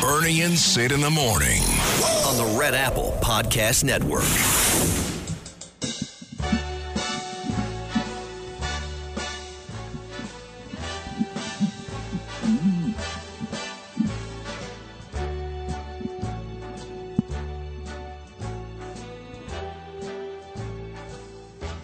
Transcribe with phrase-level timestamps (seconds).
[0.00, 1.60] Bernie and Sid in the morning.
[2.26, 4.22] on the Red Apple Podcast Network.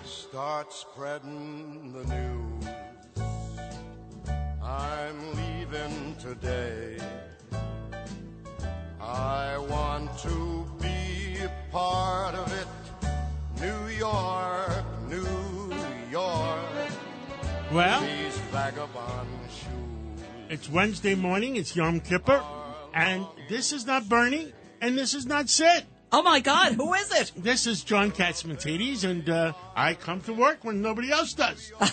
[0.05, 2.67] Start spreading the news.
[4.63, 6.99] I'm leaving today.
[9.19, 12.67] I want to be a part of it.
[13.61, 15.75] New York, New
[16.11, 16.61] York.
[17.73, 20.25] Well, These vagabond shoes.
[20.51, 21.57] it's Wednesday morning.
[21.57, 22.43] It's Yom Kippur.
[22.93, 24.53] And this is not Bernie.
[24.83, 25.85] And this is not Sid.
[26.13, 27.33] Oh my God, who is it?
[27.37, 29.05] This is John Catsimatidis.
[29.05, 31.73] And uh, I come to work when nobody else does.
[31.81, 31.91] well,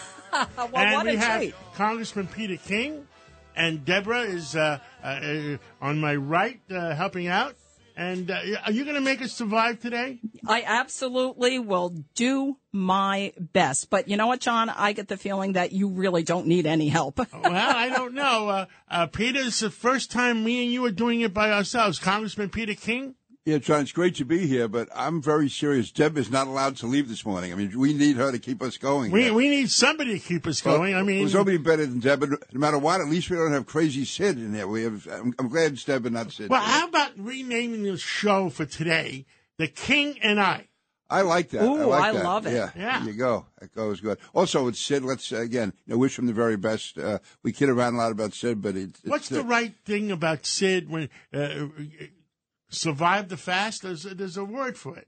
[0.58, 1.56] and what we a have treat.
[1.76, 3.08] Congressman Peter King.
[3.56, 7.56] And Deborah is uh, uh, on my right uh, helping out.
[7.96, 10.20] And uh, are you going to make us survive today?
[10.48, 13.90] I absolutely will do my best.
[13.90, 14.70] But you know what, John?
[14.70, 17.20] I get the feeling that you really don't need any help.
[17.34, 18.50] well, I don't know.
[18.50, 22.00] Uh, uh, Peter, it's the first time me and you are doing it by ourselves.
[22.00, 23.14] Congressman Peter King?
[23.46, 25.92] Yeah, John, it's great to be here, but I'm very serious.
[25.92, 27.52] Deb is not allowed to leave this morning.
[27.52, 29.12] I mean, we need her to keep us going.
[29.12, 30.96] We, we need somebody to keep us going.
[30.96, 32.22] I mean, there's nobody better than Deb.
[32.22, 34.66] No matter what, at least we don't have crazy Sid in there.
[34.66, 35.06] We have.
[35.12, 36.50] I'm, I'm glad it's Deb and not Sid.
[36.50, 39.26] well, how about renaming the show for today,
[39.58, 40.70] The King and I?
[41.10, 41.66] I like that.
[41.66, 42.24] Ooh, I, like I that.
[42.24, 42.54] love it.
[42.54, 43.00] Yeah, Yeah.
[43.00, 43.46] there you go.
[43.60, 44.20] That goes good.
[44.34, 45.04] Also, it's Sid.
[45.04, 46.98] Let's uh, again you know, wish him the very best.
[46.98, 50.12] Uh, we kid around a lot about Sid, but it, it's What's the right thing
[50.14, 51.66] about Sid when uh,
[52.74, 53.84] survive the fast?
[53.84, 55.08] There's, there's a word for it.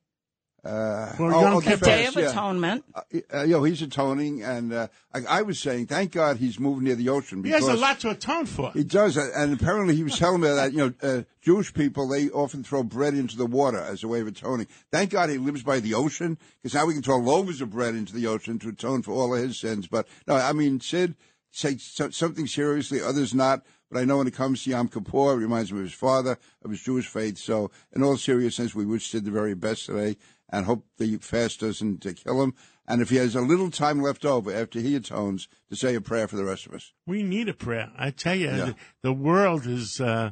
[0.65, 1.85] Uh, For oh, Yom oh, the Kippur.
[1.85, 2.29] Day fast, of yeah.
[2.31, 2.83] Atonement.
[2.95, 6.59] Uh, uh, you know, he's atoning, and uh, I, I was saying, thank God he's
[6.59, 8.71] moved near the ocean Because He has a lot to atone for.
[8.71, 12.07] He does, uh, and apparently he was telling me that you know uh, Jewish people
[12.07, 14.65] they often throw bread into the water as a way of atoning.
[14.91, 17.93] Thank God he lives by the ocean because now we can throw loaves of bread
[17.93, 19.85] into the ocean to atone for all of his sins.
[19.85, 21.13] But no, I mean Sid
[21.55, 23.63] takes so- something seriously, others not.
[23.91, 26.37] But I know when it comes to Yom Kippur, it reminds me of his father,
[26.63, 27.37] of his Jewish faith.
[27.37, 30.17] So, in all seriousness, we wish Sid the very best today,
[30.49, 32.53] and hope the fast doesn't uh, kill him.
[32.87, 36.01] And if he has a little time left over after he atones, to say a
[36.01, 36.93] prayer for the rest of us.
[37.07, 37.91] We need a prayer.
[37.97, 38.55] I tell you, Yeah.
[38.65, 40.31] the, the world is uh,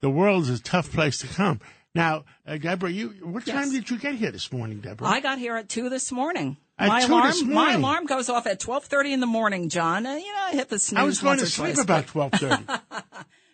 [0.00, 1.60] the world is a tough place to come.
[1.94, 5.06] Now, uh, Deborah, you what time did you get here this morning, Deborah?
[5.06, 6.56] I got here at two this morning.
[6.76, 10.06] At my 2 alarm, my alarm goes off at twelve thirty in the morning, John.
[10.06, 10.98] Uh, you know, I hit the snooze.
[10.98, 12.64] I was going to sleep twice, about twelve thirty.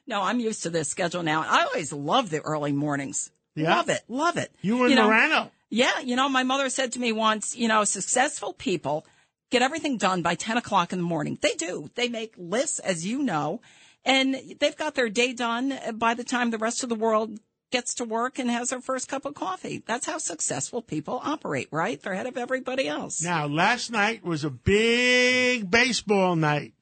[0.06, 1.44] No, I'm used to this schedule now.
[1.47, 3.30] I always love the early mornings.
[3.54, 3.76] Yeah?
[3.76, 4.53] Love it, love it.
[4.62, 5.50] you and know, Morano.
[5.69, 9.06] Yeah, you know, my mother said to me once, you know, successful people
[9.50, 11.38] get everything done by 10 o'clock in the morning.
[11.41, 11.91] They do.
[11.94, 13.60] They make lists, as you know,
[14.04, 17.38] and they've got their day done by the time the rest of the world
[17.70, 19.82] gets to work and has her first cup of coffee.
[19.86, 22.00] That's how successful people operate, right?
[22.00, 23.22] They're ahead of everybody else.
[23.22, 26.75] Now, last night was a big baseball night.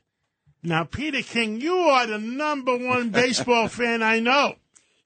[0.63, 4.57] Now, Peter King, you are the number one baseball fan I know.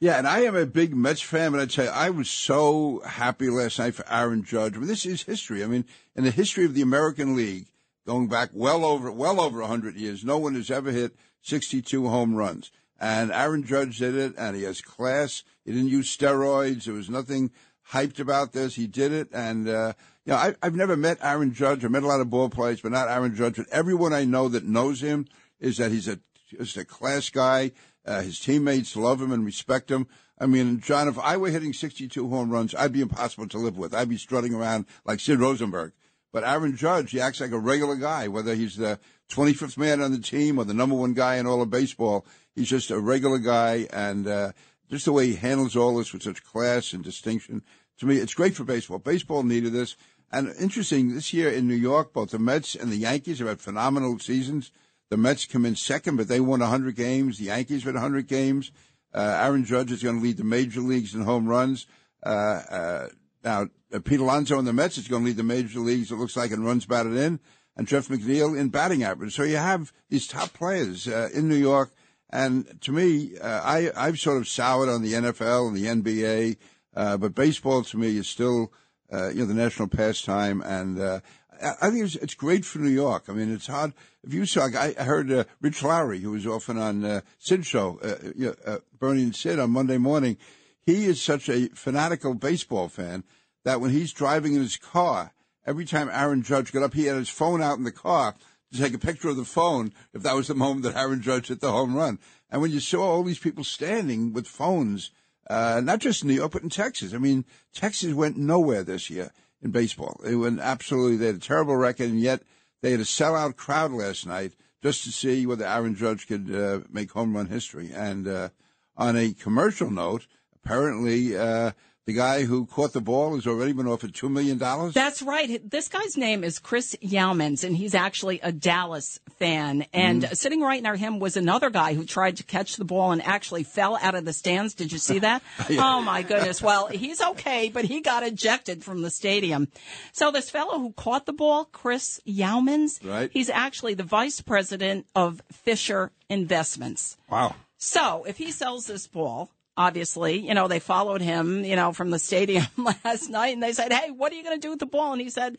[0.03, 3.03] Yeah, and I am a big Mets fan, but I tell you, I was so
[3.07, 4.75] happy last night for Aaron Judge.
[4.75, 5.63] I mean, this is history.
[5.63, 5.85] I mean,
[6.17, 7.67] in the history of the American League,
[8.05, 12.35] going back well over well over 100 years, no one has ever hit 62 home
[12.35, 12.73] runs.
[12.99, 15.45] And Aaron Judge did it, and he has class.
[15.65, 16.85] He didn't use steroids.
[16.85, 17.51] There was nothing
[17.91, 18.75] hyped about this.
[18.75, 19.93] He did it, and uh,
[20.25, 21.85] you know, I, I've never met Aaron Judge.
[21.85, 23.57] I met a lot of ball players, but not Aaron Judge.
[23.57, 25.27] But everyone I know that knows him
[25.61, 26.19] is that he's a
[26.51, 27.73] just a class guy.
[28.05, 30.07] Uh, his teammates love him and respect him.
[30.39, 33.79] I mean, John, if I were hitting 62 home runs, I'd be impossible to live
[33.79, 33.95] with.
[33.95, 35.93] I'd be strutting around like Sid Rosenberg.
[36.33, 38.99] But Aaron Judge, he acts like a regular guy, whether he's the
[39.31, 42.27] 25th man on the team or the number one guy in all of baseball.
[42.55, 44.53] He's just a regular guy, and uh,
[44.93, 47.63] just the way he handles all this with such class and distinction.
[47.99, 48.99] To me, it's great for baseball.
[48.99, 49.97] Baseball needed this.
[50.31, 53.61] And interesting, this year in New York, both the Mets and the Yankees have had
[53.61, 54.71] phenomenal seasons.
[55.09, 57.39] The Mets come in second, but they won 100 games.
[57.39, 58.71] The Yankees won 100 games.
[59.15, 61.87] Uh, Aaron Judge is going to lead the major leagues in home runs.
[62.23, 63.09] Uh, uh,
[63.43, 66.17] now, uh, Pete Alonso and the Mets is going to lead the major leagues, it
[66.17, 67.41] looks like, in runs batted in,
[67.79, 69.35] and Jeff McNeil in batting average.
[69.35, 71.93] So you have these top players uh, in New York,
[72.33, 76.57] And to me, uh, I I've sort of soured on the NFL and the NBA,
[76.97, 78.73] uh, but baseball to me is still
[79.13, 81.21] uh, you know the national pastime, and uh,
[81.63, 83.25] I think it's, it's great for New York.
[83.29, 83.93] I mean, it's hard.
[84.25, 88.01] If you saw, I heard uh, Rich Lowry, who was often on uh, Sid show,
[88.03, 90.39] uh, you know, uh, Bernie and Sid on Monday morning.
[90.81, 93.23] He is such a fanatical baseball fan
[93.65, 95.33] that when he's driving in his car,
[95.65, 98.35] every time Aaron Judge got up, he had his phone out in the car
[98.73, 101.49] to take a picture of the phone if that was the moment that Aaron Judge
[101.49, 102.19] hit the home run.
[102.51, 105.11] And when you saw all these people standing with phones,
[105.49, 107.15] uh, not just in New York, but in Texas.
[107.15, 110.21] I mean, Texas went nowhere this year in baseball.
[110.23, 112.43] They went absolutely, they had a terrible record, and yet
[112.81, 114.53] they had a sellout crowd last night
[114.83, 117.91] just to see whether Aaron Judge could uh, make home run history.
[117.95, 118.49] And uh,
[118.97, 120.27] on a commercial note,
[120.65, 121.73] apparently uh,
[122.05, 124.59] the guy who caught the ball has already been offered $2 million.
[124.93, 125.61] That's right.
[125.71, 129.87] This guy's name is Chris Youmans, and he's actually a Dallas fan.
[129.93, 130.35] And Mm-hmm.
[130.35, 133.63] sitting right near him was another guy who tried to catch the ball and actually
[133.63, 134.75] fell out of the stands.
[134.75, 135.43] Did you see that?
[135.71, 136.61] Oh my goodness.
[136.61, 139.69] Well, he's okay, but he got ejected from the stadium.
[140.13, 143.31] So this fellow who caught the ball, Chris Youmans, Right.
[143.33, 147.17] he's actually the vice president of Fisher Investments.
[147.31, 147.55] wow.
[147.79, 152.11] So if he sells this ball, obviously, you know, they followed him, you know, from
[152.11, 152.67] the stadium
[153.05, 155.13] last night and they said, Hey, what are you going to do with the ball?
[155.13, 155.59] And he said,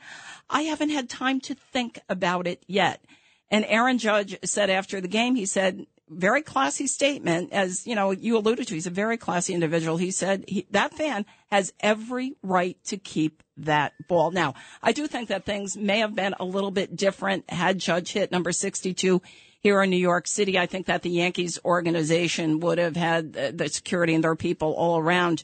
[0.50, 3.04] I haven't had time to think about it yet.
[3.50, 8.12] And Aaron Judge said after the game, he said, very classy statement, as you know,
[8.12, 8.74] you alluded to.
[8.74, 9.98] He's a very classy individual.
[9.98, 14.32] He said he, that fan has every right to keep that ball.
[14.32, 18.12] Now, I do think that things may have been a little bit different had Judge
[18.12, 19.22] hit number 62
[19.64, 20.60] here in New York City.
[20.60, 25.00] I think that the Yankees organization would have had the, security and their people all
[25.00, 25.44] around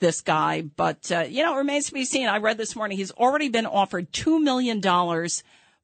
[0.00, 0.62] this guy.
[0.62, 2.28] But, uh, you know, it remains to be seen.
[2.28, 4.82] I read this morning he's already been offered $2 million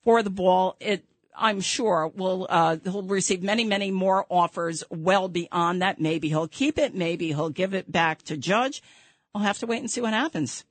[0.03, 0.77] for the ball.
[0.81, 1.05] It,
[1.37, 6.01] I'm sure will, uh, he'll receive many, many more offers well beyond that.
[6.01, 6.95] Maybe he'll keep it.
[6.95, 8.83] Maybe he'll give it back to Judge.
[9.33, 10.65] I'll have to wait and see what happens.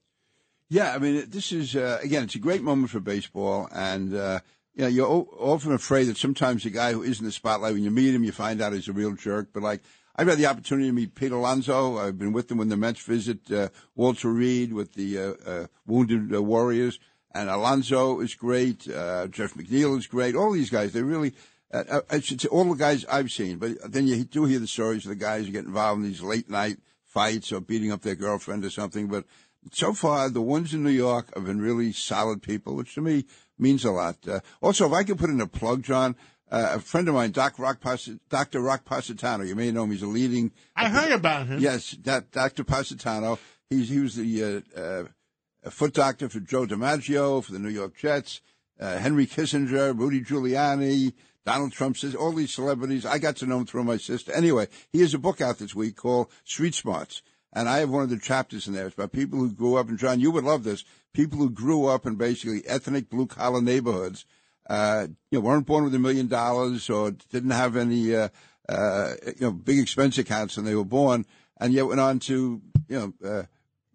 [0.69, 4.41] Yeah, I mean, this is uh, again, it's a great moment for baseball, and uh,
[4.79, 7.83] you know, you're often afraid that sometimes the guy who is in the spotlight, when
[7.83, 9.49] you meet him, you find out he's a real jerk.
[9.53, 9.81] But like,
[10.15, 11.97] I've had the opportunity to meet Pete Alonso.
[11.97, 13.67] I've been with him when the Mets visit uh,
[13.97, 16.97] Walter Reed with the uh, uh, Wounded uh, Warriors,
[17.35, 18.89] and Alonso is great.
[18.89, 20.33] Uh, Jeff McNeil is great.
[20.33, 21.33] All these guys, they really.
[21.73, 25.09] Uh, it's all the guys I've seen, but then you do hear the stories of
[25.09, 28.63] the guys who get involved in these late night fights or beating up their girlfriend
[28.63, 29.07] or something.
[29.07, 29.25] But
[29.73, 33.25] so far, the ones in New York have been really solid people, which to me
[33.59, 34.17] means a lot.
[34.27, 36.15] Uh, also, if I could put in a plug, John,
[36.51, 38.61] uh, a friend of mine, Doc Rock Pas- Dr.
[38.61, 39.91] Rock Positano, you may know him.
[39.91, 40.51] He's a leading.
[40.75, 41.59] I heard about him.
[41.59, 42.63] Yes, that, Dr.
[42.63, 43.39] Positano.
[43.69, 47.95] He's, he was the uh, uh, foot doctor for Joe DiMaggio, for the New York
[47.95, 48.41] Jets,
[48.79, 51.13] uh, Henry Kissinger, Rudy Giuliani,
[51.45, 53.05] Donald Trump says all these celebrities.
[53.05, 54.31] I got to know him through my sister.
[54.33, 57.21] Anyway, he has a book out this week called Street Smarts.
[57.51, 58.85] And I have one of the chapters in there.
[58.85, 60.83] It's about people who grew up, and John, you would love this.
[61.13, 64.25] People who grew up in basically ethnic blue collar neighborhoods,
[64.69, 68.29] uh, you know, weren't born with a million dollars or didn't have any, uh,
[68.67, 71.25] uh, you know, big expense accounts when they were born,
[71.59, 73.43] and yet went on to, you know, uh,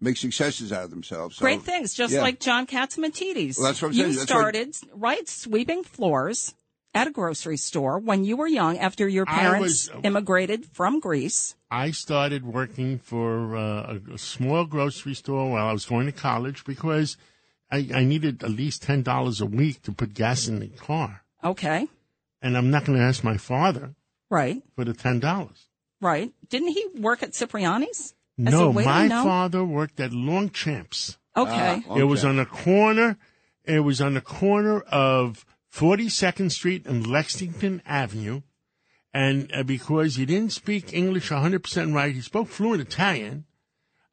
[0.01, 1.37] make successes out of themselves.
[1.37, 2.21] So, Great things, just yeah.
[2.21, 3.57] like John Catsimatidis.
[3.57, 4.15] Well, that's what I'm You saying.
[4.15, 6.53] That's what- started, right, sweeping floors
[6.95, 11.55] at a grocery store when you were young after your parents was- immigrated from Greece.
[11.69, 16.11] I started working for uh, a, a small grocery store while I was going to
[16.13, 17.17] college because
[17.69, 21.23] I, I needed at least ten dollars a week to put gas in the car,
[21.43, 21.87] Okay,
[22.41, 23.93] and I'm not going to ask my father
[24.29, 25.67] right, for the ten dollars.
[26.01, 26.31] right.
[26.49, 28.13] Didn't he work at Cipriani's?
[28.37, 29.23] No, my No?
[29.23, 31.17] father worked at Longchamps.
[31.35, 31.83] Okay.
[31.89, 33.17] Ah, It was on the corner.
[33.65, 35.45] It was on the corner of
[35.75, 38.41] 42nd Street and Lexington Avenue.
[39.13, 43.45] And uh, because he didn't speak English 100% right, he spoke fluent Italian.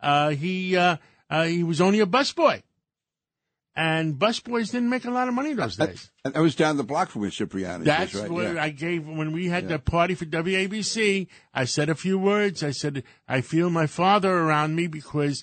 [0.00, 0.96] Uh, he, uh,
[1.30, 2.62] uh, he was only a busboy.
[3.74, 6.10] And busboys didn't make a lot of money those days.
[6.24, 7.84] And I was down the block from where Cipriani.
[7.84, 8.30] That's right.
[8.30, 8.62] what yeah.
[8.62, 11.26] I gave when we had the party for WABC.
[11.54, 12.62] I said a few words.
[12.62, 15.42] I said I feel my father around me because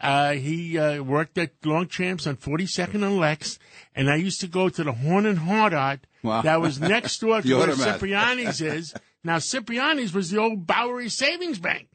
[0.00, 3.58] uh, he uh, worked at Longchamps on 42nd and Lex,
[3.94, 6.42] and I used to go to the Horn and Hardart Wow.
[6.42, 7.68] that was next door to where.
[7.68, 8.94] Cipriani's is.
[9.24, 11.88] Now Cipriani's was the old Bowery Savings Bank.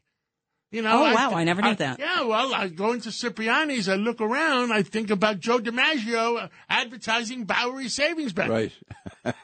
[0.70, 1.98] You know, Oh, wow, I never knew that.
[1.98, 6.48] Yeah, well, I go into Cipriani's, I look around, I think about Joe DiMaggio uh,
[6.66, 8.50] advertising Bowery Savings Bank.
[8.50, 8.72] Right.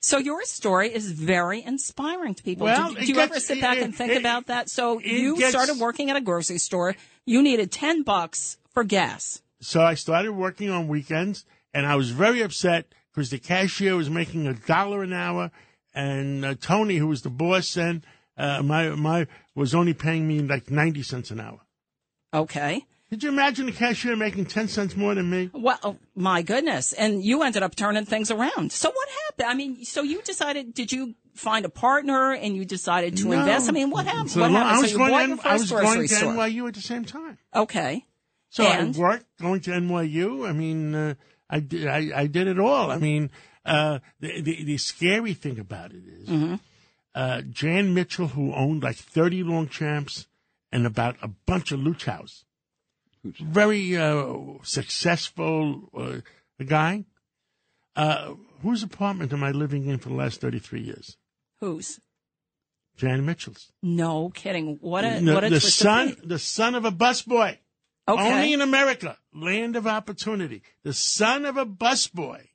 [0.00, 2.64] So your story is very inspiring to people.
[2.64, 4.70] Well, do, do you ever sit back it- and think it- about that?
[4.70, 6.96] So you gets- started working at a grocery store.
[7.26, 9.42] You needed ten bucks for gas.
[9.60, 14.08] So I started working on weekends, and I was very upset because the cashier was
[14.08, 15.50] making a dollar an hour,
[15.94, 18.02] and uh, Tony, who was the boss then,
[18.38, 21.60] uh, my my was only paying me like ninety cents an hour.
[22.32, 22.86] Okay.
[23.10, 25.50] Could you imagine the cashier making ten cents more than me?
[25.52, 26.92] Well, oh, my goodness.
[26.92, 28.70] And you ended up turning things around.
[28.72, 29.48] So what happened?
[29.50, 33.40] I mean, so you decided, did you find a partner and you decided to No.
[33.40, 33.68] invest?
[33.68, 34.30] I mean, what happened?
[34.30, 34.70] So what happened?
[34.70, 36.14] I So was you going to, N- I was going to.
[36.14, 37.38] NYU at the same time.
[37.54, 38.04] Okay.
[38.48, 38.94] So And?
[38.94, 40.48] I worked going to NYU.
[40.48, 41.14] I mean, uh,
[41.48, 42.92] I did I, I did it all.
[42.92, 43.30] I mean,
[43.66, 46.54] uh, the, the the scary thing about it is, Mm-hmm.
[47.14, 50.28] uh, Jan Mitchell, who owned like thirty Longchamps
[50.70, 52.44] and about a bunch of Luchow's,
[53.24, 57.04] very uh, successful uh, guy.
[57.96, 61.16] Uh, whose apartment am I living in for the last thirty three years?
[61.60, 62.00] Whose?
[62.96, 63.72] Jan Mitchell's.
[63.82, 64.78] No kidding.
[64.80, 67.58] What a, the what a the son, the son of a busboy.
[68.08, 68.32] Okay.
[68.32, 70.62] Only in America, land of opportunity.
[70.82, 72.48] The son of a busboy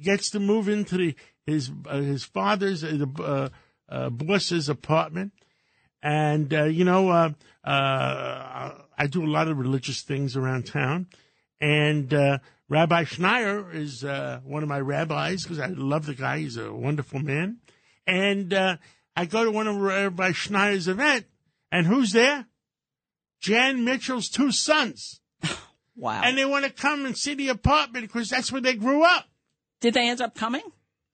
[0.00, 1.14] gets to move into the,
[1.46, 3.48] his uh, his father's uh, the uh,
[3.88, 5.32] uh, boss's apartment,
[6.02, 7.30] and uh, you know uh,
[7.64, 11.06] uh, I do a lot of religious things around town,
[11.60, 16.38] and uh, Rabbi Schneier is uh, one of my rabbis because I love the guy.
[16.38, 17.58] He's a wonderful man,
[18.06, 18.76] and uh,
[19.16, 21.26] I go to one of Rabbi Schneier's event,
[21.70, 22.46] and who's there?
[23.40, 25.20] Jan Mitchell's two sons.
[25.96, 26.22] wow.
[26.24, 29.26] And they want to come and see the apartment because that's where they grew up.
[29.80, 30.62] Did they end up coming?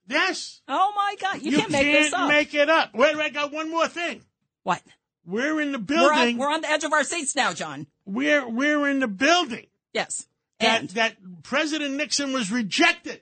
[0.06, 0.60] Yes.
[0.68, 1.42] Oh my God.
[1.42, 2.28] You, can't make this up.
[2.28, 2.94] make it up.
[2.94, 4.22] Wait, wait, I got one more thing.
[4.62, 4.82] what?
[5.28, 6.38] We're in the We're on, building.
[6.38, 7.86] we're on the edge of our seats now, John.
[8.06, 10.26] We're, we're in the building Yes.
[10.58, 13.20] that, And that President Nixon was rejected.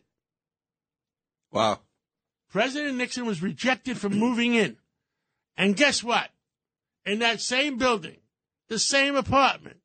[1.51, 1.81] Wow.
[2.49, 4.77] President Nixon was rejected from moving in.
[5.57, 6.31] And guess what?
[7.05, 8.19] In that same building,
[8.69, 9.79] the same apartment,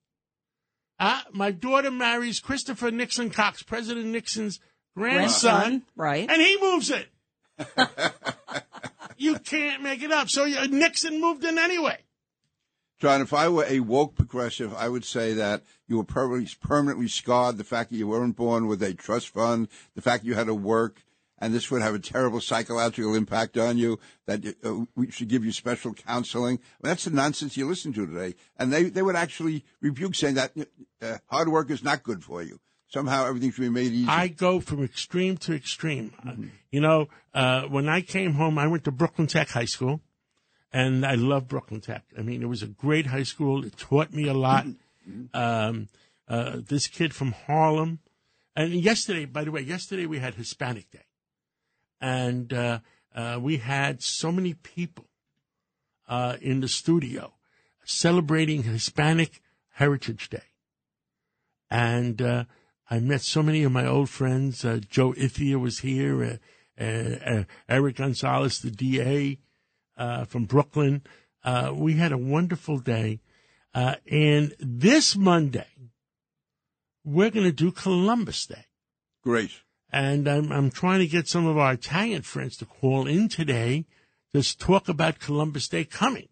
[0.99, 4.59] uh, my daughter marries Christopher Nixon Cox, President Nixon's
[4.95, 6.29] grandson, grandson, right?
[6.29, 7.03] and he moves in.
[9.17, 10.29] you can't make it up.
[10.29, 11.97] So uh, Nixon moved in anyway.
[13.01, 17.07] John, if I were a woke progressive, I would say that you were permanently, permanently
[17.07, 17.57] scarred.
[17.57, 20.45] The fact that you weren't born with a trust fund, the fact that you had
[20.45, 21.01] to work,
[21.39, 23.97] and this would have a terrible psychological impact on you.
[24.27, 26.59] That uh, we should give you special counseling.
[26.79, 28.35] That's the nonsense you listen to today.
[28.59, 30.51] And they, they would actually rebuke saying that
[31.01, 32.59] uh, hard work is not good for you.
[32.87, 34.09] Somehow everything should be made easy.
[34.09, 36.13] I go from extreme to extreme.
[36.23, 36.33] Uh,
[36.69, 40.01] You know, uh, when I came home, I went to Brooklyn Tech High School,
[40.73, 42.03] and I love Brooklyn Tech.
[42.17, 43.65] I mean, it was a great high school.
[43.65, 44.65] It taught me a lot.
[45.33, 45.89] Um,
[46.27, 47.99] uh, this kid from Harlem,
[48.55, 51.05] and yesterday, by the way, yesterday we had Hispanic Day,
[51.99, 52.79] and uh,
[53.13, 55.09] uh, we had so many people
[56.07, 57.33] uh, in the studio
[57.83, 60.43] celebrating Hispanic Heritage Day,
[61.69, 62.45] and uh,
[62.89, 64.63] I met so many of my old friends.
[64.63, 69.39] Uh, Joe Ithia was here, uh, uh, uh, Eric Gonzalez, the DA
[69.97, 71.01] uh, from Brooklyn.
[71.43, 73.19] Uh, we had a wonderful day.
[73.73, 75.67] Uh, and this Monday,
[77.03, 78.65] we're going to do Columbus Day.
[79.23, 79.51] Great.
[79.91, 83.85] And I'm, I'm trying to get some of our Italian friends to call in today
[84.33, 86.29] to talk about Columbus Day coming.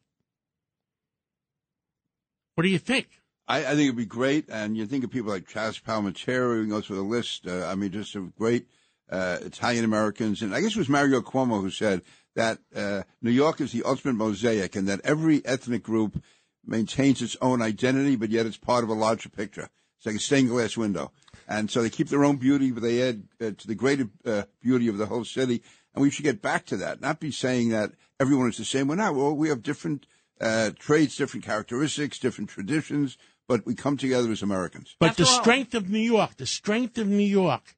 [2.55, 3.07] What do you think?
[3.47, 4.45] I, I think it'd be great.
[4.49, 7.47] And you think of people like Chazz Palminteri, who goes through the list.
[7.47, 8.67] Uh, I mean, just some great
[9.09, 10.41] uh, Italian Americans.
[10.41, 12.01] And I guess it was Mario Cuomo who said
[12.39, 16.23] that uh, New York is the ultimate mosaic and that every ethnic group
[16.65, 19.67] maintains its own identity, but yet it's part of a larger picture.
[19.97, 21.11] It's like a stained glass window.
[21.49, 24.43] And so they keep their own beauty, but they add uh, to the greater uh,
[24.61, 25.61] beauty of the whole city.
[25.93, 27.91] And we should get back to that, not be saying that
[28.21, 28.87] everyone is the same.
[28.87, 29.15] We're not.
[29.15, 30.05] Well, we have different
[30.39, 33.17] uh, traits, different characteristics, different traditions,
[33.49, 34.95] but we come together as Americans.
[34.97, 37.75] But After the all- strength of New York, the strength of New York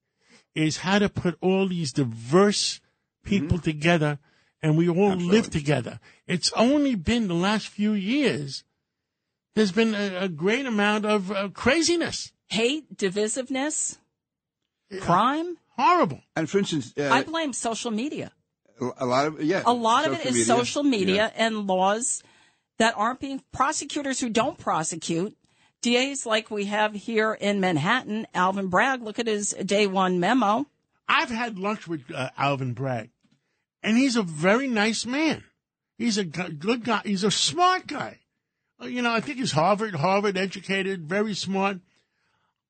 [0.54, 2.80] is how to put all these diverse
[3.24, 4.20] people together
[4.62, 6.00] and we all live together.
[6.28, 8.64] It's only been the last few years.
[9.56, 12.32] There's been a, a great amount of uh, craziness.
[12.48, 13.98] Hate, divisiveness,
[15.00, 15.58] crime.
[15.78, 16.22] Horrible.
[16.36, 18.32] And for instance, uh, I blame social media.
[18.98, 20.46] a lot of yeah, A lot of it social media.
[20.46, 21.46] social media Yeah.
[21.48, 22.24] and laws
[22.78, 25.36] that aren't being prosecutors who don't prosecute.
[25.82, 29.02] DAs like we have here in Manhattan, Alvin Bragg.
[29.02, 30.68] Look at his day one memo.
[31.08, 33.10] I've had lunch with uh, Alvin Bragg,
[33.84, 35.44] and he's a very nice man.
[35.98, 37.02] He's a good guy.
[37.06, 38.20] He's a smart guy.
[38.82, 41.78] Uh, You know, I think he's Harvard, Harvard educated, very smart.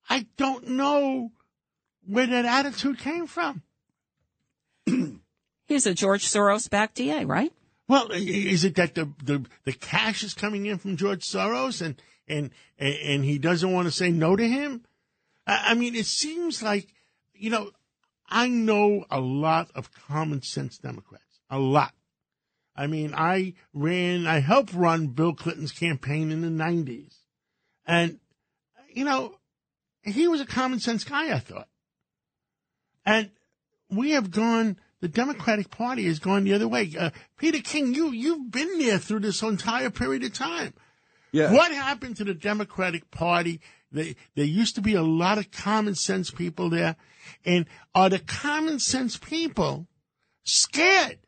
[0.08, 1.32] I don't know
[2.06, 3.62] where that attitude came from.
[5.66, 7.52] He's a George Soros backed DA, right?
[7.88, 12.00] Well, is it that the, the, the cash is coming in from George Soros and,
[12.26, 14.84] and, and and he doesn't want to say no to him?
[15.46, 16.92] I, I mean, it seems like,
[17.32, 17.70] you know,
[18.32, 21.92] I know a lot of common sense Democrats, a lot.
[22.74, 27.14] I mean, I ran, I helped run Bill Clinton's campaign in the 90s.
[27.86, 28.18] And,
[28.90, 29.34] you know,
[30.02, 31.68] he was a common sense guy, I thought.
[33.04, 33.30] And
[33.90, 36.90] we have gone, the Democratic Party has gone the other way.
[36.98, 40.72] Uh, Peter King, you, you've been there through this entire period of time.
[41.32, 41.52] Yeah.
[41.52, 43.60] What happened to the Democratic Party?
[43.92, 46.96] They, there used to be a lot of common sense people there.
[47.44, 49.86] And are the common sense people
[50.44, 51.18] scared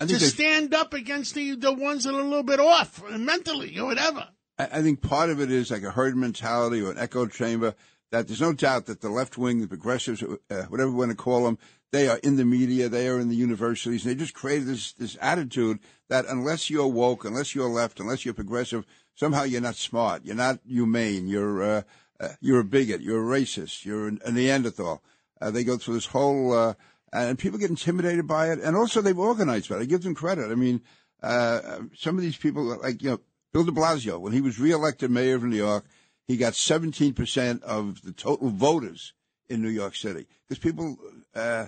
[0.00, 3.78] I to stand up against the, the ones that are a little bit off mentally
[3.78, 4.28] or whatever?
[4.58, 7.74] I I think part of it is like a herd mentality or an echo chamber.
[8.10, 11.16] That there's no doubt that the left wing, the progressives, uh, whatever you want to
[11.16, 11.58] call them,
[11.92, 14.92] they are in the media, they are in the universities, and they just created this
[14.92, 15.78] this attitude
[16.10, 20.34] that unless you're woke, unless you're left, unless you're progressive, somehow you're not smart, you're
[20.34, 21.82] not humane, you're uh,
[22.20, 25.02] uh, you're a bigot, you're a racist, you're a Neanderthal.
[25.40, 26.74] Uh, they go through this whole, uh,
[27.12, 29.76] and people get intimidated by it, and also they've organized it.
[29.76, 30.50] I give them credit.
[30.50, 30.82] I mean,
[31.22, 33.20] uh, some of these people, like you know,
[33.52, 35.84] Bill De Blasio, when he was reelected mayor of New York,
[36.26, 39.12] he got 17% of the total voters
[39.48, 40.96] in New York City because people,
[41.34, 41.66] uh,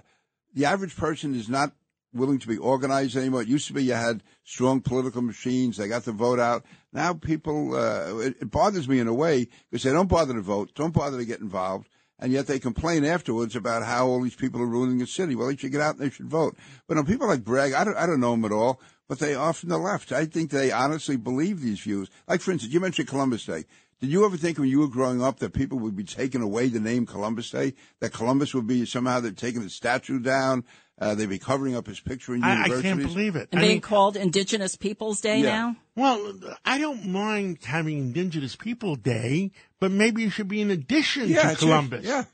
[0.54, 1.72] the average person is not
[2.12, 3.42] willing to be organized anymore.
[3.42, 6.64] It used to be you had strong political machines; they got the vote out.
[6.94, 10.40] Now people, uh, it, it bothers me in a way because they don't bother to
[10.40, 11.88] vote, don't bother to get involved,
[12.20, 15.34] and yet they complain afterwards about how all these people are ruining the city.
[15.34, 16.56] Well, they should get out and they should vote.
[16.86, 19.34] But on people like Bragg, I don't, I don't know them at all, but they
[19.34, 20.12] are from the left.
[20.12, 22.08] I think they honestly believe these views.
[22.28, 23.64] Like, for instance, you mentioned Columbus Day.
[24.04, 26.68] Did you ever think when you were growing up that people would be taking away
[26.68, 27.72] the name Columbus Day?
[28.00, 30.64] That Columbus would be somehow they're taking the statue down?
[30.98, 32.82] Uh, they'd be covering up his picture in I, I universities?
[32.82, 33.48] can't believe it.
[33.50, 35.48] And I being mean, called Indigenous Peoples Day Yeah.
[35.50, 35.76] now?
[35.96, 36.34] well,
[36.66, 41.44] I don't mind having Indigenous People Day, but maybe it should be in addition Yeah,
[41.44, 42.04] to it's a- Columbus.
[42.04, 42.24] yeah.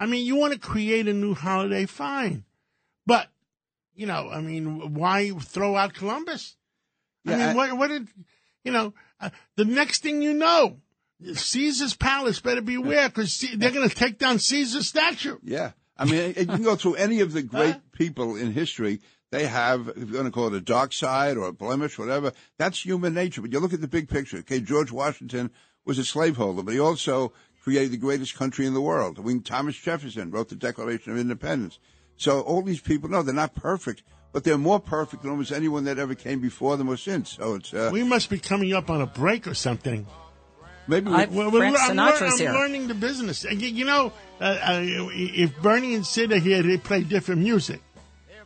[0.00, 2.44] I mean, you want to create a new holiday, fine.
[3.06, 3.28] But,
[3.94, 6.56] you know, I mean, why throw out Columbus?
[7.26, 8.08] I mean, I- what, what did,
[8.64, 10.78] you know, uh, the next thing you know,
[11.32, 15.38] Caesar's palace better beware because they're going to take down Caesar's statue.
[15.42, 15.72] Yeah.
[15.96, 19.00] I mean, you can go through any of the great people in history.
[19.30, 22.32] They have, if you're going to call it a dark side or a blemish, whatever,
[22.56, 23.42] that's human nature.
[23.42, 24.38] But you look at the big picture.
[24.38, 25.50] Okay, George Washington
[25.84, 29.18] was a slaveholder, but he also created the greatest country in the world.
[29.18, 31.78] I mean, Thomas Jefferson wrote the Declaration of Independence.
[32.16, 34.02] So all these people, no, they're not perfect,
[34.32, 37.32] but they're more perfect than almost anyone that ever came before them or since.
[37.32, 40.06] So it's, uh, We must be coming up on a break or something.
[40.88, 42.52] Maybe we, I- Well, Frank I'm, Sinatra's lear- I'm here.
[42.52, 43.44] learning the business.
[43.44, 44.80] You, you know, uh, uh,
[45.12, 47.80] if Bernie and Sid are here, they play different music.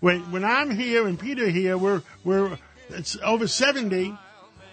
[0.01, 4.17] When when I'm here and Peter here, we're we're it's over seventy,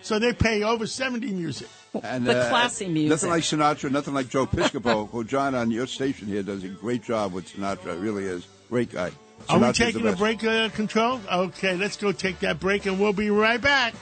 [0.01, 1.67] so they play over seventy music.
[2.03, 3.10] And, The uh, classy music.
[3.10, 6.67] Nothing like Sinatra, nothing like Joe Piscopo, who John on your station here does a
[6.69, 7.99] great job with Sinatra.
[8.01, 9.12] Really is great guy.
[9.47, 11.19] Are we taking a break, uh, Control?
[11.32, 13.93] Okay, let's go take that break, and we'll be right back.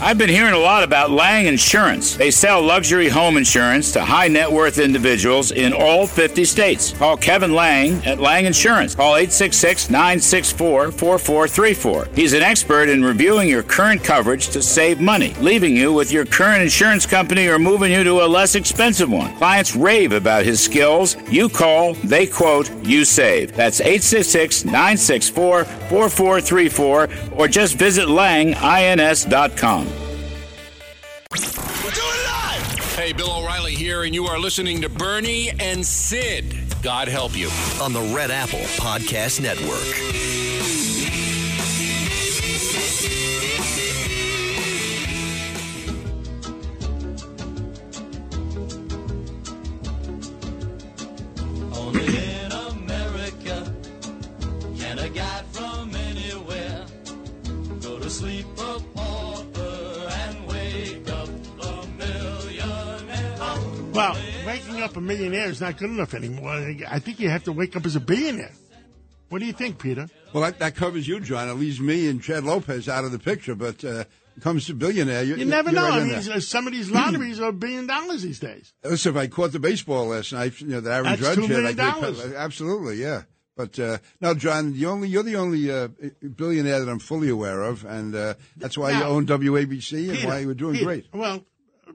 [0.00, 2.16] I've been hearing a lot about Lang Insurance.
[2.16, 6.92] They sell luxury home insurance to high net worth individuals in all 50 states.
[6.92, 8.94] Call Kevin Lang at Lang Insurance.
[8.94, 12.08] Call 866 964 4434.
[12.14, 16.26] He's an expert in reviewing your current coverage to save money, leaving you with your
[16.26, 19.34] current insurance company or moving you to a less expensive one.
[19.36, 21.16] Clients rave about his skills.
[21.30, 23.54] You call, they quote, you save.
[23.54, 29.93] That's 866 964 4434 or just visit langins.com.
[32.96, 36.54] Hey, Bill O'Reilly here, and you are listening to Bernie and Sid.
[36.80, 37.48] God help you.
[37.80, 39.82] on the Red Apple Podcast Network.
[51.76, 52.33] Only
[63.94, 66.50] Well, waking up a millionaire is not good enough anymore.
[66.88, 68.50] I think you have to wake up as a billionaire.
[69.28, 70.08] What do you think, Peter?
[70.32, 71.48] Well, that, that covers you, John.
[71.48, 73.54] It leaves me and Chad Lopez out of the picture.
[73.54, 74.04] But uh,
[74.36, 75.82] it comes to billionaire, you, You never know.
[75.88, 78.72] right I mean, uh, some of these lotteries are a billion dollars these days.
[78.84, 81.40] Listen, if I caught the baseball last night, you know, that Aaron That's Judge $2
[81.42, 82.34] hit, million I could- dollars.
[82.34, 83.22] absolutely, yeah.
[83.56, 85.86] But uh, no, John, the only you're the only uh,
[86.36, 90.40] billionaire that I'm fully aware of, and uh, that's why you own WABC and why
[90.40, 91.06] you were doing Peter, great.
[91.12, 91.44] Well,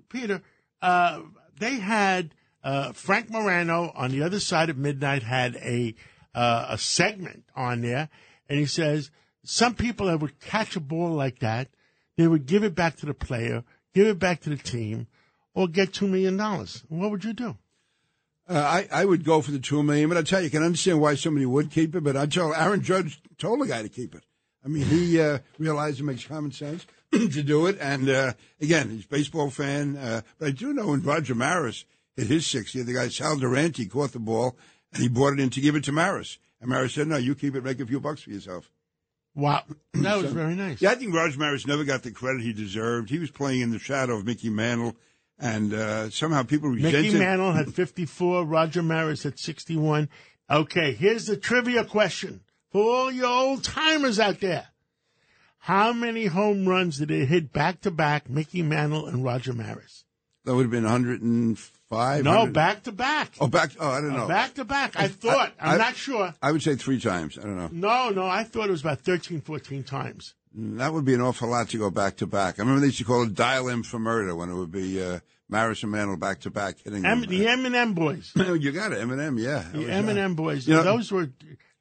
[0.07, 0.41] Peter,
[0.81, 1.19] uh,
[1.59, 5.95] they had uh, Frank Morano on the other side of midnight had a
[6.33, 8.09] uh, a segment on there,
[8.47, 9.11] and he says
[9.43, 11.69] some people that would catch a ball like that,
[12.17, 15.07] they would give it back to the player, give it back to the team,
[15.53, 16.83] or get two million dollars.
[16.87, 17.57] What would you do?
[18.47, 20.63] Uh, I, I would go for the two million, but I tell you, you can
[20.63, 22.03] understand why somebody would keep it.
[22.03, 24.23] But I tell Aaron Judge told the guy to keep it.
[24.63, 27.77] I mean, he uh, realized it makes common sense to do it.
[27.79, 29.97] And uh, again, he's a baseball fan.
[29.97, 33.85] Uh, but I do know when Roger Maris hit his 60th, the guy Sal Durante
[33.85, 34.55] caught the ball
[34.93, 36.37] and he brought it in to give it to Maris.
[36.61, 38.69] And Maris said, "No, you keep it, make a few bucks for yourself."
[39.35, 40.81] Wow, that was very nice.
[40.81, 43.09] Yeah, I think Roger Maris never got the credit he deserved.
[43.09, 44.95] He was playing in the shadow of Mickey Mantle,
[45.37, 47.05] and uh, somehow people resented.
[47.05, 50.09] Mickey Mantle had 54, Roger Maris had 61.
[50.49, 52.41] Okay, here's the trivia question
[52.71, 54.67] for all your old timers out there.
[55.59, 60.03] How many home runs did it hit back to back, Mickey Mantle and Roger Maris?
[60.45, 62.23] That would have been 105.
[62.23, 63.31] No, 100 back to back.
[63.39, 63.71] Oh, back.
[63.79, 64.27] Oh, I don't know.
[64.27, 64.95] Back to back.
[64.95, 65.51] I thought.
[65.59, 66.33] I, I- am not sure.
[66.41, 67.37] I would say three times.
[67.37, 67.69] I don't know.
[67.71, 70.33] No, no, I thought it was about 13, 14 times.
[70.55, 72.57] That would be an awful lot to go back to back.
[72.57, 75.01] I remember they used to call it dial M for murder when it would be
[75.03, 77.05] uh, Maris and Mantle back to back hitting.
[77.05, 77.29] M- them.
[77.29, 78.31] the M&M boys.
[78.35, 79.39] you got it, Eminem.
[79.39, 80.67] Yeah, The uh, M&M boys.
[80.67, 81.29] You know- those were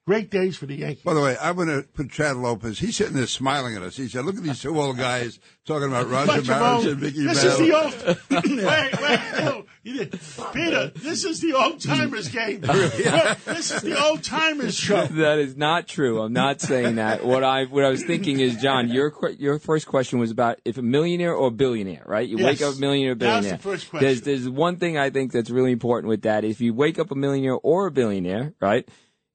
[0.08, 1.04] great days for the Yankees.
[1.04, 2.78] By the way, I'm going to put Chad Lopez.
[2.78, 3.94] He's sitting there smiling at us.
[3.98, 7.44] He said, "Look at these two old guys talking about Roger Maris and Mickey this
[7.44, 8.18] Mantle." is the old.
[8.64, 10.18] wait, wait, no, you did-
[10.54, 10.90] Peter.
[10.96, 12.60] This is the old timers game.
[12.62, 15.04] this is the old timers show.
[15.10, 16.22] that is not true.
[16.22, 17.22] I'm not saying that.
[17.26, 20.78] What I what I was thinking is, John, your your first question was about if
[20.78, 22.26] a millionaire or a billionaire, right?
[22.26, 22.46] You Yes.
[22.46, 23.56] wake up a millionaire or That was billionaire.
[23.58, 24.06] the first question.
[24.06, 26.44] There's there's one thing I think that's really important with that.
[26.44, 28.88] If you wake up a millionaire or a billionaire, right?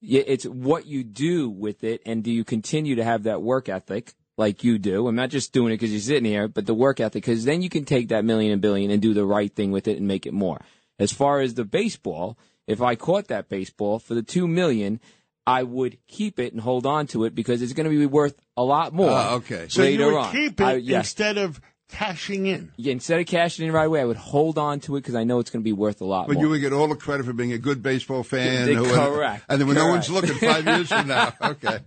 [0.06, 4.14] It's what you do with it, and do you continue to have that work ethic
[4.38, 5.08] like you do?
[5.08, 7.62] I'm not just doing it because you're sitting here, but the work ethic, because then
[7.62, 10.08] you can take that million and billion and do the right thing with it and
[10.08, 10.60] make it more.
[11.00, 12.38] As far as the baseball,
[12.68, 15.00] if I caught that baseball for the two million,
[15.48, 18.42] I would keep it and hold on to it because it's going to be worth
[18.56, 19.10] a lot more.
[19.12, 19.68] Ah, okay.
[19.70, 20.32] So later you would on.
[20.32, 21.06] keep it I- yes.
[21.06, 21.60] instead of
[21.94, 22.72] cashing in.
[22.78, 25.24] Yeah, instead of cashing in right away, I would hold on to it because I
[25.24, 26.44] know it's going to be worth a lot But more.
[26.44, 28.68] you would get all the credit for being a good baseball fan.
[28.68, 31.34] Yeah, who- correct, And then when no one's looking five years from now.
[31.42, 31.80] Okay.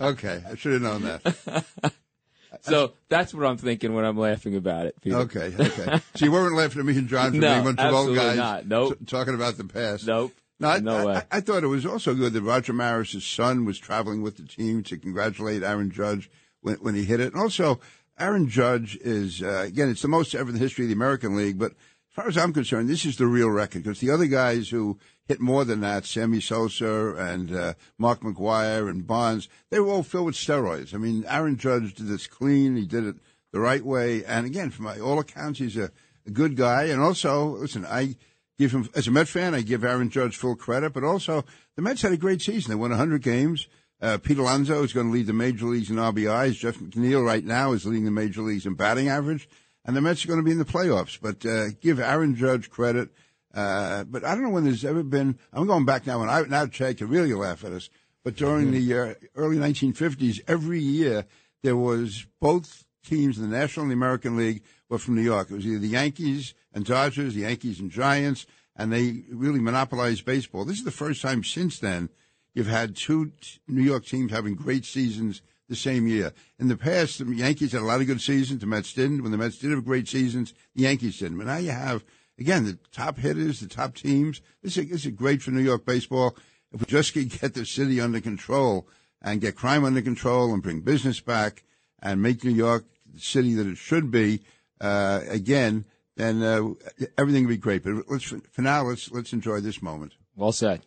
[0.00, 0.42] Okay.
[0.50, 1.92] I should have known that.
[2.62, 5.00] so that's what I'm thinking when I'm laughing about it.
[5.00, 5.16] Peter.
[5.18, 5.52] Okay.
[5.58, 6.00] Okay.
[6.16, 8.08] So you weren't laughing at me and John for No, being a bunch of old
[8.08, 8.66] absolutely guys not.
[8.66, 8.98] Nope.
[8.98, 10.06] t- talking about the past.
[10.06, 10.32] Nope.
[10.58, 11.14] No, I, No way.
[11.16, 14.42] I, I thought it was also good that Roger Maris' son was traveling with the
[14.44, 17.32] team to congratulate Aaron Judge when, when he hit it.
[17.32, 17.80] And also,
[18.20, 21.36] Aaron Judge is, uh, again, it's the most ever in the history of the American
[21.36, 21.58] League.
[21.58, 24.68] But as far as I'm concerned, this is the real record because the other guys
[24.68, 29.88] who hit more than that, Sammy Sosa and uh, Mark McGwire and Bonds, they were
[29.88, 30.94] all filled with steroids.
[30.94, 32.76] I mean, Aaron Judge did this clean.
[32.76, 33.16] He did it
[33.52, 34.24] the right way.
[34.24, 35.90] And again, from all accounts, he's a,
[36.26, 36.84] a good guy.
[36.84, 38.16] And also, listen, I
[38.58, 41.44] give him as a Met fan, I give Aaron Judge full credit, but also
[41.76, 42.70] the Mets had a great season.
[42.70, 43.66] They won 100 games.
[44.02, 46.54] Uh, Pete Alonso is going to lead the major leagues in RBIs.
[46.54, 49.48] Jeff McNeil right now is leading the major leagues in batting average,
[49.84, 51.18] and the Mets are going to be in the playoffs.
[51.20, 53.10] But uh, give Aaron Judge credit.
[53.52, 55.38] Uh, but I don't know when there's ever been.
[55.52, 57.90] I'm going back now, and I now Chad can really laugh at us.
[58.24, 61.26] But during the uh, early 1950s, every year
[61.62, 65.50] there was both teams in the National and the American League were from New York.
[65.50, 70.24] It was either the Yankees and Dodgers, the Yankees and Giants, and they really monopolized
[70.24, 70.64] baseball.
[70.64, 72.10] This is the first time since then
[72.54, 73.32] you've had two
[73.68, 76.32] New York teams having great seasons the same year.
[76.58, 78.60] In the past, the Yankees had a lot of good seasons.
[78.60, 79.22] The Mets didn't.
[79.22, 81.38] When the Mets did have great seasons, the Yankees didn't.
[81.38, 82.04] But now you have,
[82.38, 84.42] again, the top hitters, the top teams.
[84.62, 86.36] This is, this is great for New York baseball.
[86.72, 88.88] If we just could get the city under control
[89.22, 91.62] and get crime under control and bring business back
[92.02, 94.40] and make New York the city that it should be,
[94.80, 95.84] uh, again,
[96.16, 96.70] then uh,
[97.16, 97.84] everything would be great.
[97.84, 100.14] But let's, for now, let's let's enjoy this moment.
[100.34, 100.82] Well said.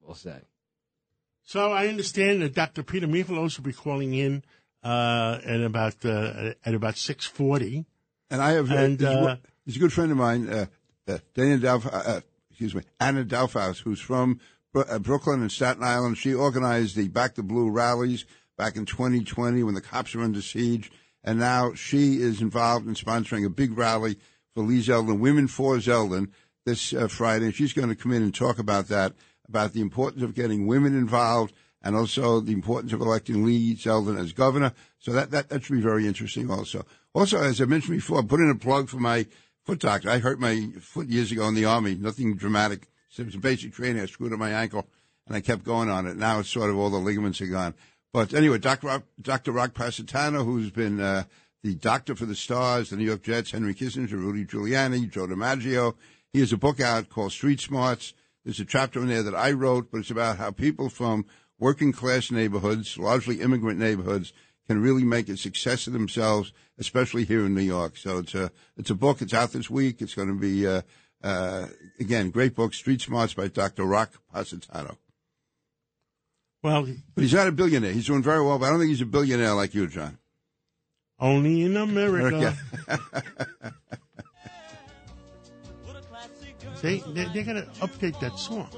[0.00, 0.44] Well said.
[1.44, 2.82] So I understand that Dr.
[2.82, 4.42] Peter Michalos will be calling in
[4.82, 7.84] uh, at about uh, at about six forty.
[8.30, 10.66] And I have, And, uh, he's, uh, he's a good friend of mine, uh,
[11.06, 14.40] uh, Dana Dalf, uh, uh, excuse me, Anna Dalfaus, who's from
[14.72, 16.18] Bro- uh, Brooklyn and Staten Island.
[16.18, 18.24] She organized the Back the Blue rallies
[18.56, 20.90] back in 2020 when the cops were under siege.
[21.22, 24.18] And now she is involved in sponsoring a big rally
[24.54, 26.30] for Lee Zeldin, Women for Zeldin,
[26.64, 27.46] this uh, Friday.
[27.46, 29.12] And she's going to come in and talk about that,
[29.48, 34.18] about the importance of getting women involved and also the importance of electing Lee Zeldin
[34.18, 34.72] as governor.
[34.98, 36.86] So that, that, that should be very interesting also.
[37.14, 39.26] Also, as I mentioned before, put in a plug for my
[39.64, 40.10] foot doctor.
[40.10, 41.94] I hurt my foot years ago in the army.
[41.94, 42.88] Nothing dramatic.
[43.16, 44.02] It was basic training.
[44.02, 44.86] I screwed up my ankle
[45.26, 46.16] and I kept going on it.
[46.16, 47.74] Now it's sort of all the ligaments are gone.
[48.12, 48.86] But anyway, Dr.
[48.88, 49.52] Rock, Dr.
[49.52, 51.24] Rock Positano, who's been uh,
[51.62, 55.94] the doctor for the stars, the New York Jets, Henry Kissinger, Rudy Giuliani, Joe DiMaggio.
[56.32, 58.14] He has a book out called Street Smarts.
[58.44, 61.24] There's a chapter in there that I wrote, but it's about how people from
[61.58, 64.32] working class neighborhoods, largely immigrant neighborhoods,
[64.66, 67.96] can really make a success of themselves, especially here in New York.
[67.96, 69.22] So it's a it's a book.
[69.22, 70.00] It's out this week.
[70.02, 70.82] It's going to be uh,
[71.22, 73.84] Uh, again, great book, Street Smarts by Dr.
[73.84, 74.98] Rock Positano.
[76.62, 77.92] Well, But he's not a billionaire.
[77.92, 80.18] He's doing very well, but I don't think he's a billionaire like you, John.
[81.18, 82.56] only in America.
[82.88, 83.68] See,
[86.84, 88.68] they, they're going to update that song.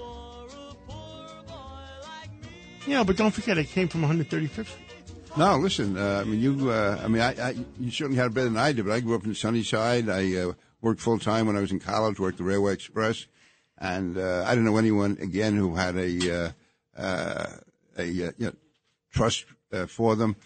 [2.86, 4.68] Yeah, but don't forget, it came from 135th
[5.36, 5.98] No, listen.
[5.98, 6.70] Uh, I mean, you.
[6.70, 7.56] Uh, I mean, I, I.
[7.80, 8.84] You certainly had it better than I did.
[8.84, 10.08] But I grew up in Sunnyside.
[10.08, 12.20] I uh, worked full time when I was in college.
[12.20, 13.26] Worked the Railway Express,
[13.76, 16.50] and uh, I didn't know anyone again who had a uh,
[16.96, 17.46] uh,
[17.98, 18.52] a you know,
[19.12, 19.46] trust
[19.88, 20.36] for them.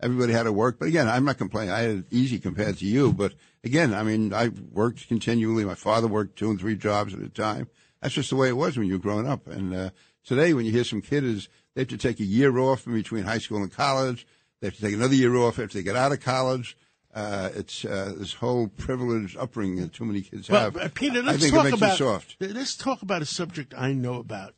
[0.00, 1.72] Everybody had to work, but again, I'm not complaining.
[1.72, 3.12] I had it easy compared to you.
[3.12, 5.64] But again, I mean, I worked continually.
[5.64, 7.68] My father worked two and three jobs at a time.
[8.00, 9.46] That's just the way it was when you were growing up.
[9.46, 9.90] And uh,
[10.24, 12.92] today, when you hear some kid is they have to take a year off in
[12.94, 14.26] between high school and college.
[14.60, 16.76] They have to take another year off after they get out of college.
[17.14, 20.76] Uh, it's uh, this whole privileged upbringing that too many kids Well, have.
[20.76, 22.36] uh, Peter, let's think talk it makes about soft.
[22.40, 24.54] let's talk about a subject I know about.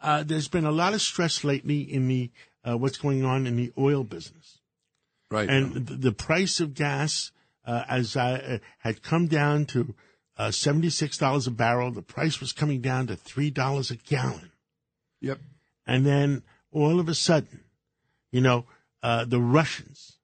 [0.00, 2.30] Uh, there's been a lot of stress lately in the
[2.68, 4.55] uh, what's going on in the oil business,
[5.30, 5.48] Right.
[5.48, 7.32] and the, the price of gas
[7.64, 9.94] uh, as I uh, had come down to
[10.38, 11.90] uh, seventy six dollars a barrel.
[11.90, 14.52] The price was coming down to three dollars a gallon,
[15.20, 15.40] yep.
[15.86, 17.64] and then all of a sudden,
[18.30, 18.66] you know,
[19.02, 20.18] uh, the Russians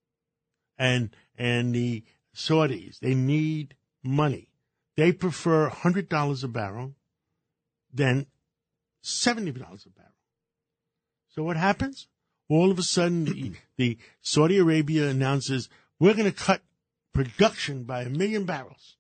[0.79, 4.49] and and the Saudis they need money.
[4.97, 6.95] They prefer hundred dollars a barrel
[7.93, 8.27] than
[9.01, 10.13] seventy dollars a barrel.
[11.29, 12.09] So what happens?
[12.53, 16.61] All of a sudden, the, the Saudi Arabia announces we're going to cut
[17.15, 18.99] production by a million barrels.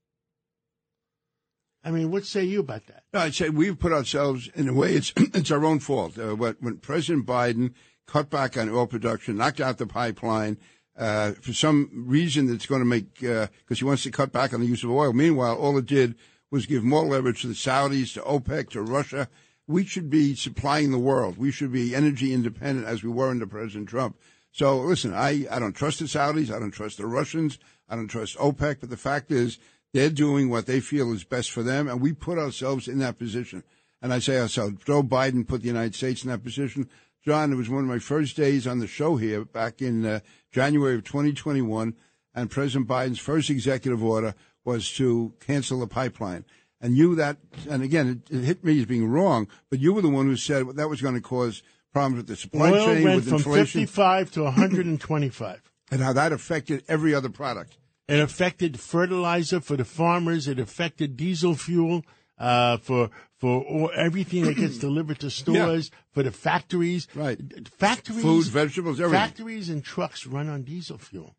[1.84, 3.02] I mean, what say you about that?
[3.12, 4.94] I'd say we've put ourselves in a way.
[4.94, 6.18] It's it's our own fault.
[6.18, 7.74] Uh, when, President Biden
[8.06, 10.56] cut back on oil production, knocked out the pipeline
[10.96, 14.60] uh, for some reason that's going to make because he wants to cut back on
[14.60, 15.12] the use of oil.
[15.12, 16.14] Meanwhile, all it did
[16.50, 19.28] was give more leverage to the Saudis, to OPEC, to Russia.
[19.68, 21.38] We should be supplying the world.
[21.38, 24.16] We should be energy independent as we were under President Trump.
[24.50, 26.54] So listen, I, I don't trust the Saudis.
[26.54, 27.58] I don't trust the Russians.
[27.88, 28.80] I don't trust OPEC.
[28.80, 29.58] But the fact is,
[29.92, 33.18] they're doing what they feel is best for them, and we put ourselves in that
[33.18, 33.62] position.
[34.00, 36.88] And I say ourselves, Joe Biden put the United States in that position.
[37.24, 40.20] John, it was one of my first days on the show here back in uh,
[40.50, 41.94] January of 2021,
[42.34, 46.44] and President Biden's first executive order was to cancel the pipeline.
[46.82, 47.38] And you that,
[47.70, 50.36] and again, it, it hit me as being wrong, but you were the one who
[50.36, 53.36] said that was going to cause problems with the supply Oil chain, went with from
[53.36, 55.62] inflation, 55 to 125.
[55.92, 57.76] and how that affected every other product.
[58.08, 60.48] It affected fertilizer for the farmers.
[60.48, 62.04] It affected diesel fuel
[62.38, 67.06] uh, for for all, everything that gets delivered to stores for the factories.
[67.14, 67.38] Right.
[67.68, 69.28] Factories, Food, vegetables, everything.
[69.28, 71.36] Factories and trucks run on diesel fuel,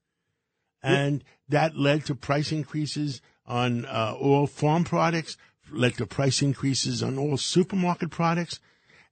[0.83, 5.37] and that led to price increases on uh, all farm products.
[5.71, 8.59] Led to price increases on all supermarket products,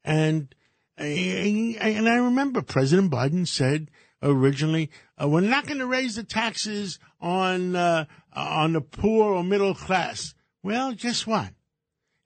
[0.03, 0.53] and
[0.97, 3.89] and I remember President Biden said
[4.21, 9.43] originally, uh, "We're not going to raise the taxes on uh, on the poor or
[9.43, 11.53] middle class." Well, guess what?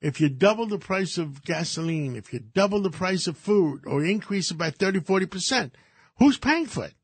[0.02, 4.04] If you double the price of gasoline, if you double the price of food, or
[4.04, 5.74] increase it by 30, 40 percent,
[6.18, 6.94] who's paying for it?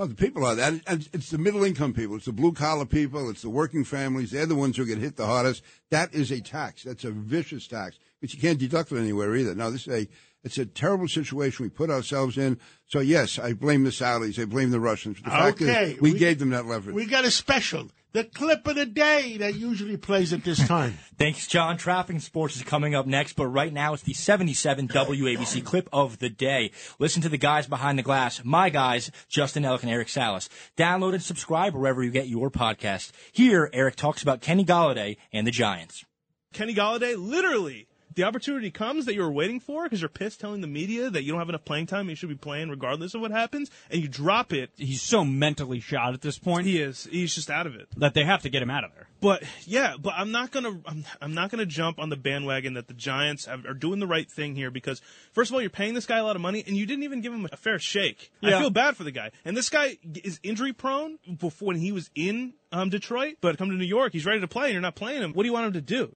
[0.00, 0.80] Oh, the people are that.
[0.86, 2.16] And it's the middle income people.
[2.16, 3.28] It's the blue collar people.
[3.28, 4.30] It's the working families.
[4.30, 5.62] They're the ones who get hit the hardest.
[5.90, 6.84] That is a tax.
[6.84, 9.54] That's a vicious tax, but you can't deduct it anywhere either.
[9.54, 10.08] Now, this is a,
[10.42, 12.58] it's a terrible situation we put ourselves in.
[12.86, 14.40] So yes, I blame the Saudis.
[14.40, 15.18] I blame the Russians.
[15.22, 16.94] The fact Okay, is, we, we- gave them that leverage.
[16.96, 20.98] We got a special, the clip of the day that usually plays at this time.
[21.18, 21.76] Thanks, John.
[21.76, 25.88] Traffic and sports is coming up next, but right now it's the 77 WABC clip
[25.92, 26.72] of the day.
[26.98, 30.48] Listen to the guys behind the glass, my guys, Justin Elk and Eric Salas.
[30.76, 33.12] Download and subscribe wherever you get your podcast.
[33.32, 36.04] Here, Eric talks about Kenny Golladay and the Giants.
[36.52, 40.60] Kenny Golladay, literally, the opportunity comes that you were waiting for because you're pissed telling
[40.60, 42.00] the media that you don't have enough playing time.
[42.00, 44.70] and You should be playing regardless of what happens, and you drop it.
[44.76, 46.66] He's so mentally shot at this point.
[46.66, 47.08] He is.
[47.10, 47.88] He's just out of it.
[47.96, 49.08] That they have to get him out of there.
[49.20, 52.88] But yeah, but I'm not gonna I'm, I'm not gonna jump on the bandwagon that
[52.88, 55.00] the Giants have, are doing the right thing here because
[55.32, 57.20] first of all, you're paying this guy a lot of money and you didn't even
[57.20, 58.32] give him a fair shake.
[58.40, 58.56] Yeah.
[58.56, 61.92] I feel bad for the guy, and this guy is injury prone before when he
[61.92, 64.82] was in um, Detroit, but come to New York, he's ready to play, and you're
[64.82, 65.32] not playing him.
[65.32, 66.14] What do you want him to do?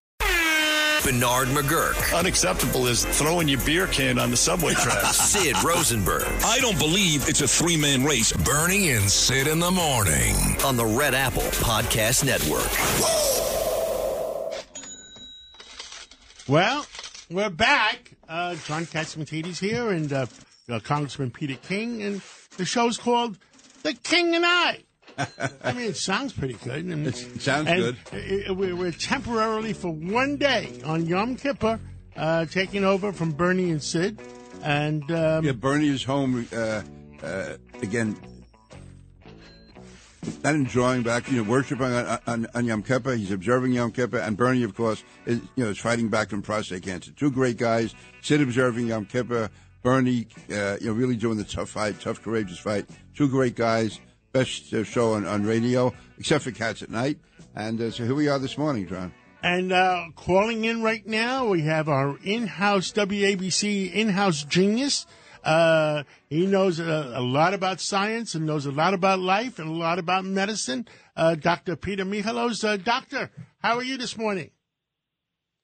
[1.05, 2.19] Bernard McGuirk.
[2.19, 5.17] Unacceptable is throwing your beer can on the subway tracks.
[5.17, 6.25] Sid Rosenberg.
[6.45, 8.33] I don't believe it's a three man race.
[8.33, 10.35] Bernie and Sid in the morning.
[10.65, 12.71] On the Red Apple Podcast Network.
[16.49, 16.87] Well,
[17.31, 18.13] we're back.
[18.29, 20.27] Uh, John Catsimatidis here and uh,
[20.69, 22.21] uh, Congressman Peter King, and
[22.57, 23.39] the show's called
[23.83, 24.81] The King and I.
[25.63, 26.85] I mean, it sounds pretty good.
[26.85, 27.97] And, It sounds good.
[28.13, 31.79] i- i- We're, we're temporarily for one day on Yom Kippur,
[32.17, 34.21] uh, taking over from Bernie and Sid.
[34.63, 36.83] And um, Yeah, Bernie is home uh,
[37.23, 38.17] uh, again.
[40.43, 43.15] Not enjoying back, you know, worshiping on, on, on Yom Kippur.
[43.15, 46.41] He's observing Yom Kippur, and Bernie, of course, is you know is fighting back from
[46.41, 47.11] prostate cancer.
[47.13, 47.95] Two great guys.
[48.23, 49.51] Sid observing Yom Kippur.
[49.83, 52.87] Bernie, uh, you know, really doing the tough fight, tough, courageous fight.
[53.15, 54.01] Two great guys.
[54.35, 57.19] Best uh, show on, on radio, except for Cats at Night.
[57.55, 59.15] And uh, so here we are this morning, John.
[59.45, 65.07] And uh, calling in right now, we have our in-house WABC in-house genius.
[65.45, 69.69] Uh, he knows a, a lot about science and knows a lot about life and
[69.69, 70.89] a lot about medicine.
[71.15, 71.77] Uh, Dr.
[71.77, 72.65] Peter Michalos.
[72.65, 73.31] Uh, doctor,
[73.63, 74.51] how are you this morning?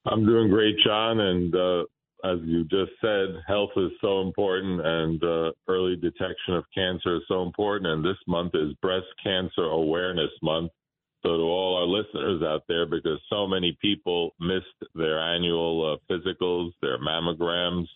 [0.06, 1.18] I'm doing great, John.
[1.18, 1.84] And uh,
[2.24, 7.22] as you just said, health is so important, and uh, early detection of cancer is
[7.28, 7.90] so important.
[7.90, 10.72] And this month is Breast Cancer Awareness Month.
[11.22, 16.12] So to all our listeners out there, because so many people missed their annual uh,
[16.12, 17.86] physicals, their mammograms,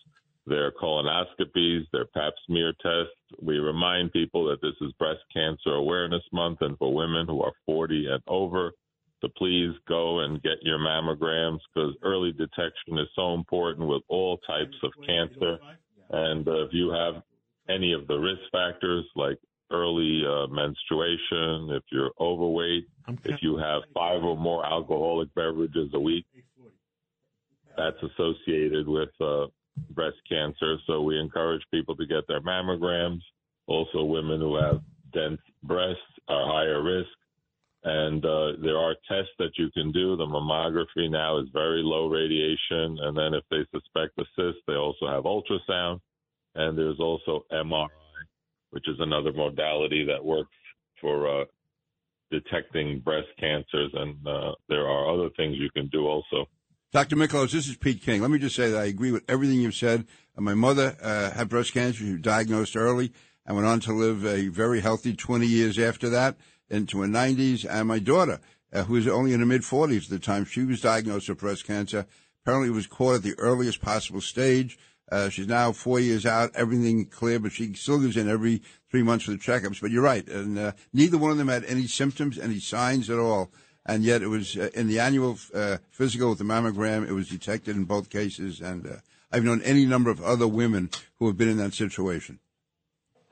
[0.45, 6.23] their colonoscopies, their pap smear tests, we remind people that this is Breast Cancer Awareness
[6.31, 8.71] Month, and for women who are 40 and over,
[9.21, 14.37] to please go and get your mammograms because early detection is so important with all
[14.47, 15.57] types of cancer.
[16.09, 17.23] And uh, if you have
[17.69, 19.37] any of the risk factors like
[19.71, 22.85] early uh, menstruation, if you're overweight,
[23.23, 26.25] if you have five or more alcoholic beverages a week,
[27.77, 29.47] that's associated with uh,
[29.91, 30.77] breast cancer.
[30.87, 33.21] So we encourage people to get their mammograms.
[33.67, 34.81] Also, women who have
[35.13, 37.09] dense breasts are higher risk.
[37.87, 40.17] And uh, there are tests that you can do.
[40.17, 42.97] The mammography now is very low radiation.
[42.99, 45.99] And then if they suspect a cyst, they also have ultrasound.
[46.55, 47.87] And there's also MRI,
[48.71, 50.49] which is another modality that works
[50.99, 51.45] for uh,
[52.31, 53.91] detecting breast cancers.
[53.93, 56.47] And uh, there are other things you can do also.
[56.91, 57.17] Dr.
[57.17, 58.21] Michalos, this is Pete King.
[58.21, 60.07] Let me just say that I agree with everything you've said.
[60.35, 61.99] Uh, my mother uh, had breast cancer.
[61.99, 63.11] She was diagnosed early
[63.45, 66.35] and went on to live a very healthy 20 years after that
[66.69, 67.65] into her 90s.
[67.69, 68.39] And my daughter,
[68.73, 71.39] uh, who was only in her mid 40s at the time, she was diagnosed with
[71.39, 72.05] breast cancer.
[72.43, 74.77] Apparently, it was caught at the earliest possible stage.
[75.11, 79.03] Uh, she's now four years out, everything clear, but she still goes in every three
[79.03, 79.79] months for the checkups.
[79.79, 83.19] But you're right, and uh, neither one of them had any symptoms, any signs at
[83.19, 83.51] all.
[83.85, 87.07] And yet, it was uh, in the annual uh, physical with the mammogram.
[87.07, 88.95] It was detected in both cases, and uh,
[89.31, 92.39] I've known any number of other women who have been in that situation.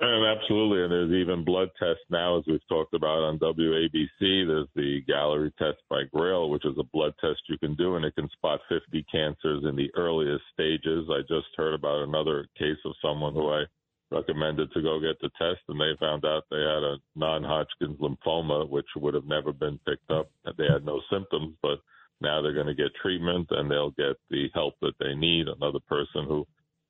[0.06, 4.20] And absolutely, and there's even blood tests now, as we've talked about on WABC.
[4.20, 8.04] There's the Galleri test by Grail, which is a blood test you can do, and
[8.04, 11.08] it can spot 50 cancers in the earliest stages.
[11.10, 13.64] I just heard about another case of someone who I
[14.12, 18.70] recommended to go get the test, and they found out they had a non-Hodgkin's lymphoma,
[18.70, 20.30] which would have never been picked up.
[20.58, 21.80] They had no symptoms, but
[22.20, 25.48] now they're going to get treatment and they'll get the help that they need.
[25.48, 26.46] Another person who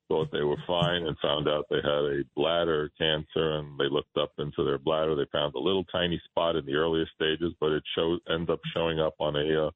[0.08, 4.16] thought they were fine and found out they had a bladder cancer and they looked
[4.16, 5.14] up into their bladder.
[5.14, 8.60] They found a little tiny spot in the earliest stages, but it showed end up
[8.74, 9.70] showing up on a uh,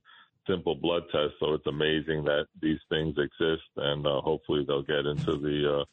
[0.47, 1.35] simple blood test.
[1.41, 5.85] So it's amazing that these things exist, and uh, hopefully they'll get into the uh,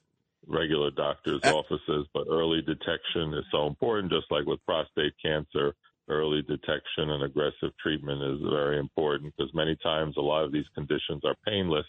[0.48, 2.08] regular doctors' offices.
[2.13, 5.76] But early detection is so important, just like with prostate cancer.
[6.08, 10.67] Early detection and aggressive treatment is very important because many times a lot of these
[10.76, 11.88] conditions are painless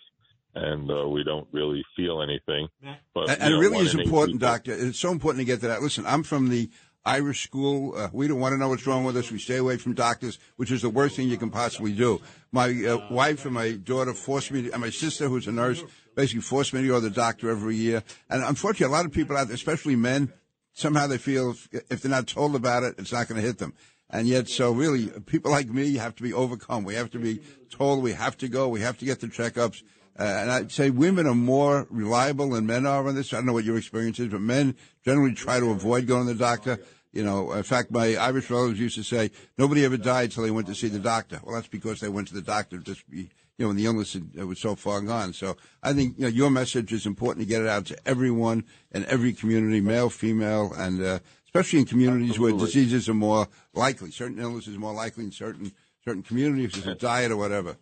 [0.57, 2.69] and uh, we don't really feel anything.
[3.15, 4.73] But And, and know, it really is important, people- doctor.
[4.73, 5.83] It's so important to get to that.
[5.83, 6.71] Listen, I'm from the
[7.05, 7.95] Irish school.
[7.97, 9.31] Uh, we don't want to know what's wrong with us.
[9.31, 12.21] We stay away from doctors, which is the worst thing you can possibly do.
[12.51, 15.85] My uh, wife and my daughter forced me, to, and my sister, who's a nurse,
[16.17, 18.03] basically forced me to go to the doctor every year.
[18.29, 20.33] And unfortunately, a lot of people out there, especially men,
[20.73, 23.59] somehow they feel if, if they're not told about it, it's not going to hit
[23.59, 23.75] them.
[24.09, 26.85] And yet, so really, people like me have to be overcome.
[26.85, 27.41] We have to be
[27.71, 28.69] told we have to go.
[28.69, 29.83] We have to get the checkups.
[30.19, 33.33] Uh, and I'd say women are more reliable than men are on this.
[33.33, 36.33] I don't know what your experience is, but men generally try to avoid going to
[36.33, 36.79] the doctor.
[37.13, 40.51] You know, in fact, my Irish relatives used to say nobody ever died till they
[40.51, 41.41] went to see the doctor.
[41.43, 44.13] Well, that's because they went to the doctor just be, you know, when the illness
[44.13, 45.33] had, was so far gone.
[45.33, 48.65] So I think you know your message is important to get it out to everyone
[48.93, 54.11] in every community, male, female, and uh, especially in communities where diseases are more likely.
[54.11, 55.73] Certain illnesses are more likely in certain
[56.05, 57.77] certain communities, there's a diet or whatever.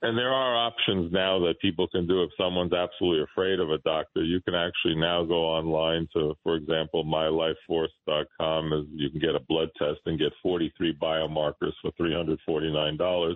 [0.00, 3.78] And there are options now that people can do if someone's absolutely afraid of a
[3.78, 4.22] doctor.
[4.22, 8.72] You can actually now go online to, for example, mylifeforce.com.
[8.74, 13.34] Is you can get a blood test and get 43 biomarkers for $349.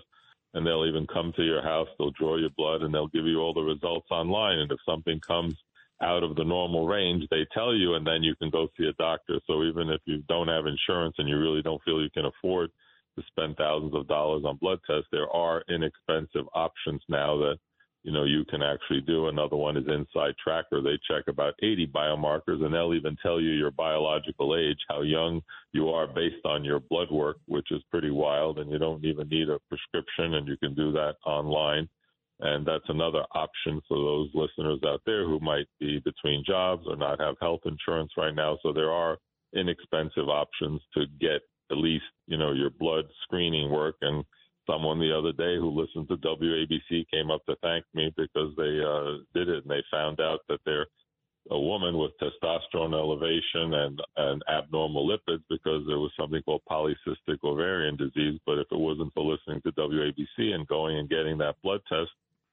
[0.54, 1.88] And they'll even come to your house.
[1.98, 4.60] They'll draw your blood and they'll give you all the results online.
[4.60, 5.56] And if something comes
[6.00, 8.92] out of the normal range, they tell you, and then you can go see a
[8.92, 9.40] doctor.
[9.48, 12.70] So even if you don't have insurance and you really don't feel you can afford
[13.16, 17.56] to spend thousands of dollars on blood tests, there are inexpensive options now that
[18.02, 19.28] you know you can actually do.
[19.28, 20.80] Another one is Inside Tracker.
[20.82, 25.40] They check about 80 biomarkers, and they'll even tell you your biological age, how young
[25.72, 28.58] you are based on your blood work, which is pretty wild.
[28.58, 31.88] And you don't even need a prescription, and you can do that online.
[32.40, 36.96] And that's another option for those listeners out there who might be between jobs or
[36.96, 38.58] not have health insurance right now.
[38.62, 39.16] So there are
[39.54, 41.42] inexpensive options to get
[41.72, 43.96] at least, you know, your blood screening work.
[44.02, 44.24] And
[44.66, 48.80] someone the other day who listened to WABC came up to thank me because they
[48.80, 50.86] uh, did it and they found out that they're
[51.50, 57.38] a woman with testosterone elevation and, and abnormal lipids because there was something called polycystic
[57.42, 58.38] ovarian disease.
[58.46, 62.10] But if it wasn't for listening to WABC and going and getting that blood test,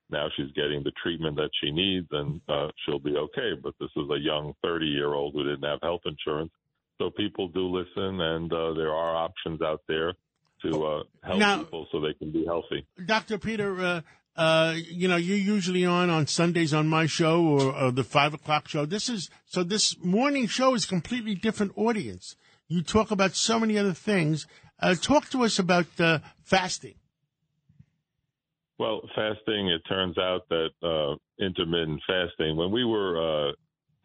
[0.09, 3.51] now she's getting the treatment that she needs and uh, she'll be okay.
[3.61, 6.51] But this is a young 30 year old who didn't have health insurance.
[6.99, 10.13] So people do listen, and uh, there are options out there
[10.63, 12.85] to uh, help Now- people so they can be healthy.
[13.05, 13.37] Dr.
[13.37, 14.01] Peter, uh,
[14.35, 18.33] uh, you know, you're usually on on Sundays on my show or, or the five
[18.33, 18.85] o'clock show.
[18.85, 19.63] This is so.
[19.63, 22.35] This morning show is completely different audience.
[22.67, 24.45] You talk about so many other things.
[24.81, 26.95] Uh, talk to us about uh, fasting.
[28.77, 33.51] Well, fasting, it turns out that uh, intermittent fasting, when we were uh,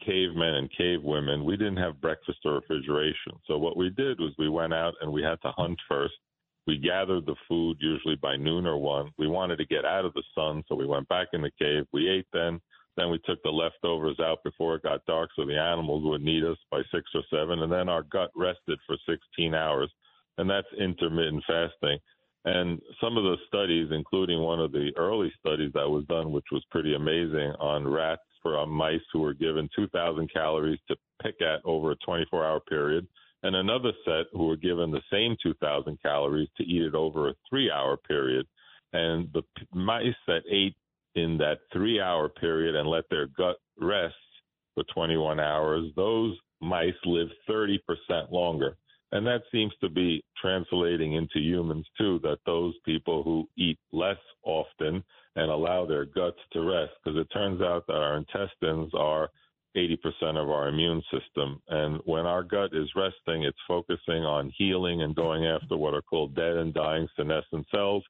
[0.03, 3.33] cavemen and cavewomen, we didn't have breakfast or refrigeration.
[3.45, 6.13] So what we did was we went out and we had to hunt first.
[6.67, 9.11] We gathered the food usually by noon or one.
[9.17, 11.85] We wanted to get out of the sun, so we went back in the cave.
[11.93, 12.59] We ate then.
[12.97, 16.43] Then we took the leftovers out before it got dark so the animals would need
[16.43, 17.61] us by six or seven.
[17.61, 19.91] And then our gut rested for 16 hours.
[20.37, 21.99] And that's intermittent fasting.
[22.45, 26.45] And some of the studies, including one of the early studies that was done, which
[26.51, 31.41] was pretty amazing on rats for uh, mice who were given 2,000 calories to pick
[31.41, 33.07] at over a 24 hour period,
[33.41, 37.33] and another set who were given the same 2,000 calories to eat it over a
[37.49, 38.45] three hour period.
[38.93, 40.75] And the p- mice that ate
[41.15, 44.13] in that three hour period and let their gut rest
[44.75, 47.79] for 21 hours, those mice live 30%
[48.29, 48.77] longer.
[49.11, 54.17] And that seems to be translating into humans too, that those people who eat less
[54.43, 55.03] often
[55.35, 59.29] and allow their guts to rest, because it turns out that our intestines are
[59.75, 59.97] 80%
[60.37, 61.61] of our immune system.
[61.67, 66.01] And when our gut is resting, it's focusing on healing and going after what are
[66.01, 68.03] called dead and dying senescent cells.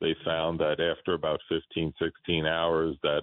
[0.00, 3.22] They found that after about 15, 16 hours, that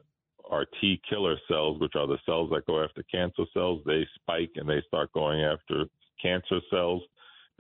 [0.50, 4.52] our T killer cells, which are the cells that go after cancer cells, they spike
[4.56, 5.86] and they start going after
[6.22, 7.02] cancer cells.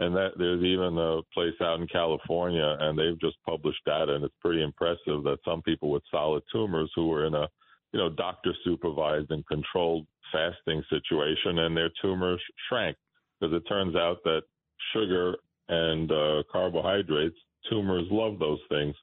[0.01, 4.25] And that there's even a place out in California, and they've just published data, and
[4.25, 7.47] it's pretty impressive that some people with solid tumors who were in a,
[7.93, 12.97] you know, doctor supervised and controlled fasting situation, and their tumors shrank
[13.39, 14.41] because it turns out that
[14.91, 15.35] sugar
[15.69, 17.37] and uh, carbohydrates,
[17.69, 18.95] tumors love those things.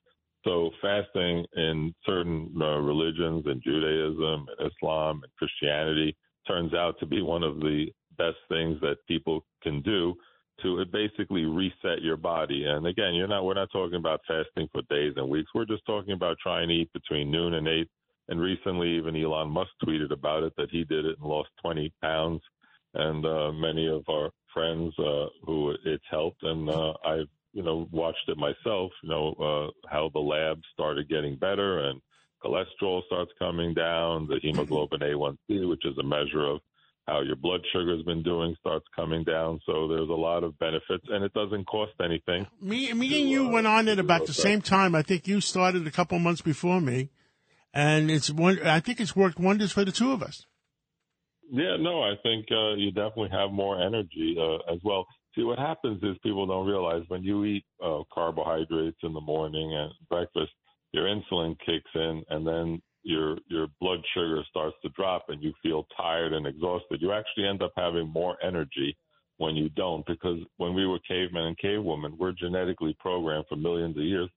[0.45, 7.07] So fasting in certain uh, religions, in Judaism, and Islam, and Christianity, turns out to
[7.07, 7.87] be one of the
[8.17, 10.15] best things that people can do
[10.63, 12.65] to basically reset your body.
[12.67, 15.51] And again, you're not we're not talking about fasting for days and weeks.
[15.55, 17.89] We're just talking about trying to eat between noon and eight.
[18.29, 21.93] And recently, even Elon Musk tweeted about it that he did it and lost 20
[22.03, 22.43] pounds.
[22.95, 27.89] And uh, many of our friends uh, who it's helped, and uh, I've you know
[27.91, 28.91] watched it myself.
[29.03, 32.01] You know uh, how the labs started getting better and
[32.45, 34.27] cholesterol starts coming down.
[34.27, 36.61] The hemoglobin A1C, which is a measure of
[37.09, 39.61] how your blood sugar has been doing starts coming down.
[39.67, 42.47] So there's a lot of benefits, and it doesn't cost anything.
[42.61, 44.95] Me, me and you went on it about the same time.
[44.95, 47.11] I think you started a couple months before me,
[47.73, 48.61] and it's one.
[48.65, 50.45] I think it's worked wonders for the two of us.
[51.51, 55.07] Yeah, no, I think uh, you definitely have more energy uh, as well.
[55.35, 59.73] See, what happens is people don't realize when you eat uh, carbohydrates in the morning
[59.75, 60.53] and breakfast,
[60.93, 65.53] your insulin kicks in, and then your your blood sugar starts to drop, and you
[65.63, 67.01] feel tired and exhausted.
[67.01, 68.97] You actually end up having more energy
[69.39, 73.97] when you don't, because when we were cavemen and cavewomen, we're genetically programmed for millions
[73.97, 74.29] of years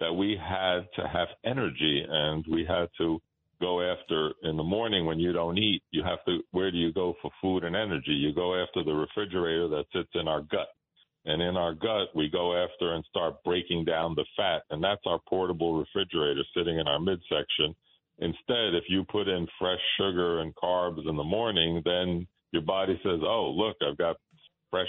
[0.00, 3.20] that we had to have energy, and we had to
[3.60, 6.92] go after in the morning when you don't eat, you have to where do you
[6.92, 8.12] go for food and energy?
[8.12, 10.68] You go after the refrigerator that sits in our gut.
[11.24, 14.62] And in our gut, we go after and start breaking down the fat.
[14.70, 17.74] And that's our portable refrigerator sitting in our midsection.
[18.20, 22.98] Instead, if you put in fresh sugar and carbs in the morning, then your body
[23.04, 24.16] says, oh, look, I've got
[24.70, 24.88] fresh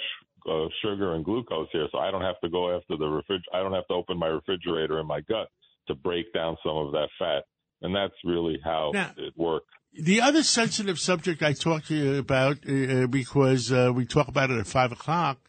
[0.49, 1.87] uh, sugar and glucose here.
[1.91, 3.41] So I don't have to go after the refrig.
[3.53, 5.47] I don't have to open my refrigerator in my gut
[5.87, 7.43] to break down some of that fat
[7.81, 9.67] and that's really how Now- it works.
[9.91, 14.51] The other sensitive subject I talked to you about, uh, because uh, we talk about
[14.51, 15.39] it at five o'clock,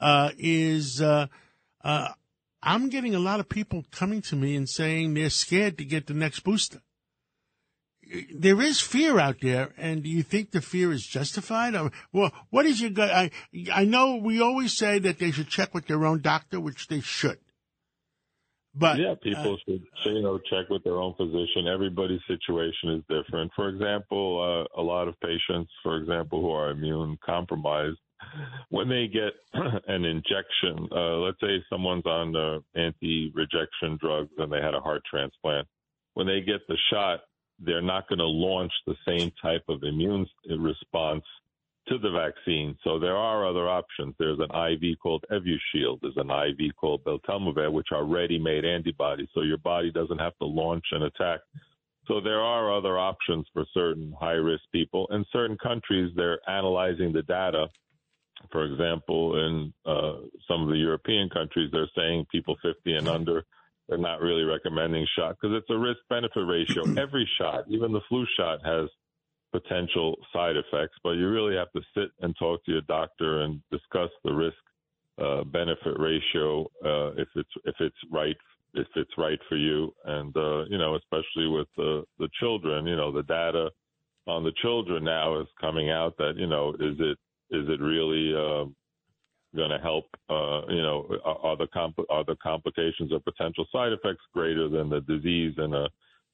[0.00, 1.28] uh, is uh,
[1.84, 2.08] uh,
[2.60, 6.08] I'm getting a lot of people coming to me and saying they're scared to get
[6.08, 6.80] the next booster.
[8.34, 11.74] There is fear out there, and do you think the fear is justified?
[11.74, 13.10] Or, well, what is your gut?
[13.10, 13.30] I
[13.72, 17.00] I know we always say that they should check with their own doctor, which they
[17.00, 17.38] should.
[18.74, 21.68] But yeah, people should, should, you know check with their own physician.
[21.72, 23.52] Everybody's situation is different.
[23.54, 27.98] For example, uh, a lot of patients, for example, who are immune compromised,
[28.70, 29.32] when they get
[29.86, 35.02] an injection, uh, let's say someone's on uh, anti-rejection drugs and they had a heart
[35.08, 35.68] transplant,
[36.14, 37.20] when they get the shot,
[37.58, 40.26] they're not going to launch the same type of immune
[40.58, 41.24] response
[41.88, 42.76] to the vaccine.
[42.82, 44.14] So there are other options.
[44.18, 46.00] There's an IV called Evusheld.
[46.00, 49.28] There's an IV called Beltemivir, which are ready-made antibodies.
[49.34, 51.40] So your body doesn't have to launch an attack.
[52.06, 55.06] So there are other options for certain high-risk people.
[55.10, 57.68] In certain countries, they're analyzing the data.
[58.50, 60.16] For example, in uh,
[60.48, 63.44] some of the European countries, they're saying people 50 and under,
[63.88, 66.84] they're not really recommending shot because it's a risk-benefit ratio.
[67.00, 68.88] Every shot, even the flu shot, has
[69.52, 73.60] potential side effects, but you really have to sit and talk to your doctor and
[73.70, 74.56] discuss the risk
[75.18, 78.36] uh, benefit ratio uh, if it's if it's right
[78.74, 82.96] if it's right for you, and uh, you know especially with the the children, you
[82.96, 83.70] know the data
[84.26, 87.18] on the children now is coming out that you know is it
[87.50, 88.64] is it really uh,
[89.54, 90.06] going to help?
[90.28, 94.88] Uh, you know, are, the compl- are the complications or potential side effects greater than
[94.88, 95.88] the disease in a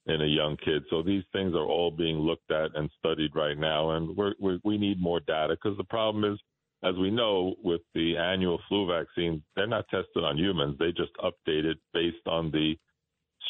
[0.07, 0.83] in a young kid.
[0.91, 4.59] So these things are all being looked at and studied right now, and we're, we're,
[4.64, 6.39] we need more data because the problem is,
[6.83, 10.77] as we know, with the annual flu vaccine, they're not tested on humans.
[10.79, 12.75] They just update it based on the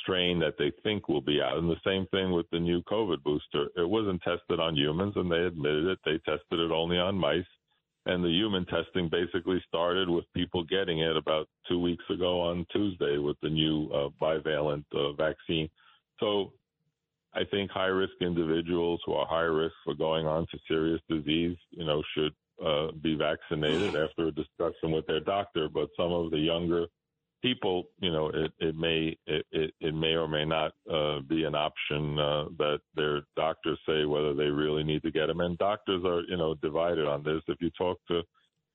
[0.02, 1.58] strain that they think will be out.
[1.58, 3.68] And the same thing with the new COVID booster.
[3.76, 5.98] It wasn't tested on humans, and they admitted it.
[6.04, 7.44] They tested it only on mice.
[8.06, 12.66] And the human testing basically started with people getting it about two weeks ago on
[12.72, 15.68] Tuesday with the new uh, bivalent uh, vaccine.
[16.18, 16.52] So
[17.34, 21.56] I think high risk individuals who are high risk for going on to serious disease,
[21.70, 22.32] you know, should
[22.64, 25.68] uh, be vaccinated after a discussion with their doctor.
[25.68, 26.86] But some of the younger
[27.42, 31.44] people, you know, it, it may it, it, it may or may not uh, be
[31.44, 35.40] an option uh, that their doctors say whether they really need to get them.
[35.40, 37.42] And doctors are, you know, divided on this.
[37.48, 38.22] If you talk to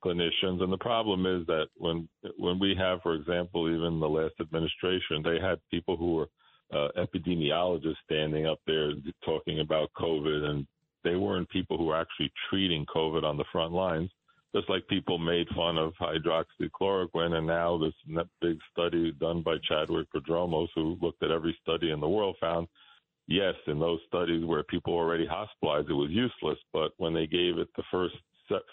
[0.03, 2.07] clinicians, and the problem is that when
[2.37, 6.29] when we have, for example, even the last administration, they had people who were
[6.73, 8.91] uh, epidemiologists standing up there
[9.23, 10.67] talking about COVID, and
[11.03, 14.09] they weren't people who were actually treating COVID on the front lines.
[14.55, 17.93] Just like people made fun of hydroxychloroquine, and now this
[18.39, 22.67] big study done by Chadwick Prodromos, who looked at every study in the world, found
[23.27, 26.57] yes, in those studies where people were already hospitalized, it was useless.
[26.71, 28.15] But when they gave it the first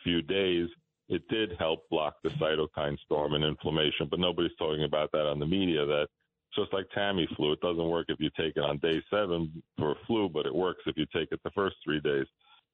[0.04, 0.68] few days,
[1.08, 4.06] it did help block the cytokine storm and inflammation.
[4.08, 5.84] But nobody's talking about that on the media.
[5.84, 6.06] That
[6.54, 7.54] just like Tamiflu.
[7.54, 10.54] It doesn't work if you take it on day seven for a flu, but it
[10.54, 12.26] works if you take it the first three days.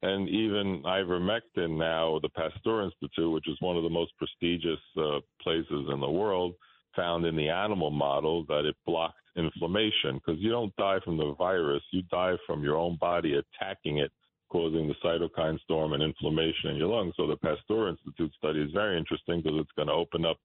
[0.02, 5.18] And even ivermectin now, the Pasteur Institute, which is one of the most prestigious uh,
[5.42, 6.54] places in the world,
[6.94, 11.34] found in the animal model that it blocked inflammation because you don't die from the
[11.36, 14.10] virus, you die from your own body attacking it,
[14.50, 17.14] causing the cytokine storm and inflammation in your lungs.
[17.16, 20.38] So the Pasteur Institute study is very interesting because it's going to open up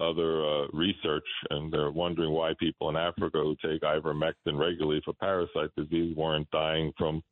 [0.00, 5.12] other uh, research, and they're wondering why people in Africa who take ivermectin regularly for
[5.14, 7.22] parasite disease weren't dying from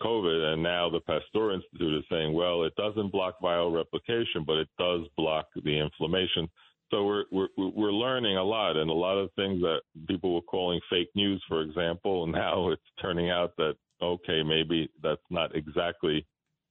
[0.00, 0.52] COVID.
[0.52, 4.68] And now the Pasteur Institute is saying, well, it doesn't block viral replication, but it
[4.78, 6.48] does block the inflammation.
[6.90, 10.40] So we're we're we're learning a lot, and a lot of things that people were
[10.40, 16.26] calling fake news, for example, now it's turning out that okay, maybe that's not exactly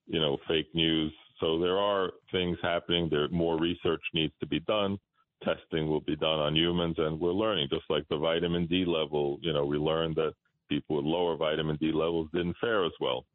[0.07, 1.13] you know fake news.
[1.39, 3.09] So there are things happening.
[3.11, 4.97] There more research needs to be done
[5.43, 7.67] testing will be done on humans, and we're learning.
[7.69, 10.33] Just like the vitamin D level, you know, we learned that
[10.69, 13.25] people with lower vitamin D levels didn't fare as well.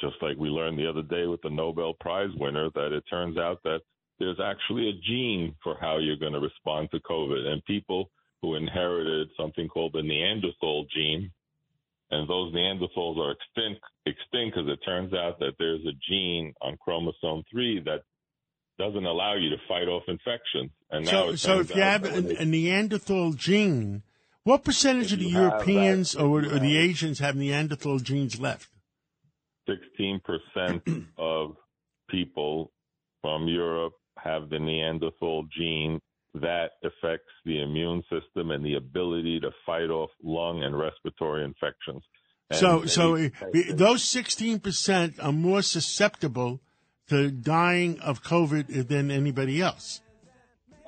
[0.00, 3.38] Just like we learned the other day with the Nobel Prize winner that it turns
[3.38, 3.80] out that
[4.18, 8.10] there's actually a gene for how you're going to respond to COVID, and people
[8.42, 11.30] who inherited something called the Neanderthal gene,
[12.10, 16.76] and those Neanderthals are extinct extinct because it turns out that there's a gene on
[16.78, 18.02] chromosome three that
[18.78, 20.70] doesn't allow you to fight off infections.
[20.90, 24.02] And so, so if you have a, a Neanderthal gene,
[24.46, 28.68] what percentage of the have that, Europeans or, or the Asians have Neanderthal genes left?
[29.68, 31.56] 16% of
[32.08, 32.70] people
[33.22, 36.00] from Europe have the Neanderthal gene
[36.34, 42.04] that affects the immune system and the ability to fight off lung and respiratory infections.
[42.52, 43.32] So, And so they-
[43.70, 46.60] uh, those 16% are more susceptible
[47.08, 50.02] to dying of COVID than anybody else.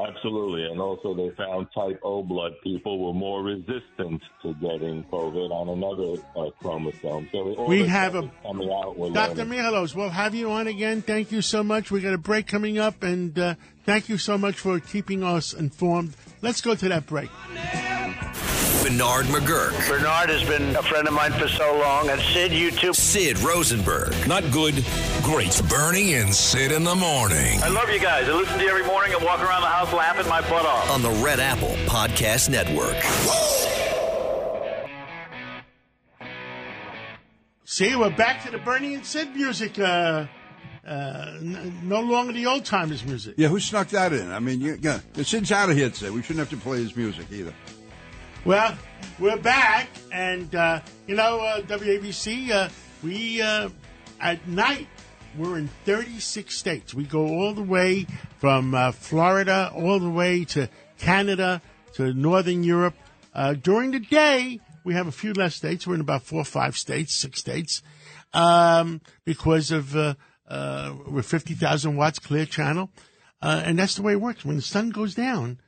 [0.00, 5.50] Absolutely, and also they found type O blood people were more resistant to getting COVID
[5.50, 7.28] on another uh, chromosome.
[7.32, 8.96] So all We have a- coming out.
[9.12, 9.44] Dr.
[9.44, 9.58] learning.
[9.58, 11.02] Michalos, we'll have you on again.
[11.02, 11.90] Thank you so much.
[11.90, 15.52] We got a break coming up, and uh, thank you so much for keeping us
[15.52, 16.14] informed.
[16.42, 17.30] Let's go to that break.
[18.82, 19.88] Bernard McGuirk.
[19.88, 22.94] Bernard has been a friend of mine for so long, and Sid, you too.
[22.94, 24.14] Sid Rosenberg.
[24.28, 24.84] Not good,
[25.22, 25.60] great.
[25.68, 27.60] Bernie and Sid in the morning.
[27.62, 28.28] I love you guys.
[28.28, 30.90] I listen to you every morning and walk around the house laughing my butt off.
[30.90, 32.96] On the Red Apple Podcast Network.
[37.64, 39.78] See, we're back to the Bernie and Sid music.
[39.78, 40.26] Uh,
[40.86, 43.34] uh, n- no longer the old timers music.
[43.36, 44.30] Yeah, who snuck that in?
[44.32, 46.10] I mean, you, yeah, Sid's out of here today.
[46.10, 47.52] We shouldn't have to play his music either.
[48.44, 48.78] Well,
[49.18, 52.50] we're back, and uh, you know, uh, WABC.
[52.50, 52.68] Uh,
[53.02, 53.68] we uh,
[54.20, 54.86] at night
[55.36, 56.94] we're in 36 states.
[56.94, 58.06] We go all the way
[58.38, 61.60] from uh, Florida all the way to Canada
[61.94, 62.94] to Northern Europe.
[63.34, 65.84] Uh, during the day, we have a few less states.
[65.86, 67.82] We're in about four five states, six states,
[68.32, 72.90] um, because of we're 50,000 watts clear channel,
[73.42, 74.44] uh, and that's the way it works.
[74.44, 75.60] When the sun goes down,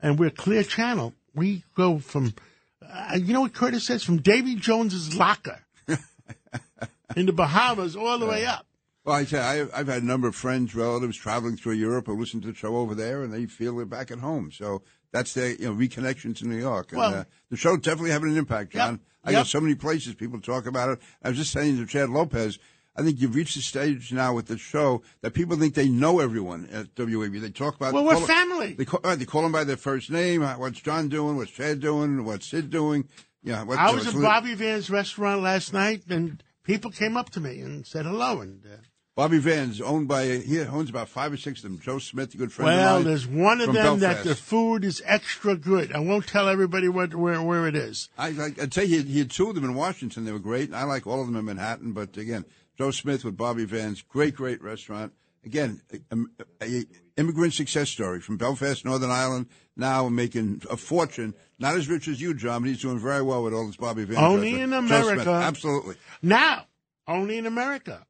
[0.00, 2.34] and we're clear channel, we go from,
[2.82, 5.60] uh, you know what Curtis says, from Davy Jones's locker
[7.16, 8.66] in the Bahamas all the way up.
[9.04, 12.18] Well, I say I, I've had a number of friends, relatives traveling through Europe who
[12.18, 14.50] listen to the show over there, and they feel they're back at home.
[14.50, 14.82] So
[15.12, 16.92] that's their you know reconnection to New York.
[16.92, 19.00] And, Well- uh, the show definitely having an impact, John.
[19.26, 19.40] I Yep.
[19.40, 20.98] go so many places people talk about it.
[21.22, 22.58] I was just saying to Chad Lopez.
[22.96, 26.20] I think you've reached the stage now with the show that people think they know
[26.20, 27.32] everyone at WAB.
[27.32, 28.74] They talk about Well, we're family.
[28.74, 30.42] They call, right, they call them by their first name.
[30.42, 31.36] Uh, What's John doing?
[31.36, 32.24] What's Chad doing?
[32.24, 33.08] What's Sid doing?
[33.42, 37.40] Yeah, what, I was at Bobby Van's restaurant last night, and people came up to
[37.40, 38.40] me and said hello.
[38.40, 38.76] And uh,
[39.16, 41.78] Bobby Van's owned by he owns about five or six of them.
[41.78, 43.04] Joe Smith, a good friend of well, mine.
[43.04, 45.92] there's one of them that the food is extra good.
[45.92, 48.08] I won't tell everybody what where where it is.
[48.16, 50.24] I like I tell you, he had two of them in Washington.
[50.24, 50.72] They were great.
[50.72, 52.44] I like all of them in Manhattan, but again,
[52.76, 55.12] Joe Smith with Bobby Vans, great, great restaurant.
[55.44, 56.16] Again, a,
[56.60, 56.84] a, a
[57.16, 59.46] immigrant success story from Belfast, Northern Ireland.
[59.76, 61.34] Now making a fortune.
[61.58, 64.04] Not as rich as you, John, but he's doing very well with all this Bobby
[64.04, 64.18] Vans.
[64.18, 64.88] Only in restaurant.
[64.88, 65.46] Joe Smith, America.
[65.46, 65.96] absolutely.
[66.22, 66.66] Now,
[67.06, 68.06] only in America.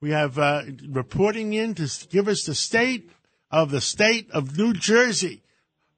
[0.00, 3.10] We have uh, reporting in to give us the state
[3.50, 5.42] of the state of New Jersey.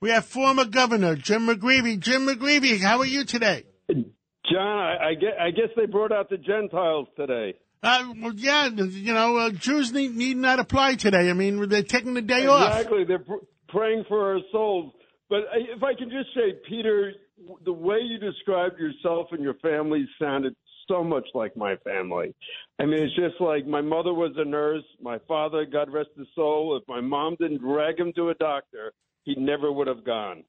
[0.00, 2.00] We have former Governor Jim McGreevey.
[2.00, 3.64] Jim McGreevey, how are you today?
[3.88, 7.54] John, I, I, guess, I guess they brought out the Gentiles today.
[7.82, 11.30] Uh, well, yeah, you know, uh, Jews need, need not apply today.
[11.30, 12.74] I mean, they're taking the day off.
[12.76, 13.04] Exactly.
[13.04, 14.92] They're pr- praying for our souls.
[15.30, 17.12] But if I can just say, Peter,
[17.64, 20.54] the way you described yourself and your family sounded
[20.88, 22.34] so much like my family.
[22.80, 24.82] I mean, it's just like my mother was a nurse.
[25.00, 28.92] My father, God rest his soul, if my mom didn't drag him to a doctor,
[29.22, 30.42] he never would have gone.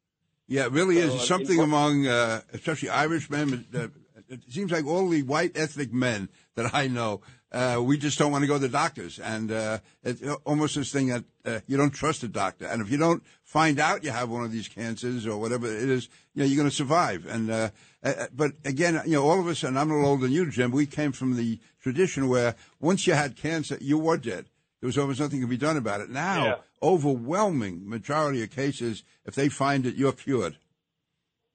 [0.47, 1.13] Yeah, it really So, is.
[1.13, 3.65] I Something what- among, uh, especially Irish men.
[3.73, 3.87] Uh,
[4.27, 7.21] it seems like all the white ethnic men that I know,
[7.51, 10.91] uh, we just don't want to go to the doctors, and uh, it's almost this
[10.91, 14.11] thing that uh, you don't trust a doctor, and if you don't find out you
[14.11, 17.25] have one of these cancers or whatever it is, you know you're going to survive.
[17.25, 17.69] And uh,
[18.03, 20.49] uh, but again, you know, all of us, and I'm a little older than you,
[20.49, 20.71] Jim.
[20.71, 24.45] We came from the tradition where once you had cancer, you were dead.
[24.79, 26.09] There was almost nothing to be done about it.
[26.09, 26.55] Now, Yeah.
[26.81, 30.57] overwhelming majority of cases, if they find it, you're cured.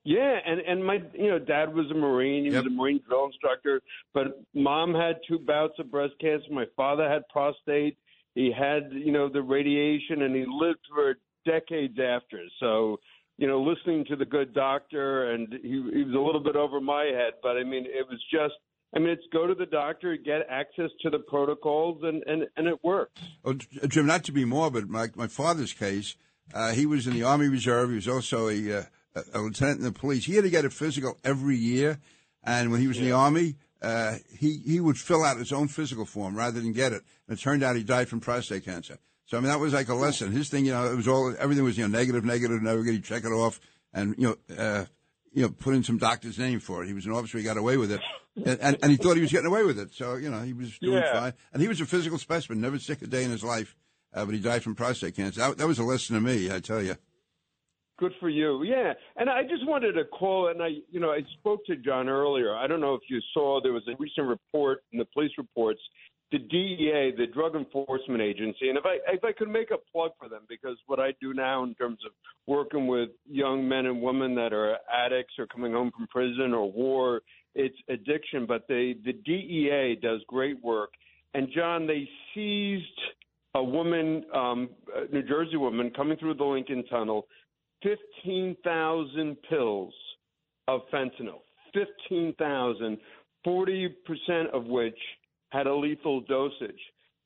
[0.07, 2.45] Yeah, and and my you know dad was a marine.
[2.45, 2.65] He Yep.
[2.65, 3.83] was a marine drill instructor.
[4.15, 6.47] But mom had two bouts of breast cancer.
[6.53, 7.99] My father had prostate.
[8.37, 12.41] He had you know the radiation, and he lived for decades after.
[12.61, 13.01] So
[13.37, 16.81] you know, listening to the good doctor, and he he was a little bit over
[16.81, 17.35] my head.
[17.43, 18.55] But I mean, it was just.
[18.95, 22.69] I mean, it's go to the doctor, get access to the protocols, and and and
[22.69, 23.21] it works.
[23.45, 26.15] Oh, Jim, not to be morbid, but my my father's case,
[26.55, 27.89] uh, he was in the Army Reserve.
[27.91, 28.83] He was also a, uh,
[29.35, 30.25] a lieutenant in the police.
[30.25, 31.99] He had to get a physical every year,
[32.45, 35.69] and when he was in the Army, uh, he he would fill out his own
[35.69, 37.03] physical form rather than get it.
[37.29, 38.99] And it turned out he died from prostate cancer.
[39.27, 40.33] So I mean, that was like a lesson.
[40.33, 43.03] His thing, you know, it was all everything was you know negative, negative, never get
[43.05, 43.61] check it off,
[43.93, 44.57] and you know.
[44.57, 44.85] Uh,
[45.33, 46.87] you know, put in some doctor's name for it.
[46.87, 47.37] He was an officer.
[47.37, 48.01] He got away with it,
[48.37, 49.93] and, and, and he thought he was getting away with it.
[49.93, 51.13] So you know, he was doing Yeah.
[51.13, 51.33] fine.
[51.53, 53.77] And he was a physical specimen, never sick a day in his life.
[54.15, 55.41] Uh, but he died from prostate cancer.
[55.41, 56.97] That, that was a lesson to me, I tell you.
[57.99, 58.63] Good for you.
[58.63, 58.93] Yeah.
[59.17, 62.55] And I just wanted to call and I you know, I spoke to John earlier.
[62.55, 65.81] I don't know if you saw there was a recent report in the police reports,
[66.31, 70.11] the DEA, the Drug Enforcement Agency, and if I if I could make a plug
[70.19, 72.13] for them because what I do now in terms of
[72.47, 76.71] working with young men and women that are addicts or coming home from prison or
[76.71, 77.23] war
[77.57, 78.47] it's addiction.
[78.47, 80.91] But the the DEA does great work.
[81.35, 82.85] And John, they seized
[83.55, 87.27] a woman, um, a New Jersey woman, coming through the Lincoln Tunnel,
[87.83, 89.95] fifteen thousand pills
[90.69, 91.41] of fentanyl.
[91.73, 92.99] Fifteen thousand.
[93.47, 93.93] 40%
[94.53, 94.99] of which
[95.51, 96.81] had a lethal dosage.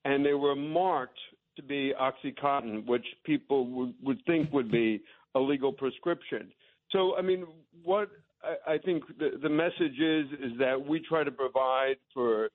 [0.05, 1.19] And they were marked
[1.57, 5.03] to be Oxycontin, which people would, would think would be
[5.35, 6.53] a legal prescription.
[6.91, 7.47] So, I mean,
[7.83, 8.11] what
[8.43, 12.49] I, I think the, the message is is that we try to provide for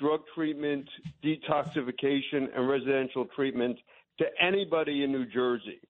[0.00, 0.88] drug treatment,
[1.24, 3.78] detoxification, and residential treatment
[4.18, 5.80] to anybody in New Jersey.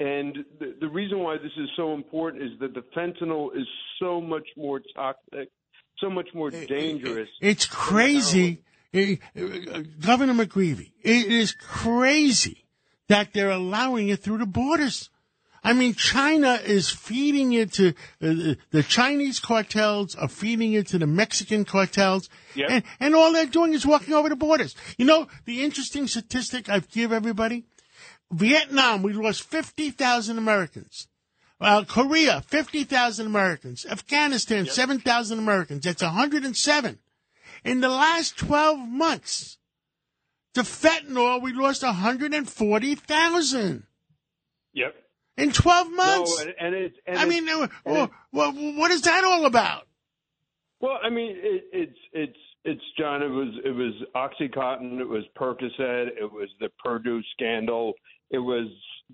[0.00, 3.66] And the, the reason why this is so important is that the fentanyl is
[4.00, 5.50] so much more toxic,
[5.98, 7.28] so much more dangerous.
[7.40, 8.62] It's crazy.
[8.94, 12.64] Eh, eh, Governor McGreevey, it is crazy
[13.08, 15.10] that they're allowing it through the borders.
[15.62, 20.98] I mean, China is feeding it to uh, the Chinese cartels are feeding it to
[20.98, 22.70] the Mexican cartels, Yep.
[22.70, 24.74] and, and all they're doing is walking over the borders.
[24.96, 27.66] You know, the interesting statistic I've give everybody:
[28.30, 31.08] Vietnam, we lost fifty thousand Americans.
[31.60, 33.84] Uh, Korea, fifty thousand Americans.
[33.88, 35.84] Afghanistan, seven thousand Americans.
[35.84, 36.98] That's hundred and seven.
[37.64, 39.58] In the last twelve months,
[40.54, 43.84] to fentanyl, we lost hundred and forty thousand
[44.72, 44.94] Yep.
[45.36, 46.44] in 12 months.
[46.44, 46.92] No, and, and.
[47.06, 47.46] And I mean,
[47.84, 49.88] well, well, what is that all about?
[50.80, 53.22] Well, I mean, it, it's it's it's John.
[53.22, 55.00] It was it was OxyContin.
[55.00, 56.08] It was Percocet.
[56.18, 57.92] It was the Purdue scandal.
[58.30, 58.68] It was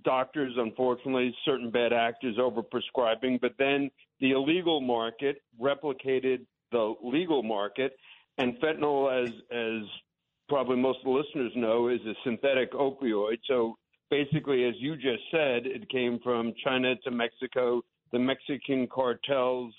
[0.04, 3.40] doctors, unfortunately, certain bad actors overprescribing.
[3.40, 3.90] But then
[4.20, 7.96] the illegal market replicated the legal market,
[8.38, 9.88] and fentanyl, as as
[10.48, 13.38] probably most of the listeners know, is a synthetic opioid.
[13.46, 13.76] So
[14.10, 17.82] basically, as you just said, it came from China to Mexico.
[18.12, 19.74] The Mexican cartels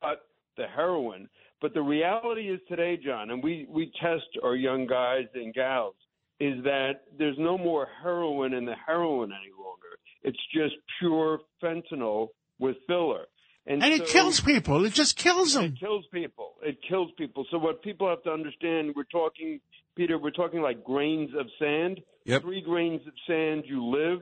[0.00, 0.26] cut
[0.56, 1.28] the heroin.
[1.60, 5.94] But the reality is today, John, and we, we test our young guys and gals,
[6.42, 9.92] is that there's no more heroin in the heroin any longer.
[10.24, 12.28] It's just pure fentanyl
[12.58, 13.26] with filler.
[13.64, 14.84] And it so- kills people.
[14.84, 15.66] It just kills them.
[15.66, 16.54] It kills people.
[16.62, 17.46] It kills people.
[17.52, 19.60] So what people have to understand, we're talking,
[19.96, 22.00] Peter, we're talking like grains of sand.
[22.24, 22.42] Yep.
[22.42, 24.18] Three grains of sand, you live.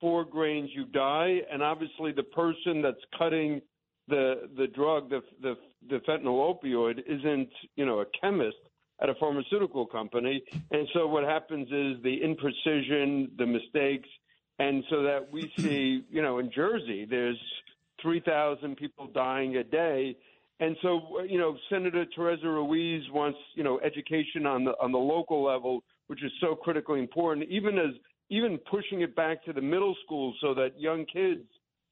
[0.00, 1.38] Four grains, you die.
[1.50, 3.60] And obviously, the person that's cutting
[4.06, 5.54] the the drug, the the,
[5.88, 8.58] the fentanyl opioid, isn't you know a chemist
[9.00, 10.42] at a pharmaceutical company.
[10.70, 14.08] And so what happens is the imprecision, the mistakes,
[14.58, 17.38] and so that we see, you know, in Jersey, there's
[18.02, 20.16] 3,000 people dying a day.
[20.60, 24.98] And so, you know, Senator Teresa Ruiz wants, you know, education on the on the
[24.98, 27.46] local level, which is so critically important.
[27.50, 27.90] Even as
[28.30, 31.44] even pushing it back to the middle school, so that young kids,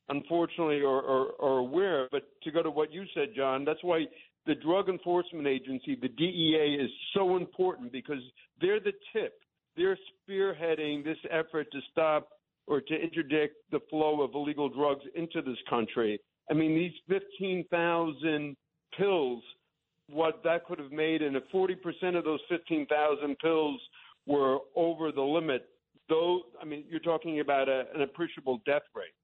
[0.09, 2.09] unfortunately, are, are, are aware.
[2.11, 4.07] But to go to what you said, John, that's why
[4.47, 8.23] the Drug Enforcement Agency, the DEA, is so important because
[8.61, 9.35] they're the tip.
[9.77, 12.29] They're spearheading this effort to stop
[12.67, 16.21] or to interdict the flow of illegal drugs into this country.
[16.51, 18.57] I mean, these 15,000
[18.97, 19.43] pills,
[20.11, 23.81] what that could have made, and if 40% of those 15,000 pills
[24.27, 25.67] were over the limit,
[26.09, 29.15] though, I mean, you're talking about a, an appreciable death rate.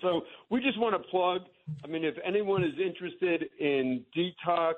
[0.00, 1.42] So we just want to plug.
[1.84, 4.74] I mean, if anyone is interested in detox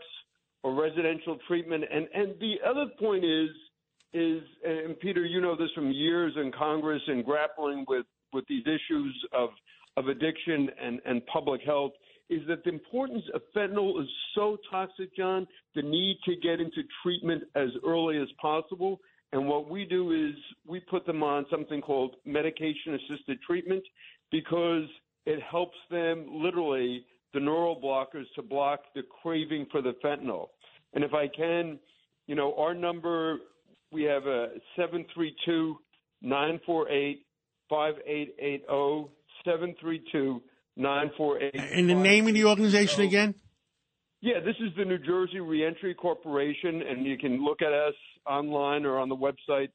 [0.62, 3.50] or residential treatment, and and the other point is
[4.12, 8.64] is and Peter, you know this from years in Congress and grappling with with these
[8.66, 9.50] issues of
[9.96, 11.92] of addiction and and public health
[12.28, 15.46] is that the importance of fentanyl is so toxic, John.
[15.74, 19.00] The need to get into treatment as early as possible.
[19.32, 20.34] And what we do is
[20.66, 23.82] we put them on something called medication assisted treatment
[24.30, 24.84] because
[25.26, 27.04] it helps them literally
[27.34, 30.48] the neural blockers to block the craving for the fentanyl.
[30.94, 31.78] And if I can,
[32.26, 33.38] you know, our number
[33.92, 35.76] we have a 732
[36.22, 37.26] 948
[37.68, 39.10] 5880
[39.44, 40.42] 732
[40.76, 43.34] 948 And the name of the organization again?
[44.20, 47.94] yeah, this is the New Jersey Reentry Corporation, and you can look at us
[48.26, 49.70] online or on the website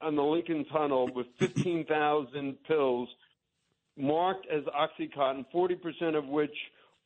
[0.00, 3.08] on the Lincoln Tunnel with 15,000 pills
[3.96, 6.54] marked as OxyContin, 40% of which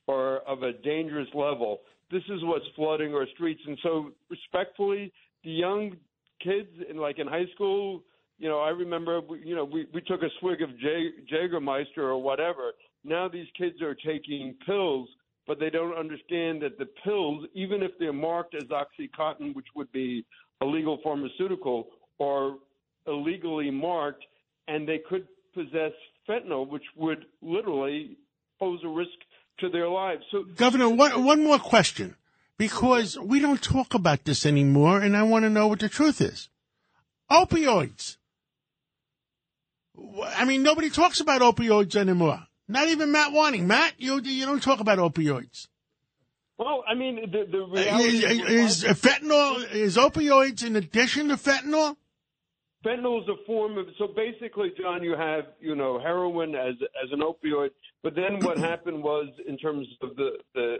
[0.08, 1.80] are of a dangerous level.
[2.10, 3.60] This is what's flooding our streets.
[3.66, 5.12] And so, respectfully,
[5.44, 5.96] the young
[6.42, 8.02] kids, in, like in high school,
[8.40, 12.20] you know, I remember, you know, we, we took a swig of J- Jägermeister or
[12.20, 12.72] whatever.
[13.04, 15.08] Now these kids are taking pills,
[15.46, 19.92] but they don't understand that the pills, even if they're marked as OxyContin, which would
[19.92, 20.24] be
[20.62, 21.88] a legal pharmaceutical
[22.18, 22.54] are
[23.06, 24.24] illegally marked,
[24.68, 25.92] and they could possess
[26.26, 28.16] fentanyl, which would literally
[28.58, 29.10] pose a risk
[29.58, 30.22] to their lives.
[30.30, 32.16] So, Governor, one, one more question.
[32.56, 36.20] Because we don't talk about this anymore, and I want to know what the truth
[36.20, 36.50] is.
[37.30, 38.16] Opioids.
[40.36, 42.40] I mean, nobody talks about opioids anymore.
[42.68, 43.66] Not even Matt Warning.
[43.66, 45.66] Matt, you you don't talk about opioids.
[46.56, 51.36] well, I mean, the, the uh, reality Is, is fentanyl is opioids in addition to
[51.36, 51.96] fentanyl?
[52.84, 57.10] Fentanyl is a form of so basically, John, you have you know heroin as as
[57.12, 57.70] an opioid,
[58.02, 60.76] but then what happened was in terms of the the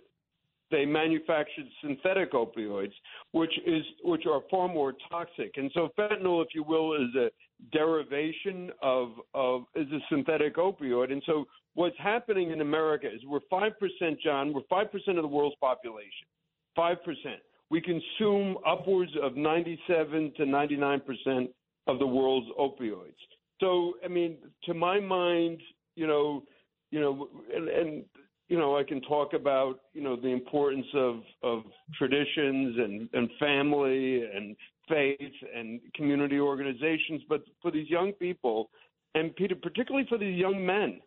[0.71, 2.93] they manufactured synthetic opioids,
[3.33, 7.31] which is which are far more toxic, and so fentanyl, if you will, is a
[7.73, 11.45] derivation of of is a synthetic opioid, and so
[11.75, 15.57] what's happening in America is we're five percent, John, we're five percent of the world's
[15.61, 16.27] population,
[16.75, 17.41] five percent.
[17.71, 21.51] We consume upwards of ninety-seven to ninety-nine percent
[21.87, 23.15] of the world's opioids.
[23.61, 25.61] So, I mean, to my mind,
[25.95, 26.43] you know,
[26.91, 28.05] you know, and, and
[28.51, 31.63] you know, I can talk about you know the importance of of
[31.97, 34.57] traditions and and family and
[34.89, 38.69] faith and community organizations, but for these young people,
[39.15, 41.01] and Peter, particularly for these young men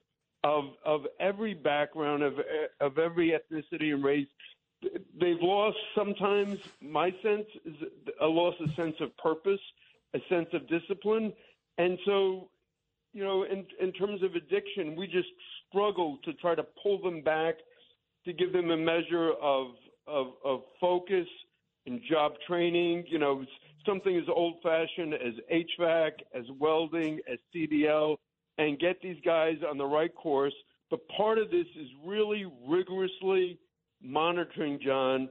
[0.46, 2.36] of of every background of
[2.80, 4.28] of every ethnicity and race,
[5.20, 7.76] they've lost sometimes my sense is
[8.22, 9.62] a loss of sense of purpose
[10.14, 11.34] a sense of discipline.
[11.78, 12.50] And so
[13.14, 15.28] you know in in terms of addiction we just
[15.74, 17.56] struggle to try to pull them back
[18.26, 19.68] to give them a measure of
[20.08, 21.28] of of focus
[21.86, 23.06] and job training.
[23.08, 23.44] You know
[23.86, 28.18] something as old fashioned as HVAC as welding as CDL
[28.58, 30.54] and get these guys on the right course.
[30.90, 33.60] But part of this is really rigorously
[34.02, 35.30] monitoring John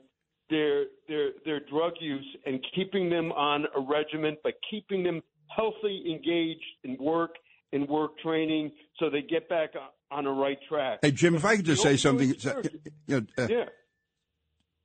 [0.50, 5.22] their their their drug use and keeping them on a regimen, but keeping them
[5.54, 7.36] healthy, engaged in work
[7.72, 9.70] in work training, so they get back
[10.10, 11.00] on the right track.
[11.02, 12.34] Hey, Jim, if I could just say something.
[13.06, 13.64] You know, uh, Yeah.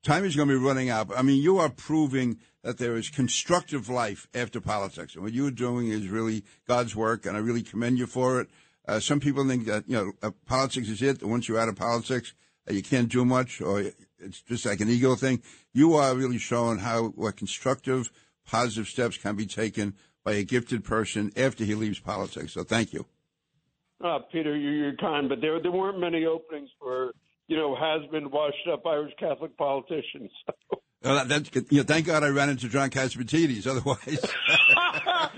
[0.04, 1.12] Time is going to be running out.
[1.16, 5.16] I mean, you are proving that there is constructive life after politics.
[5.16, 8.50] And what you're doing is really God's work, and I really commend you for it.
[8.88, 11.22] Uh, some people think that, you know, uh, politics is it.
[11.24, 12.34] Once you're out of politics,
[12.70, 13.84] uh, you can't do much, or
[14.18, 15.42] it's just like an ego thing.
[15.74, 18.10] You are really showing how what constructive,
[18.46, 19.96] positive steps can be taken
[20.28, 22.52] by a gifted person after he leaves politics.
[22.52, 23.06] So thank you.
[24.04, 27.14] Uh, Peter, you- you're kind, but there there weren't many openings for
[27.48, 30.30] you know has been washed up Irish Catholic politicians.
[31.04, 31.66] Uh, that, that's good.
[31.72, 33.66] You know, thank God I ran into John Catsimatidis.
[33.68, 34.26] Otherwise,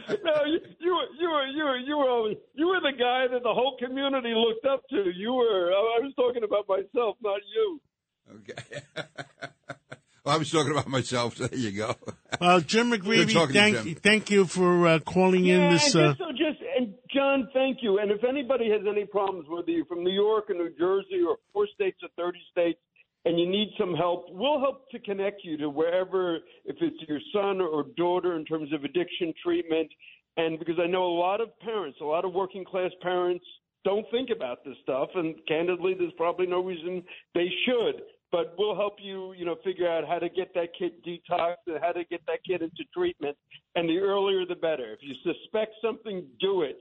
[0.23, 3.43] no, you you were you were you were you were you were the guy that
[3.43, 5.11] the whole community looked up to.
[5.15, 5.71] You were.
[5.71, 7.79] I was talking about myself, not you.
[10.29, 11.37] well, I was talking about myself.
[11.37, 11.95] So there you go.
[12.39, 13.87] Well, Jim Good McGreevey, thank Jim.
[13.87, 15.95] you, thank you for uh, calling Yeah, in this.
[15.95, 17.97] and Uh, so just and John, thank you.
[17.99, 21.37] And if anybody has any problems, whether you're from New York or New Jersey or
[21.51, 22.79] four states or thirty states,
[23.25, 27.19] and you need some help, we'll help to connect you to wherever, if it's your
[27.33, 29.89] son or daughter in terms of addiction treatment.
[30.37, 33.43] And because I know a lot of parents, a lot of working class parents
[33.83, 37.03] don't think about this stuff, and candidly, there's probably no reason
[37.33, 38.01] they should.
[38.31, 41.79] But we'll help you, you know, figure out how to get that kid detoxed and
[41.81, 43.35] how to get that kid into treatment.
[43.75, 44.93] And the earlier, the better.
[44.93, 46.77] If you suspect something, do it,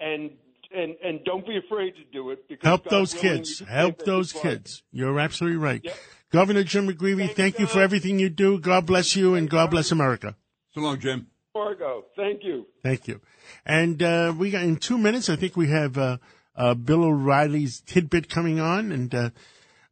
[0.00, 0.30] and
[0.74, 2.46] and and don't be afraid to do it.
[2.48, 3.58] Because help God those willing, kids.
[3.60, 4.56] Help those people's lives.
[4.56, 4.82] kids.
[4.92, 5.86] You're absolutely right.
[6.30, 8.58] Governor Jim McGreevey, thank, you for everything you do.
[8.58, 10.34] God bless you and God bless America.
[10.74, 11.26] So long, Jim.
[11.52, 12.66] Fargo, thank you.
[12.82, 13.20] Thank you.
[13.66, 15.28] And uh, we got in two minutes.
[15.28, 16.16] I think we have uh,
[16.56, 19.14] uh, Bill O'Reilly's tidbit coming on, and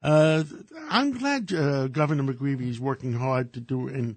[0.03, 0.44] uh,
[0.88, 4.16] I'm glad uh, Governor McGreevey is working hard to do and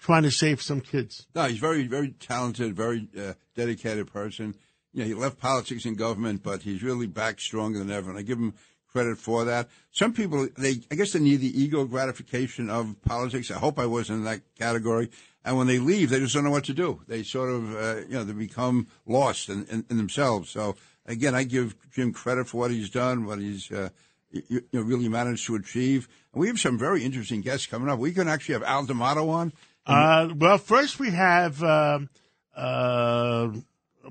[0.00, 1.26] trying to save some kids.
[1.34, 4.54] No, he's very, very talented, very uh, dedicated person.
[4.92, 8.18] You know, he left politics and government, but he's really back stronger than ever, and
[8.18, 8.54] I give him
[8.96, 9.68] credit for that.
[9.90, 13.50] Some people, they, I guess, they need the ego gratification of politics.
[13.50, 15.10] I hope I wasn't in that category.
[15.44, 17.02] And when they leave, they just don't know what to do.
[17.06, 20.50] They sort of, uh, you know, they become lost in, in, in themselves.
[20.50, 23.90] So again, I give Jim credit for what he's done, what he's, uh,
[24.30, 26.08] you, know, really managed to achieve.
[26.32, 27.98] And we have some very interesting guests coming up.
[27.98, 29.52] We can actually have Al D'Amato on.
[29.86, 32.08] Uh, well, first we have um
[32.56, 33.48] uh,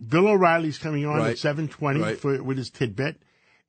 [0.07, 1.32] Bill O'Reilly's coming on Right.
[1.32, 2.18] at seven twenty Right.
[2.18, 3.22] for with his tidbit,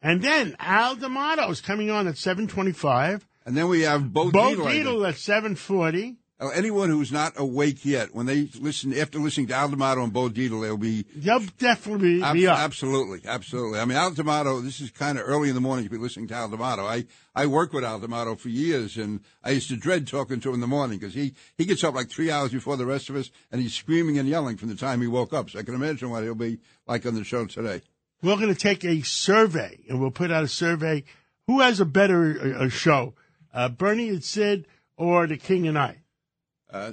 [0.02, 3.26] and then Al D'Amato is coming on at seven twenty five.
[3.44, 6.16] And then we have Bo, Bo Dietl, I at seven forty.
[6.38, 10.28] Anyone who's not awake yet, when they listen after listening to Al D'Amato and Bo
[10.28, 12.58] Dietl, they'll be They'll definitely be, Ab- be up.
[12.58, 13.78] Absolutely, absolutely.
[13.78, 16.28] I mean, Al D'Amato, this is kind of early in the morning to be listening
[16.28, 16.84] to Al D'Amato.
[16.84, 20.50] I, I worked with Al D'Amato for years, and I used to dread talking to
[20.50, 23.08] him in the morning because he, he gets up like three hours before the rest
[23.08, 25.48] of us, and he's screaming and yelling from the time he woke up.
[25.48, 27.80] So I can imagine what he'll be like on the show today.
[28.22, 31.04] We're going to take a survey, and we'll put out a survey.
[31.46, 33.14] Who has a better uh, show,
[33.54, 34.66] uh, Bernie and Sid,
[34.98, 36.02] or the King and I?
[36.70, 36.92] Uh,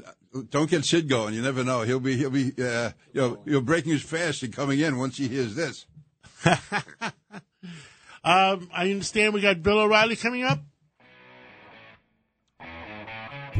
[0.50, 1.34] don't get Sid going.
[1.34, 1.82] You never know.
[1.82, 5.18] He'll be, he'll be, uh, you know, you're breaking his fast and coming in once
[5.18, 5.86] he hears this.
[8.26, 10.60] Um, I understand we got Bill O'Reilly coming up.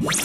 [0.02, 0.22] We're doing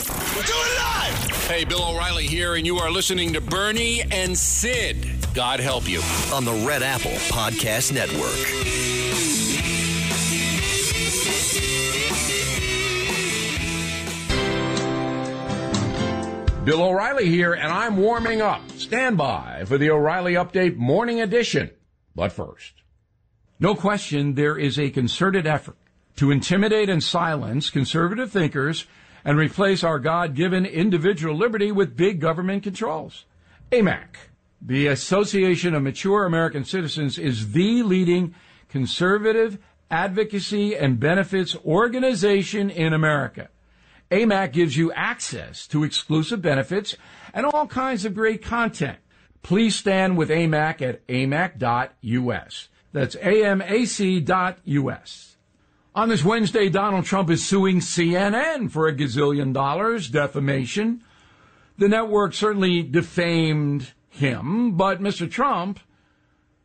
[0.47, 1.47] it live!
[1.47, 5.33] Hey, Bill O'Reilly here, and you are listening to Bernie and Sid.
[5.33, 6.01] God help you.
[6.33, 9.08] On the Red Apple Podcast Network.
[16.69, 18.61] Bill O'Reilly here, and I'm warming up.
[18.77, 21.71] Stand by for the O'Reilly Update Morning Edition.
[22.13, 22.83] But first,
[23.59, 25.77] no question there is a concerted effort
[26.17, 28.85] to intimidate and silence conservative thinkers
[29.25, 33.25] and replace our God given individual liberty with big government controls.
[33.71, 34.29] AMAC,
[34.61, 38.35] the Association of Mature American Citizens, is the leading
[38.67, 39.57] conservative
[39.89, 43.49] advocacy and benefits organization in America.
[44.11, 46.95] AMAC gives you access to exclusive benefits
[47.33, 48.97] and all kinds of great content.
[49.43, 52.69] Please stand with AMAC at amac.us.
[52.91, 54.25] That's amac.us.
[55.95, 61.03] On this Wednesday, Donald Trump is suing CNN for a gazillion dollars, defamation.
[61.77, 65.29] The network certainly defamed him, but Mr.
[65.29, 65.79] Trump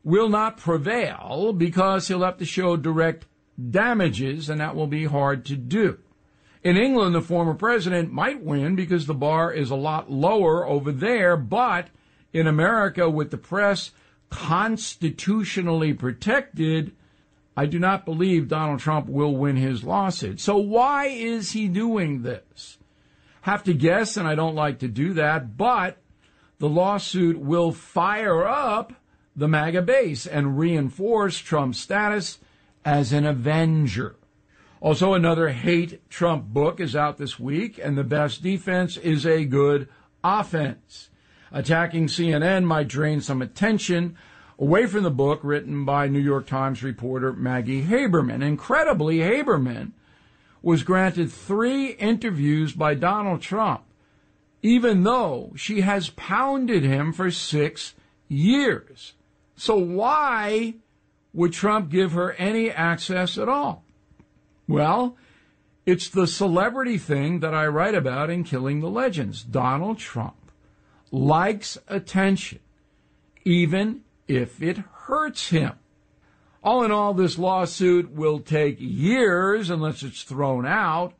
[0.02, 3.26] will not prevail because he'll have to show direct
[3.70, 5.98] damages, and that will be hard to do.
[6.64, 10.90] In England, the former president might win because the bar is a lot lower over
[10.90, 11.88] there, but
[12.32, 13.90] in America, with the press
[14.30, 16.92] constitutionally protected,
[17.54, 20.40] I do not believe Donald Trump will win his lawsuit.
[20.40, 22.78] So why is he doing this?
[23.42, 25.98] Have to guess, and I don't like to do that, but
[26.58, 28.94] the lawsuit will fire up
[29.36, 32.38] the MAGA base and reinforce Trump's status
[32.86, 34.16] as an avenger.
[34.84, 39.46] Also, another hate Trump book is out this week, and the best defense is a
[39.46, 39.88] good
[40.22, 41.08] offense.
[41.50, 44.14] Attacking CNN might drain some attention
[44.58, 48.42] away from the book written by New York Times reporter Maggie Haberman.
[48.42, 49.92] Incredibly, Haberman
[50.60, 53.84] was granted three interviews by Donald Trump,
[54.60, 57.94] even though she has pounded him for six
[58.28, 59.14] years.
[59.56, 60.74] So why
[61.32, 63.83] would Trump give her any access at all?
[64.66, 65.16] Well,
[65.86, 69.42] it's the celebrity thing that I write about in Killing the Legends.
[69.42, 70.50] Donald Trump
[71.10, 72.60] likes attention,
[73.44, 75.72] even if it hurts him.
[76.62, 81.12] All in all, this lawsuit will take years unless it's thrown out,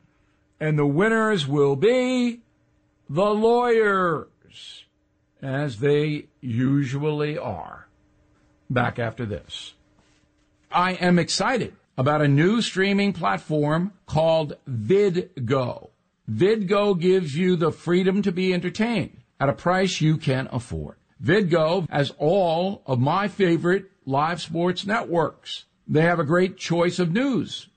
[0.59, 2.41] and the winners will be
[3.07, 4.85] the lawyers,
[5.43, 7.87] as they usually are.
[8.67, 9.75] Back after this.
[10.71, 15.89] I am excited about a new streaming platform called VidGo.
[16.29, 20.95] VidGo gives you the freedom to be entertained at a price you can afford.
[21.23, 25.65] VidGo has all of my favorite live sports networks.
[25.87, 27.67] They have a great choice of news.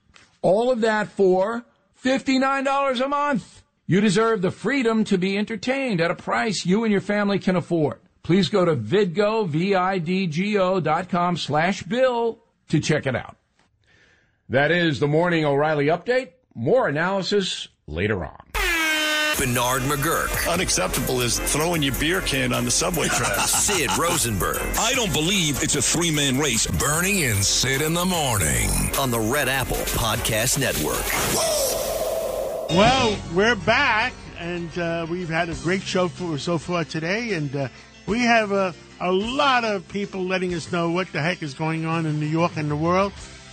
[0.43, 1.65] All of that for
[2.03, 3.63] $59 a month.
[3.87, 7.57] You deserve the freedom to be entertained at a price you and your family can
[7.57, 8.01] afford.
[8.23, 13.38] Please go to vidgo, V-I-D-G-O dot com slash bill to check it out.
[14.51, 16.31] That is the Morning O'Reilly Update.
[16.55, 18.39] More analysis later on.
[19.37, 20.51] Bernard McGuirk.
[20.51, 23.51] Unacceptable is throwing your beer can on the subway tracks.
[23.51, 24.57] Sid Rosenberg.
[24.79, 26.67] I don't believe it's a three man race.
[26.67, 28.71] Bernie and Sid in the morning.
[28.99, 31.05] On the Red Apple Podcast Network.
[32.71, 37.55] Well, we're back, and uh, we've had a great show for, so far today, and
[37.55, 37.69] uh,
[38.07, 41.85] we have a, a lot of people letting us know what the heck is going
[41.85, 43.13] on in New York and the world.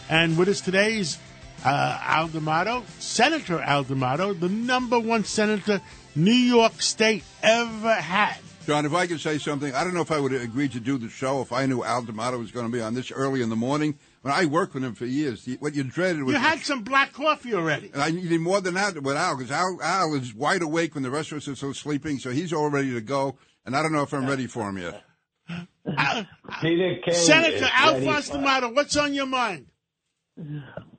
[0.10, 1.18] And with us today is
[1.64, 5.82] uh, Al D'Amato, Senator Al D'Amato, the number one senator
[6.16, 8.38] New York State ever had.
[8.66, 10.80] John, if I could say something, I don't know if I would have agreed to
[10.80, 13.42] do the show if I knew Al D'Amato was going to be on this early
[13.42, 13.98] in the morning.
[14.22, 17.14] When I worked with him for years, what you dreaded was You had some black
[17.14, 17.92] coffee already.
[17.94, 21.04] And I needed more than that with Al because Al, Al is wide awake when
[21.04, 23.38] the rest of us are still sleeping, so he's all ready to go.
[23.68, 25.04] And I don't know if I'm ready for him yet.
[26.62, 28.30] Peter King Senator Al Alphonse.
[28.30, 29.68] D'Amato, what's on your mind?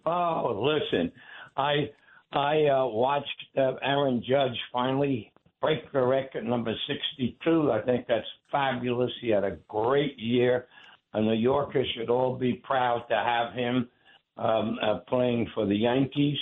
[0.07, 1.13] Oh, listen,
[1.57, 1.91] I
[2.33, 3.27] I uh, watched
[3.57, 7.73] uh, Aaron Judge finally break the record number 62.
[7.73, 9.11] I think that's fabulous.
[9.21, 10.67] He had a great year.
[11.15, 13.89] And the Yorkers should all be proud to have him
[14.37, 16.39] um, uh, playing for the Yankees.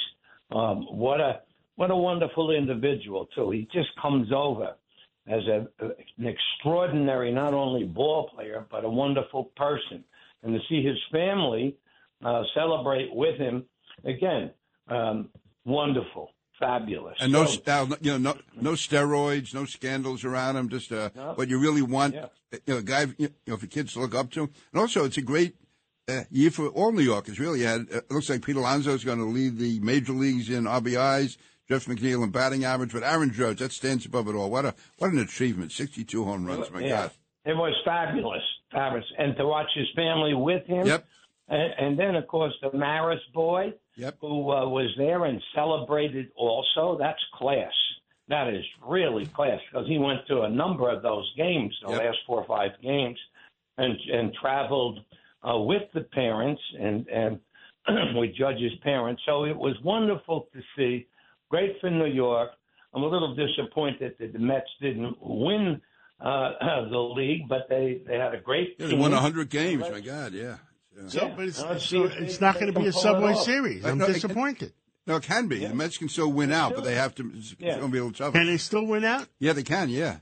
[0.53, 1.41] Um, what a
[1.77, 3.51] what a wonderful individual too.
[3.51, 4.75] He just comes over
[5.27, 10.05] as a, an extraordinary not only ball player but a wonderful person.
[10.43, 11.77] And to see his family
[12.23, 13.65] uh, celebrate with him
[14.05, 14.51] again,
[14.89, 15.31] um,
[15.65, 17.17] wonderful, fabulous.
[17.21, 20.69] And no, So- now, you know, no, no steroids, no scandals around him.
[20.69, 22.27] Just uh, what you really want, Yeah.
[22.53, 24.43] you know, a guy, you know, for kids to look up to.
[24.43, 25.57] And also, it's a great
[26.09, 27.41] uh, year for all New Yorkers.
[27.41, 30.51] Really, had uh, it looks like Pete Alonso is going to lead the major leagues
[30.51, 31.37] in RBIs.
[31.67, 34.51] Jeff McNeil in batting average, but Aaron Judge that stands above it all.
[34.51, 35.73] What a what an achievement!
[35.73, 37.11] Sixty-two home runs, my yeah, God.
[37.47, 40.87] it was fabulous, fabulous, and to watch his family with him.
[40.87, 41.07] Yep.
[41.49, 44.17] And, and then, of course, the Maris boy, yep.
[44.21, 46.97] who uh, was there and celebrated also.
[46.99, 47.73] That's class.
[48.29, 52.01] That is really class because he went to a number of those games, the Yep.
[52.01, 53.19] last four or five games,
[53.77, 55.01] and and traveled
[55.47, 57.39] uh, with the parents and and
[58.17, 59.21] with Judge's parents.
[59.27, 61.07] So it was wonderful to see.
[61.51, 62.53] Great for New York.
[62.95, 65.83] I'm a little disappointed that the Mets didn't win
[66.21, 66.53] uh,
[66.91, 68.77] the league, but they they had a great.
[68.79, 69.83] Yeah, they won hundred games.
[69.91, 70.57] My God, yeah.
[71.09, 73.35] So, but it's, let's so it's not going to be a Subway.
[73.35, 73.85] Series.
[73.85, 74.73] I'm No, it- disappointed.
[75.07, 75.59] No, it can be.
[75.67, 77.31] The Mets can still win out, but they have to.
[77.35, 77.77] It's Yeah.
[77.77, 78.39] going to be a little tougher.
[78.39, 79.29] Can they still win out?
[79.39, 79.91] Yeah, they can.
[79.91, 80.19] Yeah,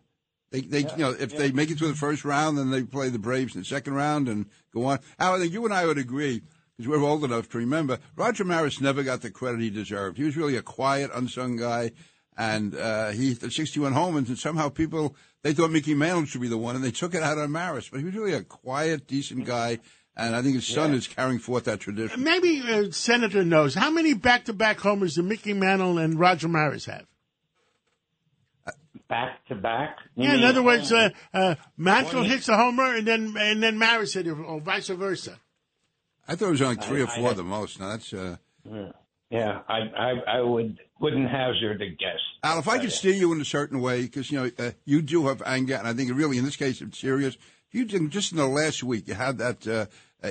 [0.50, 3.08] they they you know if they make it to the first round, then they play
[3.08, 4.98] the Braves in the second round and go on.
[5.20, 6.42] Al, I think you and I would agree
[6.76, 10.16] because we're old enough to remember Roger Maris never got the credit he deserved.
[10.18, 11.92] He was really a quiet, unsung guy,
[12.36, 15.14] and uh, he had 61 homers, and somehow people
[15.44, 17.88] they thought Mickey Mantle should be the one, and they took it out on Maris.
[17.88, 19.78] But he was really a quiet, decent guy,
[20.16, 20.98] and I think his son Yeah.
[20.98, 22.22] is carrying forth that tradition.
[22.22, 27.06] Maybe uh, Senator knows how many back-to-back homers do Mickey Mantle and Roger Maris have?
[29.08, 29.96] back to back.
[30.16, 32.28] Yeah, in other words, uh, uh, Mantle Twenty.
[32.30, 35.38] hits a homer and then and then Maris hit it, or vice versa.
[36.26, 37.78] I thought it was only three I- or four had- the most.
[37.80, 38.12] Now that's.
[38.12, 38.36] Uh,
[39.30, 42.18] yeah, I, I I would wouldn't hazard a guess.
[42.42, 45.02] Al, if I could steer you in a certain way, because you know uh, you
[45.02, 47.36] do have anger, and I think really in this case it's serious.
[47.72, 49.86] You just in the last week, you had that uh,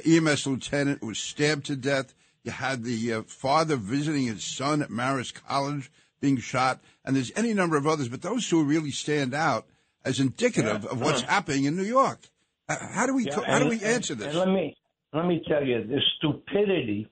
[0.05, 2.13] EMS lieutenant who was stabbed to death.
[2.43, 7.31] You had the uh, father visiting his son at Marist College being shot, and there's
[7.35, 9.65] any number of others, but those two really stand out
[10.05, 12.29] as indicative of what's happening in New York.
[12.69, 14.27] Uh, how do we Yeah, how do we answer this?
[14.27, 14.75] And let me
[15.13, 17.07] let me tell you the stupidity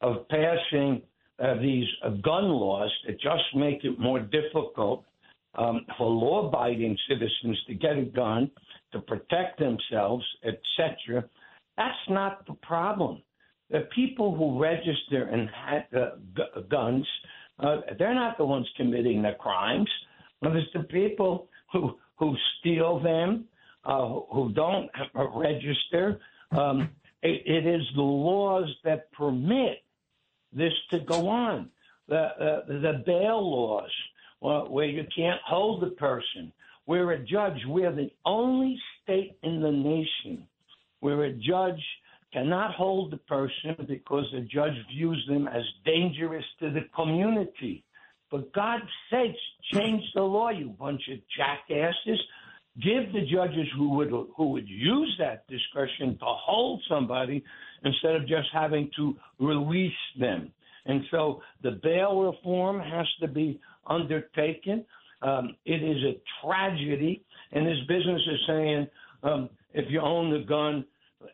[0.00, 1.02] of passing
[1.38, 5.04] uh, these uh, gun laws that just make it more difficult
[5.56, 8.50] um, for law-abiding citizens to get a gun
[8.94, 11.24] to protect themselves, etc.
[11.76, 13.22] That's not the problem.
[13.70, 17.06] The people who register and have uh, gu- guns,
[17.58, 19.90] uh, they're not the ones committing the crimes.
[20.40, 23.46] But it's the people who who steal them,
[23.84, 24.88] uh, who don't
[25.34, 26.20] register.
[26.52, 26.90] Um,
[27.22, 29.82] it, it is the laws that permit
[30.52, 31.70] this to go on.
[32.08, 33.90] The the bail laws,
[34.42, 36.52] uh, where you can't hold the person.
[36.86, 37.58] We're a judge.
[37.66, 40.46] We're the only state in the nation
[41.00, 41.82] where a judge
[42.32, 47.84] cannot hold the person because the judge views them as dangerous to the community.
[48.30, 49.38] For God's sakes,
[49.72, 52.20] change the law, you bunch of jackasses.
[52.82, 57.44] Give the judges who would who would use that discretion to hold somebody
[57.84, 60.50] instead of just having to release them.
[60.86, 64.84] And so the bail reform has to be undertaken.
[65.24, 68.86] Um, it is a tragedy, and this business is saying
[69.22, 70.84] um, if you own the gun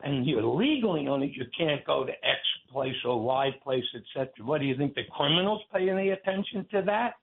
[0.05, 2.41] and you legally own it, you can't go to X
[2.73, 4.29] place or Y place, etc.
[4.45, 7.15] What do you think the criminals pay any attention to that?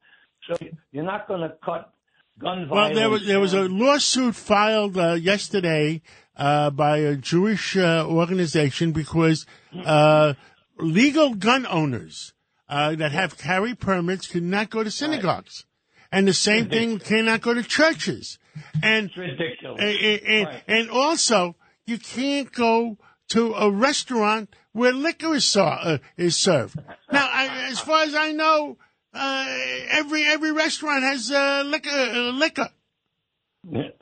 [0.47, 0.57] So
[0.91, 1.93] you're not going to cut
[2.39, 6.01] gun Well, there was there was a lawsuit filed uh, yesterday
[6.35, 9.45] uh, by a Jewish uh, organization because
[9.85, 10.33] uh,
[10.77, 12.33] legal gun owners
[12.69, 15.65] uh, that have carry permits cannot go to synagogues,
[16.11, 18.39] and the same thing cannot go to churches,
[18.81, 19.81] and ridiculous.
[19.81, 21.55] and, and, and also
[21.85, 22.97] you can't go
[23.29, 26.77] to a restaurant where liquor is, uh, is served.
[27.11, 28.77] Now, I, as far as I know,
[29.13, 29.57] uh,
[29.89, 31.89] every every restaurant has uh, liquor.
[31.89, 32.69] Uh, liquor.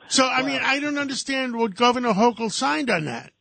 [0.08, 3.32] So I mean, I don't understand what Governor Hochul signed on that.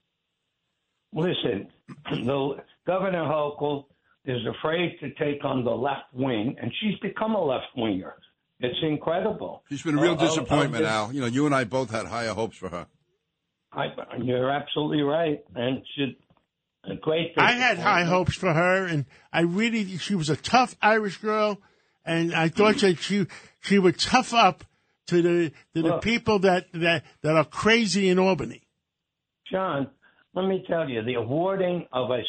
[1.14, 1.68] Listen,
[2.10, 3.86] the Governor Hochul
[4.26, 8.16] is afraid to take on the left wing, and she's become a left winger.
[8.60, 9.64] It's incredible.
[9.70, 11.12] She's been a real Uh, of- of disappointment, this- Al.
[11.14, 12.88] You know, you and I both had higher hopes for her.
[13.74, 13.88] I,
[14.22, 16.18] you're absolutely right, and she,
[17.02, 17.34] great.
[17.38, 21.60] I had high hopes for her, and I really she was a tough Irish girl,
[22.06, 23.28] and I thought that she
[23.62, 24.64] she would tough up
[25.08, 26.04] to the to the Look.
[26.04, 28.62] people that, that that are crazy in Albany.
[29.52, 29.90] John,
[30.34, 32.24] let me tell you, the awarding of a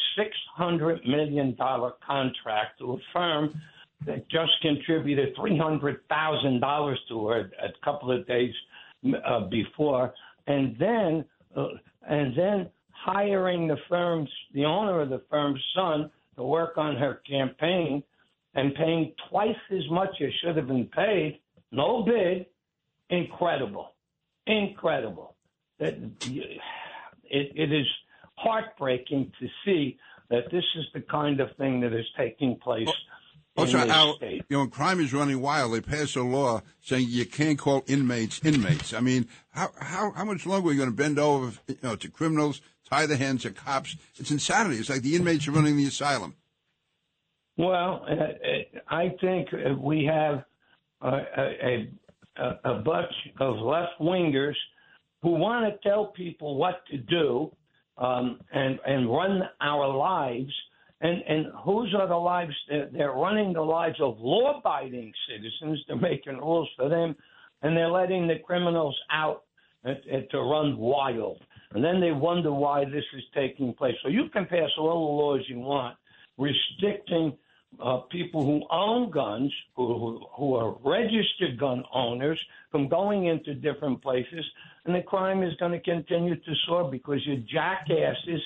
[0.59, 3.59] $600 million contract to a firm
[4.05, 8.53] that just contributed $300,000 to her a couple of days
[9.25, 10.13] uh, before,
[10.47, 11.25] and then
[11.55, 11.67] uh,
[12.07, 17.21] and then hiring the firm's the owner of the firm's son to work on her
[17.29, 18.03] campaign
[18.55, 21.39] and paying twice as much as should have been paid.
[21.71, 22.47] No bid,
[23.09, 23.93] incredible,
[24.45, 25.35] incredible.
[25.79, 26.61] That it,
[27.29, 27.85] it is
[28.35, 29.97] heartbreaking to see
[30.29, 32.89] that this is the kind of thing that is taking place.
[33.57, 37.25] Also, Al, you know, when crime is running wild, they pass a law saying you
[37.25, 38.93] can't call inmates inmates.
[38.93, 41.95] I mean, how how how much longer are you going to bend over, you know,
[41.95, 43.97] to criminals, tie the hands of cops?
[44.17, 44.77] It's insanity.
[44.77, 46.35] It's like the inmates are running the asylum.
[47.57, 49.47] Well, uh, uh, I think
[49.81, 50.43] we have
[51.01, 51.87] a,
[52.37, 54.55] a, a bunch of left wingers
[55.23, 57.51] who want to tell people what to do
[57.97, 60.53] um, and and run our lives.
[61.01, 62.55] And and whose are the lives?
[62.67, 65.83] They're, they're running the lives of law-abiding citizens.
[65.87, 67.15] They're making rules for them,
[67.61, 69.43] and they're letting the criminals out
[69.85, 71.39] uh, uh, to run wild.
[71.73, 73.95] And then they wonder why this is taking place.
[74.01, 75.97] So you can pass all the laws you want,
[76.37, 77.37] restricting
[77.83, 82.39] uh, people who own guns, who, who, who are registered gun owners,
[82.71, 84.45] from going into different places,
[84.85, 88.41] and the crime is going to continue to soar because your jackasses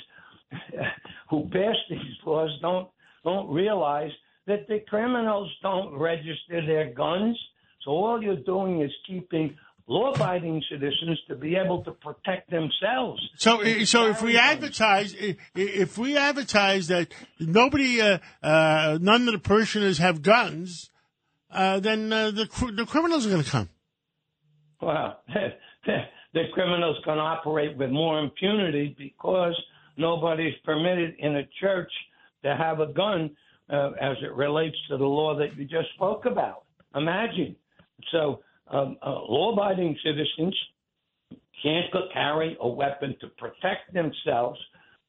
[1.29, 2.89] who pass these laws don't
[3.23, 4.11] don't realize
[4.47, 7.37] that the criminals don't register their guns.
[7.85, 9.55] So all you're doing is keeping
[9.87, 13.21] law-abiding citizens to be able to protect themselves.
[13.37, 15.15] So, uh, so if we advertise,
[15.55, 20.89] if we advertise that nobody, uh, uh, none of the parishioners have guns,
[21.51, 22.45] uh, then uh, the
[22.75, 23.69] the criminals are going to come.
[24.81, 25.21] Well,
[25.85, 29.61] the criminals can operate with more impunity because
[29.97, 31.91] nobody's permitted in a church
[32.43, 33.31] to have a gun
[33.69, 36.63] uh, as it relates to the law that you just spoke about.
[36.95, 37.55] Imagine.
[38.11, 40.55] So, um, uh, law abiding citizens
[41.63, 44.59] can't carry a weapon to protect themselves,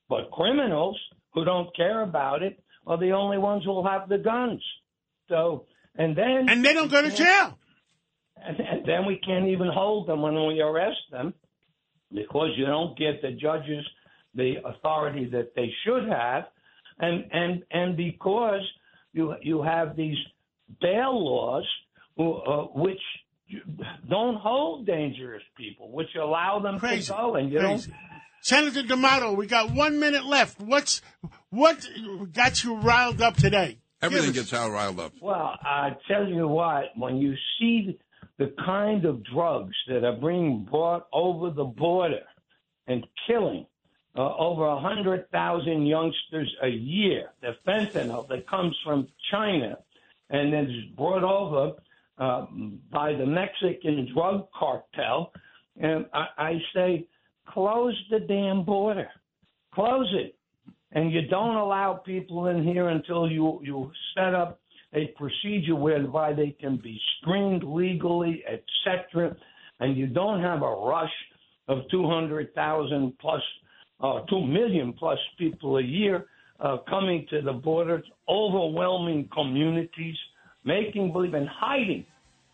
[0.09, 0.99] but criminals
[1.33, 4.63] who don't care about it are the only ones who will have the guns.
[5.29, 6.49] So, and then.
[6.49, 7.59] And they don't go to jail.
[8.45, 11.33] And, and then we can't even hold them when we arrest them
[12.13, 13.85] because you don't get the judges
[14.35, 16.45] the authority that they should have,
[16.99, 18.63] and and and because
[19.13, 20.17] you you have these
[20.81, 21.65] bail laws
[22.19, 22.23] uh,
[22.75, 23.01] which
[24.09, 27.07] don't hold dangerous people, which allow them Crazy.
[27.07, 27.91] to go, and you Crazy.
[27.91, 27.99] don't.
[28.43, 30.61] Senator D'Amato, we got one minute left.
[30.61, 31.01] What's
[31.51, 31.87] what
[32.33, 33.79] got you riled up today?
[34.01, 35.13] Everything gets Al riled up.
[35.21, 37.99] Well, I tell you what, when you see
[38.39, 42.25] the kind of drugs that are being brought over the border
[42.89, 43.67] and killing
[44.17, 49.79] uh, over a hundred thousand youngsters a year, the fentanyl that comes from China
[50.31, 51.77] and is brought over
[52.19, 52.47] uh,
[52.91, 55.33] by the Mexican drug cartel,
[55.81, 57.07] and I, I say,
[57.49, 59.09] close the damn border,
[59.75, 60.37] close it.
[60.93, 64.61] And you don't allow people in here until you you set up
[64.95, 69.35] a procedure whereby they can be screened legally, etc.
[69.81, 71.11] And you don't have a rush
[71.69, 73.41] of 200,000 plus,
[74.03, 76.27] uh, 2 million plus people a year
[76.61, 80.17] uh, coming to the borders, overwhelming communities,
[80.65, 82.05] making believe and hiding,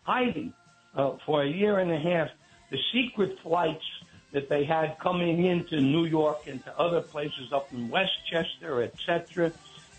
[0.03, 0.53] hiding
[0.95, 2.29] uh, for a year and a half
[2.71, 3.83] the secret flights
[4.31, 9.51] that they had coming into New York and to other places up in Westchester, etc.,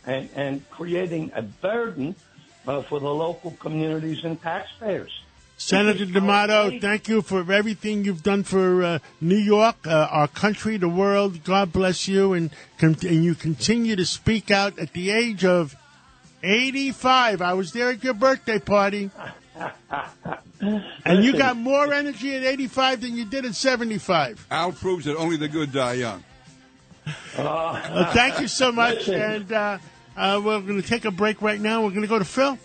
[0.07, 2.15] and, and creating a burden
[2.67, 5.11] uh, for the local communities and taxpayers.
[5.61, 10.79] Senator D'Amato, thank you for everything you've done for uh, New York, uh, our country,
[10.79, 11.45] the world.
[11.45, 12.51] God bless you, and,
[12.81, 15.77] and you continue to speak out at the age of
[16.43, 17.43] 85.
[17.43, 19.11] I was there at your birthday party.
[21.05, 24.47] And you got more energy at 85 than you did at 75.
[24.51, 26.25] Al proves that only the good die young.
[27.37, 29.11] Uh, thank you so much.
[29.11, 29.77] And uh,
[30.17, 31.83] uh, we're going to take a break right now.
[31.83, 32.59] We're going to go to Phil.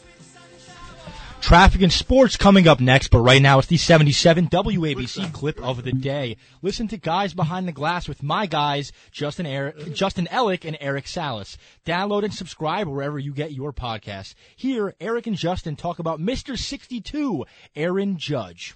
[1.45, 5.83] Traffic and sports coming up next, but right now it's the 77 WABC clip of
[5.83, 6.37] the day.
[6.63, 11.05] Listen to Guys Behind the Glass with my guys, Justin, Eric, Justin Ellick and Eric
[11.05, 11.59] Salas.
[11.85, 14.33] Download and subscribe wherever you get your podcasts.
[14.55, 16.57] Here, Eric and Justin talk about Mr.
[16.57, 17.45] 62,
[17.75, 18.75] Aaron Judge.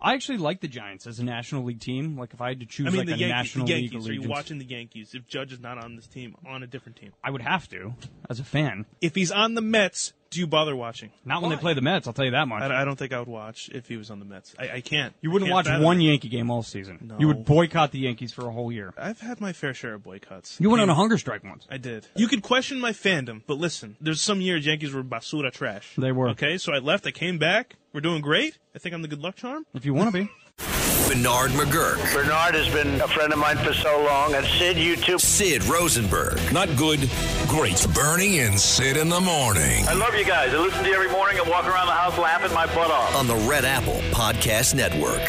[0.00, 2.16] I actually like the Giants as a National League team.
[2.16, 3.92] Like if I had to choose I mean, like the, a Yankees, National the League
[3.92, 4.08] Yankees.
[4.08, 5.14] Are you watching the Yankees?
[5.14, 7.12] If Judge is not on this team, on a different team.
[7.24, 7.94] I would have to
[8.30, 8.86] as a fan.
[9.00, 11.12] If he's on the Mets, Do you bother watching?
[11.24, 12.60] Not when they play the Mets, I'll tell you that much.
[12.60, 14.54] I, I don't think I would watch if he was on the Mets.
[14.58, 15.14] I, I can't.
[15.22, 16.04] You wouldn't can't watch one it.
[16.04, 16.98] Yankee game all season.
[17.00, 17.16] No.
[17.18, 18.92] You would boycott the Yankees for a whole year.
[18.98, 20.60] I've had my fair share of boycotts.
[20.60, 21.66] You went on a hunger strike once.
[21.70, 22.06] I did.
[22.14, 25.94] You could question my fandom, but listen, there's some years Yankees were basura trash.
[25.96, 26.28] They were.
[26.28, 27.76] Okay, so I left, I came back.
[27.94, 28.58] We're doing great.
[28.74, 29.64] I think I'm the good luck charm.
[29.72, 30.30] If you want to be.
[30.58, 32.12] Bernard McGuirk.
[32.12, 35.18] Bernard has been a friend of mine for so long, and Sid, you too.
[35.18, 36.38] Sid Rosenberg.
[36.52, 37.08] Not good,
[37.48, 37.84] great.
[37.94, 40.52] Bernie and Sid in the morning I love you guys.
[40.52, 43.14] I listen to you every morning and walk around the house laughing my butt off.
[43.16, 45.22] on the Red Apple Podcast Network.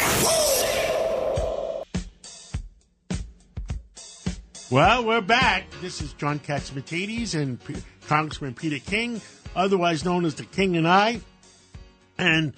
[4.70, 5.64] Well, we're back.
[5.80, 7.76] This is John Catsimatidis and P-
[8.06, 9.22] Congressman Peter King,
[9.56, 11.20] otherwise known as the King and I.
[12.18, 12.52] And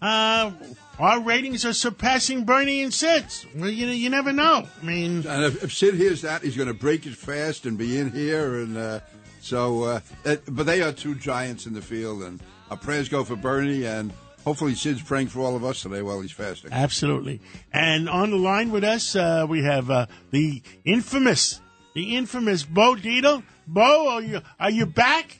[0.00, 0.50] uh,
[0.98, 3.46] our ratings are surpassing Bernie and Sid's.
[3.54, 4.66] Well, you, you never know.
[4.80, 7.76] I mean, And if, if Sid hears that, he's going to break it fast and
[7.78, 8.56] be in here.
[8.60, 9.00] And uh,
[9.40, 12.40] so, uh, that- but they are two giants in the field, and
[12.70, 14.12] our prayers go for Bernie, and
[14.44, 16.72] hopefully Sid's praying for all of us today while he's fasting.
[16.72, 17.40] Absolutely.
[17.72, 21.60] And on the line with us, uh, we have uh, the infamous,
[21.94, 23.42] the infamous Bo Dietl.
[23.66, 25.38] Bo, are you are you back?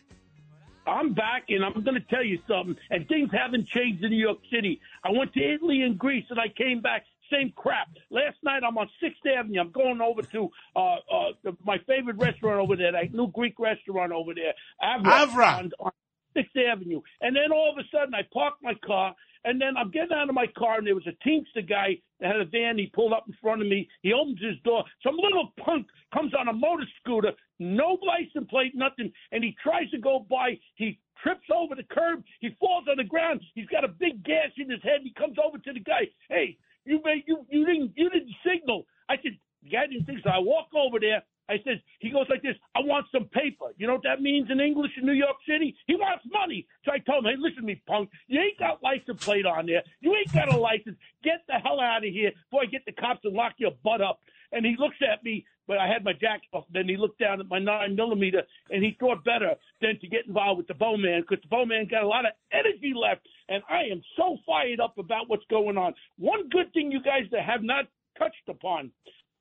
[0.86, 2.76] I'm back, and I'm going to tell you something.
[2.90, 4.80] And things haven't changed in New York City.
[5.04, 7.04] I went to Italy and Greece, and I came back.
[7.30, 7.88] Same crap.
[8.10, 9.60] Last night I'm on Sixth Avenue.
[9.60, 13.58] I'm going over to uh, uh, the, my favorite restaurant over there, that new Greek
[13.58, 14.52] restaurant over there,
[14.82, 15.58] Avra, Avra.
[15.58, 15.92] on, on
[16.36, 17.00] Sixth Avenue.
[17.22, 19.14] And then all of a sudden I parked my car,
[19.44, 22.32] and then I'm getting out of my car, and there was a Teamster guy that
[22.32, 22.78] had a van.
[22.78, 23.88] He pulled up in front of me.
[24.02, 24.84] He opens his door.
[25.02, 29.90] Some little punk comes on a motor scooter, no license plate, nothing, and he tries
[29.90, 30.58] to go by.
[30.74, 32.22] He trips over the curb.
[32.40, 33.40] He falls on the ground.
[33.54, 35.00] He's got a big gash in his head.
[35.02, 36.08] He comes over to the guy.
[36.28, 38.86] Hey, you made you you didn't you didn't signal.
[39.08, 40.30] I said, the guy didn't think so.
[40.30, 41.22] I walk over there.
[41.48, 42.56] I said, he goes like this.
[42.74, 43.66] I want some paper.
[43.76, 45.76] You know what that means in English in New York City?
[45.86, 46.66] He wants money.
[46.84, 48.10] So I told him, hey, listen to me, punk.
[48.28, 49.82] You ain't got license plate on there.
[50.00, 50.96] You ain't got a license.
[51.22, 54.00] Get the hell out of here before I get the cops and lock your butt
[54.00, 54.20] up.
[54.52, 56.64] And he looks at me, but I had my jacket off.
[56.72, 60.26] Then he looked down at my nine millimeter, and he thought better than to get
[60.26, 63.26] involved with the bowman because the bowman got a lot of energy left.
[63.48, 65.94] And I am so fired up about what's going on.
[66.18, 67.86] One good thing you guys that have not
[68.18, 68.90] touched upon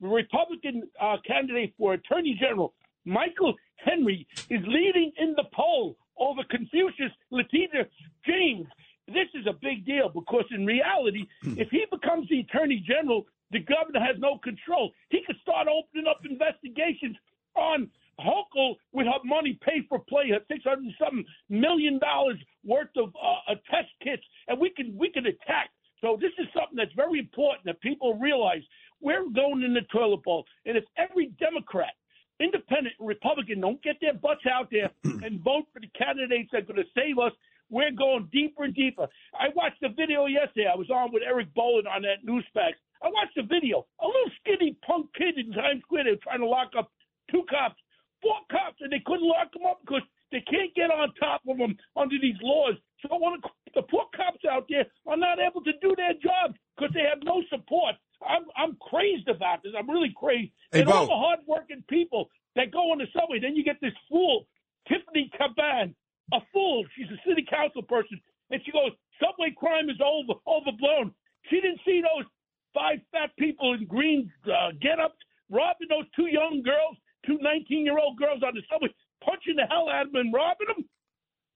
[0.01, 2.73] the Republican uh, candidate for Attorney General,
[3.05, 7.85] Michael Henry, is leading in the poll over Confucius Letitia
[8.25, 8.67] James.
[9.07, 13.59] This is a big deal because in reality, if he becomes the Attorney General, the
[13.59, 14.91] governor has no control.
[15.09, 17.15] He could start opening up investigations
[17.55, 22.37] on Hochul with her money paid for play, her six hundred and something million dollars
[22.63, 25.71] worth of uh, uh, test kits, and we can we can attack.
[26.01, 28.61] So this is something that's very important that people realize.
[29.01, 31.93] We're going in the toilet bowl, and if every Democrat,
[32.39, 36.59] Independent, and Republican don't get their butts out there and vote for the candidates that
[36.59, 37.31] are going to save us,
[37.71, 39.07] we're going deeper and deeper.
[39.33, 40.69] I watched the video yesterday.
[40.71, 42.73] I was on with Eric Bolling on that Newsmax.
[43.01, 43.85] I watched the video.
[43.99, 46.05] A little skinny punk kid in Times Square.
[46.05, 46.91] They were trying to lock up
[47.31, 47.81] two cops,
[48.21, 51.57] four cops, and they couldn't lock them up because they can't get on top of
[51.57, 52.75] them under these laws.
[53.01, 53.41] So of
[53.73, 57.23] the poor cops out there are not able to do their job because they have
[57.23, 57.95] no support.
[58.21, 59.73] I'm I'm crazed about this.
[59.77, 60.51] I'm really crazed.
[60.71, 63.39] Hey, and all the hardworking people that go on the subway.
[63.39, 64.45] Then you get this fool,
[64.87, 65.95] Tiffany Caban,
[66.33, 66.85] a fool.
[66.95, 68.21] She's a city council person,
[68.51, 71.15] and she goes, "Subway crime is over, overblown."
[71.49, 72.25] She didn't see those
[72.73, 75.17] five fat people in green uh, get-ups
[75.49, 78.89] robbing those two young girls, two 19-year-old girls on the subway,
[79.23, 80.85] punching the hell out of them and robbing them.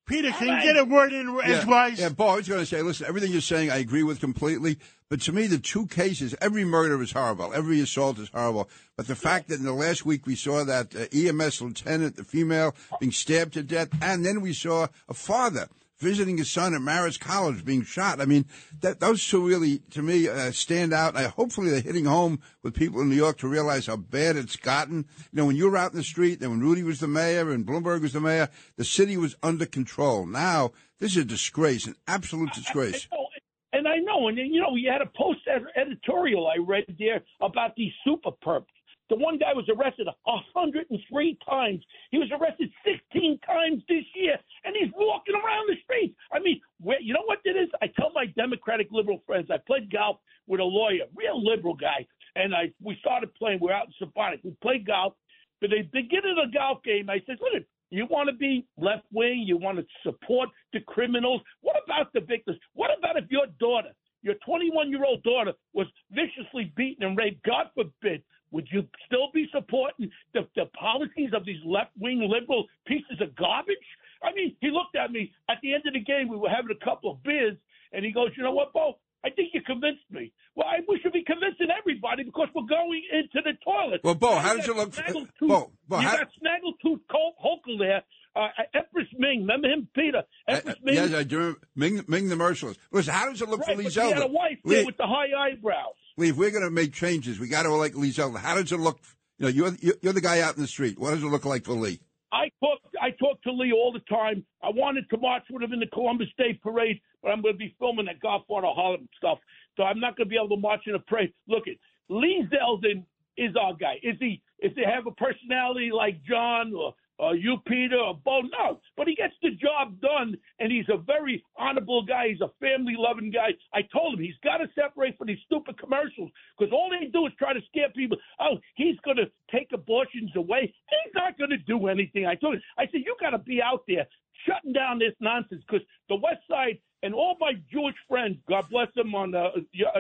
[0.08, 2.00] Peter, can All you get a word in Yeah, edgewise?
[2.00, 4.78] yeah, Bo, I was going to say, listen, everything you're saying, I agree with completely.
[5.10, 8.70] But to me, the two cases, every murder is horrible, every assault is horrible.
[8.98, 12.24] But the fact that in the last week we saw that uh, EMS lieutenant, the
[12.24, 16.82] female, being stabbed to death, and then we saw a father visiting his son at
[16.82, 18.22] Marist College being shot.
[18.22, 18.46] I mean,
[18.82, 21.16] that those two really, to me, uh, stand out.
[21.16, 24.56] I, hopefully, they're hitting home with people in New York to realize how bad it's
[24.56, 25.06] gotten.
[25.32, 27.52] You know, when you were out in the street, and when Rudy was the mayor
[27.52, 30.26] and Bloomberg was the mayor, the city was under control.
[30.26, 33.08] Now, this is a disgrace, an absolute disgrace.
[33.12, 33.26] Oh,
[33.74, 35.42] and I know, and you know, you had a post
[35.76, 38.66] editorial I read there about these super perps.
[39.10, 41.84] The one guy was arrested 103 times.
[42.12, 46.16] He was arrested 16 times this year, and he's walking around the streets.
[46.34, 47.70] I mean, where, you know what it is?
[47.82, 50.18] I tell my Democratic liberal friends, I played golf
[50.48, 52.06] with a lawyer, real liberal guy,
[52.36, 53.60] and I we started playing.
[53.62, 54.42] We're out in Symphonic.
[54.44, 55.14] We played golf.
[55.62, 58.66] But at the beginning of the golf game, I said, listen, you want to be
[58.78, 61.42] left wing, you want to support the criminals.
[61.62, 62.58] What about the victims?
[62.74, 63.90] What about if your daughter,
[64.22, 69.30] your 21 year old daughter, was viciously beaten and raped, God forbid, would you still
[69.34, 73.76] be supporting the, the policies of these left wing liberal pieces of garbage?
[74.24, 76.30] I mean, he looked at me at the end of the game.
[76.30, 77.58] We were having a couple of beers,
[77.92, 78.98] and he goes, "You know what, Bo?
[79.26, 80.32] I think you convinced me.
[80.56, 84.02] Well, I, we should be convincing everybody because we're going into the toilet.
[84.04, 84.92] Well, Bo, how you does it look?
[84.92, 88.04] Snaggletooth- Bo, Bo, you how- got Snaggletooth Hochul there.
[88.36, 90.24] Uh, Empress Ming, remember him, Peter?
[90.48, 90.96] Empress Ming.
[90.96, 91.56] Yes, I do.
[91.76, 92.78] Ming, Ming the Merciless.
[92.92, 94.98] Listen, how does it look right, for Lee but he had a wife Lee, with
[94.98, 95.96] the high eyebrows.
[96.18, 98.38] Lee, if we're going to make changes, we got to elect Lee Zeldin.
[98.38, 99.00] How does it look?
[99.38, 100.98] You know, you're you're the guy out in the street.
[100.98, 102.00] What does it look like for Lee?
[102.32, 104.46] I talk I talk to Lee all the time.
[104.64, 107.58] I wanted to march with him in the Columbus Day Parade, but I'm going to
[107.58, 109.40] be filming that Godfather Harlem stuff,
[109.76, 111.34] so I'm not going to be able to march in a parade.
[111.48, 111.76] Look at
[112.10, 113.04] Lee Zeldin
[113.38, 113.96] is our guy.
[114.02, 114.42] Is he?
[114.60, 119.08] If they have a personality like John or uh, you, Peter, or Bo, no, but
[119.08, 122.30] he gets the job done, and he's a very honorable guy.
[122.30, 123.50] He's a family-loving guy.
[123.74, 127.26] I told him he's got to separate from these stupid commercials because all they do
[127.26, 128.18] is try to scare people.
[128.40, 130.74] Oh, he's going to take abortions away.
[130.90, 132.26] He's not going to do anything.
[132.26, 132.62] I told him.
[132.78, 134.08] I said you got to be out there
[134.46, 138.88] shutting down this nonsense because the West Side and all my Jewish friends, God bless
[138.96, 139.50] them on uh,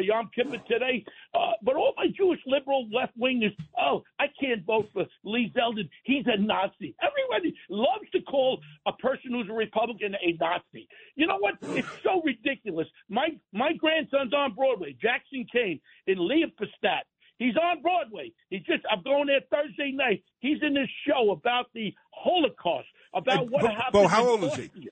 [0.02, 1.06] Yom Kippur today,
[1.36, 5.88] uh, but all my Jewish liberal left wingers, oh, I can't vote for Lee Zeldin.
[6.04, 6.96] He's a Nazi.
[7.00, 10.88] Everybody loves to call a person who's a Republican a Nazi.
[11.16, 11.56] You know what?
[11.78, 12.88] It's so ridiculous.
[13.08, 17.06] My my grandson's on Broadway, Jackson Kane in Leopoldstadt.
[17.38, 18.32] He's on Broadway.
[18.50, 20.24] He's just I'm going there Thursday night.
[20.40, 23.94] He's in this show about the Holocaust, about what Bo, happened.
[23.94, 24.90] Bo, how old is he?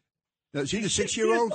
[0.54, 1.52] Is he the He's six year old?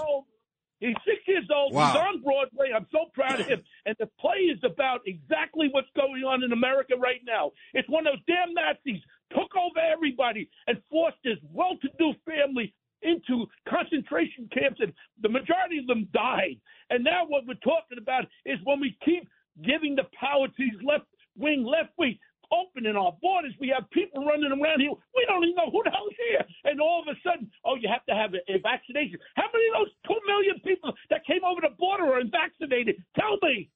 [0.80, 1.74] He's six years old.
[1.74, 1.86] Wow.
[1.86, 2.70] He's on Broadway.
[2.74, 3.62] I'm so proud of him.
[3.86, 7.52] And the play is about exactly what's going on in America right now.
[7.72, 13.46] It's one of those damn Nazis took over everybody and forced this well-to-do family into
[13.68, 14.92] concentration camps, and
[15.22, 16.60] the majority of them died.
[16.90, 19.28] And now what we're talking about is when we keep
[19.64, 22.18] giving the power to these left-wing, left-wing,
[22.52, 23.54] opening our borders.
[23.60, 24.92] We have people running around here.
[25.14, 26.44] We don't even know who the hell's here.
[26.64, 29.18] And all of a sudden, oh, you have to have a, a vaccination.
[29.36, 33.02] How many of those two million people that came over the border are unvaccinated?
[33.18, 33.70] Tell me.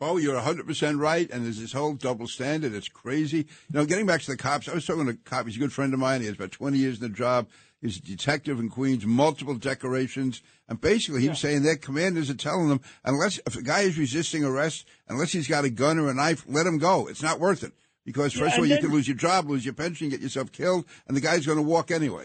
[0.00, 1.30] Oh, you're 100% right.
[1.30, 2.74] And there's this whole double standard.
[2.74, 3.38] It's crazy.
[3.38, 5.46] You know, getting back to the cops, I was talking to a cop.
[5.46, 6.20] He's a good friend of mine.
[6.20, 7.48] He has about 20 years in the job.
[7.84, 10.40] He's a detective in Queens, multiple decorations.
[10.70, 13.98] And basically, he was saying their commanders are telling them, unless if a guy is
[13.98, 17.08] resisting arrest, unless he's got a gun or a knife, let him go.
[17.08, 17.74] It's not worth it.
[18.06, 20.20] Because, Yeah, first of all, and you could lose your job, lose your pension, get
[20.20, 22.24] yourself killed, and the guy's going to walk anyway.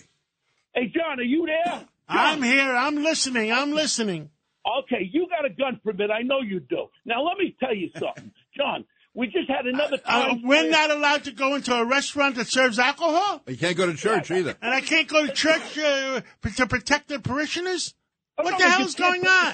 [0.73, 1.85] Hey, John, are you there?
[2.07, 2.73] I'm here.
[2.73, 3.51] I'm listening.
[3.51, 4.29] I'm listening.
[4.83, 6.09] Okay, you got a gun permit.
[6.09, 6.85] I know you do.
[7.03, 8.31] Now, let me tell you something.
[8.57, 8.85] John,
[9.19, 10.41] we just had another Uh, time.
[10.43, 13.43] we're not allowed to go into a restaurant that serves alcohol?
[13.47, 14.55] You can't go to church either.
[14.61, 16.21] And I can't go to church uh,
[16.55, 17.95] to protect the parishioners?
[18.37, 19.53] Oh, What no, the you hell's can't going on?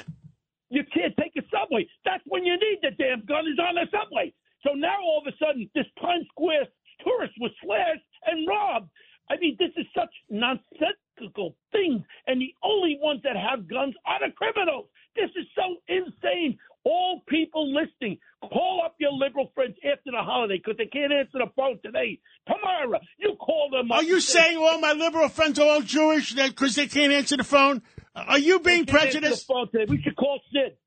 [0.70, 1.88] You can't take a subway.
[2.06, 4.34] That's when you need the damn gun is on the subway.
[4.64, 6.68] So now all of a sudden, this Times Square
[7.04, 8.90] tourist was slashed and robbed.
[9.30, 14.20] I mean, this is such nonsensical things, and the only ones that have guns are
[14.28, 14.86] the criminals.
[15.16, 16.58] This is so insane.
[16.86, 21.40] All people listening, call up your liberal friends after the holiday because they can't answer
[21.40, 22.20] the phone today.
[22.48, 23.98] Tomorrow, you call them up.
[23.98, 27.38] Are you say, saying all my liberal friends are all Jewish because they can't answer
[27.38, 27.82] the phone?
[28.16, 29.48] Are you being "They prejudiced?
[29.48, 29.86] The phone today.
[29.90, 30.78] We should call Sid.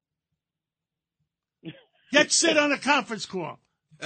[2.13, 3.59] Get Sid on a conference call.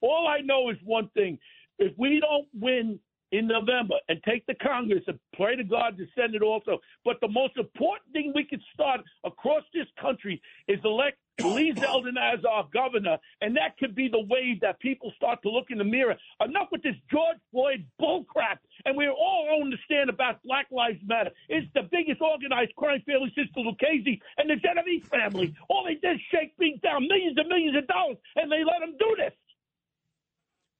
[0.00, 1.38] All I know is one thing:
[1.78, 2.98] if we don't win
[3.34, 7.16] in November and take the Congress and pray to God to send it also, but
[7.20, 12.44] the most important thing we can start across this country is elect Lee Zeldin as
[12.44, 15.84] our governor, and that could be the way that people start to look in the
[15.84, 16.14] mirror.
[16.40, 21.30] Enough with this George Floyd bullcrap, and we all understand about Black Lives Matter.
[21.48, 25.52] It's the biggest organized crime family since the Lucchese and the Genovese family.
[25.68, 28.78] All they did is shake things down, millions and millions of dollars, and they let
[28.78, 29.32] them do this.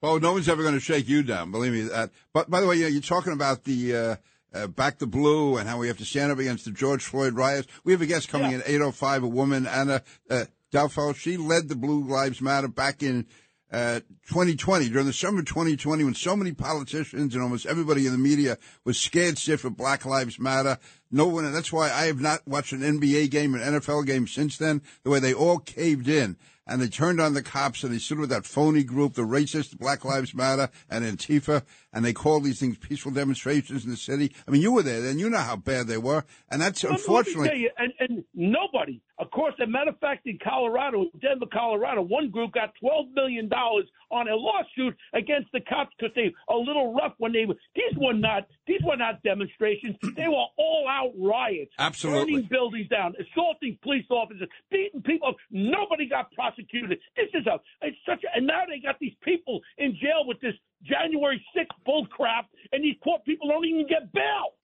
[0.05, 1.51] Oh, no one's ever going to shake you down.
[1.51, 2.11] Believe me that.
[2.33, 4.17] But by the way, you're talking about the uh,
[4.53, 7.35] uh, back the blue and how we have to stand up against the George Floyd
[7.35, 7.67] riots.
[7.85, 8.59] We have a guest coming Yeah.
[8.67, 11.17] in 8:05, a woman, Anna uh, Dalfeld.
[11.17, 13.27] She led the Blue Lives Matter back in
[13.73, 18.13] uh, 2020 during the summer of 2020 when so many politicians and almost everybody in
[18.13, 20.79] the media was scared stiff of Black Lives Matter.
[21.11, 24.07] No one, and that's why I have not watched an NBA game or an NFL
[24.07, 24.83] game since then.
[25.03, 26.37] The way they all caved in
[26.67, 29.79] and they turned on the cops and they stood with that phony group, the racist
[29.79, 31.63] Black Lives Matter and Antifa,
[31.93, 34.33] and they called these things peaceful demonstrations in the city.
[34.47, 36.91] I mean, you were there, and you know how bad they were, and that's me-
[36.91, 37.49] unfortunately.
[37.49, 40.39] Let me tell you, and, and nobody, of course, as a matter of fact, in
[40.43, 46.15] Colorado, Denver, Colorado, one group got $12 million on a lawsuit against the cops because
[46.15, 49.97] they were a little rough when they were, these were not, these were not demonstrations.
[50.15, 51.73] They were all out riots.
[51.79, 52.35] Absolutely.
[52.35, 55.37] Burning buildings down, assaulting police officers, beating people up.
[55.51, 56.54] Nobody got prosecuted.
[56.57, 60.41] This is a, it's such a, and now they got these people in jail with
[60.41, 64.55] this January 6th bull crap, and these poor people don't even get bail.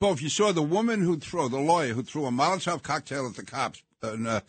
[0.00, 3.26] Bo, if you saw the woman who threw, the lawyer who threw a Molotov cocktail
[3.26, 4.40] at the cops, and uh,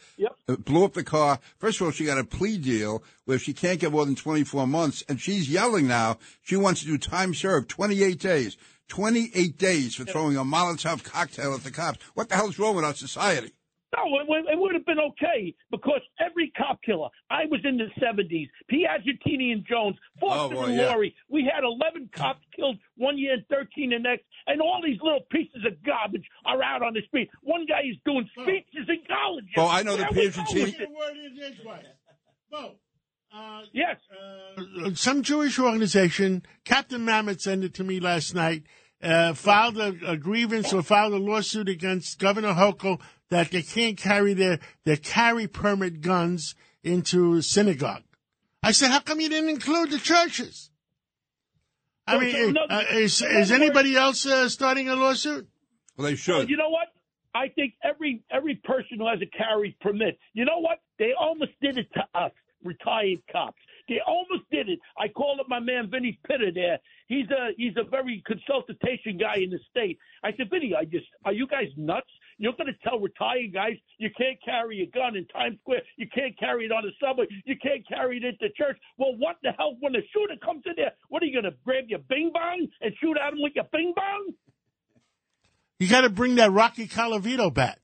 [0.47, 1.39] uh, blew up the car.
[1.59, 4.65] First of all, she got a plea deal where she can't get more than 24
[4.65, 6.17] months, and she's yelling now.
[6.41, 8.57] She wants to do time served, 28 days.
[8.89, 11.99] 28 days for throwing a Molotov cocktail at the cops.
[12.13, 13.51] What the hell's wrong with our society?
[13.95, 17.09] No, it, would- it would have been okay because every cop killer.
[17.29, 18.47] I was in the seventies.
[18.71, 20.89] Piagentini and Jones, Foster boy, and yeah.
[20.89, 21.15] Laurie.
[21.29, 25.21] We had eleven cops killed one year and thirteen the next, and all these little
[25.31, 27.29] pieces of garbage are out on the street.
[27.41, 29.45] One guy is doing speeches in college.
[29.57, 31.57] Oh, I know the Where we Piagentini- going with it?
[32.51, 32.75] Bo,
[33.73, 33.97] yes.
[34.85, 38.63] Uh, some Jewish organization, Captain Mammoth sent it to me last night,
[39.01, 43.01] uh, filed a, a grievance or filed a lawsuit against Governor Hochul
[43.33, 48.03] that they can't carry their, their carry permit guns into synagogue.
[48.61, 50.69] I said, how come you didn't include the churches?
[52.07, 55.47] I So- mean, so in uh, is, is anybody else uh, starting a lawsuit?
[55.97, 56.87] Well, they Well, you know what?
[57.35, 60.79] I think every every person who has a carry permit, you know what?
[60.99, 62.31] They almost did it to us,
[62.63, 63.57] retired cops.
[63.89, 64.79] They almost did it.
[64.97, 66.77] I called up my man Vinny Pitter there.
[67.07, 69.97] He's a he's a very consultation guy in the state.
[70.23, 72.09] I said, Vinny, I just are you guys nuts?
[72.37, 75.83] You're going to tell retired guys you can't carry a gun in Times Square.
[75.97, 77.25] You can't carry it on the subway.
[77.45, 78.77] You can't carry it into church.
[78.97, 79.77] Well, what the hell?
[79.79, 82.67] When a shooter comes in there, what are you going to grab your bing bong
[82.81, 84.33] and shoot at him with your bing bong?
[85.79, 87.79] You got to bring that Rocky Colavito bat.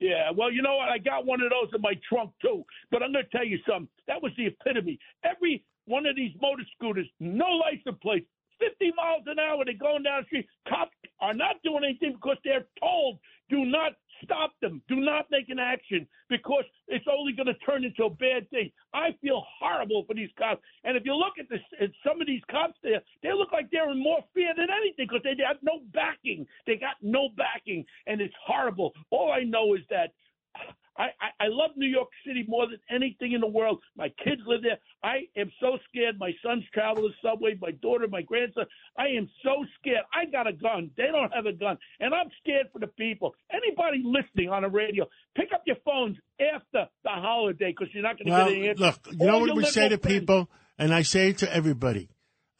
[0.00, 0.88] Yeah, well, you know what?
[0.88, 2.64] I got one of those in my trunk too.
[2.90, 3.88] But I'm going to tell you something.
[4.06, 4.98] That was the epitome.
[5.24, 8.26] Every one of these motor scooters, no license plates,
[8.60, 10.46] 50 miles an hour, they're going down the street.
[10.68, 13.18] Cops are not doing anything because they're told
[13.50, 13.92] do not
[14.24, 18.10] stop them, do not make an action because it's only going to turn into a
[18.10, 18.70] bad thing.
[18.92, 20.60] I feel horrible for these cops.
[20.84, 23.70] And if you look at this, at some of these cops there, they look like
[23.70, 26.46] they're in more fear than anything because they have no backing.
[26.66, 28.92] They got no backing, and it's horrible.
[29.10, 30.12] All I know is that
[30.96, 33.80] I, I, I love New York City more than anything in the world.
[33.96, 34.78] My kids live there.
[35.04, 36.18] I am so scared.
[36.18, 37.56] My sons travel the subway.
[37.60, 38.64] My daughter, my grandson.
[38.98, 40.02] I am so scared.
[40.12, 40.90] I got a gun.
[40.96, 43.36] They don't have a gun, and I'm scared for the people.
[43.52, 45.06] Anybody listening on the radio,
[45.36, 48.68] pick up your phones after the holiday because you're not going to Well, get any
[48.70, 48.82] answer.
[48.84, 52.08] look, you know what we say to friends- people, and I say it to everybody,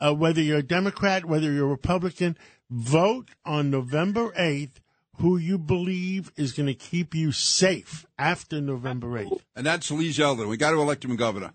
[0.00, 2.38] uh, whether you're a Democrat, whether you're a Republican,
[2.70, 4.80] vote on November 8th
[5.18, 9.40] who you believe is going to keep you safe after November 8th.
[9.56, 10.48] And that's Lee Zeldin.
[10.48, 11.52] We got to elect him governor.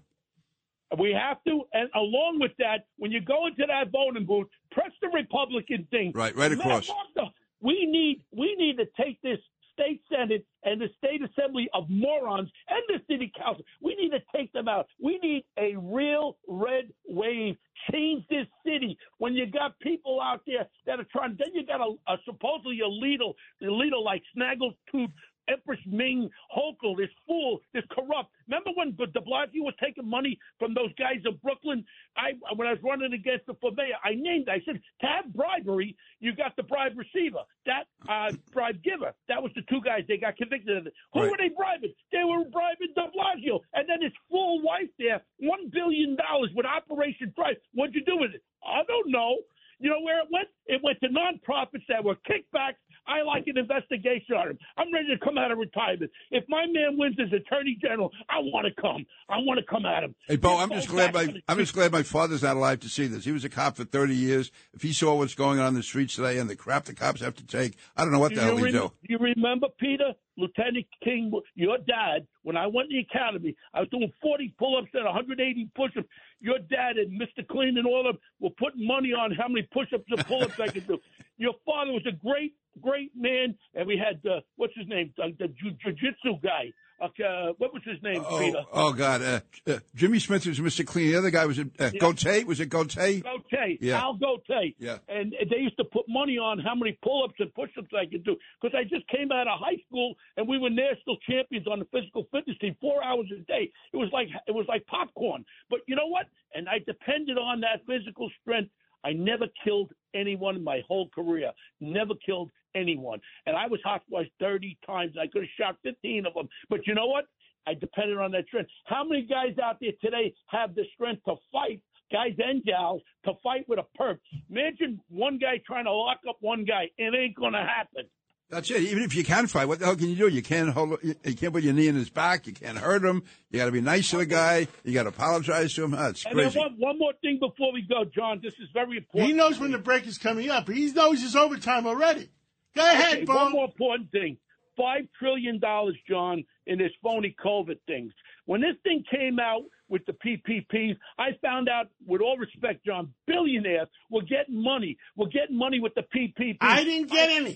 [1.00, 4.92] We have to, and along with that, when you go into that voting booth, press
[5.02, 6.12] the Republican thing.
[6.14, 6.88] Right, right across.
[6.88, 7.32] Martha,
[7.62, 9.40] We need, we need to take this
[9.74, 13.64] state senate and the state assembly of morons and the city council.
[13.82, 14.88] We need to take them out.
[15.02, 17.56] We need a real red wave.
[17.92, 18.98] Change this city.
[19.18, 22.80] When you got people out there that are trying, then you got a, a supposedly
[22.82, 23.26] a leader,
[23.62, 25.12] a leader like Snaggletooth.
[25.48, 28.30] Empress Ming Hochul, this fool, this corrupt.
[28.48, 31.86] Remember when De Blasio was taking money from those guys in Brooklyn?
[32.18, 34.50] I when I was running against the for mayor, I named.
[34.50, 39.14] I said to have bribery, you got the bribe receiver, that uh, bribe giver.
[39.28, 40.94] That was the two guys they got convicted of it.
[41.14, 41.94] Who were they bribing?
[42.12, 46.66] They were bribing De Blasio, and then his full wife there, one billion dollars with
[46.66, 47.58] Operation Price.
[47.74, 48.44] What'd you do with it?
[48.64, 49.38] I don't know.
[49.80, 50.48] You know where it went?
[50.66, 52.80] It went to nonprofits that were kickbacks.
[53.08, 54.60] I like an investigation on him.
[54.78, 56.12] I'm ready to come out of retirement.
[56.32, 59.06] If my man wins as attorney general, I want to come.
[59.30, 60.16] I want to come at him.
[60.28, 63.08] Hey, Bo, I'm just glad my I'm just glad my father's not alive to see
[63.08, 63.26] this.
[63.26, 64.52] He was a cop for 30 years.
[64.74, 67.22] If he saw what's going on in the streets today and the crap the cops
[67.22, 68.92] have to take, I don't know what the hell you he rem- do.
[69.04, 73.90] You remember, Peter, Lieutenant King, your dad, when I went to the academy, I was
[73.90, 76.08] doing 40 pull ups and 180 push ups.
[76.40, 77.48] Your dad and Mr.
[77.48, 80.44] Clean and all of them were putting money on how many push ups and pull
[80.44, 81.00] ups I could do.
[81.38, 85.14] Your father was a great, great man, and we had, uh, what's his name?
[85.22, 86.72] Uh, the jiu- jiu-jitsu guy.
[87.04, 88.64] Uh, what was his name, Peter?
[88.72, 90.86] Oh, oh God, uh, uh, Jimmy Smith was Mr.
[90.86, 91.12] Clean.
[91.12, 92.46] The other guy was uh, Gote.
[92.46, 92.96] Was it Gote?
[92.96, 94.02] Gote, Yeah.
[94.02, 94.74] Al Gote.
[94.78, 94.98] Yeah.
[95.08, 98.38] And they used to put money on how many pull-ups and push-ups I could do
[98.62, 101.86] because I just came out of high school and we were national champions on the
[101.92, 103.72] physical fitness team, four hours a day.
[103.92, 105.46] It was like it was like popcorn.
[105.70, 106.28] But you know what?
[106.56, 108.70] And I depended on that physical strength.
[109.04, 111.52] I never killed anyone in my whole career.
[111.80, 113.20] Never killed anyone.
[113.46, 115.16] And I was hospitalized 30 times.
[115.20, 116.50] I could have shot 15 of them.
[116.70, 117.26] But you know what?
[117.66, 118.70] I depended on that strength.
[118.86, 121.82] How many guys out there today have the strength to fight,
[122.12, 124.20] guys and gals to fight with a perp.
[124.50, 126.90] Imagine one guy trying to lock up one guy.
[126.98, 128.06] It ain't going to happen.
[128.54, 128.82] That's it.
[128.84, 130.28] Even if you can fight, what the hell can you do?
[130.28, 131.00] You can't hold.
[131.04, 132.46] You can't put your knee in his back.
[132.48, 133.24] You can't hurt him.
[133.50, 134.68] You got to be nice to the guy.
[134.84, 135.92] You got to apologize to him.
[135.92, 136.60] That's And crazy.
[136.60, 138.40] one, one more thing before we go, John.
[138.44, 139.32] This is very important.
[139.32, 140.70] He knows when the break is coming up.
[140.70, 142.30] He knows his overtime already.
[142.76, 143.36] Go ahead, Okay, Bo.
[143.36, 144.38] One more important thing.
[144.78, 148.12] Five trillion dollars, John, in this phony COVID things.
[148.46, 153.14] When this thing came out with the PPPs, I found out, with all respect, John,
[153.28, 154.98] billionaires were getting money.
[155.16, 156.58] We're getting money with the PPP.
[156.60, 157.56] I didn't get any.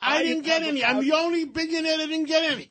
[0.00, 0.84] I didn't get any.
[0.84, 2.70] I'm the only billionaire that didn't get any.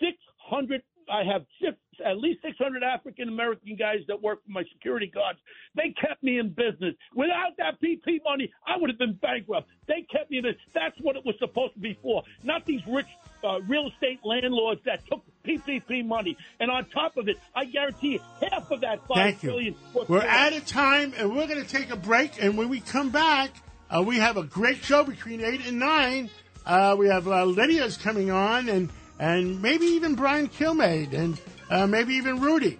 [0.00, 0.82] Six hundred.
[1.08, 5.10] I have six, at least six hundred African American guys that work for my security
[5.12, 5.38] guards.
[5.74, 6.94] They kept me in business.
[7.14, 9.68] Without that PP money, I would have been bankrupt.
[9.86, 10.62] They kept me in business.
[10.74, 12.22] That's what it was supposed to be for.
[12.42, 13.06] Not these rich
[13.44, 16.36] uh, real estate landlords that took PPP money.
[16.58, 18.20] And on top of it, I guarantee you,
[18.50, 19.74] half of that five Thank you.
[20.08, 22.42] We're out of time, and we're going to take a break.
[22.42, 23.50] And when we come back,
[23.90, 26.30] uh, we have a great show between eight and nine.
[26.64, 31.40] Uh, we have uh, Lydia's coming on, and and maybe even Brian Kilmeade, and
[31.70, 32.78] uh, maybe even Rudy.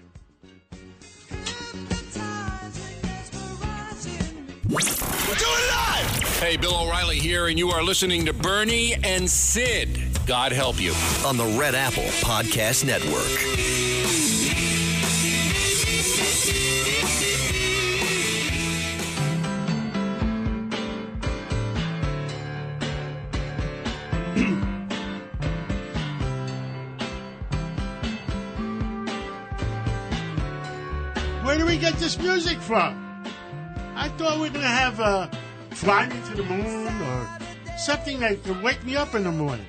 [4.68, 6.38] We're doing live.
[6.40, 9.98] Hey, Bill O'Reilly here, and you are listening to Bernie and Sid.
[10.26, 10.92] God help you.
[11.24, 13.85] On the Red Apple Podcast Network.
[31.76, 33.22] We get this music from?
[33.96, 35.28] I thought we were going to have uh,
[35.72, 37.28] Fly Me to the Moon or
[37.76, 39.66] something that could wake me up in the morning.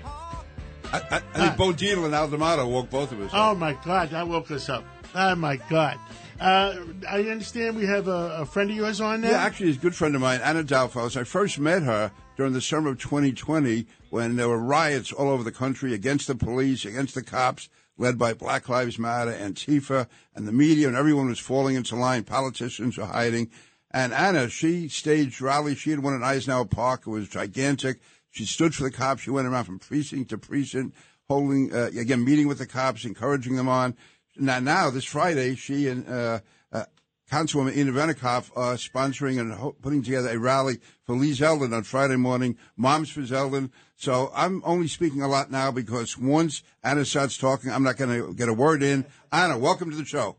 [0.94, 3.34] I, I, I think Bo Dietl and Al D'Amato woke both of us.
[3.34, 3.38] up.
[3.38, 4.86] Oh my God, that woke us up.
[5.16, 6.00] Oh my God.
[6.40, 6.78] Uh,
[7.10, 9.32] I understand we have a, a friend of yours on there.
[9.32, 11.18] Yeah, actually, he's a good friend of mine, Anna Dalfos.
[11.18, 15.44] I first met her during the summer of 2020 when there were riots all over
[15.44, 17.68] the country against the police, against the cops,
[17.98, 22.24] led by Black Lives Matter, Antifa, and the media, and everyone was falling into line.
[22.24, 23.49] Politicians were hiding.
[23.91, 25.80] And Anna, she staged rallies.
[25.80, 27.03] She had one at Eisenhower Park.
[27.07, 27.99] It was gigantic.
[28.30, 29.24] She stood for the cops.
[29.24, 30.95] She went around from precinct to precinct,
[31.28, 33.95] holding, uh, again, meeting with the cops, encouraging them on.
[34.36, 36.40] Now, now this Friday, she and uh,
[36.72, 36.84] uh,
[37.32, 41.84] Councilwoman Inna Vernikov are sponsoring and ho- putting together a rally for Lee Zeldin on
[41.84, 43.72] Friday morning, Moms for Zeldin.
[43.98, 48.11] So I'm only speaking a lot now because once Anna starts talking, I'm not going
[48.11, 49.06] to get a word in.
[49.32, 50.36] Anna, welcome to the show.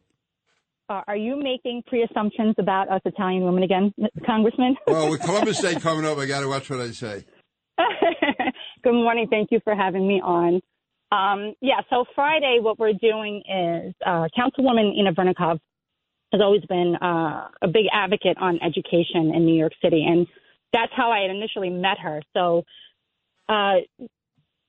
[0.88, 3.92] Uh, are you making pre-assumptions about us Italian women again,
[4.24, 4.76] Congressman?
[4.86, 7.24] Well, with Columbus Day coming up, I got to watch what I say.
[8.84, 9.26] Good morning.
[9.28, 10.60] Thank you for having me on.
[11.10, 15.58] Um, yeah, so Friday, what we're doing is uh, Councilwoman Inna Vernikov
[16.32, 20.26] has always been uh, a big advocate on education in New York City, and
[20.72, 22.22] that's how I had initially met her.
[22.34, 22.62] So,
[23.48, 23.76] uh,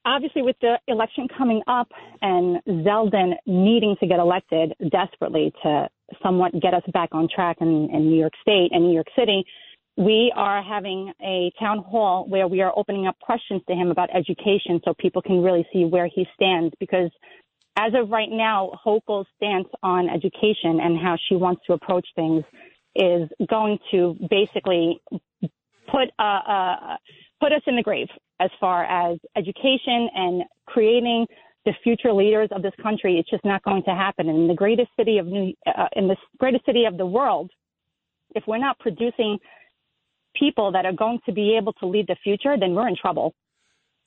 [0.06, 1.89] obviously, with the election coming up
[2.22, 5.89] and Zeldin needing to get elected desperately to
[6.23, 9.45] somewhat get us back on track in, in New York State and New York City,
[9.97, 14.10] we are having a town hall where we are opening up questions to him about
[14.15, 17.11] education so people can really see where he stands because
[17.77, 22.43] as of right now, Hochul's stance on education and how she wants to approach things
[22.95, 25.01] is going to basically
[25.88, 26.97] put uh, uh,
[27.39, 28.07] put us in the grave
[28.40, 31.26] as far as education and creating
[31.66, 33.18] the future leaders of this country.
[33.18, 34.30] It's just not going to happen.
[34.30, 37.52] In the greatest city of New, uh, in the greatest city of the world,
[38.36, 39.38] if we're not producing
[40.36, 43.34] people that are going to be able to lead the future, then we're in trouble.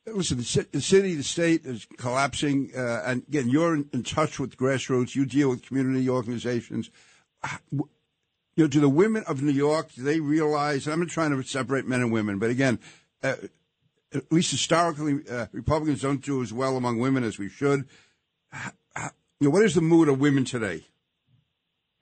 [0.06, 2.72] Listen, the, ci- the city, the state is collapsing.
[2.76, 5.14] Uh, and again, you're in, touch with grassroots.
[5.14, 6.90] You deal with community organizations.
[7.70, 11.30] You know, do the women of New York, do they realize, and I'm not trying
[11.30, 12.80] to separate men and women, but again,
[13.22, 13.36] uh,
[14.14, 17.84] at least historically, uh, Republicans don't do as well among women as we should.
[18.54, 19.10] H- h-
[19.40, 20.86] You know, what is the mood of women today?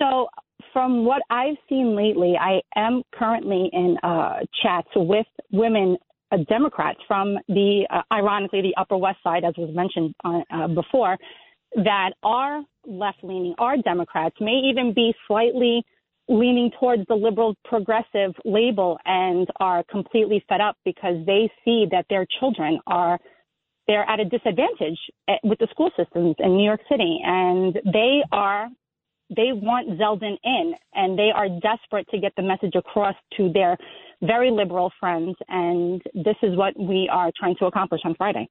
[0.01, 0.29] So,
[0.73, 5.97] from what I've seen lately, I am currently in uh, chats with women
[6.33, 11.17] uh, Democrats from the, uh, ironically, the Upper West Side, as was mentioned uh, before,
[11.77, 15.85] that are left leaning, are Democrats, may even be slightly
[16.29, 22.07] leaning towards the liberal progressive label and are completely fed up because they see that
[22.09, 23.19] their children are
[23.87, 24.99] they're at a disadvantage
[25.29, 28.69] eh, with the school systems in New York City and they are
[29.35, 33.77] they want Zeldin in and they are desperate to get the message across to their
[34.23, 38.49] very liberal friends and this is what we are trying to accomplish on Friday.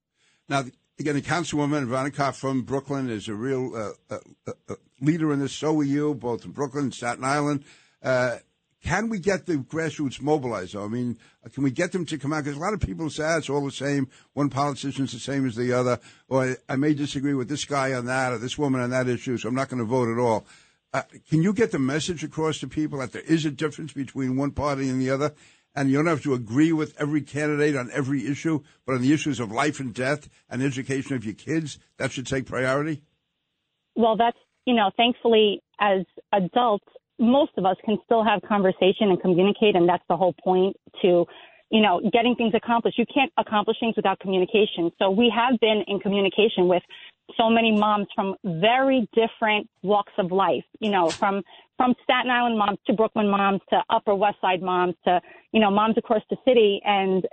[0.48, 0.64] Now,
[1.00, 5.40] again, the councilwoman Veronica from Brooklyn is a real uh, uh, uh, uh, leader in
[5.40, 5.54] this.
[5.54, 7.64] So are you, both in Brooklyn and Staten Island.
[8.04, 8.38] Uh,
[8.84, 10.74] can we get the grassroots mobilized?
[10.74, 10.86] Though?
[10.86, 11.18] I mean,
[11.54, 12.44] can we get them to come out?
[12.44, 14.08] Because a lot of people say ah, it's all the same.
[14.34, 16.00] One politician's the same as the other,
[16.30, 19.38] or I may disagree with this guy on that or this woman on that issue,
[19.38, 20.46] so I'm not going to vote at all.
[20.94, 24.38] Uh, can you get the message across to people that there is a difference between
[24.38, 25.34] one party and the other?
[25.76, 29.14] And you don't have to agree with every candidate on every issue, but on the
[29.14, 33.04] issues of life and death and education of your kids, that should take priority?
[33.96, 36.86] Well, that's, you know, thankfully, as adults,
[37.20, 41.26] most of us can still have conversation and communicate, and that's the whole point to,
[41.70, 42.98] you know, getting things accomplished.
[42.98, 44.92] You can't accomplish things without communication.
[44.98, 46.84] So we have been in communication with
[47.38, 51.44] so many moms from very different walks of life, you know, from
[51.78, 55.22] from Staten Island moms to Brooklyn moms to Upper West Side moms to,
[55.54, 56.82] you know, moms across the city.
[56.84, 57.26] And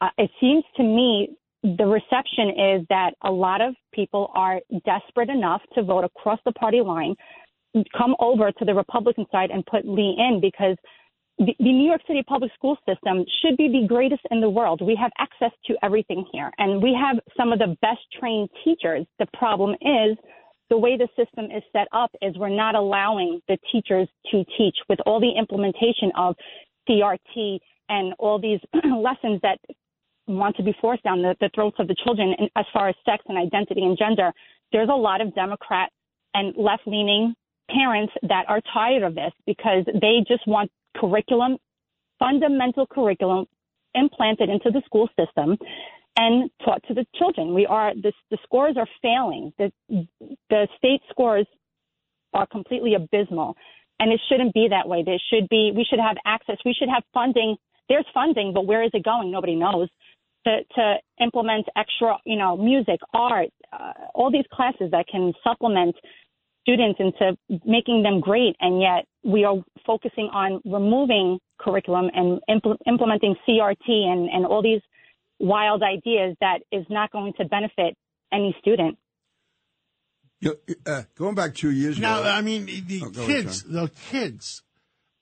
[0.00, 1.30] uh, it seems to me
[1.62, 6.52] the reception is that a lot of people are desperate enough to vote across the
[6.52, 7.14] party line
[7.96, 10.76] come over to the Republican side and put Lee in because
[11.38, 14.80] the, the New York City public school system should be the greatest in the world.
[14.82, 19.06] We have access to everything here, and we have some of the best trained teachers.
[19.18, 20.16] The problem is
[20.68, 24.76] the way the system is set up is we're not allowing the teachers to teach
[24.88, 26.34] with all the implementation of
[26.88, 27.58] CRT
[27.88, 29.58] and all these lessons that
[30.26, 33.24] want to be forced down the, the throats of the children as far as sex
[33.28, 34.32] and identity and gender.
[34.72, 35.90] There's a lot of Democrat
[36.34, 37.34] and left leaning
[37.70, 41.58] parents that are tired of this because they just want curriculum,
[42.18, 43.46] fundamental curriculum
[43.94, 45.56] implanted into the school system
[46.16, 47.54] and taught to the children.
[47.54, 49.52] We are the, the scores are failing.
[49.58, 49.70] The
[50.50, 51.46] the state scores
[52.34, 53.56] are completely abysmal,
[54.00, 55.02] and it shouldn't be that way.
[55.04, 56.56] There should be we should have access.
[56.64, 57.56] We should have funding.
[57.88, 59.30] There's funding, but where is it going?
[59.30, 59.88] Nobody knows.
[60.44, 65.96] To, to implement extra, you know, music, art, uh, all these classes that can supplement
[66.68, 72.76] students into making them great, and yet we are focusing on removing curriculum and impl-
[72.86, 74.82] implementing CRT and, and all these
[75.40, 77.96] wild ideas that is not going to benefit
[78.32, 78.98] any student.
[80.40, 82.28] You know, uh, going back two years now, ago.
[82.28, 84.62] I mean, the Oh, go ahead, kids, the kids.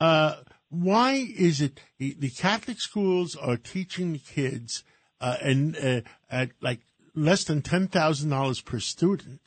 [0.01, 0.37] Uh,
[0.69, 4.85] why is it the, the Catholic schools are teaching the kids
[5.21, 6.01] uh, and uh,
[6.31, 6.81] at like
[7.15, 9.41] less than ten thousand dollars per student,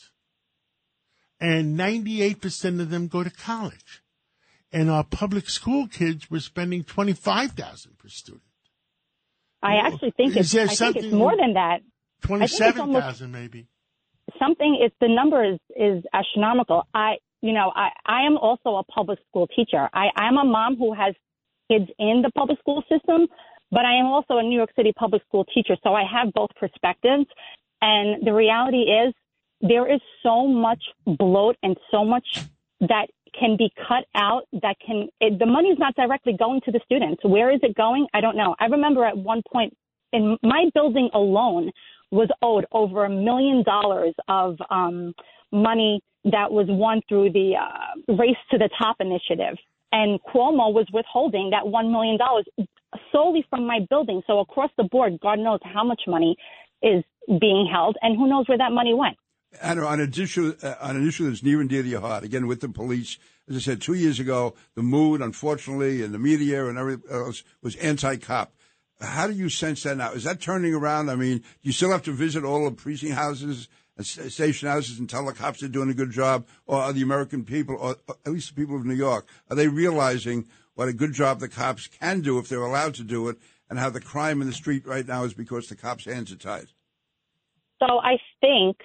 [1.39, 4.01] and ninety eight percent of them go to college,
[4.71, 8.43] and our public school kids were spending twenty five thousand per student.
[9.61, 11.59] I actually think it's I think it's more than that.
[11.59, 13.67] I think it's Twenty-seven almost- thousand, maybe.
[14.37, 18.83] something it's the number is is astronomical i you know i i am also a
[18.83, 21.15] public school teacher i i'm a mom who has
[21.71, 23.25] kids in the public school system
[23.71, 26.51] but i am also a new york city public school teacher so i have both
[26.63, 27.25] perspectives
[27.81, 29.13] and the reality is
[29.61, 32.45] there is so much bloat and so much
[32.81, 33.07] that
[33.39, 37.21] can be cut out that can it, the money's not directly going to the students
[37.23, 39.75] where is it going i don't know i remember at one point
[40.13, 41.69] in my building alone
[42.11, 45.13] was owed over a million dollars of um,
[45.51, 49.57] money that was won through the uh, Race to the Top initiative.
[49.91, 52.17] And Cuomo was withholding that $1 million
[53.11, 54.21] solely from my building.
[54.27, 56.35] So across the board, God knows how much money
[56.83, 57.03] is
[57.39, 59.17] being held and who knows where that money went.
[59.61, 62.23] And on an issue, uh, on an issue that's near and dear to your heart,
[62.23, 63.17] again with the police,
[63.49, 67.43] as I said two years ago, the mood, unfortunately, in the media and everything else
[67.63, 68.53] was anti-cop.
[69.01, 70.11] How do you sense that now?
[70.11, 71.09] Is that turning around?
[71.09, 75.09] I mean, you still have to visit all the precinct houses and station houses and
[75.09, 77.95] tell the cops they're doing a good job, or are the American people, or
[78.25, 80.45] at least the people of New York, are they realizing
[80.75, 83.37] what a good job the cops can do if they're allowed to do it,
[83.69, 86.37] and how the crime in the street right now is because the cops' hands are
[86.37, 86.67] tied?
[87.79, 88.77] So I think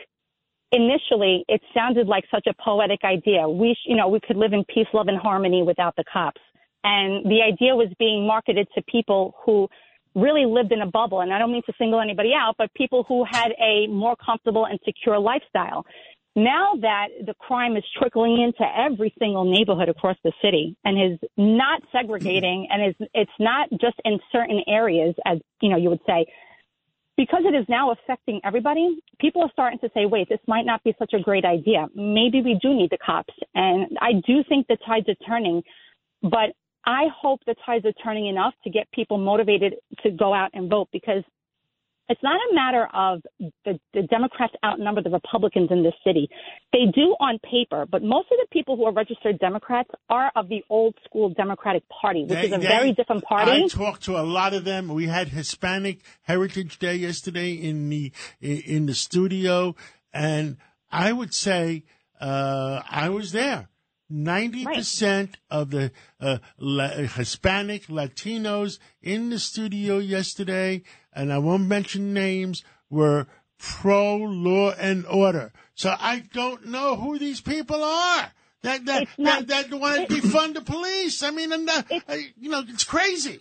[0.74, 3.48] initially it sounded like such a poetic idea.
[3.48, 6.40] We, sh- you know, we could live in peace, love, and harmony without the cops.
[6.82, 9.68] And the idea was being marketed to people who
[10.14, 11.20] really lived in a bubble.
[11.20, 14.66] And I don't mean to single anybody out, but people who had a more comfortable
[14.66, 15.84] and secure lifestyle.
[16.36, 21.18] Now that the crime is trickling into every single neighborhood across the city and is
[21.36, 26.00] not segregating and is, it's not just in certain areas, as, you know, you would
[26.06, 26.26] say,
[27.16, 30.82] because it is now affecting everybody, people are starting to say, wait, this might not
[30.82, 31.86] be such a great idea.
[31.94, 33.34] Maybe we do need the cops.
[33.54, 35.62] And I do think the tides are turning,
[36.22, 36.54] but
[36.86, 40.68] I hope the tides are turning enough to get people motivated to go out and
[40.68, 41.22] vote because
[42.08, 43.22] it's not a matter of
[43.64, 46.28] the, the Democrats outnumber the Republicans in this city.
[46.72, 50.48] They do on paper, but most of the people who are registered Democrats are of
[50.48, 53.50] the old school Democratic Party, which They- is a they- very different party.
[53.50, 54.88] I talked to a lot of them.
[54.88, 59.74] We had Hispanic Heritage Day yesterday in the in the studio,
[60.12, 60.58] and
[60.92, 61.84] I would say
[62.20, 63.68] uh, I was there.
[64.10, 65.90] Ninety percent of the
[66.20, 70.82] uh, La- Hispanic Latinos in the studio yesterday,
[71.14, 73.26] and I won't mention names, were
[73.58, 75.52] pro law and order.
[75.74, 78.30] So I don't know who these people are
[78.62, 81.22] that that that, that want to defund the police.
[81.22, 81.82] I mean, and, uh,
[82.38, 83.40] you know, it's crazy.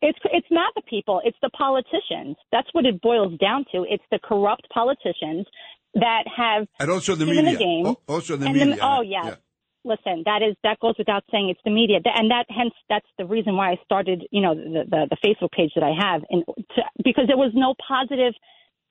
[0.00, 2.36] It's it's not the people, it's the politicians.
[2.50, 3.84] That's what it boils down to.
[3.88, 5.46] It's the corrupt politicians
[5.94, 7.52] that have And also the media.
[7.52, 7.86] the game.
[7.86, 8.78] Al- Also the and media.
[8.82, 9.36] oh yeah.
[9.84, 11.48] Listen, that is that goes without saying.
[11.48, 14.84] It's the media, and that hence that's the reason why I started, you know, the
[14.88, 18.32] the, the Facebook page that I have, and to, because there was no positive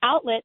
[0.02, 0.42] outlet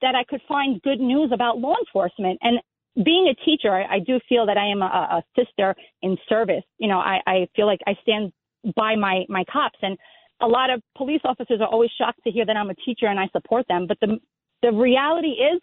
[0.00, 2.38] that I could find good news about law enforcement.
[2.40, 2.60] And
[3.04, 6.64] being a teacher, I, I do feel that I am a, a sister in service.
[6.78, 8.32] You know, I, I feel like I stand
[8.74, 9.98] by my my cops, and
[10.40, 13.20] a lot of police officers are always shocked to hear that I'm a teacher and
[13.20, 13.86] I support them.
[13.86, 14.18] But the
[14.62, 15.60] the reality is,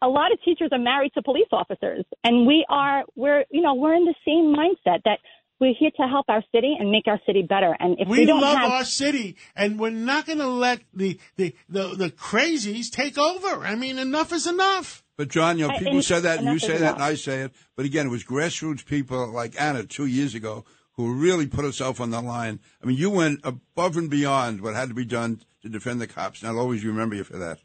[0.00, 3.74] a lot of teachers are married to police officers, and we are we're you know
[3.74, 5.18] we're in the same mindset that
[5.60, 7.76] we're here to help our city and make our city better.
[7.78, 10.80] And if we, we don't love have our city, and we're not going to let
[10.94, 13.64] the, the the the crazies take over.
[13.64, 15.02] I mean, enough is enough.
[15.16, 17.02] But John, you know, people and- say that, and and you say as that, and.
[17.02, 17.52] I say it.
[17.76, 22.00] But again, it was grassroots people like Anna two years ago who really put herself
[22.00, 22.60] on the line.
[22.82, 26.06] I mean, you went above and beyond what had to be done to defend the
[26.06, 27.58] cops, and I'll always remember you for that.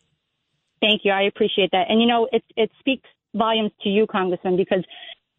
[0.84, 1.12] Thank you.
[1.14, 1.86] I appreciate that.
[1.88, 4.84] And you know, it it speaks volumes to you, Congressman, because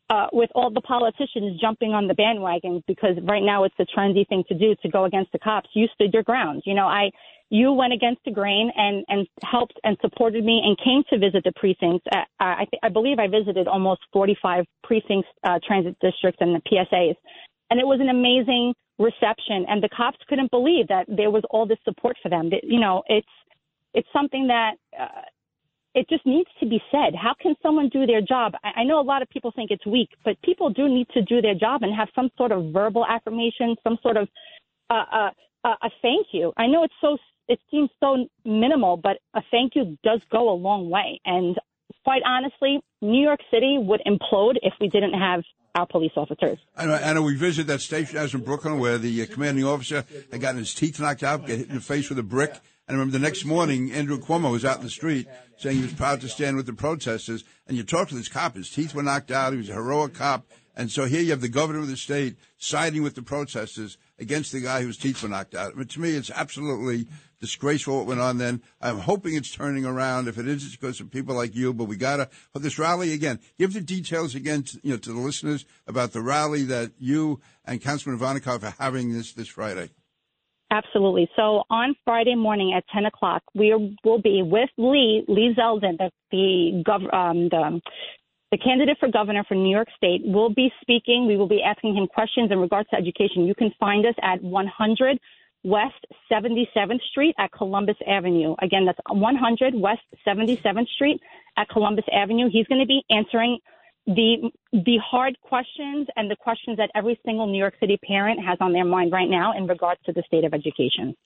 [0.09, 4.27] uh, with all the politicians jumping on the bandwagon, because right now it's the trendy
[4.27, 5.69] thing to do to go against the cops.
[5.75, 6.63] You stood your ground.
[6.65, 7.11] You know, I
[7.51, 11.45] you went against the grain and and helped and supported me and came to visit
[11.45, 12.07] the precincts.
[12.11, 17.17] Uh, I I believe I visited almost 45 precincts, uh, transit districts, and the PSAs,
[17.71, 19.67] and it was an amazing reception.
[19.69, 22.49] And the cops couldn't believe that there was all this support for them.
[22.49, 23.29] That, you know, it's
[23.95, 25.23] it's something that uh,
[25.95, 27.15] it just needs to be said.
[27.15, 28.55] How can someone do their job?
[28.65, 31.41] I, know a lot of people think it's weak, but people do need to do
[31.41, 34.29] their job and have some sort of verbal affirmation, some sort of
[34.91, 35.31] uh, uh,
[35.65, 36.53] uh, a thank you.
[36.57, 37.17] I know it's so
[37.49, 41.21] it seems so minimal, but a thank you does go a long way.
[41.25, 41.57] And
[42.03, 45.43] quite honestly, New York City would implode if we didn't have
[45.75, 46.59] our police officers.
[46.77, 50.59] I know, we visited that station house in Brooklyn where the commanding officer had gotten
[50.59, 52.55] his teeth knocked out, got hit in the face with a brick.
[52.87, 55.83] And I remember the next morning, Andrew Cuomo was out in the street saying he
[55.83, 57.45] was proud to stand with the protesters.
[57.67, 59.53] And you talk to this cop, his teeth were knocked out.
[59.53, 60.47] He was a heroic cop.
[60.77, 64.53] And so here you have the governor of the state siding with the protesters against
[64.53, 65.77] the guy whose teeth were knocked out.
[65.77, 67.07] Mean, to me, it's absolutely
[67.41, 68.61] disgraceful what went on then.
[68.81, 70.29] I'm hoping it's turning around.
[70.29, 71.73] If it is, it's because of people like you.
[71.73, 73.39] But we gotta for this rally again.
[73.59, 77.41] Give the details again, to, you know, to the listeners about the rally that you
[77.65, 79.91] and Councilman Ivanikov are having this this Friday.
[80.75, 81.29] Absolutely.
[81.37, 86.11] So on Friday morning at 10 o'clock, we will be with Lee, Lee Zeldin, the,
[86.33, 87.81] the, gov- um, the,
[88.51, 91.29] the candidate for governor for New York State, will be speaking.
[91.29, 93.47] We will be asking him questions in regards to education.
[93.47, 95.19] You can find us at 100
[95.63, 98.57] West 77th Street at Columbus Avenue.
[98.61, 101.21] Again, that's 100 West 77th Street
[101.57, 102.49] at Columbus Avenue.
[102.51, 103.61] He's going to be answering
[104.07, 108.59] the the hard questions and the questions that every single New York City parent has
[108.61, 111.17] on their mind right now in regards to the state of education.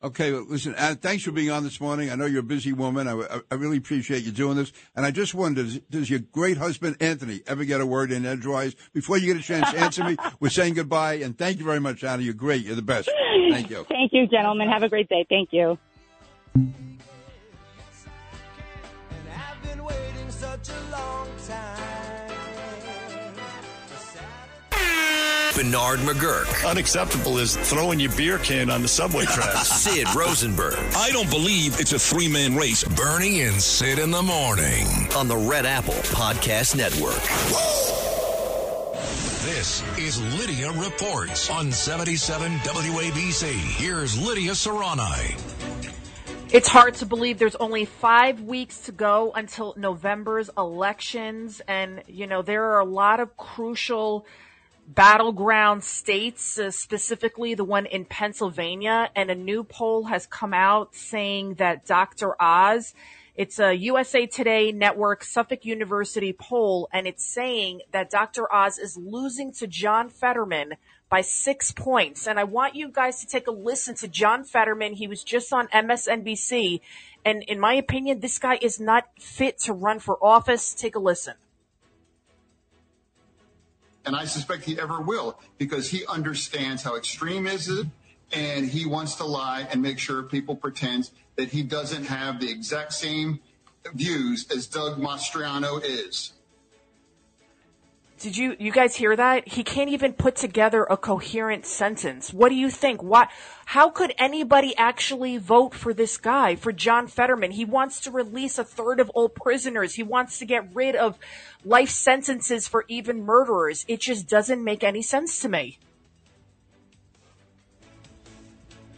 [0.00, 2.08] Okay, listen, thanks for being on this morning.
[2.08, 3.08] I know you're a busy woman.
[3.08, 4.72] I, I- really appreciate you doing this.
[4.94, 8.24] And I just wondered, does, does your great husband, Anthony, ever get a word in
[8.24, 8.76] edgewise?
[8.92, 11.14] Before you get a chance to answer me, we're saying goodbye.
[11.14, 12.22] And thank you very much, Anna.
[12.22, 12.64] You're great.
[12.64, 13.10] You're the best.
[13.50, 13.84] Thank you.
[13.88, 14.68] Thank you, gentlemen.
[14.68, 15.26] Have a great day.
[15.28, 15.76] Thank you.
[25.58, 26.70] Bernard McGuirk.
[26.70, 29.66] Unacceptable is throwing your beer can on the subway tracks.
[29.66, 30.78] Sid Rosenberg.
[30.94, 32.84] I don't believe it's a three man race.
[32.84, 34.86] Bernie and Sid in the morning
[35.16, 37.20] on the Red Apple Podcast Network.
[39.44, 43.52] This is Lydia Reports on 77 WABC.
[43.52, 45.40] Here's Lydia Serrani.
[46.52, 51.60] It's hard to believe there's only five weeks to go until November's elections.
[51.66, 54.24] And, you know, there are a lot of crucial
[54.88, 59.10] battleground states, uh, specifically the one in Pennsylvania.
[59.14, 62.40] And a new poll has come out saying that Dr.
[62.40, 62.94] Oz,
[63.34, 68.52] it's a USA Today Network Suffolk University poll, and it's saying that Dr.
[68.52, 70.74] Oz is losing to John Fetterman
[71.10, 72.26] by six points.
[72.26, 74.94] And I want you guys to take a listen to John Fetterman.
[74.94, 76.80] He was just on MSNBC.
[77.24, 80.74] And in my opinion, this guy is not fit to run for office.
[80.74, 81.34] Take a listen.
[84.04, 87.86] And I suspect he ever will because he understands how extreme is it,
[88.32, 92.50] and he wants to lie and make sure people pretend that he doesn't have the
[92.50, 93.40] exact same
[93.94, 96.32] views as Doug Mastriano is.
[98.18, 99.46] Did you you guys hear that?
[99.46, 102.32] He can't even put together a coherent sentence.
[102.32, 103.00] What do you think?
[103.00, 103.28] What
[103.66, 107.52] how could anybody actually vote for this guy, for John Fetterman?
[107.52, 109.94] He wants to release a third of all prisoners.
[109.94, 111.16] He wants to get rid of
[111.64, 113.84] life sentences for even murderers.
[113.86, 115.78] It just doesn't make any sense to me.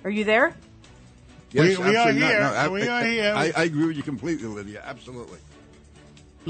[0.02, 0.54] Are you there?
[1.52, 2.40] Yes, We- we are here.
[2.40, 3.34] No, I, We are here.
[3.36, 4.82] I, I agree with you completely, Lydia.
[4.86, 5.38] Absolutely.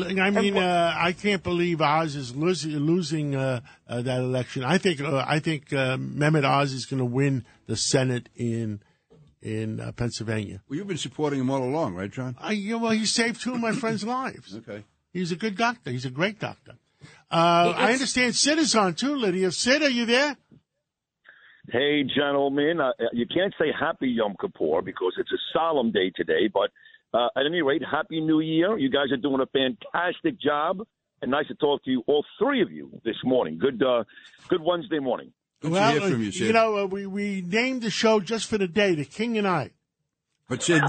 [0.00, 4.64] Look, I mean, uh, I can't believe Oz is losing, losing uh, uh, that election.
[4.64, 8.80] I think uh, I think uh, Mehmet Oz is going to win the Senate in
[9.42, 10.62] in uh, Pennsylvania.
[10.68, 12.36] Well, you've been supporting him all along, right, John?
[12.40, 14.54] I, yeah, well, he saved two of my friends' lives.
[14.56, 14.84] Okay.
[15.12, 15.90] He's a good doctor.
[15.90, 16.74] He's a great doctor.
[17.30, 19.50] Uh, I understand Sid is on too, Lydia.
[19.50, 20.36] Sid, are you there?
[21.68, 26.48] Hey, gentlemen, uh, you can't say happy Yom Kippur because it's a solemn day today,
[26.52, 26.70] but
[27.12, 28.78] uh, at any rate, happy New Year.
[28.78, 30.86] You guys are doing a fantastic job,
[31.22, 33.58] and nice to talk to you, all three of you, this morning.
[33.58, 34.04] Good, uh,
[34.48, 35.32] good Wednesday morning.
[35.60, 36.46] Good well, uh, you Sid.
[36.46, 39.46] You know, uh, we we named the show just for the day, the King and
[39.46, 39.72] I.
[40.48, 40.82] But Sid,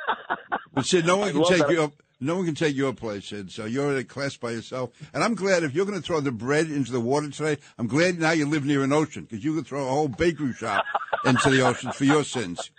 [0.74, 1.70] but Sid, no one can take that.
[1.70, 1.90] your
[2.20, 3.50] no one can take your place, Sid.
[3.50, 4.90] So you're in a class by yourself.
[5.14, 7.86] And I'm glad if you're going to throw the bread into the water today, I'm
[7.86, 10.84] glad now you live near an ocean because you could throw a whole bakery shop
[11.24, 12.70] into the ocean for your sins.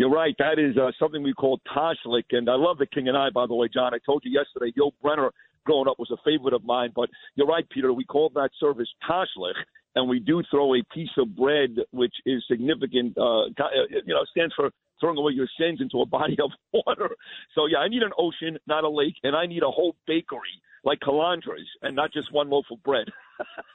[0.00, 0.34] You're right.
[0.38, 3.28] That is uh, something we call Tashlich, and I love the King and I.
[3.28, 4.72] By the way, John, I told you yesterday.
[4.72, 5.28] Yul Brynner,
[5.66, 6.88] growing up, was a favorite of mine.
[6.96, 7.92] But you're right, Peter.
[7.92, 9.60] We call that service Tashlich,
[9.94, 13.18] and we do throw a piece of bread, which is significant.
[13.18, 14.70] Uh, uh, you know, stands for
[15.00, 17.10] throwing away your sins into a body of water.
[17.54, 20.62] So yeah, I need an ocean, not a lake, and I need a whole bakery
[20.82, 23.08] like Calandra's, and not just one loaf of bread.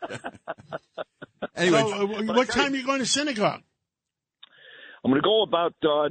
[1.55, 3.61] Anyway, so, uh, what time are you going to synagogue?
[5.05, 6.09] I'm going to go about uh,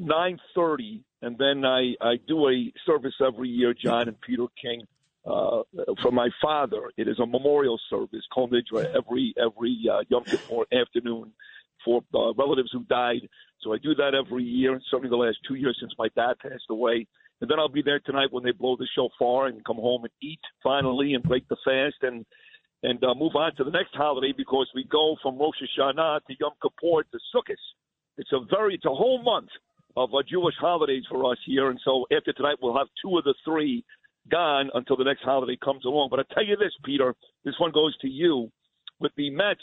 [0.57, 4.87] 9:30, and then I I do a service every year, John and Peter King,
[5.27, 5.63] uh,
[6.01, 6.93] for my father.
[6.97, 11.33] It is a memorial service, Kol Nidre, every every uh, Yom Kippur afternoon
[11.85, 13.29] for uh, relatives who died.
[13.63, 16.71] So I do that every year, certainly the last two years since my dad passed
[16.71, 17.05] away.
[17.41, 20.13] And then I'll be there tonight when they blow the shofar and come home and
[20.23, 22.25] eat finally and break the fast and
[22.85, 26.35] and uh, move on to the next holiday because we go from Rosh Hashanah to
[26.39, 27.57] Yom Kippur to Sukkot.
[28.17, 29.49] It's a very, it's a whole month
[29.97, 33.25] of uh, Jewish holidays for us here, and so after tonight we'll have two of
[33.25, 33.85] the three
[34.31, 36.09] gone until the next holiday comes along.
[36.11, 37.15] But I tell you this, Peter,
[37.45, 38.51] this one goes to you.
[39.01, 39.61] With the Mets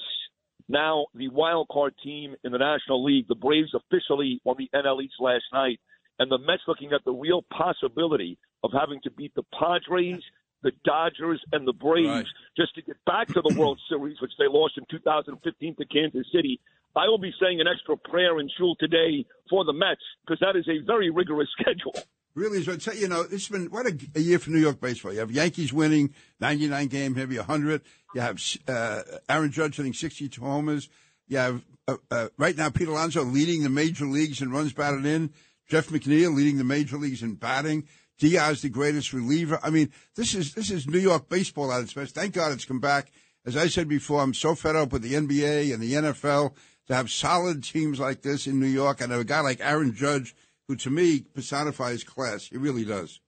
[0.70, 5.04] now the wild card team in the National League, the Braves officially won the NL
[5.04, 5.80] East last night,
[6.20, 10.22] and the Mets looking at the real possibility of having to beat the Padres
[10.64, 14.46] the Dodgers and the Braves just to get back to the World Series, which they
[14.48, 16.60] lost in 2015 to Kansas City.
[16.96, 20.56] I will be saying an extra prayer in shul today for the Mets because that
[20.58, 21.94] is a very rigorous schedule.
[22.36, 22.68] Really is.
[22.68, 25.14] what- You know, it's been what a, a year for New York baseball.
[25.14, 27.82] You have Yankees winning 99 game, maybe 100.
[28.16, 30.90] You have uh, Aaron Judge hitting 62 homers.
[31.28, 35.06] You have uh, uh, right now Pete Alonso leading the major leagues in runs batted
[35.06, 35.32] in.
[35.70, 37.88] Jeff McNeil leading the major leagues in batting.
[38.20, 39.60] Diaz the greatest reliever.
[39.64, 42.14] I mean, this is this is New York baseball at its best.
[42.14, 43.12] Thank God it's come back.
[43.46, 46.54] As I said before, I'm so fed up with the NBA and the NFL
[46.92, 50.36] to have solid teams like this in New York and a guy like Aaron Judge,
[50.68, 52.48] who to me personifies class.
[52.48, 53.22] He really does.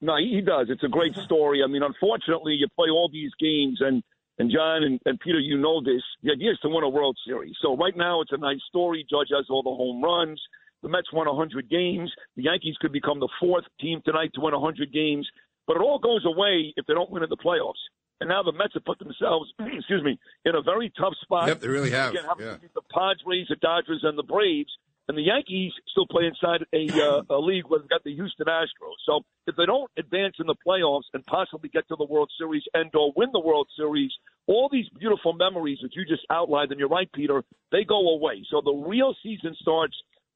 [0.00, 0.68] No, he does.
[0.70, 1.62] It's a great story.
[1.62, 4.02] I mean, unfortunately, you play all these games, and
[4.38, 6.02] and John and, and Peter, you know this.
[6.22, 7.54] The idea is to win a World Series.
[7.60, 9.06] So right now, it's a nice story.
[9.08, 10.40] Judge has all the home runs.
[10.82, 12.10] The Mets won 100 games.
[12.36, 15.28] The Yankees could become the fourth team tonight to win 100 games.
[15.66, 17.84] But it all goes away if they don't win in the playoffs.
[18.22, 21.48] And now the Mets have put themselves, excuse me, in a very tough spot.
[21.48, 22.10] Yep, they really have.
[22.14, 22.56] Again, Yeah.
[22.74, 24.70] the Padres, the Dodgers, and the Braves.
[25.08, 28.46] And the Yankees still play inside a, uh, a league where they've got the Houston
[28.46, 28.98] Astros.
[29.04, 32.62] So if they don't advance in the playoffs and possibly get to the World Series
[32.72, 34.12] and or win the World Series,
[34.46, 37.42] all these beautiful memories that you just outlined, and you're right, Peter,
[37.72, 38.44] they go away.
[38.50, 39.94] So the real season starts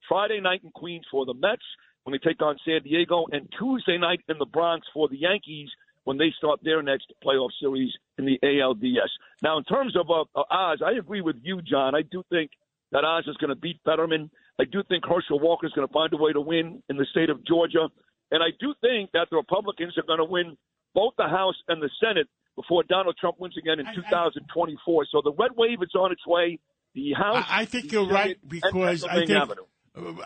[0.08, 1.62] Friday night in Queens for the Mets
[2.02, 5.68] when they take on San Diego, and Tuesday night in the Bronx for the Yankees
[6.06, 9.10] when they start their next playoff series in the ALDS.
[9.42, 11.96] Now, in terms of uh, uh, Oz, I agree with you, John.
[11.96, 12.52] I do think
[12.92, 14.30] that Oz is going to beat Fetterman.
[14.60, 17.06] I do think Herschel Walker is going to find a way to win in the
[17.10, 17.88] state of Georgia.
[18.30, 20.56] And I do think that the Republicans are going to win
[20.94, 25.06] both the House and the Senate before Donald Trump wins again in 2024.
[25.10, 26.60] So the red wave is on its way.
[26.94, 27.44] The House.
[27.48, 29.62] I, I think you're Senate, right because I think Avenue.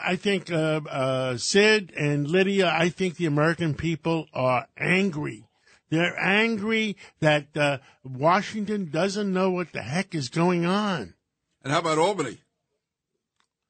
[0.01, 2.69] I think uh, uh, Sid and Lydia.
[2.69, 5.47] I think the American people are angry.
[5.91, 11.15] They're angry that uh, Washington doesn't know what the heck is going on.
[11.63, 12.39] And how about Albany?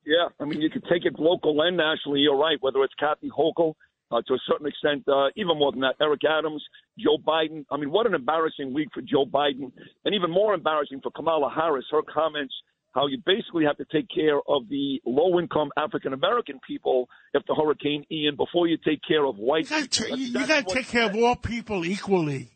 [0.05, 2.20] Yeah, I mean, you could take it local and nationally.
[2.20, 2.59] You're right.
[2.60, 3.74] Whether it's Kathy Hochul,
[4.10, 6.64] uh, to a certain extent, uh, even more than that, Eric Adams,
[6.98, 7.64] Joe Biden.
[7.70, 9.72] I mean, what an embarrassing week for Joe Biden,
[10.05, 11.84] and even more embarrassing for Kamala Harris.
[11.90, 12.55] Her comments,
[12.92, 18.04] how you basically have to take care of the low-income African American people after Hurricane
[18.10, 19.70] Ian before you take care of white.
[19.70, 20.18] You people.
[20.18, 22.50] You, got to take care of all people equally.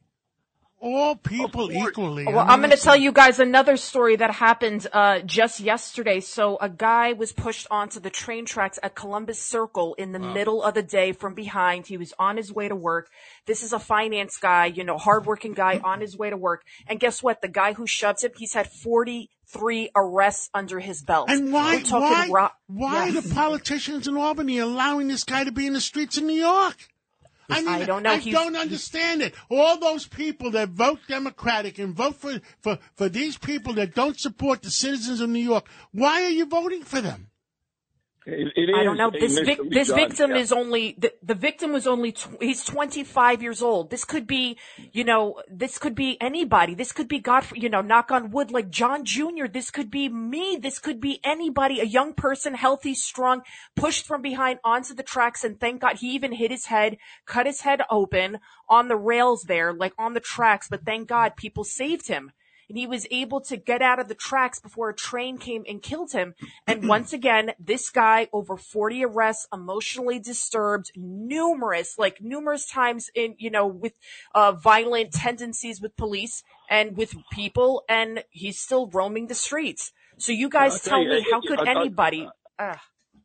[0.80, 2.26] All people equally.
[2.26, 6.20] Well, I'm going to tell you guys another story that happened uh, just yesterday.
[6.20, 10.62] So, a guy was pushed onto the train tracks at Columbus Circle in the middle
[10.62, 11.86] of the day from behind.
[11.86, 13.08] He was on his way to work.
[13.46, 16.62] This is a finance guy, you know, hardworking guy on his way to work.
[16.86, 17.40] And guess what?
[17.40, 21.30] The guy who shoved him, he's had 43 arrests under his belt.
[21.30, 21.82] And why?
[21.90, 22.28] We're Why?
[22.30, 23.24] ro- why Yes.
[23.24, 26.88] the politicians in Albany allowing this guy to be in the streets of New York?
[27.50, 28.10] I mean, I don't know.
[28.12, 29.34] I He's- don't understand it.
[29.50, 34.18] All those people that vote Democratic and vote for, for, for these people that don't
[34.18, 37.28] support the citizens of New York, why are you voting for them?
[38.26, 39.10] It, it I don't know.
[39.10, 40.38] This vic- this victim Yeah.
[40.38, 43.90] is only the, the victim was only tw- he's 25 years old.
[43.90, 44.56] This could be,
[44.92, 46.74] you know, this could be anybody.
[46.74, 49.46] This could be God, you know, knock on wood, like John Jr.
[49.52, 50.56] This could be me.
[50.56, 51.80] This could be anybody.
[51.80, 53.42] A young person, healthy, strong,
[53.76, 56.96] pushed from behind onto the tracks, and thank God he even hit his head,
[57.26, 58.38] cut his head open
[58.70, 60.68] on the rails there, like on the tracks.
[60.68, 62.32] But thank God people saved him
[62.68, 65.82] and he was able to get out of the tracks before a train came and
[65.82, 66.34] killed him.
[66.66, 73.34] And once again, this guy, over 40 arrests, emotionally disturbed, numerous, like numerous times in,
[73.38, 73.94] you know, with
[74.34, 79.92] uh, violent tendencies with police and with people, and he's still roaming the streets.
[80.16, 82.28] So you guys tell tell you, me, I- how could I- I- anybody?
[82.58, 82.76] Uh,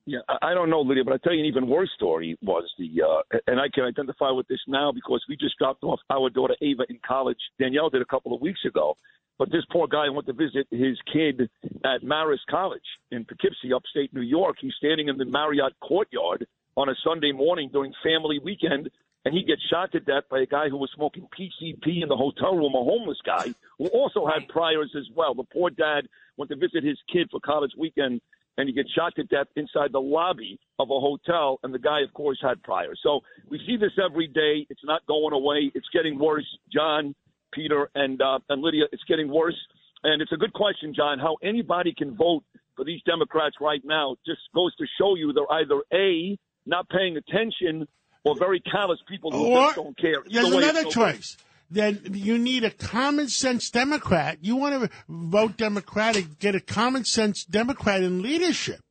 [0.10, 2.64] Yeah, I I don't know, Lydia, but I'll tell you an even worse story was
[2.80, 6.32] the, uh, and I can identify with this now because we just dropped off our
[6.32, 7.38] daughter Ava in college.
[7.60, 8.98] Danielle did a couple of weeks ago.
[9.38, 11.50] But this poor guy went to visit his kid
[11.86, 14.58] at Marist College in Poughkeepsie, upstate New York.
[14.60, 16.46] He's standing in the Marriott courtyard
[16.76, 18.90] on a Sunday morning during family weekend,
[19.24, 22.18] and he gets shot to death by a guy who was smoking PCP in the
[22.18, 25.36] hotel room, a homeless guy who also had priors as well.
[25.36, 26.02] The poor dad
[26.36, 28.20] went to visit his kid for college weekend,
[28.60, 32.02] and he gets shot to death inside the lobby of a hotel, and the guy,
[32.02, 32.94] of course, had prior.
[33.02, 34.68] So we see this every day.
[34.70, 35.72] It's not going away.
[35.74, 36.46] It's getting worse.
[36.72, 37.16] John,
[37.54, 39.56] Peter, and uh, and Lydia, it's getting worse.
[40.04, 42.44] And it's a good question, John, how anybody can vote
[42.76, 47.16] for these Democrats right now just goes to show you they're either A, not paying
[47.16, 47.88] attention,
[48.26, 50.22] or very callous people who Or just don't care.
[50.30, 51.38] there's Either way, another it's no choice.
[51.72, 54.40] Then you need a common sense Democrat.
[54.42, 58.82] You want to vote Democratic, get a common sense Democrat in leadership.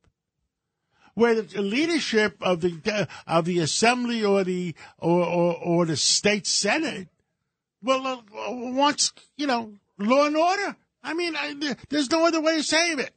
[1.13, 6.47] Where the leadership of the of the assembly or the or or, or the state
[6.47, 7.09] senate,
[7.83, 10.77] well, uh, wants you know law and order.
[11.03, 13.11] I mean, I, there's no other way to save it.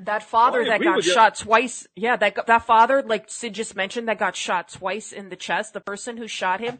[0.00, 1.12] That father Well, that got with you.
[1.12, 5.30] shot twice, yeah, that that father, like Sid just mentioned, that got shot twice in
[5.30, 5.72] the chest.
[5.72, 6.78] The person who shot him,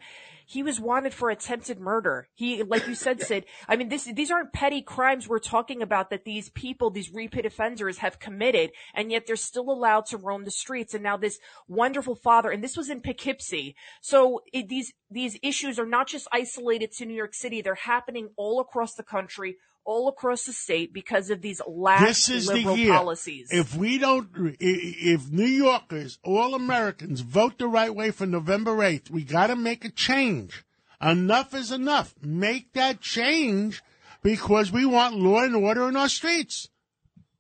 [0.48, 2.28] he was wanted for attempted murder.
[2.32, 3.46] He, like you said, Sid.
[3.68, 7.44] I mean, this these aren't petty crimes we're talking about that these people, these repeat
[7.44, 10.94] offenders, have committed, and yet they're still allowed to roam the streets.
[10.94, 13.74] And now this wonderful father, and this was in Poughkeepsie.
[14.00, 18.28] So it, these these issues are not just isolated to New York City; they're happening
[18.36, 19.56] all across the country.
[19.86, 22.92] All across the state because of these lax this the liberal year.
[22.92, 23.48] policies.
[23.52, 29.10] If we don't, if New Yorkers, all Americans, vote the right way for November eighth,
[29.10, 30.64] we got to make a change.
[31.00, 32.14] Enough is enough.
[32.20, 33.82] Make that change
[34.24, 36.68] because we want law and order in our streets.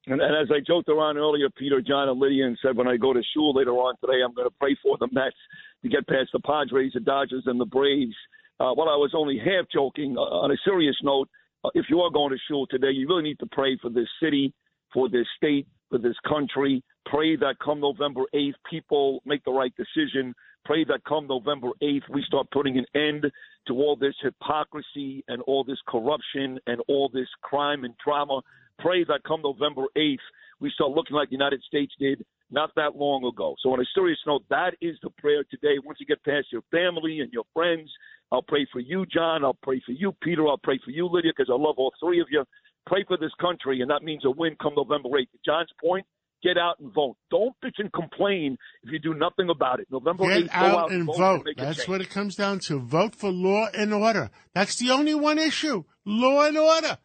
[0.06, 2.96] And, and as I joked around earlier, Peter, John, and Lydia, and said when I
[2.96, 5.34] go to shul later on today, I'm going to pray for the Mets
[5.82, 8.14] to get past the Padres, the Dodgers, and the Braves.
[8.60, 10.16] Uh, well, I was only half joking.
[10.16, 11.30] Uh, on a serious note, uh,
[11.74, 14.52] if you are going to shul today, you really need to pray for this city,
[14.92, 16.82] for this state, for this country.
[17.06, 20.34] Pray that come November 8th, people make the right decision.
[20.64, 23.26] Pray that come November 8th, we start putting an end
[23.68, 28.40] to all this hypocrisy and all this corruption and all this crime and drama.
[28.78, 30.18] Pray that come November 8th,
[30.60, 33.54] we start looking like the United States did not that long ago.
[33.62, 35.74] So, on a serious note, that is the prayer today.
[35.84, 37.90] Once you get past your family and your friends,
[38.32, 39.44] I'll pray for you, John.
[39.44, 40.46] I'll pray for you, Peter.
[40.46, 42.44] I'll pray for you, Lydia, because I love all three of you.
[42.86, 45.26] Pray for this country, and that means a win come November 8th.
[45.44, 46.06] John's point,
[46.42, 47.16] get out and vote.
[47.30, 49.88] Don't bitch and complain if you do nothing about it.
[49.90, 51.16] November 8th, Get go out and vote.
[51.16, 51.42] vote.
[51.44, 52.78] make a That's what it comes down to.
[52.78, 54.30] Vote for law and order.
[54.54, 55.84] That's the only one issue.
[56.04, 56.98] Law and order.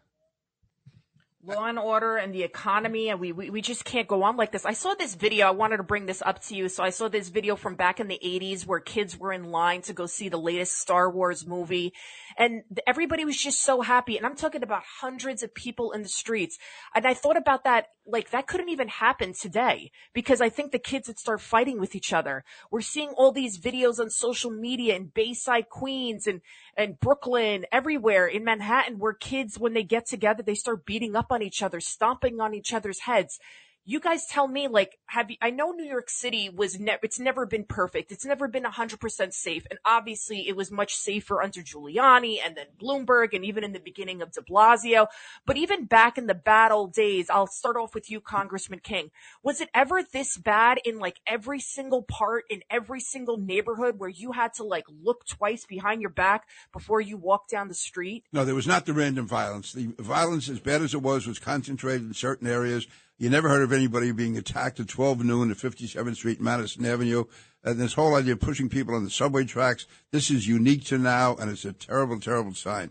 [1.44, 4.52] Law and order and the economy and we, we we just can't go on like
[4.52, 4.66] this.
[4.66, 5.48] I saw this video.
[5.48, 6.70] I wanted to bring this up to you.
[6.70, 9.82] So I saw this video from back in the 80s where kids were in line
[9.84, 11.94] to go see the latest Star Wars movie
[12.38, 16.10] and everybody was just so happy and I'm talking about hundreds of people in the
[16.10, 16.58] streets.
[16.94, 20.80] And I thought about that like that couldn't even happen today because I think the
[20.80, 22.44] kids would start fighting with each other.
[22.72, 26.42] We're seeing all these videos on social media in Bayside, Queens and
[26.76, 31.32] and Brooklyn, everywhere in Manhattan where kids when they get together they start beating up
[31.32, 33.40] on each other, stomping on each other's heads.
[33.84, 37.20] You guys tell me, like, have you, I know New York City was never, it's
[37.20, 38.12] never been perfect.
[38.12, 39.66] It's never been 100% safe.
[39.70, 43.80] And obviously it was much safer under Giuliani and then Bloomberg and even in the
[43.80, 45.08] beginning of de Blasio.
[45.48, 49.10] But even back in the bad old days, I'll start off with you, Congressman King.
[49.42, 54.10] Was it ever this bad in like every single part in every single neighborhood where
[54.10, 58.26] you had to like look twice behind your back before you walked down the street?
[58.32, 59.74] No, there was not the random violence.
[59.74, 62.88] The violence, as bad as it was, was concentrated in certain areas.
[63.22, 67.26] You never heard of anybody being attacked at 12 noon at 57th Street, Madison Avenue.
[67.64, 70.98] And this whole idea of pushing people on the subway tracks, this is unique to
[70.98, 72.90] now, and it's a terrible, terrible sign.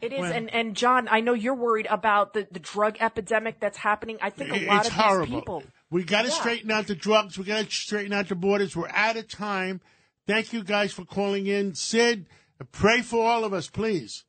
[0.00, 3.78] It is, and and John, I know you're worried about the, the drug epidemic that's
[3.78, 4.18] happening.
[4.20, 5.26] I think a lot it's of horrible.
[5.26, 5.62] these people.
[5.90, 6.34] We got to Yeah.
[6.34, 7.38] straighten out the drugs.
[7.38, 8.74] We got to straighten out the borders.
[8.74, 9.82] We're out of time.
[10.26, 11.76] Thank you guys for calling in.
[11.76, 12.26] Sid,
[12.72, 14.24] pray for all of us, please.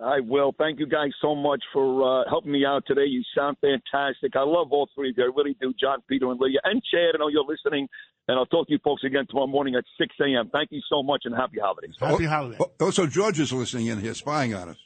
[0.00, 0.54] I will.
[0.58, 3.06] Thank you guys so much for uh, helping me out today.
[3.06, 4.36] You sound fantastic.
[4.36, 5.24] I love all three of you.
[5.24, 5.72] I really do.
[5.80, 7.14] John, Peter, and Lydia, and Chad.
[7.14, 7.88] I know you're listening,
[8.28, 10.50] and I'll talk to you folks again tomorrow morning at 6 a.m.
[10.52, 11.94] Thank you so much, and happy holidays.
[11.98, 12.60] Happy holidays.
[12.78, 14.76] Also, George is listening in here, spying on us.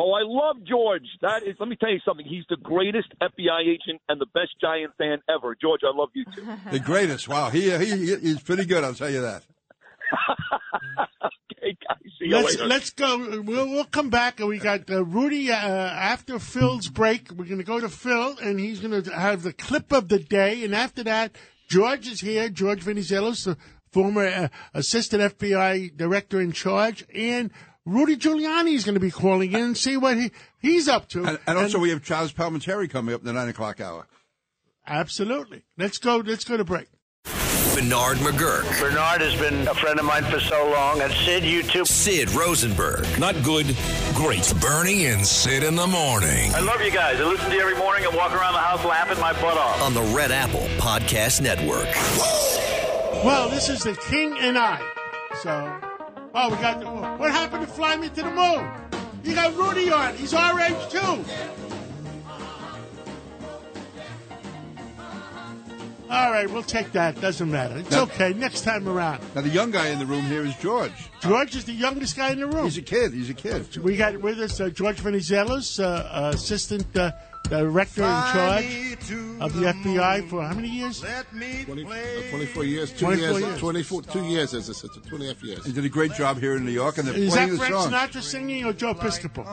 [0.00, 1.02] Oh, I love George.
[1.22, 1.56] That is.
[1.58, 2.24] Let me tell you something.
[2.24, 5.56] He's the greatest FBI agent and the best Giant fan ever.
[5.60, 6.46] George, I love you too.
[6.70, 7.28] The greatest.
[7.28, 7.50] Wow.
[7.50, 9.42] He, he, he's pretty good, I'll tell you that.
[11.24, 11.98] Okay, guys.
[12.18, 12.66] See Let's later.
[12.66, 13.40] let's go.
[13.42, 17.30] We'll we'll come back, and we got uh, Rudy uh, after Phil's break.
[17.30, 20.18] We're going to go to Phil, and he's going to have the clip of the
[20.18, 21.36] day, and after that,
[21.68, 22.48] George is here.
[22.48, 23.56] George Venizelos, the
[23.92, 27.50] former uh, assistant FBI director in charge, and
[27.84, 30.30] Rudy Giuliani is going to be calling in and see what he
[30.60, 31.24] he's up to.
[31.24, 34.06] And, and also, we have Charles Palminteri coming up in the 9 o'clock hour.
[34.86, 35.64] Absolutely.
[35.76, 36.16] Let's go.
[36.18, 36.88] Let's go to break.
[37.74, 38.80] Bernard McGuirk.
[38.80, 41.00] Bernard has been a friend of mine for so long.
[41.00, 41.84] And Sid, you too.
[41.84, 43.06] Sid Rosenberg.
[43.18, 43.76] Not good,
[44.14, 44.52] great.
[44.60, 46.52] Bernie and Sid in the morning.
[46.54, 47.20] I love you guys.
[47.20, 49.80] I listen to you every morning and walk around the house laughing my butt off.
[49.82, 51.88] On the Red Apple Podcast Network.
[53.24, 54.80] Well, this is the King and I.
[55.42, 55.80] So,
[56.34, 57.18] oh, we got.
[57.18, 58.70] What happened to Fly Me to the Moon?
[59.24, 60.14] You got Rudy on.
[60.16, 61.24] He's our age too.
[66.10, 67.20] All right, we'll take that.
[67.20, 67.78] Doesn't matter.
[67.78, 68.32] It's Now- okay.
[68.32, 69.20] Next time around.
[69.34, 70.92] Now, the young guy in the room here is George.
[71.20, 72.64] George is the youngest guy in the room.
[72.64, 73.12] He's a kid.
[73.12, 73.76] He's a kid.
[73.76, 77.10] We got with us uh, George Venizelos, uh, uh, assistant uh,
[77.50, 78.64] director in charge
[79.40, 81.00] of the FBI for how many years?
[81.00, 83.60] 20, uh, 24 years, two 24 years, years.
[83.60, 85.64] 24, two years as assistant, two and a half years.
[85.66, 87.58] He did a great job here in New York, and they're Is playing that the
[87.58, 87.92] Frank song.
[87.92, 89.44] Sinatra singing or Joe Piscopo?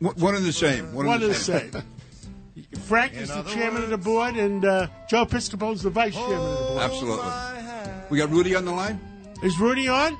[0.00, 0.92] One one and the same.
[0.92, 1.70] One, One and and the same.
[2.80, 6.36] Frank is the chairman of the board, and uh, Joe Piscopo is the vice chairman
[6.36, 6.82] of the board.
[6.82, 7.30] Absolutely.
[8.10, 9.00] We got Rudy on the line.
[9.42, 10.16] Is Rudy on?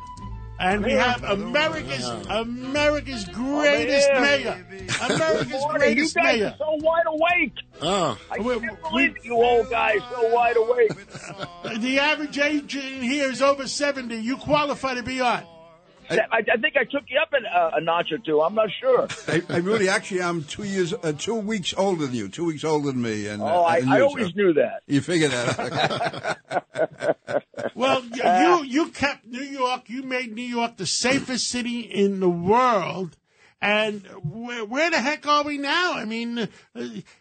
[0.60, 4.20] And we have America's America's greatest here.
[4.20, 4.66] mayor.
[5.02, 5.78] America's Morning.
[5.78, 6.46] greatest you guys mayor.
[6.48, 7.54] are so wide awake.
[7.80, 8.18] Oh.
[8.30, 10.92] I can't believe you old guys so wide awake.
[11.80, 14.16] The average age in here is over seventy.
[14.16, 15.42] You qualify to be on.
[16.10, 16.18] I,
[16.52, 18.40] I think I took you up an, uh, a notch or two.
[18.42, 19.06] I'm not sure.
[19.28, 22.28] I, hey, Rudy, actually, I'm two years, uh, two weeks older than you.
[22.28, 23.28] Two weeks older than me.
[23.28, 24.82] And, uh, Oh, I, and I you, always so knew that.
[24.86, 26.38] You figured that.
[26.50, 27.42] out.
[27.74, 29.88] Well, y- you you kept New York.
[29.88, 33.16] You made New York the safest city in the world.
[33.60, 35.94] And where, where the heck are we now?
[35.94, 36.48] I mean, uh,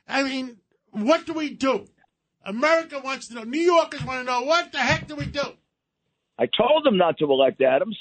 [0.08, 0.58] I mean,
[0.91, 1.88] what do we do?
[2.44, 3.44] America wants to know.
[3.44, 5.44] New Yorkers want to know what the heck do we do?
[6.40, 7.98] I told them not to elect Adams.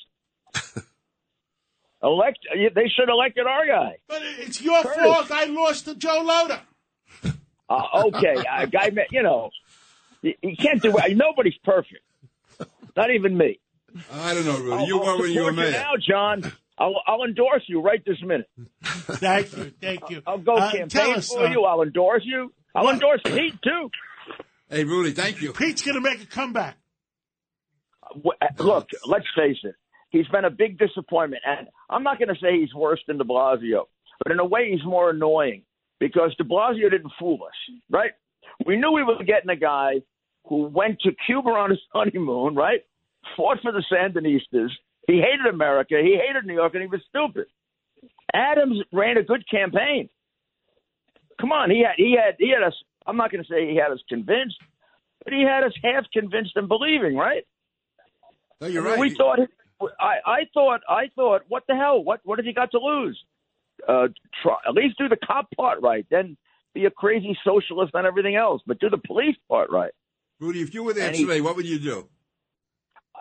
[2.03, 2.39] elect.
[2.55, 3.97] They should have elected our guy.
[4.09, 5.03] But it's your Curtis.
[5.03, 5.31] fault.
[5.31, 6.61] I lost to Joe Lhota.
[7.73, 8.91] Uh, okay, a guy.
[9.13, 9.49] You know,
[10.23, 11.17] you, you can't do it.
[11.17, 12.03] Nobody's perfect.
[12.97, 13.61] Not even me.
[14.13, 14.73] I don't know, Rudy.
[14.73, 15.71] I'll, You I'll were when you were support mayor.
[15.71, 16.53] now, John.
[16.77, 18.49] I'll, I'll endorse you right this minute.
[18.83, 19.73] Thank you.
[19.81, 20.21] Thank you.
[20.27, 21.63] I'll go Uh, campaign us, for uh, you.
[21.65, 22.53] I'll endorse you.
[22.75, 23.89] I'll endorse Pete too.
[24.69, 25.53] Hey, Rudy, thank you.
[25.53, 26.77] Pete's going to make a comeback.
[28.03, 29.77] Uh, Look, let's face it.
[30.11, 33.25] He's been a big disappointment, and I'm not going to say he's worse than De
[33.25, 33.85] Blasio,
[34.23, 35.63] but in a way, he's more annoying.
[36.01, 38.13] because De Blasio didn't fool us, right?
[38.67, 40.03] We knew we were getting a guy
[40.49, 42.81] who went to Cuba on his honeymoon, right?
[43.37, 44.71] Fought for the Sandinistas.
[45.07, 45.95] He hated America.
[46.03, 47.47] He hated New York, and he was stupid.
[48.33, 50.09] Adams ran a good campaign.
[51.41, 52.75] Come on, he had he had he had us.
[53.07, 54.57] I'm not going to say he had us convinced,
[55.25, 57.45] but he had us half convinced and believing, right?
[58.61, 59.01] No, you're I mean, right.
[59.01, 59.39] We thought.
[59.81, 62.03] I I thought I thought what the hell?
[62.03, 63.19] What what has he got to lose?
[63.89, 64.09] Uh,
[64.43, 66.37] try, at least do the cop part right, then
[66.75, 69.93] be a crazy socialist on everything else, but do the police part right.
[70.39, 72.09] Rudy, if you were there And he- today, what would you do?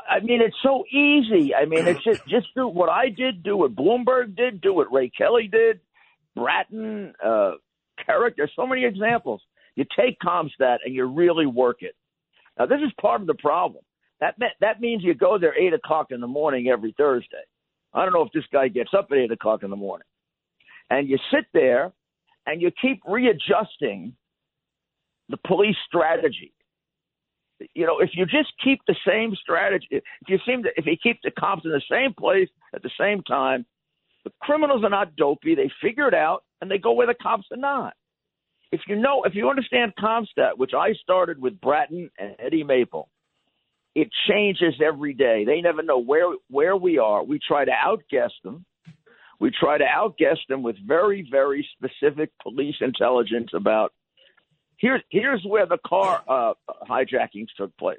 [0.09, 1.53] I mean, it's so easy.
[1.53, 4.91] I mean, it's just just do what I did, do what Bloomberg did, do what
[4.91, 5.79] Ray Kelly did,
[6.35, 7.53] Bratton, uh,
[8.07, 8.35] Kerik.
[8.37, 9.41] There's so many examples.
[9.75, 11.95] You take CompStat and you really work it.
[12.57, 13.83] Now, this is part of the problem.
[14.19, 17.43] That that means you go there eight o'clock in the morning every Thursday.
[17.93, 20.07] I don't know if this guy gets up at eight o'clock in the morning,
[20.89, 21.91] and you sit there
[22.45, 24.13] and you keep readjusting
[25.29, 26.53] the police strategy
[27.73, 30.95] you know, if you just keep the same strategy, if you seem to, if you
[31.01, 33.65] keep the cops in the same place at the same time,
[34.23, 35.55] the criminals are not dopey.
[35.55, 37.93] They figure it out and they go where the cops are not.
[38.71, 43.09] If you know, if you understand CompStat, which I started with Bratton and Eddie Maple,
[43.95, 45.45] it changes every day.
[45.45, 47.23] They never know where where we are.
[47.23, 48.65] We try to outguess them.
[49.39, 53.93] We try to outguess them with very very specific police intelligence about
[54.77, 56.53] here's here's where the car uh,
[56.89, 57.97] hijackings took place.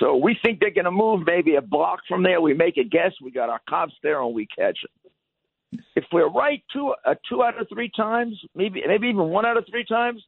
[0.00, 2.40] So we think they're going to move maybe a block from there.
[2.40, 3.12] We make a guess.
[3.22, 5.82] We got our cops there, and we catch them.
[5.96, 9.56] If we're right two uh, two out of three times, maybe maybe even one out
[9.56, 10.22] of three times,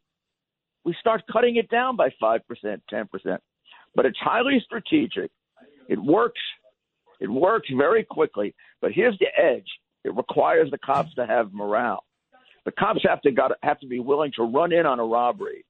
[0.85, 3.43] we start cutting it down by five percent, ten percent.
[3.95, 5.31] But it's highly strategic.
[5.89, 6.41] It works.
[7.21, 8.55] It works very quickly.
[8.81, 9.69] But here's the edge:
[10.05, 12.05] it requires the cops to have morale
[12.65, 15.65] the cops have to got have to be willing to run in on a robbery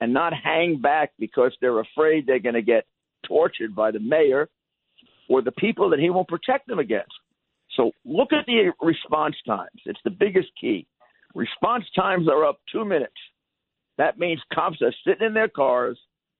[0.00, 2.84] and not hang back because they're afraid they're going to get
[3.26, 4.48] tortured by the mayor
[5.28, 7.12] or the people that he won't protect them against.
[7.76, 9.80] So look at the response times.
[9.86, 10.86] It's the biggest key.
[11.34, 13.14] Response times are up two minutes.
[13.96, 15.98] That means cops are sitting in their cars.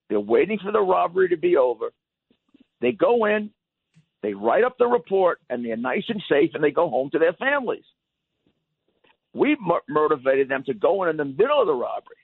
[0.08, 1.90] They're waiting for the robbery to be over.
[2.80, 3.50] They go in,
[4.22, 7.18] they write up the report, and they're nice and safe, and they go home to
[7.18, 7.84] their families
[9.34, 12.16] we mo- motivated them to go in in the middle of the robbery,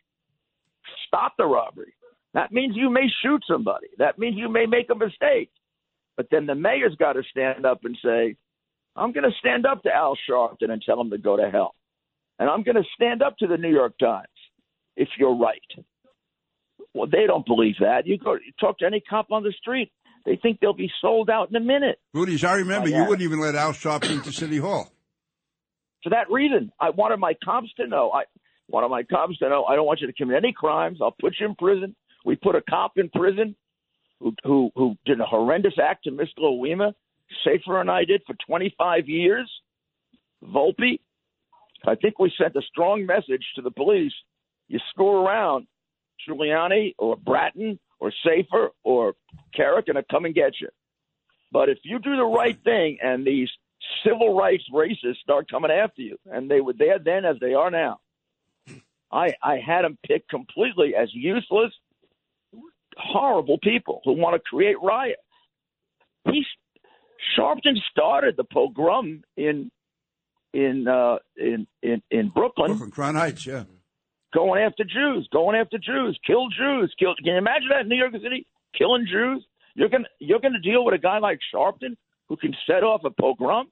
[1.07, 1.93] stop the robbery.
[2.33, 3.89] That means you may shoot somebody.
[3.99, 5.51] That means you may make a mistake.
[6.17, 8.37] But then the mayor's got to stand up and say,
[8.95, 11.75] I'm going to stand up to Al Sharpton and tell him to go to hell.
[12.39, 14.29] And I'm going to stand up to the New York Times
[14.97, 15.61] if you're right.
[16.95, 18.07] Well, they don't believe that.
[18.07, 19.93] You go you talk to any cop on the street,
[20.27, 21.99] they think they'll be sold out in a minute.
[22.15, 23.03] Rudy, as I remember, Oh, yeah.
[23.03, 24.91] you wouldn't even let Al Sharpton into City Hall.
[26.03, 28.11] For that reason, I wanted my cops to know.
[28.11, 28.25] I
[28.69, 30.99] wanted my cops to know I don't want you to commit any crimes.
[31.01, 31.95] I'll put you in prison.
[32.25, 33.55] We put a cop in prison
[34.19, 36.39] who who, who did a horrendous act to Mr.
[36.41, 36.93] Louima.
[37.47, 39.49] Safir and I did for 25 years.
[40.45, 40.99] Volpe.
[41.87, 44.13] I think we sent a strong message to the police.
[44.69, 45.67] You screw around,
[46.29, 49.15] Giuliani or Bratton or Safir or
[49.57, 50.69] Kerik to come and get you.
[51.53, 53.49] But if you do the right thing and these
[54.05, 57.71] civil rights racists start coming after you, and they were there then as they are
[57.71, 57.99] now,
[59.13, 61.73] I, I had them picked completely as useless,
[62.97, 65.21] horrible people who want to create riots.
[66.27, 66.45] He
[67.37, 69.71] Sharpton started the pogrom in
[70.53, 73.65] in uh, in in in Brooklyn, Brooklyn, Crown Heights, yeah.
[74.33, 77.15] Going after Jews, going after Jews, kill Jews, kill.
[77.17, 78.47] Can you imagine that in New York City,
[78.77, 79.45] killing Jews?
[79.75, 81.97] You're gonna you're gonna deal with a guy like Sharpton
[82.29, 83.67] who can set off a pogrom.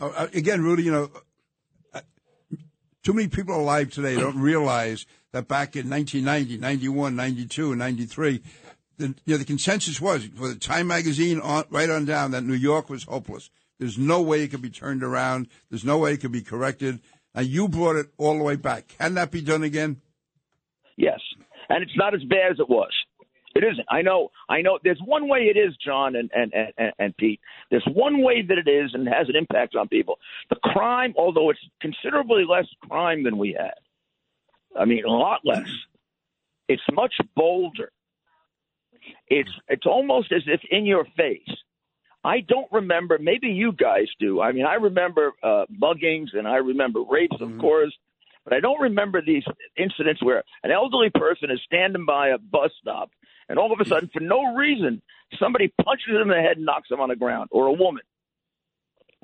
[0.00, 1.10] Uh, uh, again, Rudy, you know,
[1.92, 2.00] uh,
[3.02, 8.42] too many people alive today don't realize that back in 1990, 91, 92, and 93,
[8.96, 12.44] the, you know, the consensus was for the Time magazine on, right on down that
[12.44, 13.50] New York was hopeless.
[13.78, 15.48] There's no way it could be turned around.
[15.70, 17.00] There's no way it could be corrected.
[17.34, 18.88] And you brought it all the way back.
[18.98, 20.00] Can that be done again?
[20.96, 21.20] Yes,
[21.68, 22.92] and it's not as bad as it was.
[23.54, 23.86] It isn't.
[23.88, 24.30] I know.
[24.48, 24.78] I know.
[24.82, 27.40] There's one way it is, John and and and, and Pete.
[27.70, 30.18] There's one way that it is, and has an impact on people.
[30.50, 33.74] The crime, although it's considerably less crime than we had,
[34.78, 35.68] I mean, a lot less.
[36.68, 37.90] It's much bolder.
[39.26, 41.48] It's it's almost as if in your face.
[42.22, 43.18] I don't remember.
[43.18, 44.40] Maybe you guys do.
[44.40, 47.96] I mean, I remember uh, muggings and I remember rapes, of course,
[48.44, 49.44] but I don't remember these
[49.76, 53.10] incidents where an elderly person is standing by a bus stop
[53.50, 55.02] and all of a sudden, for no reason,
[55.38, 58.02] somebody punches him in the head and knocks him on the ground, or a woman.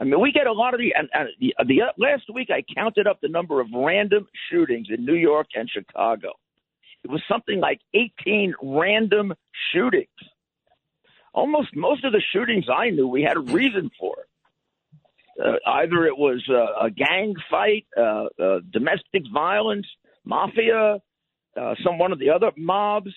[0.01, 0.93] I mean, we get a lot of the.
[0.99, 4.89] And, and the, the uh, last week, I counted up the number of random shootings
[4.91, 6.33] in New York and Chicago.
[7.05, 9.33] It was something like 18 random
[9.73, 10.09] shootings.
[11.37, 14.27] Almost most of the shootings I knew, we had a reason for it.
[15.39, 19.87] Uh, either it was uh, a gang fight, uh, uh, domestic violence,
[20.25, 20.97] mafia,
[21.61, 23.11] uh, some one of the other mobs,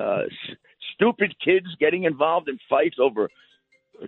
[0.00, 0.56] uh, s-
[0.94, 3.28] stupid kids getting involved in fights over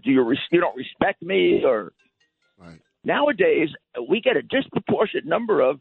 [0.02, 1.92] do you res- you don't respect me or
[3.04, 3.68] nowadays
[4.08, 5.78] we get a disproportionate number of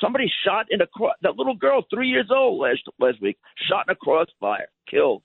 [0.00, 3.36] somebody shot in a cro- that little girl three years old last last week
[3.68, 5.22] shot in a crossfire killed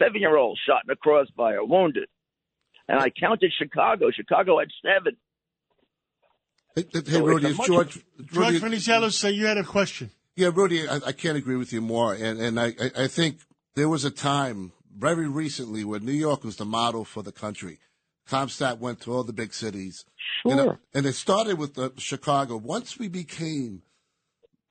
[0.00, 2.08] seven year old shot in a crossfire wounded
[2.88, 5.16] and I counted Chicago Chicago had seven
[6.76, 8.04] Hey, hey, So Rudy, it's a it's much- George.
[8.32, 10.10] George Rudy, Venizelos, so you had a question.
[10.36, 12.14] Yeah, Rudy, I, I can't agree with you more.
[12.14, 13.40] And and I, I- I think
[13.74, 17.78] there was a time very recently where New York was the model for the country.
[18.28, 20.04] CompStat went to all the big cities.
[20.44, 20.72] You know, Sure.
[20.74, 22.56] Uh, and it started with the Chicago.
[22.58, 23.82] Once we became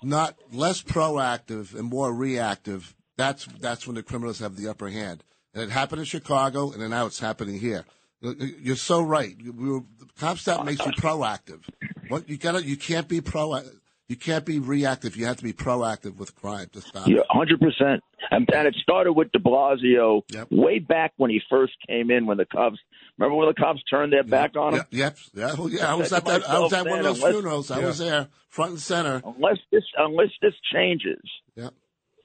[0.04, 5.24] not less proactive and more reactive, that's that's when the criminals have the upper hand.
[5.54, 7.86] And it happened in Chicago, and now it's happening here.
[8.22, 9.36] You're so right.
[9.42, 9.82] We were,
[10.20, 11.62] CompStat makes you proactive.
[12.08, 13.62] What you gotta, You can't be pro.
[14.08, 15.18] You can't be reactive.
[15.18, 17.08] You have to be proactive with crime to stop.
[17.08, 18.02] Yeah, hundred percent.
[18.32, 20.48] And and it started with De Blasio yep.
[20.50, 22.26] way back when he first came in.
[22.26, 22.80] When the Cubs,
[23.18, 24.84] remember when the Cubs turned their back on him?
[24.92, 25.18] Yep.
[25.34, 25.54] Yeah.
[25.58, 25.92] Well, yeah.
[25.92, 26.50] I was at that.
[26.50, 27.72] I was at one of those unless- funerals.
[27.72, 29.22] I was there, front and center.
[29.26, 31.47] Unless this unless this changes, Yep.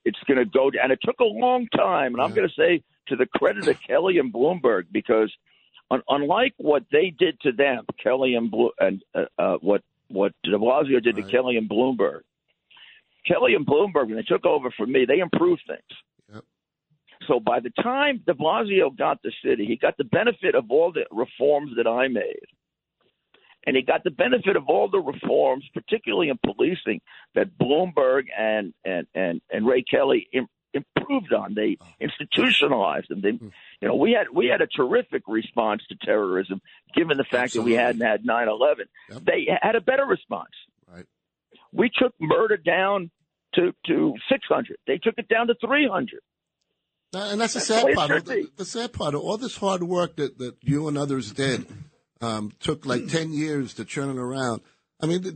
[0.04, 0.70] It's going to go.
[0.82, 2.14] And it took a long time.
[2.14, 5.32] And I'm going to say to the credit of Kelly and Bloomberg because
[5.90, 10.32] un- unlike what they did to them, Kelly and Blo- and uh, uh, what what
[10.44, 12.20] De Blasio did to Kelly and Bloomberg.
[13.26, 15.80] Kelly and Bloomberg, when they took over for me, they improved things.
[17.28, 20.92] So by the time De Blasio got the city, he got the benefit of all
[20.92, 22.44] the reforms that I made.
[23.66, 27.00] And he got the benefit of all the reforms, particularly in policing,
[27.34, 31.54] that Bloomberg and and and, and Ray Kelly Im- improved on.
[31.54, 33.20] They institutionalized them.
[33.20, 36.60] They, you know, we had we had a terrific response to terrorism,
[36.94, 38.86] given the fact that we hadn't had 9/11.
[39.24, 40.50] They had a better response.
[40.92, 41.06] Right.
[41.72, 43.10] We took murder down
[43.54, 44.76] to to 600.
[44.86, 46.20] They took it down to 300.
[47.14, 48.24] And that's the sad it part.
[48.24, 51.66] The, the sad part of all this hard work that, that you and others did
[52.22, 54.62] um, took like 10 years to turn it around.
[55.00, 55.34] I mean, th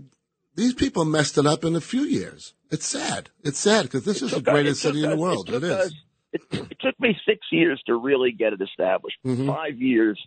[0.55, 2.55] these people messed it up in a few years.
[2.71, 3.29] It's sad.
[3.43, 5.51] It's sad because this is the took us- greatest city in the world.
[5.51, 5.93] It It us-
[6.33, 9.19] it, it took me six years to really get it established.
[9.25, 9.47] Mm-hmm.
[9.47, 10.19] Five years.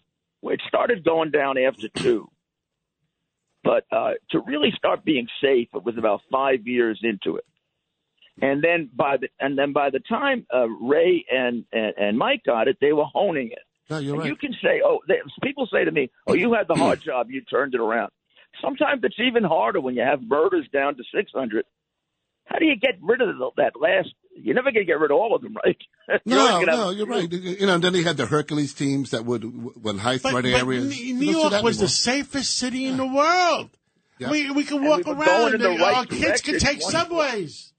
[0.43, 2.29] It started going down after two,
[3.63, 7.45] but uh, to really start being safe, it was about five years into it.
[8.41, 12.43] And then by the and then by the time uh, Ray and, and and Mike
[12.45, 13.65] got it, they were honing it.
[13.89, 14.29] No, you're and right.
[14.29, 17.31] you can say, oh, they, people say to me, oh, you had the hard job,
[17.31, 18.11] you turned it around.
[18.61, 21.65] Sometimes it's even harder when you have murders down to 600.
[22.45, 24.09] How do you get rid of the, that last?
[24.35, 25.77] You're never going to get rid of all of them, right?
[26.25, 27.31] You're always No, gonna have- no, you're right.
[27.31, 29.43] You know, and then they had the Hercules teams that would,
[29.83, 30.87] when high But, threat but areas.
[30.89, 33.69] New New York that was the safest city in the world.
[34.17, 34.31] Yeah.
[34.31, 35.25] We we can walk we around.
[35.25, 37.71] going the and right our kids can take subways.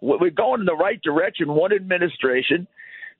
[0.00, 1.48] we- we're going in the right direction.
[1.52, 2.68] One administration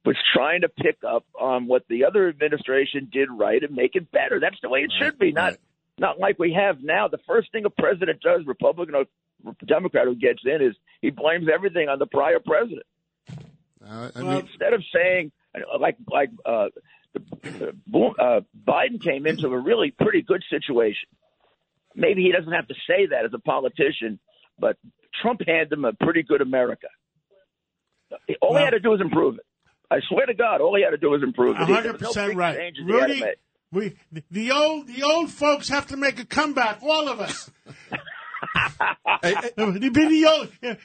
[0.04, 4.10] was trying to pick up on what the other administration did right and make it
[4.10, 4.38] better.
[4.40, 5.32] That's the way it should be.
[5.32, 5.54] Not
[5.98, 7.08] not like we have now.
[7.08, 9.04] The first thing a president does, Republican or
[9.66, 12.86] Democrat who gets in, is he blames everything on the prior president.
[13.30, 15.32] Uh, I Well, mean, instead of saying
[15.78, 16.68] like like uh,
[17.14, 21.08] uh, Biden came into a really pretty good situation.
[21.94, 24.18] Maybe he doesn't have to say that as a politician,
[24.58, 24.76] but
[25.22, 26.88] Trump handed him a pretty good America.
[28.42, 29.46] All he had to do was improve it.
[29.90, 31.66] I swear to God, all he had to do was improve it.
[31.68, 33.20] Hundred percent right, changes he had to Rudy.
[33.20, 33.34] make.
[33.72, 33.96] We
[34.30, 36.78] the old the old folks have to make a comeback.
[36.82, 37.50] All of us.
[39.22, 40.26] be the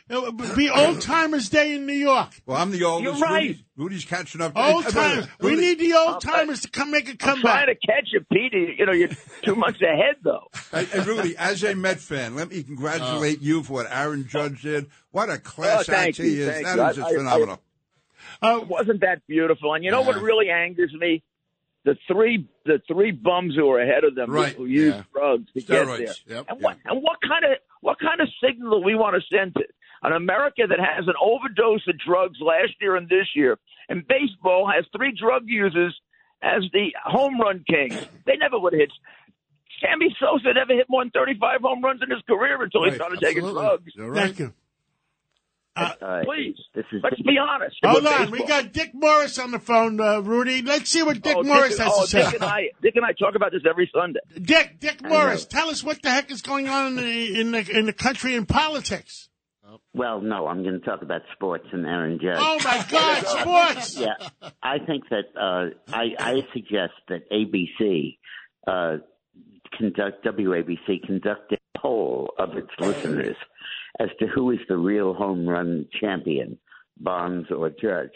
[0.09, 2.29] old be old timers day in New York.
[2.45, 3.19] Well, I'm the oldest.
[3.19, 3.41] You're right.
[3.41, 4.53] Rudy's, Rudy's catching up.
[4.55, 5.27] Old timers.
[5.39, 7.65] We need the old timers to come make a I'm trying comeback.
[7.67, 8.53] to catch you, Pete.
[8.77, 9.09] You know, you're
[9.43, 10.47] two months ahead, though.
[10.71, 13.45] Hey, hey, Rudy, as a Met fan, let me congratulate oh.
[13.45, 14.87] you for what Aaron Judge did.
[15.11, 16.49] What a Oh, class thank act he you, is.
[16.49, 16.81] thank That you.
[16.83, 17.61] is I- just I- phenomenal.
[18.41, 19.73] Uh, Wasn't that beautiful?
[19.73, 21.23] And you know what really angers me?
[21.85, 25.03] The three the three bums who are ahead of them Right, who use yeah.
[25.13, 26.37] drugs to Steroids, get there.
[26.37, 27.51] yep, and what and what kind of
[27.81, 29.63] what kind of signal do we want to send to
[30.03, 34.69] an America that has an overdose of drugs last year and this year, and baseball
[34.73, 35.97] has three drug users
[36.43, 37.95] as the home run kings?
[38.25, 38.91] They never would have hit.
[39.81, 42.95] Sammy Sosa never hit more than 35 home runs in his career until he Right,
[42.97, 43.93] started taking drugs.
[43.95, 44.25] You're right.
[44.25, 44.53] Thank you.
[45.75, 47.75] Uh, Please, this is let's be honest.
[47.83, 50.61] Hold With on, we got Dick Morris on the phone, uh, Rudy.
[50.61, 52.23] Let's see what Dick oh, Morris Dick, has oh, to say.
[52.23, 54.19] Dick and I, Dick and I talk about this every Sunday.
[54.41, 57.77] Dick, Dick Morris, tell us what the heck is going on in the in the,
[57.79, 59.29] in the country and politics.
[59.93, 62.37] Well, no, I'm going to talk about sports and Aaron Judge.
[62.39, 63.97] Oh my God, sports!
[63.97, 68.17] yeah, I think that uh, I, I suggest that ABC
[68.67, 68.97] uh,
[69.77, 73.35] conduct WABC conduct a poll of its listeners
[73.99, 76.57] as to who is the real home run champion,
[76.97, 78.11] Bonds or Judge.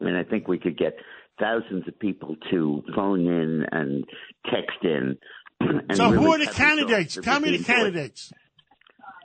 [0.00, 0.96] And I think we could get
[1.40, 4.04] thousands of people to phone in and
[4.50, 5.16] text in.
[5.60, 7.16] And So who really are the candidates?
[7.16, 8.32] results Tell me the candidates.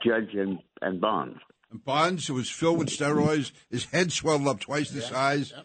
[0.04, 1.38] Judge and, and Bonds.
[1.70, 5.52] And Bonds, who was filled with steroids, his head swelled up twice the size.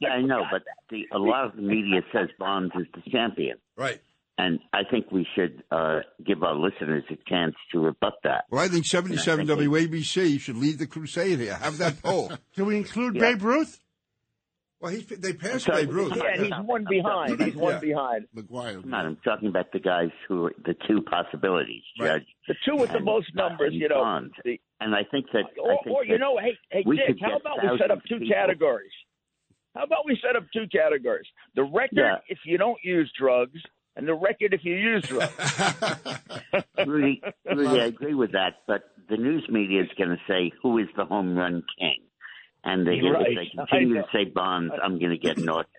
[0.00, 3.56] Yeah, I know, but the, a lot of the media says Bonds is the champion.
[3.76, 4.00] Right.
[4.38, 8.44] And I think we should uh, give our listeners a chance to rebut that.
[8.50, 11.54] Well, I think 77 WABC should lead the crusade here.
[11.54, 12.30] Have that poll.
[12.54, 13.20] Do we include Yeah.
[13.32, 13.80] Babe Ruth?
[14.78, 16.12] Well, he, they passed Sorry, Babe Ruth.
[16.16, 17.40] Yeah, he's one behind.
[17.42, 17.80] He's one Yeah.
[17.80, 18.26] behind.
[18.36, 18.82] McGwire.
[18.82, 22.26] Come on, I'm talking about the guys who are the two possibilities, Judge.
[22.46, 24.02] The two with the most numbers, and you know.
[24.02, 24.34] Bonds.
[24.80, 25.44] And I think that.
[25.56, 28.18] I or, think or you know, hey, hey, Dick, how about we set up two
[28.18, 28.34] people.
[28.36, 28.92] categories?
[29.74, 31.26] How about we set up two categories?
[31.54, 32.16] The record Yeah.
[32.28, 33.58] if you don't use drugs,
[33.96, 35.32] and the record if you use drugs.
[36.86, 40.78] Rudy, Rudy, I agree with that, but the news media is going to say who
[40.78, 42.02] is the home run king,
[42.64, 43.26] and they, Right.
[43.28, 45.70] if they continue to say Bonds, I'm going to get nauseous.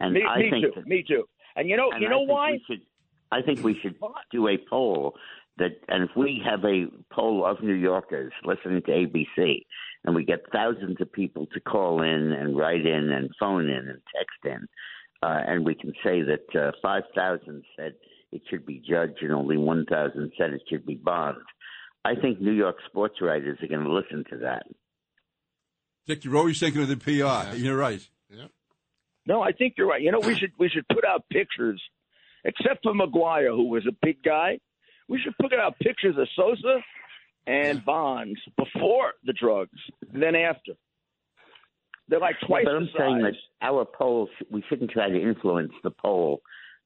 [0.00, 0.72] And me, I me think too.
[0.76, 1.24] that, me too.
[1.54, 2.58] And you know, and you know think why?
[2.66, 2.82] Should,
[3.32, 3.96] I think we should
[4.30, 5.14] do a poll
[5.58, 9.62] that, and if we have a poll of New Yorkers listening to ABC,
[10.04, 13.88] and we get thousands of people to call in and write in and phone in
[13.88, 14.68] and text in,
[15.22, 17.94] uh, and we can say that uh, 5,000 said
[18.32, 21.38] it should be Judge and only 1,000 said it should be Bond.
[22.04, 24.64] I think New York sports writers are going to listen to that.
[26.06, 27.56] Dick, you're always thinking of the PR.
[27.56, 28.06] You're right.
[28.30, 28.46] Yeah.
[29.26, 30.00] No, I think you're right.
[30.00, 31.82] You know, we should we should put out pictures,
[32.44, 34.60] except for McGwire, who was a big guy.
[35.08, 36.78] We should put out pictures of Sosa
[37.46, 39.78] and Bonds before the drugs,
[40.12, 40.72] and then after.
[42.08, 45.90] They're like twice but I'm saying that our polls, we shouldn't try to influence the
[45.90, 46.40] poll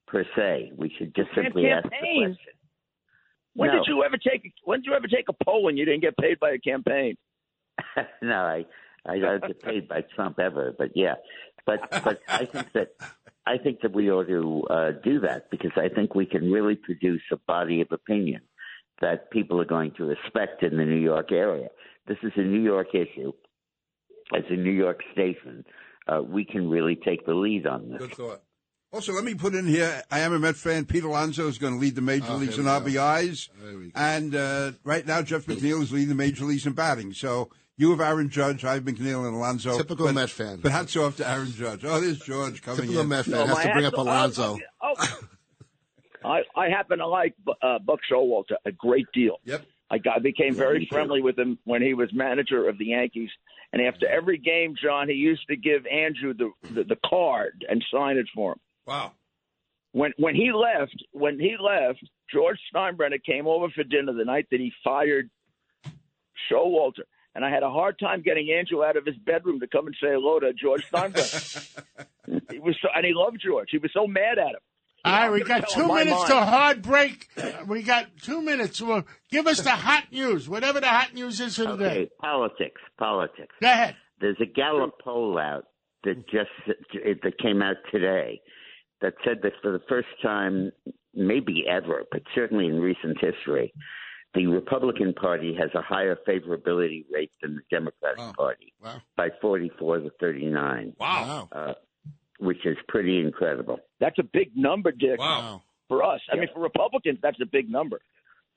[0.07, 0.73] per se.
[0.77, 2.37] We should just simply ask the question.
[3.55, 3.77] When No.
[3.77, 6.17] did you ever take when did you ever take a poll when you didn't get
[6.17, 7.17] paid by a campaign?
[8.23, 8.65] no, I
[9.07, 11.17] I don't get paid by Trump ever, but yeah,
[11.67, 12.93] but but I think that
[13.47, 16.77] I think that we ought to uh, do that because I think we can really
[16.77, 18.43] produce a body of opinion
[19.01, 21.69] that people are going to respect in the New York area.
[22.07, 23.33] This is a New York issue.
[24.37, 25.65] As a New York station,
[26.09, 27.99] uh, we can really take the lead on this.
[27.99, 28.43] Good thought.
[28.93, 30.85] Also, let me put in here, I am a Met fan.
[30.85, 32.65] Pete Alonso is going to lead the major Oh, leagues in.
[32.65, 33.49] RBIs.
[33.63, 33.91] There we go.
[33.95, 37.13] And uh, right now, Jeff McNeil is leading the major leagues in batting.
[37.13, 39.77] So you have Aaron Judge, I have McNeil and Alonso.
[39.77, 40.59] Typical but, Met fan.
[40.61, 41.85] But hats off to Aaron Judge.
[41.85, 43.09] Oh, there's George coming Typical in.
[43.09, 44.59] Met fan No, has to bring up Alonso.
[44.83, 45.21] Oh, oh,
[46.25, 49.37] I I happen to like uh, Buck Showalter a great deal.
[49.45, 49.63] Yep.
[49.91, 50.95] I got I became very me too.
[50.95, 53.31] friendly with him when he was manager of the Yankees.
[53.73, 57.85] And after every game, John, he used to give Andrew the the, the card and
[57.93, 58.61] sign it for him.
[58.87, 59.13] Wow.
[59.93, 62.01] When when he left, when he left,
[62.33, 65.31] George Steinbrenner came over for dinner the night that he fired
[66.51, 67.05] Showalter.
[67.35, 69.95] And I had a hard time getting Andrew out of his bedroom to come and
[70.03, 71.85] say hello to George Steinbrenner.
[72.51, 73.69] he was so, and he loved George.
[73.71, 74.61] He was so mad at him.
[75.05, 76.43] All right, we got two minutes to mind.
[76.43, 77.29] a hard break.
[77.67, 78.81] We got two minutes.
[78.83, 82.11] Well, give us the hot news, whatever the hot news is for today.
[82.21, 83.55] Politics, politics.
[83.63, 83.97] Go ahead.
[84.21, 85.65] There's a Gallup poll out
[86.05, 88.41] that just that came out today
[89.01, 90.71] that said that for the first time,
[91.15, 93.73] maybe ever, but certainly in recent history,
[94.35, 99.01] the Republican Party has a higher favorability rate than the Democratic Party Wow.
[99.17, 100.93] by 44 to 39.
[101.01, 101.49] Wow.
[101.51, 101.73] Uh,
[102.41, 103.79] which is pretty incredible.
[104.01, 105.19] That's a big number, Dick.
[105.19, 105.63] Wow.
[105.89, 108.01] For us, I mean, for Republicans, that's a big number.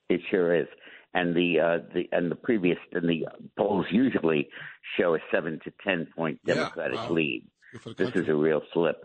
[0.09, 0.67] It sure is.
[1.15, 3.25] And the uh, the and the previous and the
[3.57, 4.49] polls usually
[4.97, 7.09] show a seven to ten point Yeah, Democratic wow.
[7.11, 7.47] lead.
[7.71, 8.21] Good for the This country.
[8.23, 8.97] is a real flip.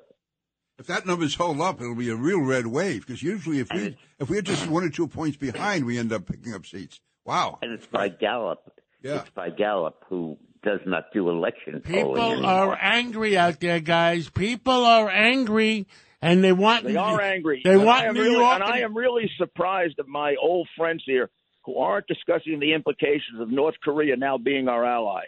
[0.79, 3.07] If that numbers hold up, it'll be a real red wave.
[3.07, 6.27] Because usually, if we if we're just one or two points behind, we end up
[6.27, 7.01] picking up seats.
[7.25, 7.59] Wow.
[7.63, 8.61] And it's by Gallup.
[9.03, 9.21] Yeah.
[9.21, 12.51] It's by Gallup, who does not do election People polling anymore.
[12.51, 14.29] are angry out there, guys.
[14.31, 15.87] People are angry,
[16.23, 16.85] and they want.
[16.85, 17.63] They are angry.
[17.65, 18.55] They and want I am New really, York.
[18.55, 21.31] and I am really surprised at my old friends here
[21.65, 25.25] who aren't discussing the implications of North Korea now being our ally.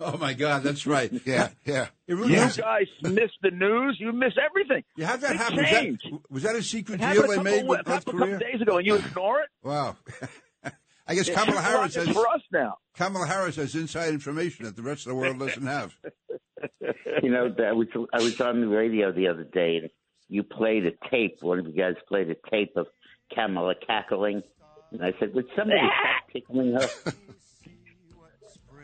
[0.00, 1.10] Oh my God, that's right.
[1.24, 1.86] Yeah, yeah.
[2.08, 2.56] Really You is.
[2.56, 3.96] guys miss the news.
[4.00, 4.82] You miss everything.
[4.96, 5.56] You have that Big happen.
[5.58, 8.04] Was that, was that a secret It deal happened a they made with a North
[8.04, 8.38] couple, Korea?
[8.40, 9.48] days ago, and you ignore it.
[9.62, 9.96] Wow.
[11.06, 12.76] I guess Kamala Harris has for us now.
[12.96, 15.94] Kamala Harris has inside information that the rest of the world doesn't have.
[17.22, 19.90] you know, I was I was on the radio the other day, and
[20.28, 21.36] you played a tape.
[21.42, 22.86] One of you guys played a tape of
[23.34, 24.42] Kamala cackling,
[24.92, 26.88] and I said, "Would somebody stop tickling her?"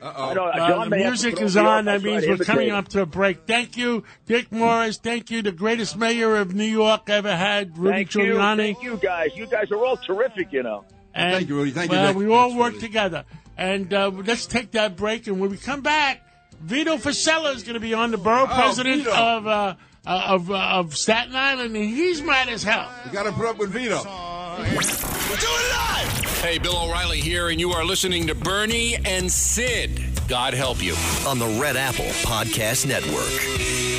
[0.03, 1.85] I don't- Uh, the may have to music is on.
[1.85, 3.47] That means we're coming up to a break.
[3.47, 4.97] Thank you, Dick Morris.
[4.97, 8.57] Thank you, the greatest mayor of New York ever had, Rudy Thank you, Giuliani.
[8.57, 9.31] thank you guys.
[9.35, 10.53] You guys are all terrific.
[10.53, 10.85] You know.
[11.15, 11.71] And, Thank you, Rudy.
[11.73, 13.25] Thank you, well, we all work together.
[13.57, 15.27] And uh, let's take that break.
[15.27, 16.23] And when we come back,
[16.63, 19.11] Vito Fossella is going to be on the borough Oh, president Vito.
[19.15, 19.75] of uh,
[20.07, 22.89] uh, of uh, of Staten Island, and he's mad as hell.
[23.07, 24.03] You got to put up with Vito.
[24.03, 26.41] We're doing live!
[26.43, 30.01] Hey, Bill O'Reilly here, and you are listening to Bernie and Sid.
[30.29, 30.95] God help you.
[31.27, 33.90] On the Red Apple Podcast Network.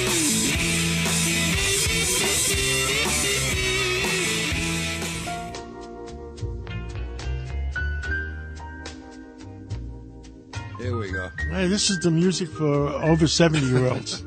[10.81, 11.29] Here we go.
[11.51, 14.23] Hey, this is the music for over seventy year olds.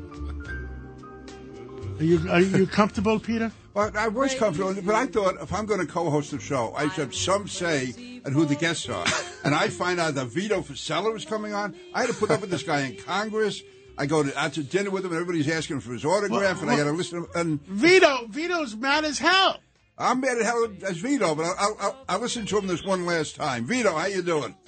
[1.99, 3.51] Are you are you comfortable, Peter?
[3.75, 6.85] Well, I was comfortable, but I thought if I'm going to co-host the show, I
[6.91, 9.05] should have some say at who the guests are.
[9.43, 11.75] And I find out that Vito Fossella was coming on.
[11.93, 13.61] I had to put up with this guy in Congress.
[13.99, 16.71] I go to, out to dinner with him, and everybody's asking for his autograph, and
[16.71, 17.31] I got to listen to him.
[17.35, 19.59] And Vito, Vito's mad as hell.
[19.97, 23.07] I'm mad at hell as Vito, but I'll, I'll, I'll listen to him this one
[23.07, 23.65] last time.
[23.65, 24.57] Vito, how you doing?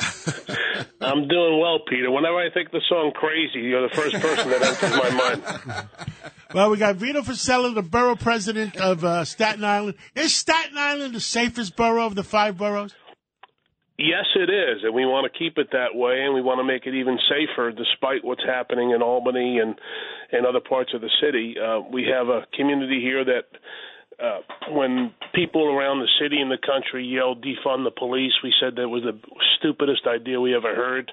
[1.01, 2.11] I'm doing well, Peter.
[2.11, 5.89] Whenever I think the song "Crazy," you're the first person that enters my mind.
[6.55, 9.97] Well, we got Vito Fossella, the borough president of uh, Staten Island.
[10.15, 12.94] Is Staten Island the safest borough of the five boroughs?
[13.98, 16.65] Yes, it is, and we want to keep it that way, and we want to
[16.65, 19.74] make it even safer, despite what's happening in Albany and
[20.32, 21.57] and other parts of the city.
[21.61, 23.44] Uh, we have a community here that.
[24.22, 24.40] Uh,
[24.70, 28.88] when people around the city and the country yelled defund the police, we said that
[28.88, 29.18] was the
[29.59, 31.12] stupidest idea we ever heard.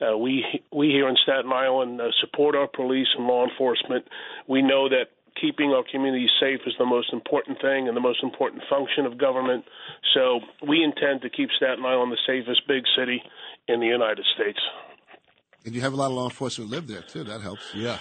[0.00, 4.04] Uh, we we here in Staten Island uh, support our police and law enforcement.
[4.48, 5.06] We know that
[5.40, 9.16] keeping our communities safe is the most important thing and the most important function of
[9.18, 9.64] government.
[10.14, 13.22] So we intend to keep Staten Island the safest big city
[13.68, 14.58] in the United States.
[15.64, 17.24] And you have a lot of law enforcement live there too.
[17.24, 17.74] That helps.
[17.74, 17.98] Yeah.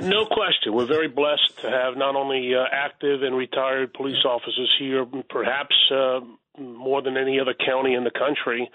[0.00, 0.74] No question.
[0.74, 5.74] We're very blessed to have not only uh, active and retired police officers here, perhaps
[5.90, 6.20] uh,
[6.58, 8.70] more than any other county in the country.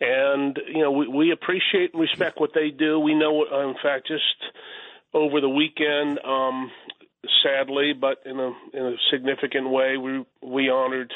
[0.00, 3.00] And, you know, we, we appreciate and respect what they do.
[3.00, 4.22] We know, in fact, just
[5.12, 6.70] over the weekend, um,
[7.42, 11.12] sadly, but in a, in a significant way, we, we honored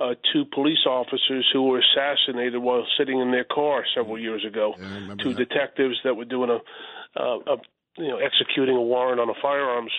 [0.00, 4.74] uh, two police officers who were assassinated while sitting in their car several years ago.
[5.18, 7.56] two detectives that were doing a, uh, a
[7.98, 9.92] you know executing a warrant on a firearms,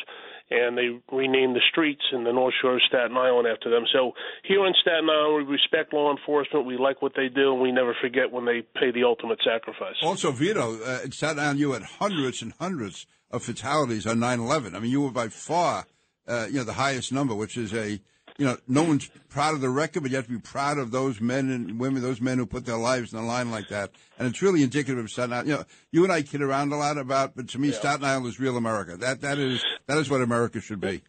[0.50, 3.84] and they renamed the streets in the North Shore of Staten Island after them.
[3.94, 4.14] So
[4.44, 6.66] here in Staten Island, we respect law enforcement.
[6.66, 9.96] We like what they do, and we never forget when they pay the ultimate sacrifice.
[10.02, 14.76] Also, Vito, uh, in Staten Island, you had hundreds and hundreds of fatalities on 9/11.
[14.76, 15.86] I mean, you were by far,
[16.28, 18.00] uh, you know, the highest number, which is a,
[18.40, 20.92] you know, no one's proud of the record, but you have to be proud of
[20.92, 23.92] those men and women, those men who put their lives on the line like that.
[24.18, 25.50] And it's really indicative of Staten Island.
[25.50, 28.28] You know, you and I kid around a lot about, but to me, Staten Island
[28.28, 28.96] is real America.
[28.96, 31.04] That that is that is what America should be.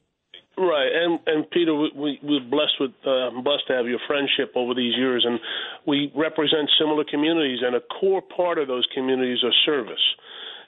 [0.58, 4.52] Right, and and Peter, we, we we're blessed with uh, blessed to have your friendship
[4.56, 5.38] over these years, and
[5.86, 10.02] we represent similar communities, and a core part of those communities are service.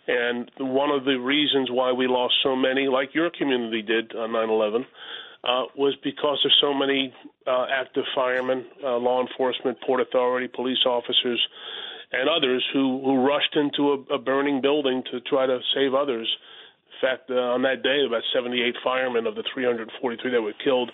[0.06, 4.30] And one of the reasons why we lost so many, like your community did on
[4.30, 4.86] 9/11,
[5.44, 7.12] uh, was because of so many
[7.46, 11.40] uh, active firemen, uh, law enforcement, port authority, police officers,
[12.12, 16.28] and others who who rushed into a, a burning building to try to save others.
[16.86, 20.92] In fact, uh, on that day, about 78 firemen of the 343 that were killed.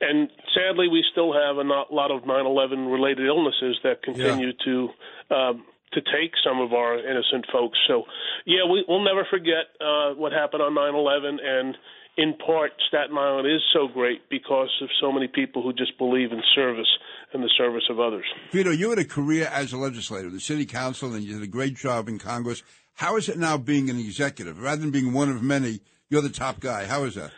[0.00, 4.88] And sadly, we still have a not, lot of 9/11 related illnesses that continue to
[5.30, 7.76] um, to take some of our innocent folks.
[7.88, 8.04] So,
[8.46, 11.76] yeah, we, we'll never forget uh, what happened on 9/11, and
[12.16, 16.32] in part, Staten Island is so great because of so many people who just believe
[16.32, 16.88] in service
[17.32, 18.24] and the service of others.
[18.52, 21.46] Vito, you had a career as a legislator, the city council, and you did a
[21.46, 22.62] great job in Congress.
[22.94, 24.60] How is it now being an executive?
[24.60, 26.84] Rather than being one of many, you're the top guy.
[26.84, 27.30] How is that?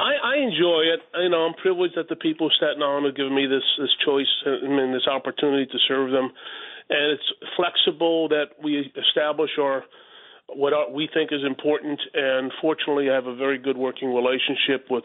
[0.00, 1.00] I, I enjoy it.
[1.20, 3.92] You know, I'm privileged that the people of Staten Island have given me this this
[4.04, 6.32] choice and this opportunity to serve them,
[6.88, 9.84] and it's flexible that we establish our
[10.54, 12.00] what we think is important.
[12.14, 15.04] And fortunately, I have a very good working relationship with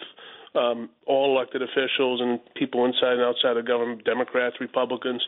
[0.55, 5.21] um, all elected officials and people inside and outside of government, Democrats, Republicans.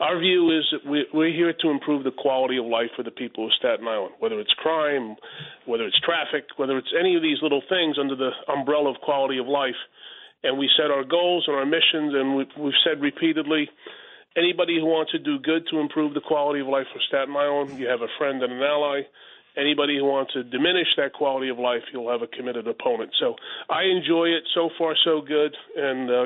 [0.00, 3.10] Our view is that we, we're here to improve the quality of life for the
[3.10, 5.16] people of Staten Island, whether it's crime,
[5.66, 9.38] whether it's traffic, whether it's any of these little things under the umbrella of quality
[9.38, 9.76] of life.
[10.42, 13.68] And we set our goals and our missions, and we, we've said repeatedly
[14.36, 17.78] Anybody who wants to do good to improve the quality of life for Staten Island,
[17.78, 19.02] you have a friend and an ally.
[19.56, 23.10] Anybody who wants to diminish that quality of life, you'll have a committed opponent.
[23.18, 23.34] So
[23.68, 24.44] I enjoy it.
[24.54, 25.54] So far, so good.
[25.76, 26.24] And uh,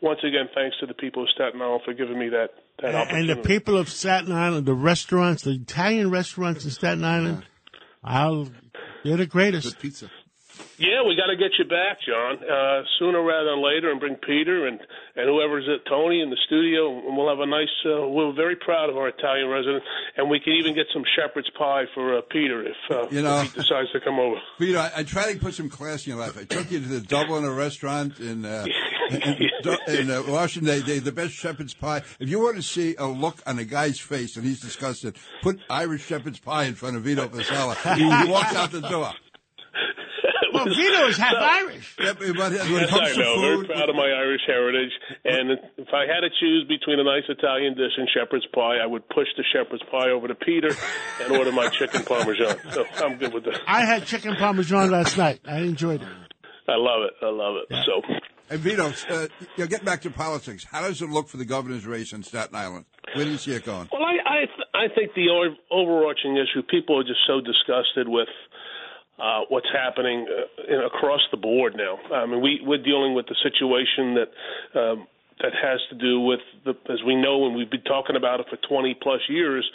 [0.00, 2.48] once again, thanks to the people of Staten Island for giving me that,
[2.80, 3.34] that And opportunity.
[3.34, 7.44] the people of Staten Island, the restaurants, the Italian restaurants in Staten Island,
[8.02, 8.50] I'll,
[9.04, 9.78] they're the greatest.
[9.78, 10.10] pizza.
[10.76, 14.16] Yeah, we got to get you back, John, uh, sooner rather than later, and bring
[14.16, 14.80] Peter and
[15.16, 17.68] and whoever's at Tony in the studio, and we'll have a nice.
[17.86, 19.84] Uh, we're very proud of our Italian resident,
[20.16, 23.40] and we can even get some shepherd's pie for uh, Peter if, uh, You know-
[23.42, 24.36] if he decides to come over.
[24.58, 26.36] Peter, I, I try to put some class in your life.
[26.36, 28.66] I took you to the Dublin restaurant in uh,
[29.10, 29.50] in,
[29.88, 30.66] in uh, Washington.
[30.66, 32.02] They, they the best shepherd's pie.
[32.18, 35.60] If you want to see a look on a guy's face and he's disgusted, put
[35.70, 37.76] Irish shepherd's pie in front of Vito Fossella.
[37.94, 39.12] He, he walks out the door.
[40.54, 41.96] Well, Vito is half Irish.
[42.00, 43.34] Yeah, but when it Yes, comes I to know.
[43.34, 44.92] food, Very proud of my Irish heritage.
[45.24, 48.86] And if I had to choose between a nice Italian dish and shepherd's pie, I
[48.86, 50.70] would push the shepherd's pie over to Peter
[51.22, 52.56] and order my chicken parmesan.
[52.72, 53.60] So I'm good with that.
[53.66, 55.40] I had chicken parmesan last night.
[55.46, 56.08] I enjoyed it.
[56.68, 57.12] I love it.
[57.22, 57.76] I love it.
[57.84, 58.00] So
[58.50, 59.26] And Vito, uh,
[59.56, 60.64] you know, get back to politics.
[60.70, 62.86] How does it look for the governor's race in Staten Island?
[63.14, 63.88] Where do you see it going?
[63.92, 65.28] Well, I I, th- I think the
[65.70, 68.28] overarching issue people are just so disgusted with
[69.18, 71.98] uh, what's happening uh, in, across the board now.
[72.14, 74.80] I mean, we we're dealing with the situation that.
[74.80, 75.06] Um,
[75.42, 78.46] that has to do with the, as we know, and we've been talking about it
[78.48, 79.68] for 20 plus years.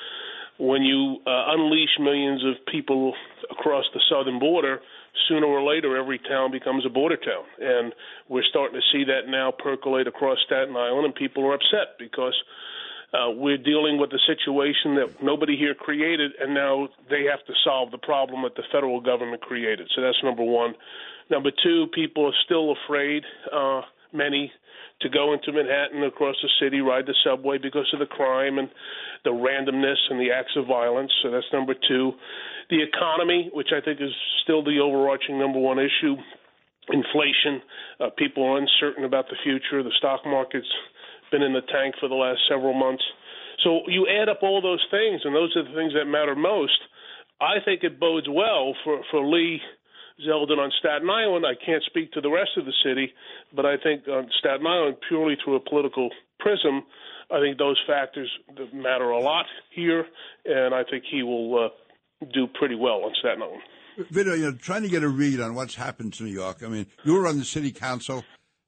[0.57, 3.13] When you uh, unleash millions of people
[3.51, 4.79] across the southern border,
[5.27, 7.93] sooner or later, every town becomes a border town, and
[8.27, 12.35] we're starting to see that now percolate across Staten Island, and people are upset because
[13.13, 17.53] uh, we're dealing with a situation that nobody here created, and now they have to
[17.63, 19.89] solve the problem that the federal government created.
[19.95, 20.75] So that's number one.
[21.29, 23.81] Number two, people are still afraid, uh,
[24.13, 24.51] many,
[25.01, 28.69] to go into Manhattan across the city, ride the subway because of the crime and
[29.23, 31.11] the randomness and the acts of violence.
[31.23, 32.11] So that's number two.
[32.69, 34.11] The economy, which I think is
[34.43, 36.15] still the overarching number one issue,
[36.91, 37.61] inflation.
[37.99, 39.81] Uh, people are uncertain about the future.
[39.83, 40.67] The stock market's
[41.31, 43.03] been in the tank for the last several months.
[43.63, 46.79] So you add up all those things, and those are the things that matter most.
[47.41, 49.59] I think it bodes well for for Lee
[50.27, 51.45] Zeldin on Staten Island.
[51.45, 53.13] I can't speak to the rest of the city,
[53.55, 56.09] but I think on Staten Island, purely through a political
[56.39, 56.83] prism,
[57.31, 58.29] I think those factors
[58.73, 60.05] matter a lot here,
[60.45, 63.61] and I think he will uh, do pretty well on Staten Island.
[64.11, 66.63] Vito, you know, trying to get a read on what's happened to New York.
[66.63, 68.23] I mean, you were on the city council,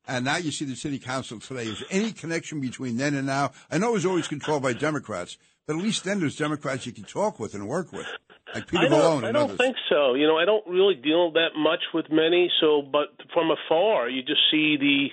[0.08, 1.64] and now you see the city council today.
[1.64, 3.52] Is there any connection between then and now?
[3.70, 6.92] I know it was always controlled by Democrats, but at least then there's Democrats you
[6.92, 8.08] can talk with and work with,
[8.54, 9.58] like Peter I don't, Vallone I don't others.
[9.58, 10.16] think so.
[10.16, 12.52] You know, I don't really deal that much with many.
[12.60, 15.08] So, but from afar, you just see the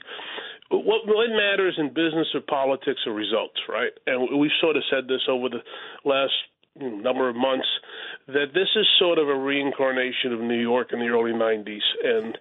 [0.70, 3.92] what what matters in business or politics are results, right?
[4.06, 5.62] And we've sort of said this over the
[6.04, 6.32] last
[6.76, 7.66] number of months
[8.28, 12.38] that this is sort of a reincarnation of New York in the early '90s, and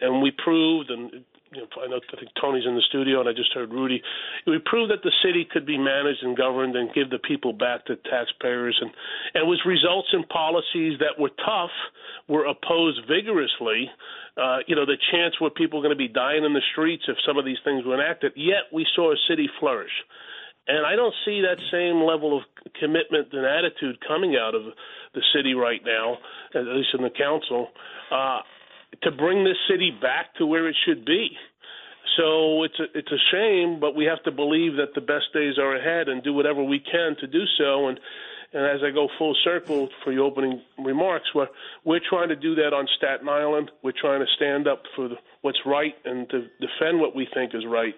[0.00, 1.24] and we proved and.
[1.52, 4.02] You know, I, know, I think Tony's in the studio, and I just heard Rudy.
[4.46, 7.86] We proved that the city could be managed and governed and give the people back
[7.86, 8.90] to taxpayers, and,
[9.34, 11.72] and was results in policies that were tough,
[12.28, 13.90] were opposed vigorously.
[14.36, 17.16] Uh, you know, the chance where people going to be dying in the streets if
[17.26, 18.32] some of these things were enacted.
[18.36, 19.92] Yet we saw a city flourish.
[20.68, 22.44] And I don't see that same level of
[22.78, 24.64] commitment and attitude coming out of
[25.14, 26.18] the city right now,
[26.54, 27.68] at least in the council,
[28.12, 28.40] uh,
[29.02, 31.30] to bring this city back to where it should be.
[32.16, 35.58] So it's a, it's a shame, but we have to believe that the best days
[35.58, 37.88] are ahead and do whatever we can to do so.
[37.88, 38.00] And
[38.50, 41.48] and as I go full circle for your opening remarks, we're
[41.84, 43.70] we're trying to do that on Staten Island.
[43.82, 47.54] We're trying to stand up for the, what's right and to defend what we think
[47.54, 47.94] is right.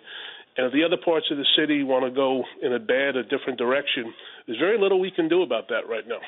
[0.57, 3.23] And if the other parts of the city want to go in a bad or
[3.23, 4.13] different direction,
[4.47, 6.19] there's very little we can do about that right now.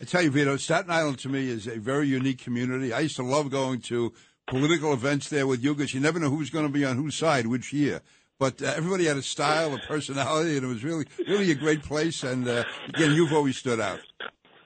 [0.00, 2.92] I tell you, Vito, Staten Island to me is a very unique community.
[2.92, 4.12] I used to love going to
[4.46, 7.14] political events there with you because you never know who's going to be on whose
[7.14, 8.02] side which year.
[8.38, 11.82] But uh, everybody had a style, a personality, and it was really, really a great
[11.82, 12.24] place.
[12.24, 14.00] And uh, again, you've always stood out.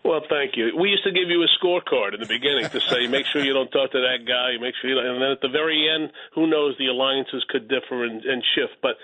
[0.04, 0.72] Well, thank you.
[0.78, 3.52] We used to give you a scorecard in the beginning to say, make sure you
[3.52, 6.46] don't talk to that guy, make sure you and then at the very end, who
[6.46, 8.80] knows, the alliances could differ and, and shift.
[8.80, 8.96] But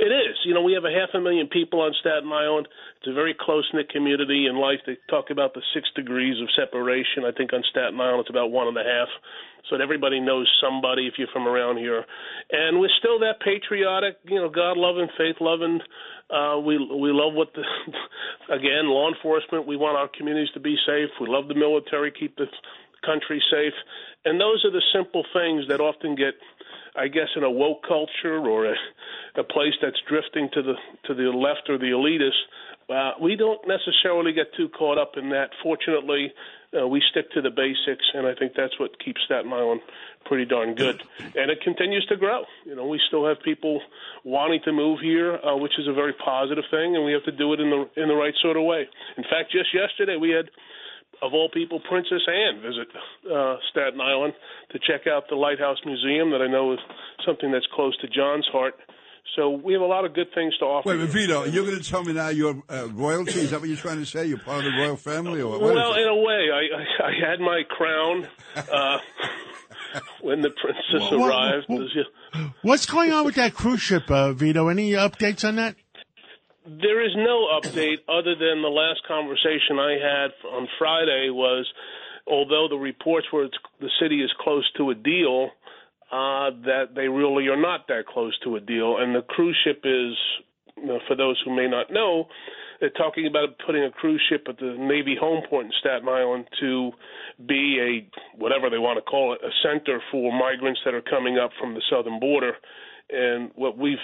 [0.00, 0.36] it is.
[0.44, 2.68] You know, we have a half a million people on Staten Island.
[2.98, 4.80] It's a very close knit community in life.
[4.86, 7.24] They talk about the six degrees of separation.
[7.28, 9.08] I think on Staten Island it's about one and a half.
[9.68, 12.04] So that everybody knows somebody if you're from around here.
[12.50, 15.80] And we're still that patriotic, you know, God loving, faith loving.
[16.30, 17.62] Uh, we we love what the
[18.54, 19.66] again law enforcement.
[19.66, 21.10] We want our communities to be safe.
[21.20, 22.46] We love the military, keep the
[23.04, 23.74] country safe,
[24.24, 26.34] and those are the simple things that often get
[26.96, 28.74] I guess, in a woke culture or a,
[29.36, 30.74] a place that's drifting to the
[31.06, 32.40] to the left or the elitist.
[32.90, 35.50] Uh, we don't necessarily get too caught up in that.
[35.62, 36.32] Fortunately,
[36.78, 39.80] uh, we stick to the basics, and I think that's what keeps Staten Island
[40.24, 41.02] pretty darn good.
[41.18, 42.44] And it continues to grow.
[42.64, 43.80] You know, we still have people
[44.24, 47.32] wanting to move here, uh, which is a very positive thing, and we have to
[47.32, 48.88] do it in the in the right sort of way.
[49.16, 50.46] In fact, just yesterday we had
[51.22, 52.88] of all people, Princess Anne visit
[53.30, 54.32] uh, Staten Island
[54.72, 56.78] to check out the Lighthouse Museum that I know is
[57.26, 58.74] something that's close to John's heart.
[59.36, 60.88] So we have a lot of good things to offer.
[60.88, 63.40] Wait, but Vito, you're going to tell me now you're uh, royalty?
[63.40, 64.26] Is that what you're trying to say?
[64.26, 65.60] You're part of the royal family, or what?
[65.60, 68.98] what well, in a way, I, I, I had my crown uh,
[70.20, 71.66] when the princess Well, well, arrived.
[71.68, 71.86] well,
[72.62, 74.68] What's going on with that cruise ship, uh, Vito?
[74.68, 75.76] Any updates on that?
[76.66, 81.66] There is no update other than the last conversation I had on Friday was,
[82.26, 83.48] although the reports were
[83.80, 85.50] the city is close to a deal,
[86.10, 89.82] uh, that they really are not that close to a deal, and the cruise ship
[89.84, 90.16] is,
[90.76, 92.26] you know, for those who may not know,
[92.80, 96.46] they're talking about putting a cruise ship at the Navy home port in Staten Island
[96.60, 96.92] to
[97.46, 101.38] be a whatever they want to call it, a center for migrants that are coming
[101.38, 102.54] up from the southern border.
[103.10, 103.98] And what we've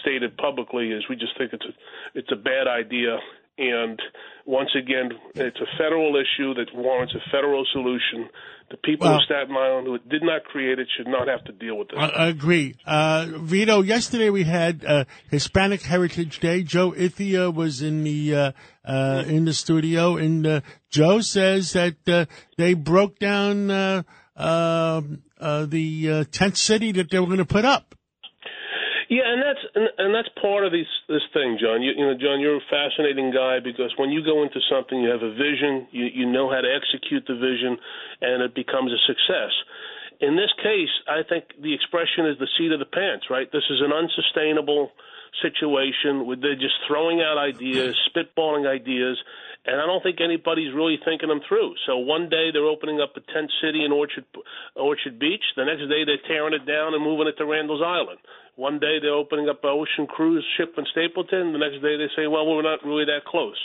[0.00, 3.18] stated publicly is we just think it's a it's a bad idea.
[3.58, 3.98] And
[4.44, 8.28] once again, it's a federal issue that warrants a federal solution.
[8.70, 11.52] The people Well- of Staten Island who did not create it should not have to
[11.52, 11.98] deal with this.
[12.00, 12.74] I, I agree.
[12.84, 16.64] Uh, Vito, yesterday we had uh, Hispanic Heritage Day.
[16.64, 18.52] Joe Ithia was in the uh,
[18.84, 20.60] uh, in the studio, and uh,
[20.90, 22.26] Joe says that uh,
[22.58, 24.02] they broke down uh,
[24.36, 25.00] uh,
[25.40, 27.94] uh, the uh, tent city that they were going to put up.
[29.08, 31.82] Yeah, and that's and, and that's part of this this thing, John.
[31.82, 35.10] You, you know, John, you're a fascinating guy because when you go into something, you
[35.10, 37.78] have a vision, you you know how to execute the vision,
[38.20, 39.54] and it becomes a success.
[40.18, 43.46] In this case, I think the expression is the seat of the pants, right?
[43.52, 44.90] This is an unsustainable
[45.42, 49.18] situation where they're just throwing out ideas, spitballing ideas,
[49.66, 51.74] and I don't think anybody's really thinking them through.
[51.86, 54.24] So one day they're opening up a tent city in Orchard
[54.74, 55.42] Orchard Beach.
[55.56, 58.18] The next day they're tearing it down and moving it to Randall's Island.
[58.56, 61.52] One day they're opening up an ocean cruise ship in Stapleton.
[61.52, 63.56] The next day they say, well, we're not really that close.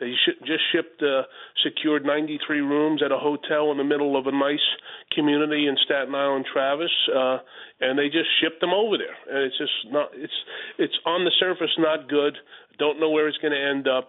[0.00, 1.22] They sh- just shipped, uh,
[1.62, 4.66] secured 93 rooms at a hotel in the middle of a nice
[5.14, 7.38] community in Staten Island, Travis, uh,
[7.80, 9.14] and they just shipped them over there.
[9.30, 10.34] And it's just not, it's,
[10.78, 12.36] it's on the surface not good.
[12.78, 14.08] Don't know where it's going to end up.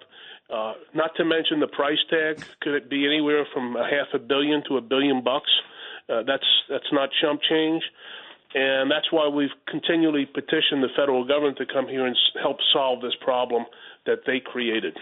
[0.50, 2.44] Uh, not to mention the price tag.
[2.62, 5.50] Could it be anywhere from a half a billion to a billion bucks?
[6.08, 7.82] Uh, that's that's not chump change,
[8.56, 13.02] and that's why we've continually petitioned the federal government to come here and help solve
[13.02, 13.66] this problem
[14.06, 14.98] that they created.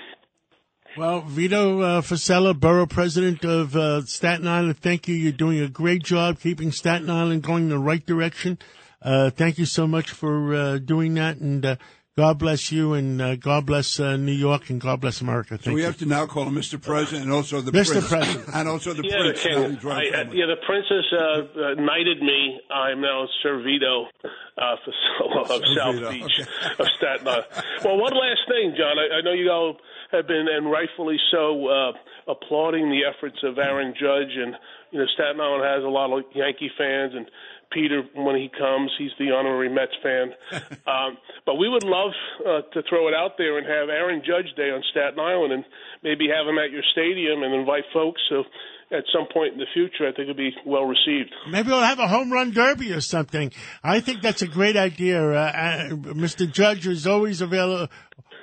[0.98, 5.14] Well, Vito uh, Fossella, borough president of uh, Staten Island, thank you.
[5.16, 8.58] You're doing a great job keeping Staten Island going in the right direction.
[9.02, 11.76] Uh, thank you so much for uh, doing that, and uh,
[12.16, 15.58] God bless you, and uh, God bless uh, New York, and God bless America.
[15.58, 15.88] So Thank we you.
[15.88, 16.80] have to now call him Mr.
[16.80, 17.94] President and also the Mr.
[17.94, 18.08] Prince.
[18.08, 18.50] President.
[18.54, 19.42] And also the yeah, Prince.
[19.42, 19.76] the king.
[19.78, 22.62] he's I, uh, yeah, the princess uh, uh, knighted me.
[22.70, 24.28] I'm now Sir Vito uh,
[24.62, 27.46] of Sir South Vito, Beach of Staten Island.
[27.84, 29.00] Well, one last thing, John.
[29.00, 29.78] I, I know you all
[30.12, 31.92] have been, and rightfully so, uh,
[32.28, 34.38] applauding the efforts of Aaron Judge.
[34.38, 34.54] And,
[34.92, 37.26] you know, Staten Island has a lot of Yankee fans, and
[37.74, 40.32] Peter, when he comes, he's the honorary Mets fan.
[40.88, 42.12] um, but we would love
[42.46, 45.66] uh, to throw it out there and have Aaron Judge Day on Staten Island and
[46.04, 48.22] maybe have him at your stadium and invite folks.
[48.30, 48.44] So
[48.92, 51.34] at some point in the future, I think it'd be well received.
[51.50, 53.52] Maybe we'll have a home run derby or something.
[53.84, 55.22] I think that's a great idea.
[55.32, 56.50] Uh, uh, Mr.
[56.50, 57.88] Judge is always available,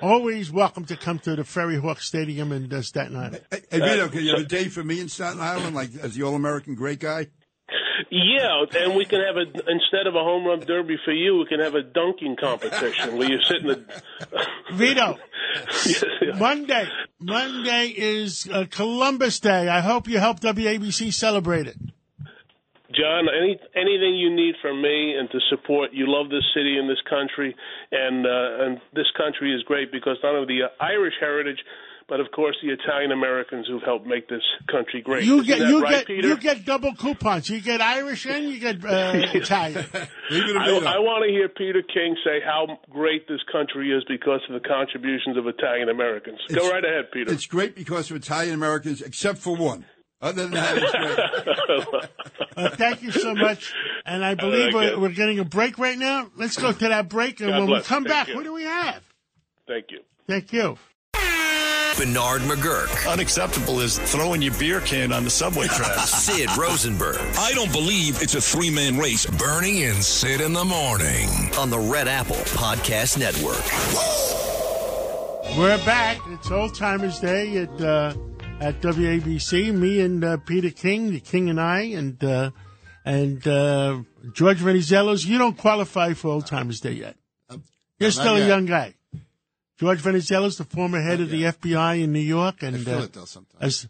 [0.01, 3.41] always welcome to come to the Ferry Hawk Stadium in uh, Staten Island.
[3.49, 6.23] Hey, Vito, can you have a day for me in Staten Island, like as the
[6.23, 7.27] All-American great guy?
[8.09, 11.45] Yeah, and we can have a instead of a home run derby for you, we
[11.45, 13.85] can have a dunking competition where you sit in the.
[14.73, 15.17] Vito,
[16.37, 16.87] Monday,
[17.19, 19.67] Monday is uh, Columbus Day.
[19.67, 21.77] I hope you help WABC celebrate it.
[22.95, 26.89] John, any anything you need from me and to support, you love this city and
[26.89, 27.55] this country,
[27.91, 31.59] and uh, and this country is great because not only the uh, Irish heritage,
[32.11, 35.23] but of course the Italian Americans who've helped make this country great.
[35.23, 36.27] You Isn't get that you right, get Peter?
[36.27, 37.49] you get double coupons.
[37.49, 39.85] You get Irish and you get uh, Italian.
[39.93, 44.61] I, I want to hear Peter King say how great this country is because of
[44.61, 46.37] the contributions of Italian Americans.
[46.53, 47.31] Go right ahead, Peter.
[47.31, 49.85] It's great because of Italian Americans, except for one.
[50.21, 52.09] Other than that, it's great.
[52.57, 53.73] Uh, thank you so much.
[54.05, 54.93] And I believe Okay.
[54.95, 56.29] we're, we're getting a break right now.
[56.35, 58.35] Let's go to that break, and God when we come Thank back, you.
[58.35, 59.01] what do we have?
[59.65, 60.01] Thank you.
[60.27, 60.77] Thank you.
[61.97, 63.11] Bernard McGuirk.
[63.11, 66.09] Unacceptable is throwing your beer can on the subway tracks.
[66.09, 67.17] Sid Rosenberg.
[67.37, 69.25] I don't believe it's a three man race.
[69.25, 71.27] Bernie and Sid in the morning.
[71.57, 73.61] On the Red Apple Podcast Network.
[75.57, 76.17] We're back.
[76.27, 78.13] It's Old Timers Day at uh,
[78.59, 79.73] at WABC.
[79.73, 82.51] Me and uh, Peter King, the King and I, and uh,
[83.03, 84.01] and uh,
[84.33, 85.25] George Venizelos.
[85.25, 87.17] You don't qualify for Old Timers Day yet.
[87.99, 88.95] You're still a young guy.
[89.81, 93.87] George Venizelos, the former head of the FBI in New York, and feel uh, sometimes.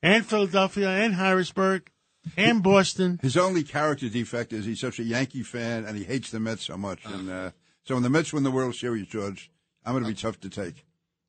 [0.00, 1.90] and Philadelphia, and Harrisburg,
[2.36, 3.18] and Boston.
[3.20, 6.62] His only character defect is he's such a Yankee fan and he hates the Mets
[6.62, 7.04] so much.
[7.04, 7.50] And uh,
[7.82, 9.50] so when the Mets win the World Series, George,
[9.84, 10.86] I'm going to be tough to take.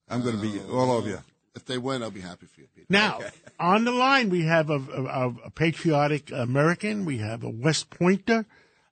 [0.08, 1.20] I'm going to be all over you.
[1.56, 2.86] If they win, I'll be happy for you, Peter.
[2.92, 3.22] Now,
[3.60, 7.06] on the line, we have a, a, a patriotic American.
[7.06, 8.46] We have a West Pointer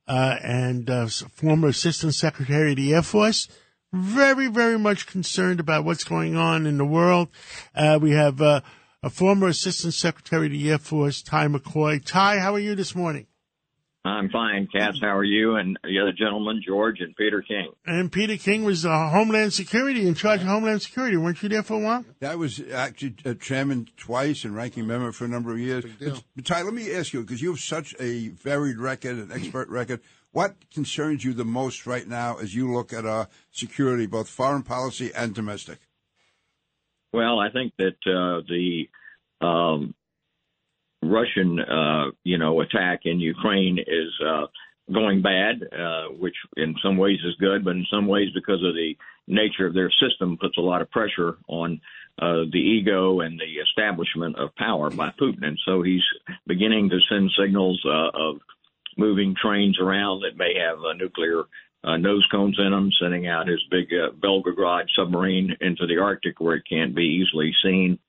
[0.07, 3.47] uh, and uh, former Assistant Secretary of the Air Force.
[3.93, 7.29] Very, very much concerned about what's going on in the world.
[7.75, 8.61] Uh, we have uh,
[9.03, 12.03] a former Assistant Secretary of the Air Force, Ty McCoy.
[12.03, 13.27] Ty, how are you this morning?
[14.05, 14.97] I'm fine, Cass.
[14.99, 15.55] How are you?
[15.55, 17.71] And the other gentleman, George and Peter King.
[17.85, 21.15] And Peter King was uh, Homeland Security, in charge of Homeland Security.
[21.15, 22.03] Weren't you there for a while?
[22.19, 25.85] That was actually uh, chairman twice and ranking member for a number of years.
[25.99, 29.31] But, but Ty, let me ask you, because you have such a varied record, an
[29.31, 30.01] expert record.
[30.33, 34.63] What concerns you the most right now as you look at our security, both foreign
[34.63, 35.77] policy and domestic?
[37.13, 38.89] Well, I think that uh, the
[39.45, 39.93] um,
[41.03, 44.47] Russian, uh, you know, attack in Ukraine is uh,
[44.91, 48.73] going bad, uh, which in some ways is good, but in some ways, because of
[48.73, 48.95] the
[49.27, 51.79] nature of their system, puts a lot of pressure on
[52.19, 55.45] uh, the ego and the establishment of power by Putin.
[55.45, 56.03] And so he's
[56.47, 58.37] beginning to send signals uh, of
[58.97, 61.43] moving trains around that may have uh, nuclear
[61.83, 66.39] uh, nose cones in them, sending out his big uh, Belgorod submarine into the Arctic
[66.39, 67.99] where it can't be easily seen.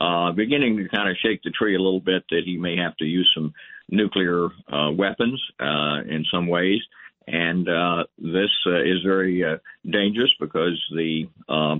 [0.00, 2.96] Uh, beginning to kind of shake the tree a little bit that he may have
[2.96, 3.52] to use some
[3.88, 6.80] nuclear uh, weapons uh, in some ways.
[7.26, 9.56] And uh, this uh, is very uh,
[9.88, 11.76] dangerous because the uh,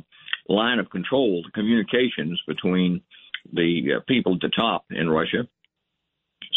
[0.48, 3.02] line of control, the communications between
[3.52, 5.46] the uh, people at the top in Russia,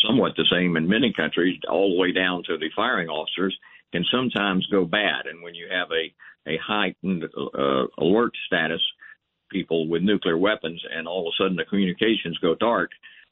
[0.06, 3.58] somewhat the same in many countries, all the way down to the firing officers,
[3.92, 5.26] can sometimes go bad.
[5.26, 6.14] And when you have a
[6.50, 8.82] a heightened uh, alert status,
[9.52, 12.92] people with nuclear weapons, and all of a sudden the communications go dark,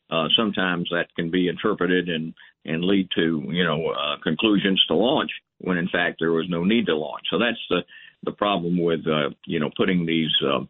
[0.09, 2.33] uh, sometimes that can be interpreted and
[2.65, 6.63] and lead to you know uh, conclusions to launch when in fact there was no
[6.63, 7.23] need to launch.
[7.29, 7.81] So that's the
[8.23, 10.61] the problem with uh, you know putting these uh,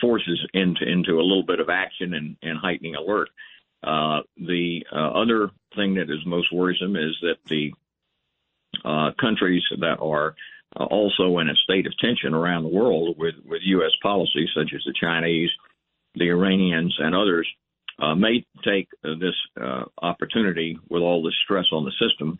[0.00, 3.28] forces into into a little bit of action and, and heightening alert.
[3.82, 7.72] Uh, the uh, other thing that is most worrisome is that the
[8.84, 10.34] uh, countries that are
[10.78, 13.92] uh, also in a state of tension around the world with, with U.S.
[14.02, 15.50] policy, such as the Chinese,
[16.14, 17.48] the Iranians, and others,
[18.00, 19.34] uh, may take this
[20.02, 22.38] opportunity with all this stress on the system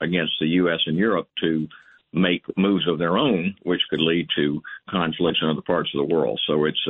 [0.00, 0.80] against the U.S.
[0.86, 1.66] and Europe to
[2.12, 6.14] make moves of their own, which could lead to conflicts in other parts of the
[6.14, 6.38] world.
[6.46, 6.86] So it's,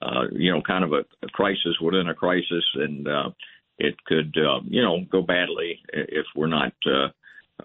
[0.00, 3.30] uh, you know, kind of a, a crisis within a crisis, and uh,
[3.78, 7.08] it could, uh, you know, go badly if we're not uh,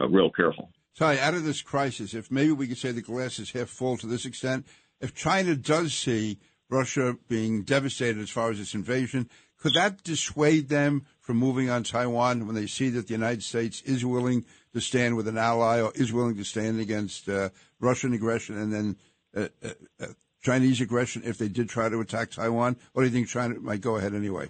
[0.02, 0.70] uh, real careful.
[0.98, 3.98] Ty, out of this crisis, if maybe we could say the glass is half full
[3.98, 4.68] to this extent,
[5.02, 6.40] if China does see
[6.70, 11.84] Russia being devastated as far as its invasion, could that dissuade them from moving on
[11.84, 15.82] Taiwan when they see that the United States is willing to stand with an ally
[15.82, 18.98] or is willing to stand against uh, Russian aggression and then
[19.36, 20.08] uh, uh, uh,
[20.44, 22.76] Chinese aggression if they did try to attack Taiwan?
[22.94, 24.50] Or do you think China might go ahead anyway?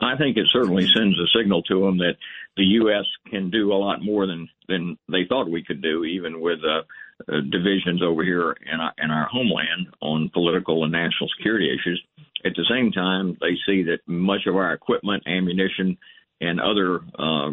[0.00, 2.16] I think it certainly sends a signal to them that
[2.56, 3.04] the U.S.
[3.30, 6.82] can do a lot more than than they thought we could do, even with uh,
[7.28, 12.02] uh, divisions over here in our, in our homeland on political and national security issues.
[12.44, 15.98] At the same time, they see that much of our equipment, ammunition,
[16.40, 17.50] and other uh,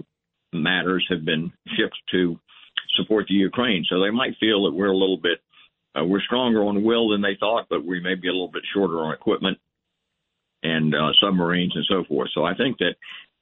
[0.54, 2.40] matters have been shipped to
[2.96, 3.84] support the Ukraine.
[3.90, 5.40] So they might feel that we're a little bit
[5.98, 8.64] uh, we're stronger on will than they thought, but we may be a little bit
[8.74, 9.58] shorter on equipment
[10.64, 12.30] and uh, submarines and so forth.
[12.34, 12.96] So I think that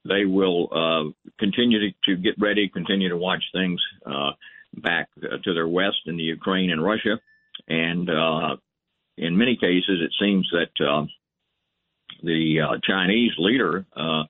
[0.08, 4.32] they will uh, continue to, to get ready, continue to watch things uh,
[4.78, 7.20] back uh, to their west in the Ukraine and Russia,
[7.68, 8.56] and uh,
[9.18, 11.06] in many cases, it seems that uh,
[12.22, 14.24] the uh, Chinese leader uh,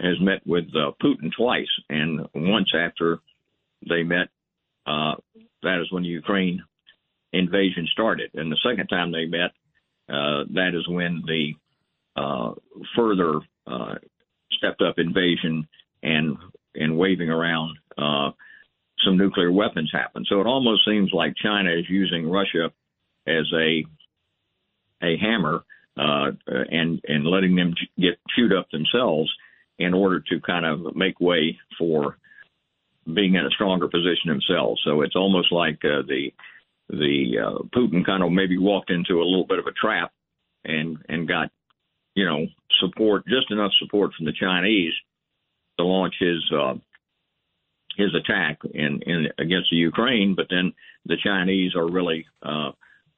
[0.00, 3.20] has met with uh, Putin twice, and once after
[3.88, 4.28] they met,
[4.86, 5.14] uh,
[5.62, 6.62] that is when Ukraine
[7.38, 9.52] invasion started, and the second time they met,
[10.08, 11.52] uh, that is when the
[12.16, 12.52] uh,
[12.96, 13.94] further uh,
[14.52, 15.66] stepped up invasion
[16.02, 16.36] and
[16.74, 18.30] and waving around uh,
[19.04, 20.26] some nuclear weapons happened.
[20.28, 22.70] So it almost seems like China is using Russia
[23.26, 23.84] as a
[25.02, 25.64] a hammer
[25.96, 29.30] uh, and and letting them get chewed up themselves
[29.78, 32.16] in order to kind of make way for
[33.12, 34.80] being in a stronger position themselves.
[34.84, 36.32] So it's almost like uh, the
[36.88, 40.12] the uh, Putin kind of maybe walked into a little bit of a trap
[40.64, 41.50] and and got
[42.14, 42.46] you know
[42.80, 44.92] support just enough support from the Chinese
[45.78, 46.74] to launch his uh,
[47.96, 50.72] his attack in, in against the Ukraine, but then
[51.06, 52.72] the Chinese are really uh,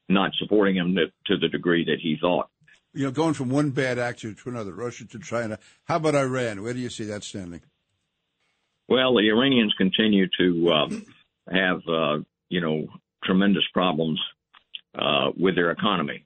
[0.07, 2.49] not supporting him to, to the degree that he thought.
[2.93, 5.59] You know, going from one bad actor to another, Russia to China.
[5.83, 6.63] How about Iran?
[6.63, 7.61] Where do you see that standing?
[8.87, 10.89] Well, the Iranians continue to uh,
[11.53, 12.17] have, uh,
[12.49, 12.87] you know,
[13.29, 14.19] tremendous problems
[14.97, 16.25] uh, with their economy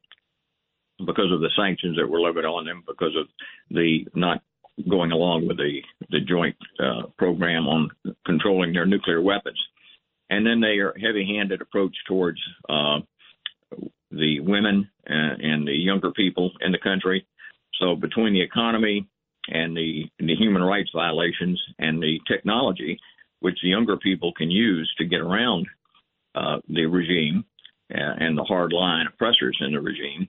[1.05, 3.27] because of the sanctions that were levied on them, because of
[3.69, 4.41] the not
[4.89, 7.89] going along with the the joint uh, program on
[8.25, 9.59] controlling their nuclear weapons,
[10.29, 12.99] and then their heavy-handed approach towards uh,
[14.11, 17.25] the women and, and the younger people in the country.
[17.81, 19.07] So between the economy
[19.49, 22.97] and the the human rights violations and the technology,
[23.41, 25.67] which the younger people can use to get around
[26.35, 27.45] uh, the regime
[27.93, 30.27] uh, and the hard line oppressors in the regime,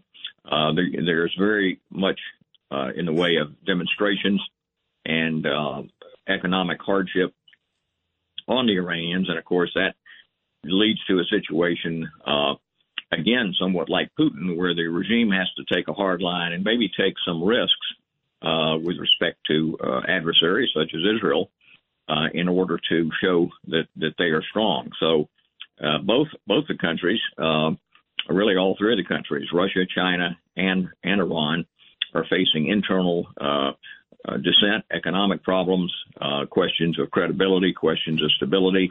[0.51, 2.21] uh, there, there's very much
[2.71, 4.41] uh, in the way of demonstrations
[5.07, 5.83] and uh,
[6.29, 7.33] economic hardship
[8.49, 9.95] on the Iranians, and of course that
[10.65, 12.55] leads to a situation uh,
[13.13, 16.89] again, somewhat like Putin, where the regime has to take a hard line and maybe
[16.89, 17.87] take some risks
[18.43, 21.51] uh, with respect to adversaries such as Israel
[22.33, 24.91] in order to show that, that they are strong.
[25.01, 25.29] So
[25.83, 27.71] uh, both both the countries, uh,
[28.29, 31.67] really all three of the countries, Russia, China, and and Iran,
[32.15, 33.73] are facing internal uh,
[34.37, 35.93] dissent, economic problems,
[36.51, 38.91] questions of credibility, questions of stability,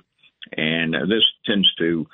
[0.58, 2.06] and this tends to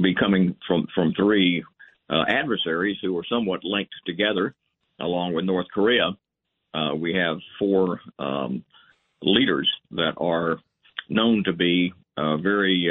[0.00, 1.64] be coming from from three
[2.10, 4.54] uh, adversaries who are somewhat linked together,
[5.00, 6.10] along with North Korea.
[6.74, 8.64] Uh, we have four um,
[9.22, 10.58] leaders that are
[11.08, 12.90] known to be uh, very,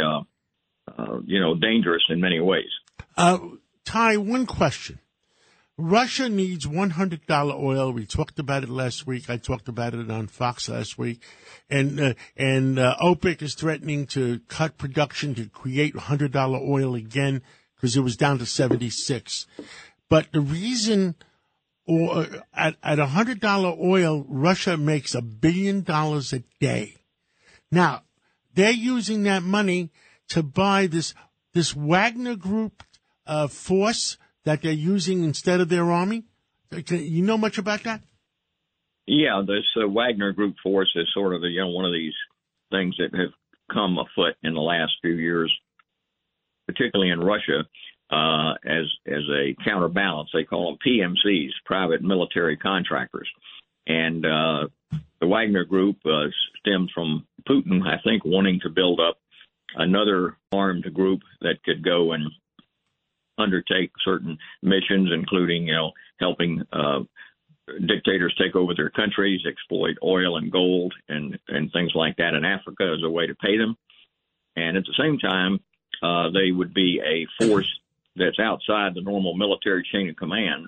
[0.88, 2.70] uh, uh, you know, dangerous in many ways.
[3.16, 3.40] Uh,
[3.86, 5.00] Ty, one question.
[5.78, 7.92] Russia needs $100 oil.
[7.92, 9.30] We talked about it last week.
[9.30, 11.24] I talked about it on Fox last week.
[11.70, 17.42] And, uh, and, uh, OPEC is threatening to cut production to create $100 oil again
[17.76, 19.48] because it was down to 76.
[20.10, 21.16] But the reason,
[21.88, 26.98] or at, at $100 oil, Russia makes a billion dollars a day.
[27.72, 28.04] Now,
[28.54, 29.90] they're using that money
[30.30, 31.14] to buy this,
[31.54, 32.84] this Wagner group,
[33.26, 36.24] uh, force that they're using instead of their army?
[36.90, 38.02] You know much about that?
[39.06, 42.14] Yeah, this uh, Wagner Group force is sort of a, you know one of these
[42.72, 43.32] things that have
[43.72, 45.54] come afoot in the last few years,
[46.68, 47.66] particularly in Russia,
[48.10, 50.30] uh, as as a counterbalance.
[50.34, 53.30] They call them PMCs, private military contractors,
[53.88, 54.68] and uh,
[55.20, 56.28] the Wagner Group uh,
[56.60, 59.18] stemmed from Putin, I think, wanting to build up
[59.76, 62.30] another armed group that could go and
[63.38, 67.00] undertake certain missions, including you know helping uh,
[67.86, 72.46] dictators take over their countries, exploit oil and gold and and things like that in
[72.46, 73.76] Africa as a way to pay them,
[74.56, 75.60] and at the same time
[76.02, 77.68] uh, they would be a force
[78.16, 80.68] that's outside the normal military chain of command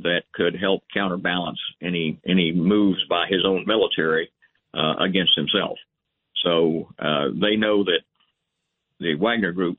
[0.00, 4.30] that could help counterbalance any any moves by his own military
[4.74, 5.76] uh, against himself.
[6.44, 8.00] So uh, they know that
[9.00, 9.78] the Wagner Group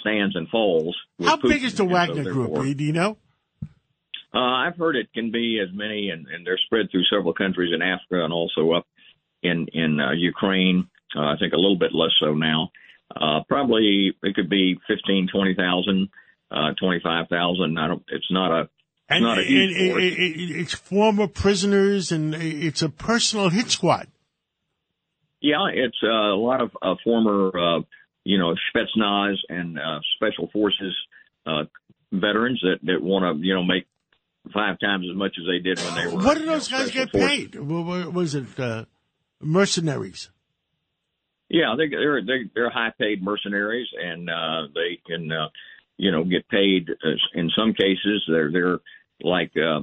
[0.00, 0.96] stands and falls.
[1.22, 1.48] How Putin.
[1.48, 2.76] big is the Wagner so Group?
[2.76, 3.16] Do you know?
[4.34, 7.72] Uh, I've heard it can be as many, and, and they're spread through several countries
[7.74, 8.86] in Africa and also up
[9.42, 10.88] in in uh, Ukraine.
[11.16, 12.70] Uh, I think a little bit less so now.
[13.14, 16.10] Uh, probably it could be fifteen, twenty thousand,
[16.50, 17.78] uh, twenty-five thousand.
[17.78, 18.02] I don't.
[18.08, 18.60] It's not a.
[18.62, 18.70] It's
[19.16, 20.02] and not a huge force.
[20.02, 24.08] it, it, it's former prisoners, and it's a personal hit squad.
[25.40, 27.80] Yeah, it's uh, a lot of uh, former uh,
[28.28, 30.94] you know, Spetsnaz and uh, special forces
[31.46, 31.64] uh,
[32.12, 33.86] veterans that, that want to, you know, make
[34.52, 36.22] five times as much as they did when they were.
[36.22, 37.28] What do those know, guys get forces.
[37.30, 37.54] paid?
[37.58, 38.84] What was it uh,
[39.40, 40.30] mercenaries?
[41.48, 45.48] Yeah, they, they're they, they're high paid mercenaries, and uh, they can, uh,
[45.96, 46.90] you know, get paid.
[46.90, 48.78] uh, In some cases, they're they're
[49.22, 49.80] like uh,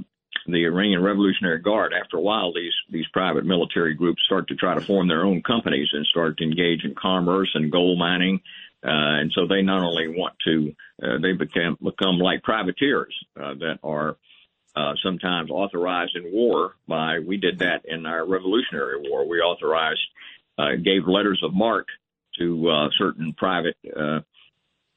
[0.48, 1.94] the Iranian Revolutionary Guard.
[1.94, 5.42] After a while, these these private military groups start to try to form their own
[5.42, 8.42] companies and start to engage in commerce and gold mining.
[8.84, 13.56] Uh, and so they not only want to, uh, they become become like privateers uh,
[13.56, 14.18] that are
[14.76, 17.20] uh, sometimes authorized in war by.
[17.20, 19.28] We did that in our Revolutionary War.
[19.28, 20.06] We authorized,
[20.58, 21.88] uh, gave letters of marque
[22.38, 24.20] to uh, certain private uh,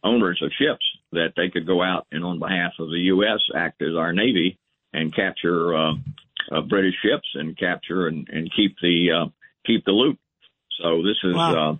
[0.05, 3.41] owners of ships that they could go out and on behalf of the U.S.
[3.55, 4.59] act as our navy
[4.93, 5.93] and capture uh,
[6.51, 9.29] uh, British ships and capture and, and keep the uh,
[9.67, 10.19] keep the loot.
[10.81, 11.71] So this has Wow.
[11.73, 11.77] uh,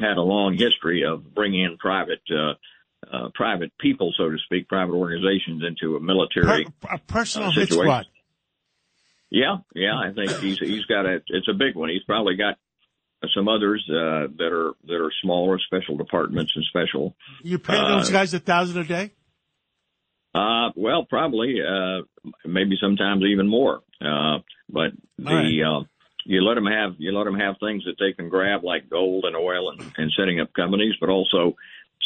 [0.00, 2.54] had a long history of bringing in private uh,
[3.12, 7.84] uh, private people, so to speak, private organizations into a military A personal hit situation.
[7.84, 8.06] squad.
[9.30, 11.88] Yeah, yeah, I think he's he's got a it's a big one.
[11.90, 12.56] He's probably got
[13.34, 17.16] some others uh, that are that are smaller, special departments and special.
[17.42, 19.12] You pay those guys a thousand a day?
[20.36, 22.02] Uh, well, probably, uh,
[22.44, 23.80] maybe sometimes even more.
[24.00, 25.84] Uh, but the, uh,
[26.26, 29.24] you let them have, you let them have things that they can grab like gold
[29.24, 31.54] and oil and, and setting up companies, but also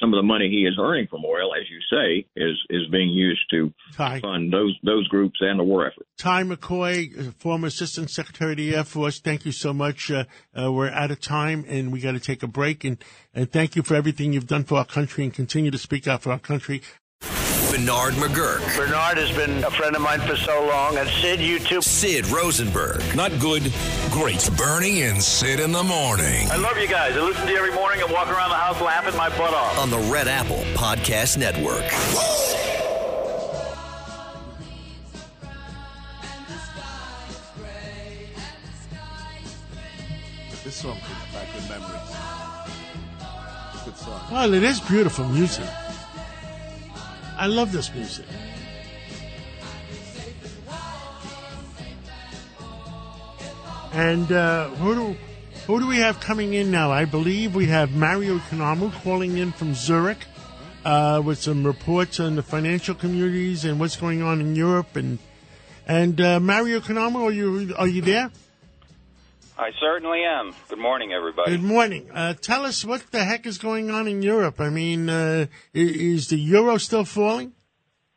[0.01, 3.09] some of the money he is earning from oil, as you say, is, is being
[3.09, 6.07] used to fund those, those groups and the war effort.
[6.17, 10.11] Ty McCoy, uh, former Assistant Secretary of the Air Force, thank you so much.
[10.11, 10.25] Uh,
[10.59, 12.85] uh, we're out of time and we got to take a break.
[12.85, 13.03] And,
[13.35, 16.23] and thank you for everything you've done for our country and continue to speak out
[16.23, 16.83] for our country.
[17.71, 18.77] Bernard McGuirk.
[18.77, 20.99] Bernard has been a friend of mine for so long.
[20.99, 21.81] And Sid, you too.
[21.81, 23.01] Sid Rosenberg.
[23.15, 23.73] Not good,
[24.11, 24.49] great.
[24.57, 27.17] Bernie and Sid in the morning I love you guys.
[27.17, 29.79] I listen to you every morning and walk around the house laughing my butt off.
[29.79, 31.85] on the Red Apple Podcast Network.
[40.65, 42.17] This song brings back good memories.
[43.85, 44.21] Good song.
[44.31, 45.65] Well, it is beautiful music.
[47.41, 48.27] I love this music.
[53.95, 55.17] And uh, who do
[55.67, 56.93] who do we have coming in now?
[56.93, 60.19] I believe we have Mario Economou calling in from Zurich
[60.85, 64.95] uh, with some reports on the financial communities and what's going on in Europe.
[64.95, 65.19] And
[65.87, 68.31] and uh, Mario Economou, are you are you there?
[69.61, 70.55] I certainly am.
[70.71, 71.51] Good morning, everybody.
[71.51, 72.11] Good morning.
[72.15, 74.59] Uh, tell us what the heck is going on in Europe.
[74.59, 77.53] I mean, uh, is the euro still falling?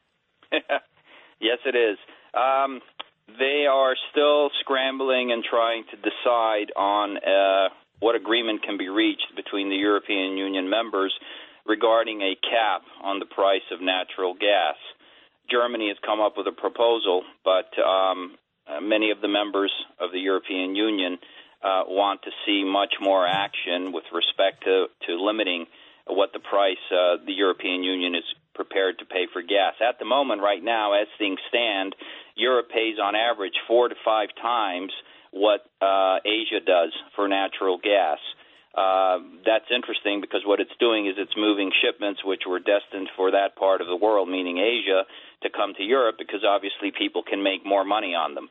[0.53, 1.97] yes, it is.
[2.33, 2.79] Um,
[3.27, 9.35] they are still scrambling and trying to decide on uh, what agreement can be reached
[9.35, 11.13] between the European Union members
[11.65, 14.75] regarding a cap on the price of natural gas.
[15.51, 20.11] Germany has come up with a proposal, but um, uh, many of the members of
[20.13, 21.17] the European Union
[21.63, 25.65] uh, want to see much more action with respect to, to limiting
[26.07, 29.73] what the price uh, the European Union is prepared to pay for gas.
[29.81, 31.95] At the moment, right now, as things stand,
[32.35, 34.91] Europe pays on average four to five times
[35.31, 38.19] what uh, Asia does for natural gas.
[38.75, 43.31] Uh, that's interesting because what it's doing is it's moving shipments which were destined for
[43.31, 45.03] that part of the world, meaning Asia,
[45.43, 48.49] to come to Europe because obviously people can make more money on them.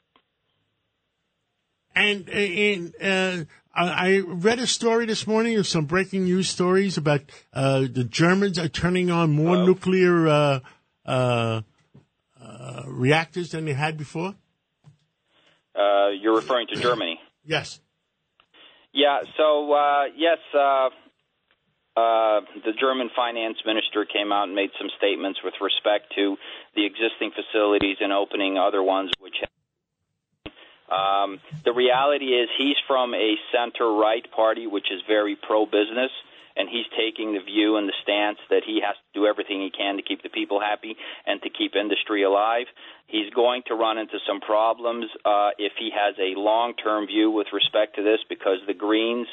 [1.94, 7.22] And, and uh, I read a story this morning of some breaking news stories about
[7.52, 10.60] uh, the Germans are turning on more nuclear uh,
[11.06, 11.62] uh,
[12.40, 14.34] uh, reactors than they had before.
[15.74, 17.18] Uh, you're referring to Germany.
[17.44, 17.80] Yes.
[18.92, 19.20] Yeah.
[19.36, 20.88] So uh, yes, uh,
[21.96, 26.36] uh, the German finance minister came out and made some statements with respect to
[26.74, 29.36] the existing facilities and opening other ones, which.
[30.92, 36.10] Um, the reality is he's from a center right party, which is very pro business,
[36.56, 39.70] and he's taking the view and the stance that he has to do everything he
[39.70, 40.96] can to keep the people happy
[41.26, 42.66] and to keep industry alive.
[43.06, 47.30] He's going to run into some problems uh, if he has a long term view
[47.30, 49.28] with respect to this because the Greens.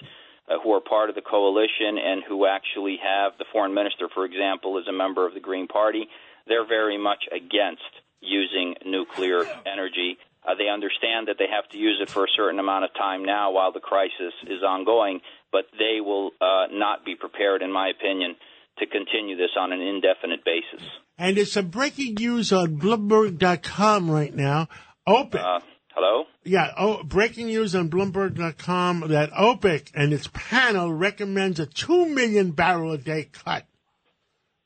[0.49, 4.25] Uh, who are part of the coalition and who actually have the foreign minister, for
[4.25, 6.09] example, is a member of the Green Party.
[6.47, 7.83] They're very much against
[8.19, 10.17] using nuclear energy.
[10.47, 13.23] Uh, they understand that they have to use it for a certain amount of time
[13.25, 15.19] now while the crisis is ongoing,
[15.51, 18.35] but they will uh, not be prepared, in my opinion,
[18.79, 20.87] to continue this on an indefinite basis.
[21.17, 24.69] And there's some breaking news on Bloomberg.com right now.
[25.05, 25.35] OPEC.
[25.35, 25.59] Uh,
[25.93, 26.23] hello?
[26.45, 32.51] Yeah, oh, breaking news on Bloomberg.com that OPEC and its panel recommends a 2 million
[32.51, 33.65] barrel a day cut.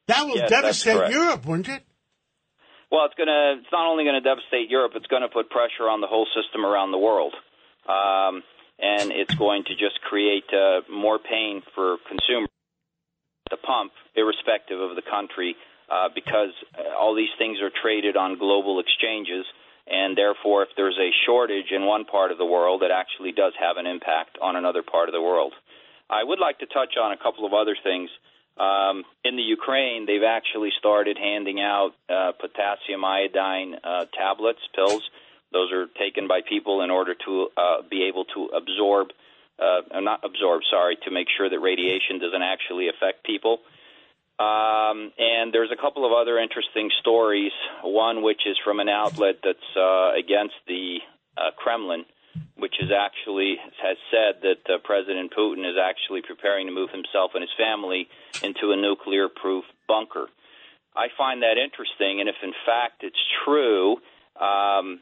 [0.07, 1.11] That will Yes, devastate.
[1.11, 1.83] Europe, wouldn't it?
[2.93, 3.57] Well, it's going to.
[3.57, 4.93] It's not only going to devastate Europe.
[4.93, 7.33] It's going to put pressure on the whole system around the world,
[7.89, 8.45] um,
[8.77, 12.53] and it's going to just create uh, more pain for consumers
[13.49, 15.57] at the pump, irrespective of the country,
[15.89, 19.49] uh, because uh, all these things are traded on global exchanges,
[19.89, 23.53] and therefore, if there's a shortage in one part of the world, it actually does
[23.57, 25.53] have an impact on another part of the world.
[26.13, 28.13] I would like to touch on a couple of other things.
[28.57, 35.01] Um, in the Ukraine, they've actually started handing out uh, potassium iodine uh, tablets, pills.
[35.51, 39.09] Those are taken by people in order to uh, be able to absorb,
[39.59, 43.59] uh, not absorb, sorry, to make sure that radiation doesn't actually affect people.
[44.39, 47.51] Um, and there's a couple of other interesting stories.
[47.83, 50.99] One, which is from an outlet that's uh, against the
[51.37, 52.05] uh, Kremlin,
[52.57, 57.31] which is actually has said that uh, President Putin is actually preparing to move himself
[57.33, 58.07] and his family
[58.41, 60.27] into a nuclear-proof bunker.
[60.95, 63.97] I find that interesting, and if in fact it's true,
[64.39, 65.01] um,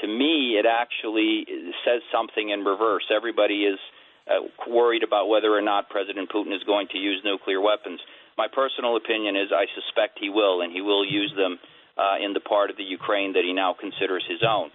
[0.00, 1.46] to me it actually
[1.84, 3.04] says something in reverse.
[3.14, 3.78] Everybody is
[4.26, 8.00] uh, worried about whether or not President Putin is going to use nuclear weapons.
[8.36, 11.58] My personal opinion is I suspect he will, and he will use them
[11.96, 14.70] uh, in the part of the Ukraine that he now considers his own.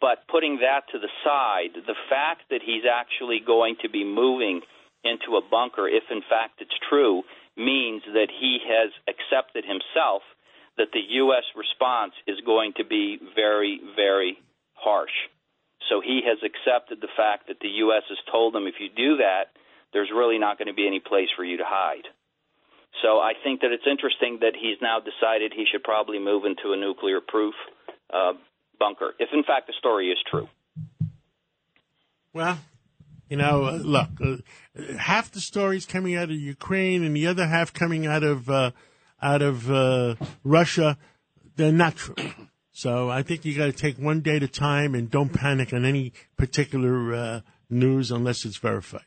[0.00, 4.60] But putting that to the side, the fact that he's actually going to be moving
[5.04, 7.22] into a bunker, if in fact it's true,
[7.56, 10.22] means that he has accepted himself
[10.76, 11.44] that the U.S.
[11.56, 14.36] response is going to be very, very
[14.74, 15.16] harsh.
[15.88, 18.02] So he has accepted the fact that the U.S.
[18.08, 19.56] has told him if you do that,
[19.92, 22.04] there's really not going to be any place for you to hide.
[23.02, 26.72] So I think that it's interesting that he's now decided he should probably move into
[26.72, 27.54] a nuclear proof
[28.12, 28.32] uh,
[28.78, 30.48] bunker, if in fact the story is true.
[32.32, 32.58] Well,
[33.28, 37.46] you know, uh, look, uh, half the stories coming out of Ukraine and the other
[37.46, 38.70] half coming out of uh,
[39.20, 40.14] out of uh,
[40.44, 40.98] Russia,
[41.56, 42.14] they're not true.
[42.72, 45.72] So I think you got to take one day at a time and don't panic
[45.72, 47.40] on any particular uh,
[47.70, 49.06] news unless it's verified.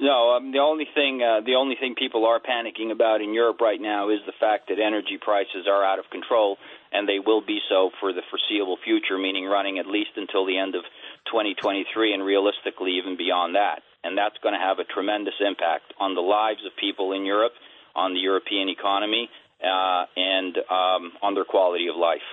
[0.00, 3.60] No, um, the only thing uh, the only thing people are panicking about in Europe
[3.60, 6.56] right now is the fact that energy prices are out of control,
[6.92, 10.58] and they will be so for the foreseeable future, meaning running at least until the
[10.58, 10.82] end of
[11.26, 13.82] 2023, and realistically even beyond that.
[14.02, 17.52] And that's going to have a tremendous impact on the lives of people in Europe,
[17.94, 19.28] on the European economy,
[19.62, 22.24] uh, and um, on their quality of life.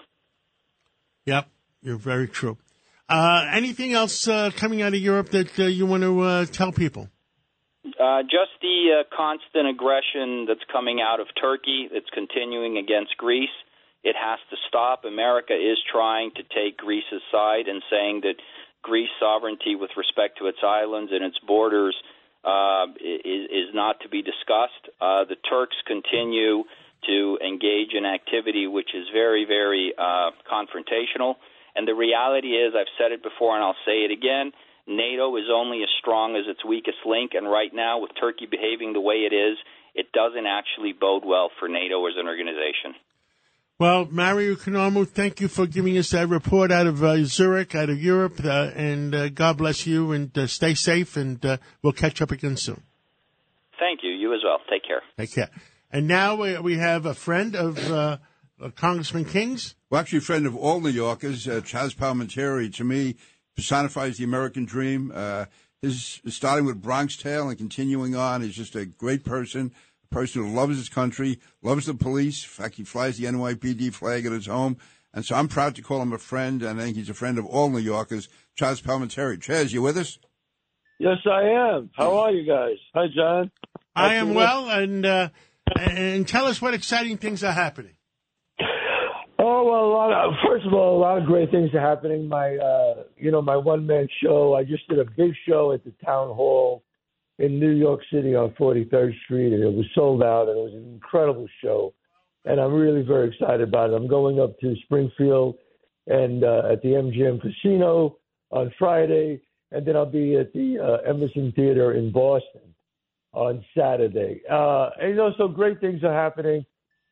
[1.25, 1.47] Yep,
[1.81, 2.57] you're very true.
[3.09, 6.71] Uh, anything else uh, coming out of Europe that uh, you want to uh, tell
[6.71, 7.09] people?
[7.85, 13.49] Uh, just the uh, constant aggression that's coming out of Turkey, that's continuing against Greece.
[14.03, 15.06] It has to stop.
[15.06, 18.35] America is trying to take Greece's side and saying that
[18.82, 21.95] Greece sovereignty with respect to its islands and its borders
[22.43, 24.88] uh, is, is not to be discussed.
[25.01, 26.64] Uh, the Turks continue
[27.06, 31.35] to engage in activity which is very, very uh, confrontational.
[31.76, 34.51] And the reality is, I've said it before and I'll say it again
[34.88, 38.93] NATO is only as strong as its weakest link, and right now, with Turkey behaving
[38.93, 39.58] the way it is,
[39.93, 42.95] it doesn't actually bode well for NATO as an organization.
[43.80, 47.91] Well, Mario Economou, thank you for giving us that report out of uh, Zurich, out
[47.91, 51.93] of Europe, uh, and uh, God bless you, and uh, stay safe, and uh, we'll
[51.93, 52.81] catch up again soon.
[53.77, 54.09] Thank you.
[54.09, 54.59] You as well.
[54.67, 55.03] Take care.
[55.15, 55.51] Take care.
[55.91, 58.17] And now we, we have a friend of uh,
[58.75, 59.75] Congressman King's.
[59.91, 62.73] Well, actually, a friend of all New Yorkers, uh, Chazz Palminteri.
[62.77, 63.15] To me,
[63.56, 65.11] personifies the American dream.
[65.14, 65.45] Uh,
[65.83, 68.41] his starting with Bronx Tale and continuing on.
[68.41, 69.72] He's just a great person,
[70.09, 72.43] a person who loves his country, loves the police.
[72.43, 74.77] In fact, he flies the NYPD flag at his home.
[75.13, 77.37] And so I'm proud to call him a friend, and I think he's a friend
[77.37, 78.29] of all New Yorkers.
[78.59, 79.39] Chazz Palminteri.
[79.39, 80.19] Chazz, you with us?
[80.99, 81.89] Yes, I am.
[81.93, 82.77] How are you guys?
[82.93, 83.51] Hi, John.
[83.95, 85.29] I am well, and uh,
[85.79, 87.93] and tell us what exciting things are happening.
[89.39, 92.27] Oh well, a lot of, first of all, a lot of great things are happening.
[92.27, 94.55] My, uh, you know, my one man show.
[94.55, 96.83] I just did a big show at the town hall
[97.40, 100.74] in New York City on 43rd Street, and it was sold out, and it was
[100.74, 101.93] an incredible show.
[102.45, 103.93] And I'm really very excited about it.
[103.93, 105.56] I'm going up to Springfield
[106.07, 108.17] and uh, at the MGM Casino
[108.51, 109.41] on Friday,
[109.72, 112.74] and then I'll be at the uh, Emerson Theater in Boston
[113.33, 114.41] on Saturday.
[114.49, 116.66] Uh, and you know, so great things are happening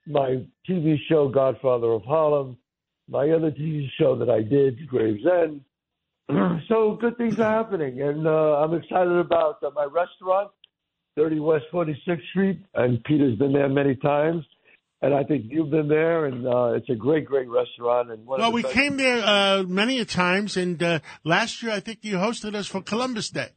[0.07, 2.57] my TV show Godfather of Harlem,
[3.09, 5.61] my other TV show that I did, Gravesend.
[6.67, 10.51] so good things are happening, and uh, I'm excited about uh, my restaurant,
[11.17, 14.43] 30 West 46th Street, and Peter's been there many times.
[15.01, 18.09] And I think you've been there, and uh, it's a great, great restaurant.
[18.09, 21.79] And well, we best- came there uh, many a times, and uh, last year I
[21.79, 23.49] think you hosted us for Columbus Day.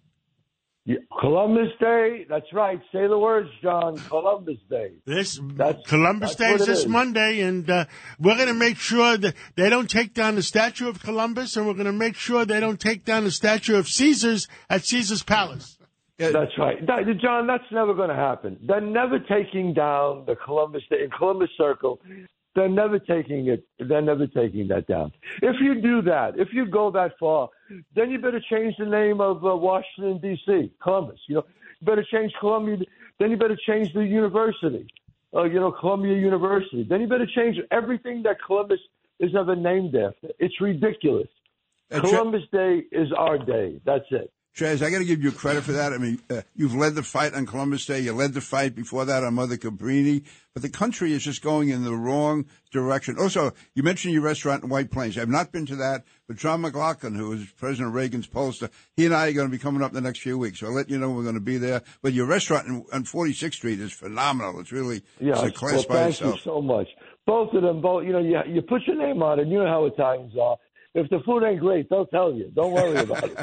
[1.20, 2.26] Columbus Day.
[2.28, 2.80] That's right.
[2.92, 3.96] Say the words, John.
[3.96, 4.92] Columbus Day.
[5.04, 6.86] This that's, Columbus that's Day is this is.
[6.86, 7.84] Monday, and uh,
[8.18, 11.66] we're going to make sure that they don't take down the statue of Columbus, and
[11.66, 15.22] we're going to make sure they don't take down the statue of Caesar's at Caesar's
[15.22, 15.78] Palace.
[16.18, 17.46] That's right, that, John.
[17.46, 18.58] That's never going to happen.
[18.66, 22.00] They're never taking down the Columbus Day in Columbus Circle.
[22.56, 23.64] They're never taking it.
[23.78, 25.12] They're never taking that down.
[25.42, 27.50] If you do that, if you go that far,
[27.94, 30.72] then you better change the name of uh, Washington D.C.
[30.82, 31.20] Columbus.
[31.26, 31.44] You know,
[31.80, 32.78] you better change Columbia.
[33.18, 34.86] Then you better change the university.
[35.34, 36.84] Uh, you know, Columbia University.
[36.84, 38.80] Then you better change everything that Columbus
[39.20, 40.28] is ever named after.
[40.38, 41.28] It's ridiculous.
[41.90, 43.80] Columbus Day is our day.
[43.84, 44.30] That's it.
[44.58, 45.92] Chazz, I got to give you credit for that.
[45.92, 48.00] I mean, uh, you've led the fight on Columbus Day.
[48.00, 50.24] You led the fight before that on Mother Cabrini.
[50.52, 53.18] But the country is just going in the wrong direction.
[53.20, 55.16] Also, you mentioned your restaurant in White Plains.
[55.16, 59.14] I've not been to that, but John McLaughlin, who is President Reagan's pollster, he and
[59.14, 60.58] I are going to be coming up in the next few weeks.
[60.58, 61.82] So I'll let you know we're going to be there.
[62.02, 64.58] But your restaurant in, on 46th Street is phenomenal.
[64.58, 66.34] It's really Yeah, it's a class well, by thank itself.
[66.34, 66.88] you so much.
[67.26, 68.04] Both of them, both.
[68.04, 69.46] You know, you you put your name on it.
[69.46, 70.56] You know how Italians are.
[70.94, 72.50] If the food ain't great, they'll tell you.
[72.54, 73.38] Don't worry about it.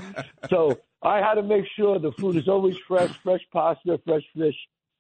[0.50, 4.56] So I had to make sure the food is always fresh, fresh pasta, fresh fish.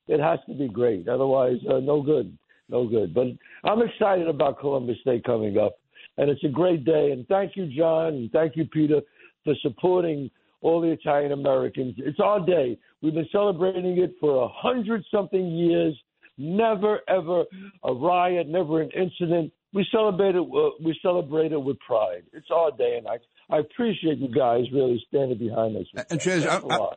[0.07, 1.07] It has to be great.
[1.07, 2.37] Otherwise, uh, no good,
[2.69, 3.13] no good.
[3.13, 3.27] But
[3.63, 5.79] I'm excited about Columbus Day coming up,
[6.17, 7.11] and it's a great day.
[7.11, 9.01] And thank you, John, and thank you, Peter,
[9.43, 10.29] for supporting
[10.61, 11.95] all the Italian Americans.
[11.97, 12.77] It's our day.
[13.01, 15.95] We've been celebrating it for a hundred something years.
[16.37, 17.45] Never ever
[17.83, 19.51] a riot, never an incident.
[19.75, 20.41] We celebrate it.
[20.41, 22.23] Uh, we celebrate it with pride.
[22.31, 23.17] It's our day, and I
[23.53, 25.85] I appreciate you guys really standing behind us.
[26.09, 26.95] And Chazz, I.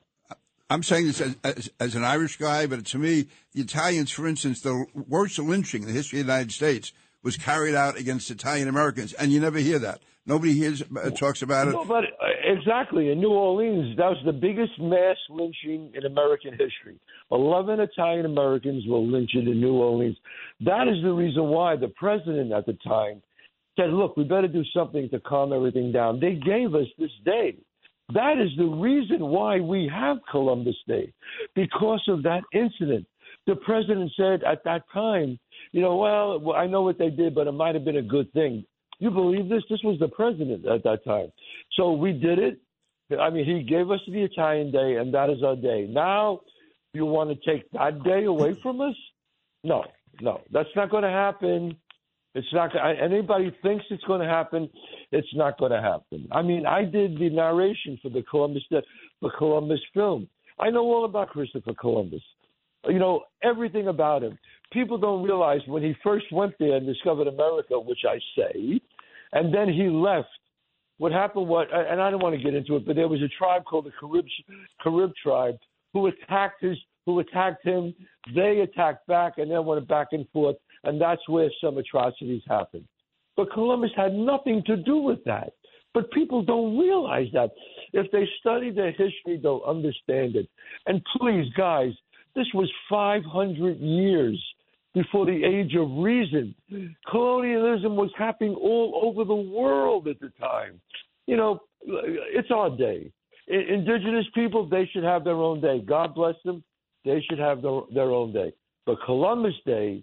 [0.70, 4.28] I'm saying this as, as, as an Irish guy, but to me, the Italians, for
[4.28, 6.92] instance, the worst lynching in the history of the United States
[7.22, 10.00] was carried out against Italian Americans, and you never hear that.
[10.26, 11.74] Nobody hears uh, talks about it.
[11.74, 16.98] Uh, exactly in New Orleans, that was the biggest mass lynching in American history.
[17.30, 20.16] Eleven Italian Americans were lynched in New Orleans.
[20.60, 23.22] That is the reason why the president at the time
[23.76, 27.56] said, "Look, we better do something to calm everything down." They gave us this day.
[28.14, 31.12] That is the reason why we have Columbus Day,
[31.54, 33.06] because of that incident.
[33.46, 35.38] The president said at that time,
[35.72, 38.02] you know, well, well, I know what they did, but it might have been a
[38.02, 38.64] good thing.
[38.98, 39.62] You believe this?
[39.70, 41.30] This was the president at that time.
[41.76, 42.60] So we did it.
[43.18, 45.86] I mean, he gave us the Italian Day, and that is our day.
[45.88, 46.40] Now,
[46.92, 48.94] you want to take that day away from us?
[49.64, 49.84] No,
[50.20, 51.76] no, that's not going to happen.
[52.34, 52.70] It's not.
[53.02, 54.68] Anybody thinks it's going to happen?
[55.10, 56.28] It's not going to happen.
[56.30, 58.82] I mean, I did the narration for the Columbus the
[59.38, 60.28] Columbus film.
[60.58, 62.22] I know all about Christopher Columbus.
[62.86, 64.38] You know everything about him.
[64.72, 68.80] People don't realize when he first went there and discovered America, which I say,
[69.32, 70.28] and then he left.
[70.98, 71.48] What happened?
[71.48, 71.68] What?
[71.72, 73.92] And I don't want to get into it, but there was a tribe called the
[73.98, 74.26] Carib
[74.82, 75.56] Carib tribe
[75.92, 76.76] who attacked his
[77.06, 77.94] who attacked him.
[78.34, 82.84] They attacked back, and then went back and forth, and that's where some atrocities happened.
[83.36, 85.52] But Columbus had nothing to do with that.
[85.94, 87.50] But people don't realize that.
[87.92, 90.48] If they study their history, they'll understand it.
[90.86, 91.92] And please, guys,
[92.34, 94.38] this was 500 years
[94.94, 96.54] before the age of reason.
[97.10, 100.80] Colonialism was happening all over the world at the time.
[101.26, 103.10] You know, it's our day.
[103.46, 105.80] Indigenous people, they should have their own day.
[105.80, 106.62] God bless them.
[107.04, 108.52] They should have their, their own day.
[108.86, 110.02] But Columbus Day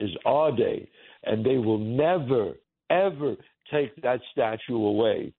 [0.00, 0.88] is our day,
[1.24, 2.52] and they will never,
[2.90, 3.36] ever
[3.72, 5.32] take that statue away.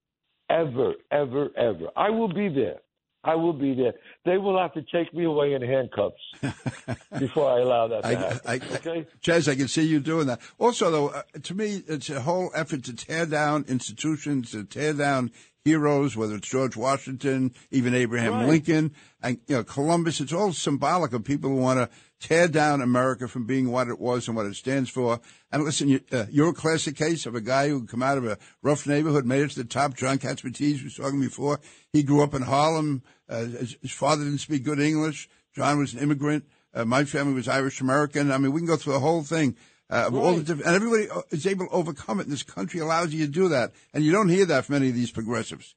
[0.50, 1.88] Ever, ever, ever.
[1.96, 2.78] I will be there.
[3.24, 3.94] I will be there.
[4.24, 6.16] They will have to take me away in handcuffs
[7.18, 8.40] before I allow that to I, happen.
[8.46, 9.06] I, okay?
[9.20, 10.40] Chazz, I can see you doing that.
[10.58, 14.92] Also, though, uh, to me, it's a whole effort to tear down institutions, to tear
[14.92, 15.32] down
[15.64, 18.48] heroes, whether it's George Washington, even Abraham Right.
[18.48, 20.20] Lincoln, and you know Columbus.
[20.20, 21.90] It's all symbolic of people who want to
[22.20, 25.20] tear down America from being what it was and what it stands for.
[25.52, 28.26] And listen, you, uh, you're a classic case of a guy who come out of
[28.26, 29.94] a rough neighborhood, made it to the top.
[29.94, 31.60] John Catsimatidis was talking before.
[31.92, 33.02] He grew up in Harlem.
[33.28, 35.28] Uh, his, his father didn't speak good English.
[35.54, 36.44] John was an immigrant.
[36.74, 38.30] Uh, my family was Irish American.
[38.30, 39.56] I mean, we can go through the whole thing.
[39.90, 42.24] Uh, of all the different, and everybody uh, is able to overcome it.
[42.24, 44.90] And this country allows you to do that, and you don't hear that from any
[44.90, 45.74] of these progressives.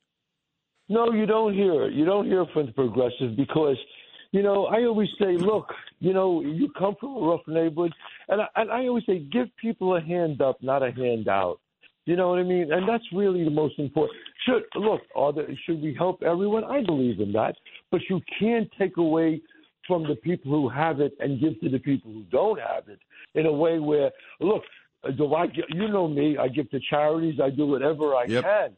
[0.90, 1.94] No, you don't hear it.
[1.94, 3.78] You don't hear it from the progressives because,
[4.32, 5.68] you know, I always say, look,
[6.00, 7.94] you know, you come from a rough neighborhood,
[8.30, 11.60] and I, and I always say, give people a hand up, not a handout.
[12.06, 12.72] You know what I mean?
[12.72, 14.18] And that's really the most important.
[14.46, 16.64] Should look, are there, should we help everyone?
[16.64, 17.56] I believe in that,
[17.92, 19.42] but you can't take away
[19.88, 23.00] from the people who have it and give to the people who don't have it
[23.36, 24.64] in a way where, look,
[25.18, 25.46] do I?
[25.70, 26.38] You know me.
[26.38, 27.40] I give to charities.
[27.42, 28.44] I do whatever I Yep.
[28.44, 28.78] can.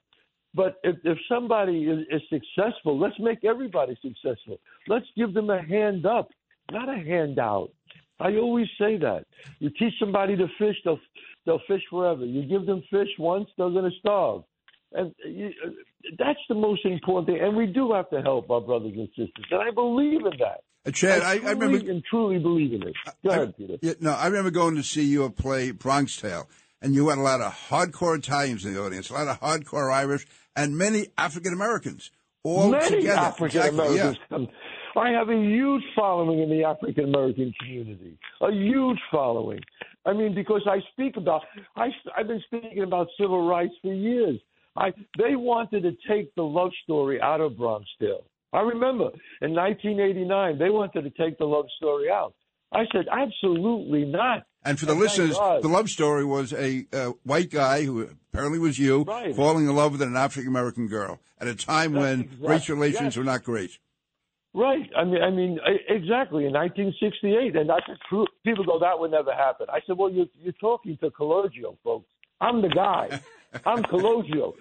[0.55, 4.59] But if, if somebody is, is successful, let's make everybody successful.
[4.87, 6.29] Let's give them a hand up,
[6.71, 7.71] not a handout.
[8.19, 9.25] I always say that.
[9.59, 10.99] You teach somebody to fish, they'll
[11.45, 12.25] they'll fish forever.
[12.25, 14.43] You give them fish once, they're going to starve.
[14.93, 15.51] And you,
[16.19, 17.43] that's the most important thing.
[17.43, 19.45] And we do have to help our brothers and sisters.
[19.49, 20.61] And I believe in that.
[20.85, 22.95] Uh, Chad, I, I truly remember and truly believe in it.
[23.25, 23.77] Go ahead, Peter.
[23.81, 26.47] Yeah, no, I remember going to see your play Bronx Tale,
[26.81, 29.91] and you had a lot of hardcore Italians in the audience, a lot of hardcore
[29.91, 32.11] Irish, and many African Americans
[32.43, 33.19] all Many together.
[33.19, 34.49] African Exactly, Americans.
[34.95, 38.17] I have a huge following in the African American community.
[38.41, 39.61] A huge following.
[40.05, 41.41] I mean, because I speak about,
[41.75, 44.39] I, I've been speaking about civil rights for years.
[44.75, 48.25] I, they wanted to take the love story out of Bronx Tale.
[48.51, 49.09] I remember
[49.41, 52.33] in 1989 they wanted to take the love story out.
[52.71, 54.43] I said absolutely not.
[54.65, 58.79] And for the listeners, the love story was a uh, white guy who apparently was
[58.79, 59.35] you Right.
[59.35, 63.01] falling in love with an African American girl at a time That's when race relations
[63.15, 63.17] yes.
[63.17, 63.77] were not great.
[64.53, 64.89] Right.
[64.95, 65.59] I mean, I mean,
[65.89, 66.45] exactly.
[66.45, 68.27] In 1968, and that's true.
[68.45, 69.65] People go, that would never happen.
[69.69, 72.07] I said, well, you're, you're talking to Calogero, folks.
[72.39, 73.19] I'm the guy.
[73.65, 74.53] I'm Calogero.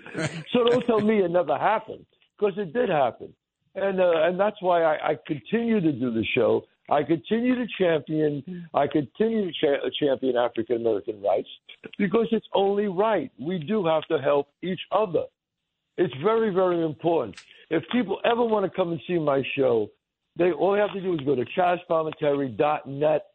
[0.52, 2.06] So don't tell me it never happened,
[2.38, 3.32] because it did happen,
[3.74, 6.64] and uh, and that's why I, I continue to do the show.
[6.90, 8.68] I continue to champion.
[8.74, 11.48] I continue to cha- champion African American rights
[11.98, 13.30] because it's only right.
[13.40, 15.24] We do have to help each other.
[15.96, 17.36] It's very, very important.
[17.70, 19.88] If people ever want to come and see my show,
[20.36, 23.26] they all they have to do is go to chazpalminteri.net,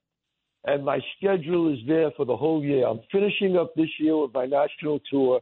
[0.65, 2.87] and my schedule is there for the whole year.
[2.87, 5.41] I'm finishing up this year with my national tour,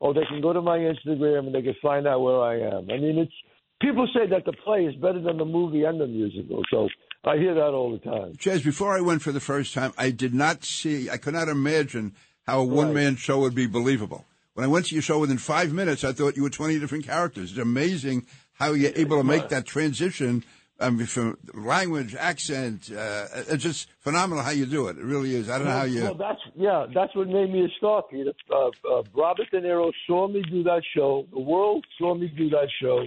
[0.00, 2.90] or they can go to my Instagram and they can find out where I am.
[2.90, 3.32] I mean, it's
[3.80, 6.88] people say that the play is better than the movie and the musical, so
[7.24, 8.34] I hear that all the time.
[8.34, 11.48] Chazz, before I went for the first time, I did not see, I could not
[11.48, 12.14] imagine
[12.46, 12.94] how a one right.
[12.94, 14.24] man show would be believable.
[14.54, 17.04] When I went to your show within five minutes, I thought you were 20 different
[17.04, 17.50] characters.
[17.50, 20.44] It's amazing how you're able to make that transition
[20.80, 22.90] I mean, from language, accent.
[22.90, 24.96] Uh, it's just phenomenal how you do it.
[24.96, 25.50] It really is.
[25.50, 26.02] I don't know how you.
[26.02, 28.32] Well, that's, yeah, that's what made me a star, Peter.
[28.50, 31.26] Uh, uh, Robert De Niro saw me do that show.
[31.32, 33.04] The world saw me do that show.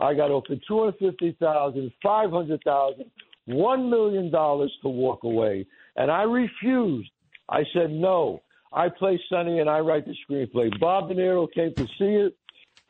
[0.00, 3.10] I got over 250,000, 500,000
[3.46, 7.10] one million dollars to walk away, and I refused.
[7.48, 8.42] I said no.
[8.72, 10.70] I play Sonny and I write the screenplay.
[10.80, 12.34] Bob De Niro came to see it.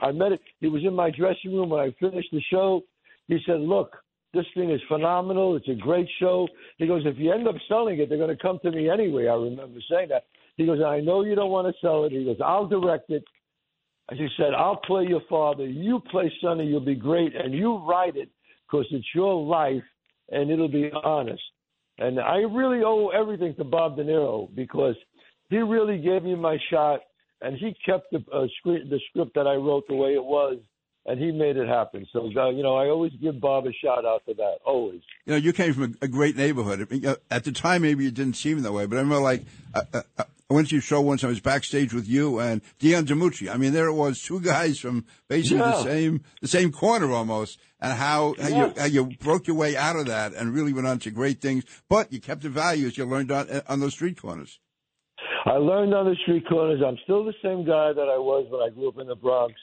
[0.00, 0.40] I met it.
[0.60, 2.82] He was in my dressing room when I finished the show.
[3.28, 3.96] He said, "Look,
[4.32, 5.56] this thing is phenomenal.
[5.56, 6.46] It's a great show."
[6.78, 9.26] He goes, "If you end up selling it, they're going to come to me anyway."
[9.26, 10.26] I remember saying that.
[10.56, 13.24] He goes, "I know you don't want to sell it." He goes, "I'll direct it."
[14.10, 15.66] As he said, "I'll play your father.
[15.66, 16.66] You play Sonny.
[16.66, 18.28] You'll be great, and you write it
[18.66, 19.84] because it's your life,
[20.30, 21.42] and it'll be honest."
[21.98, 24.96] And I really owe everything to Bob De Niro because
[25.50, 27.00] he really gave me my shot,
[27.40, 30.58] and he kept the uh, script, the script that I wrote the way it was,
[31.04, 32.06] and he made it happen.
[32.12, 34.56] So, uh, you know, I always give Bob a shout out for that.
[34.64, 35.00] Always.
[35.26, 36.80] You know, you came from a, a great neighborhood.
[37.30, 39.42] At the time, maybe it didn't seem that way, but I remember, like,
[39.74, 41.24] uh, uh, uh, I went to your show once.
[41.24, 43.50] I was backstage with you and Dion DiMucci.
[43.50, 47.58] I mean, there it was, two guys from basically the same the same corner almost,
[47.80, 50.86] and how how, you, how you broke your way out of that and really went
[50.86, 51.64] on to great things.
[51.88, 54.60] But you kept the values you learned on on those street corners.
[55.46, 56.82] I learned on the street corners.
[56.86, 59.54] I'm still the same guy that I was when I grew up in the Bronx.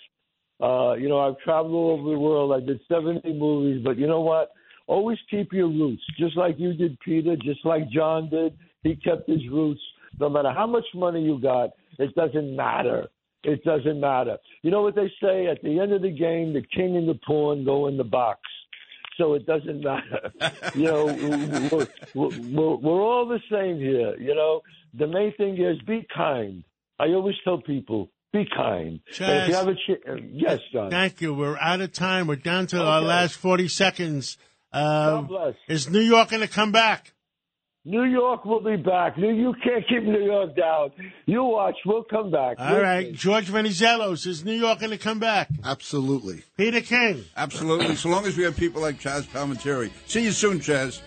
[0.60, 2.52] Uh, you know, I've traveled all over the world.
[2.52, 4.54] I did 70 movies, but you know what?
[4.88, 8.58] Always keep your roots, just like you did, Peter, just like John did.
[8.82, 9.80] He kept his roots.
[10.20, 13.08] No matter how much money you got, it doesn't matter.
[13.44, 14.38] It doesn't matter.
[14.64, 15.48] You know what they say?
[15.48, 18.42] At the end of the game, the king and the pawn go in the box.
[19.18, 20.32] So it doesn't matter.
[20.76, 21.06] you know,
[21.72, 24.16] we're, we're, we're, all the same here.
[24.18, 24.62] You know,
[24.94, 26.64] the main thing is be kind.
[27.00, 28.88] I always tell people, be kind.
[28.88, 29.52] And if you Chazz.
[29.54, 30.90] have a ch- yes, John.
[30.90, 31.34] Thank you.
[31.34, 32.28] We're out of time.
[32.28, 34.38] We're down to our last 40 seconds.
[34.72, 35.56] Uh, God bless.
[35.68, 37.14] Is New York going to come back?
[37.86, 39.18] New York will be back.
[39.18, 40.92] You can't keep New York down.
[41.26, 41.76] You watch.
[41.86, 42.58] We'll come back.
[42.60, 43.14] All We'll right.
[43.14, 45.50] George Venizelos, is New York going to come back?
[45.64, 46.44] Absolutely.
[46.58, 47.24] Peter King.
[47.38, 47.96] Absolutely.
[47.96, 49.92] so long as we have people like Chazz Palminteri.
[50.08, 51.02] See you soon, Chazz.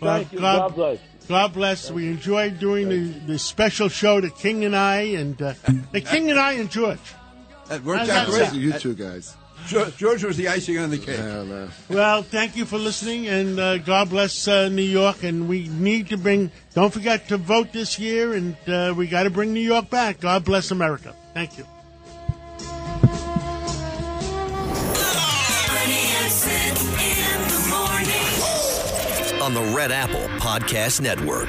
[0.00, 0.38] Well, Thank you.
[0.38, 0.98] God bless.
[1.28, 1.90] God bless.
[1.90, 5.54] We enjoyed doing the, the special show, The King and I, and uh,
[5.90, 6.98] The King and I and George.
[7.68, 8.52] That worked How's out great.
[8.52, 9.36] You two guys.
[9.66, 11.18] George, George was the icing on the cake.
[11.18, 11.70] Yeah, man.
[11.88, 15.22] Well, thank you for listening, and uh, God bless uh, New York.
[15.22, 19.22] And we need to bring, don't forget to vote this year, and uh, we got
[19.24, 20.20] to bring New York back.
[20.20, 21.14] God bless America.
[21.34, 21.64] Thank you.
[25.68, 29.42] Bernie and Sid in the morning.
[29.42, 31.48] On the Red Apple Podcast Network.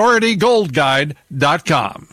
[0.01, 2.07] PriorityGoldGuide.com.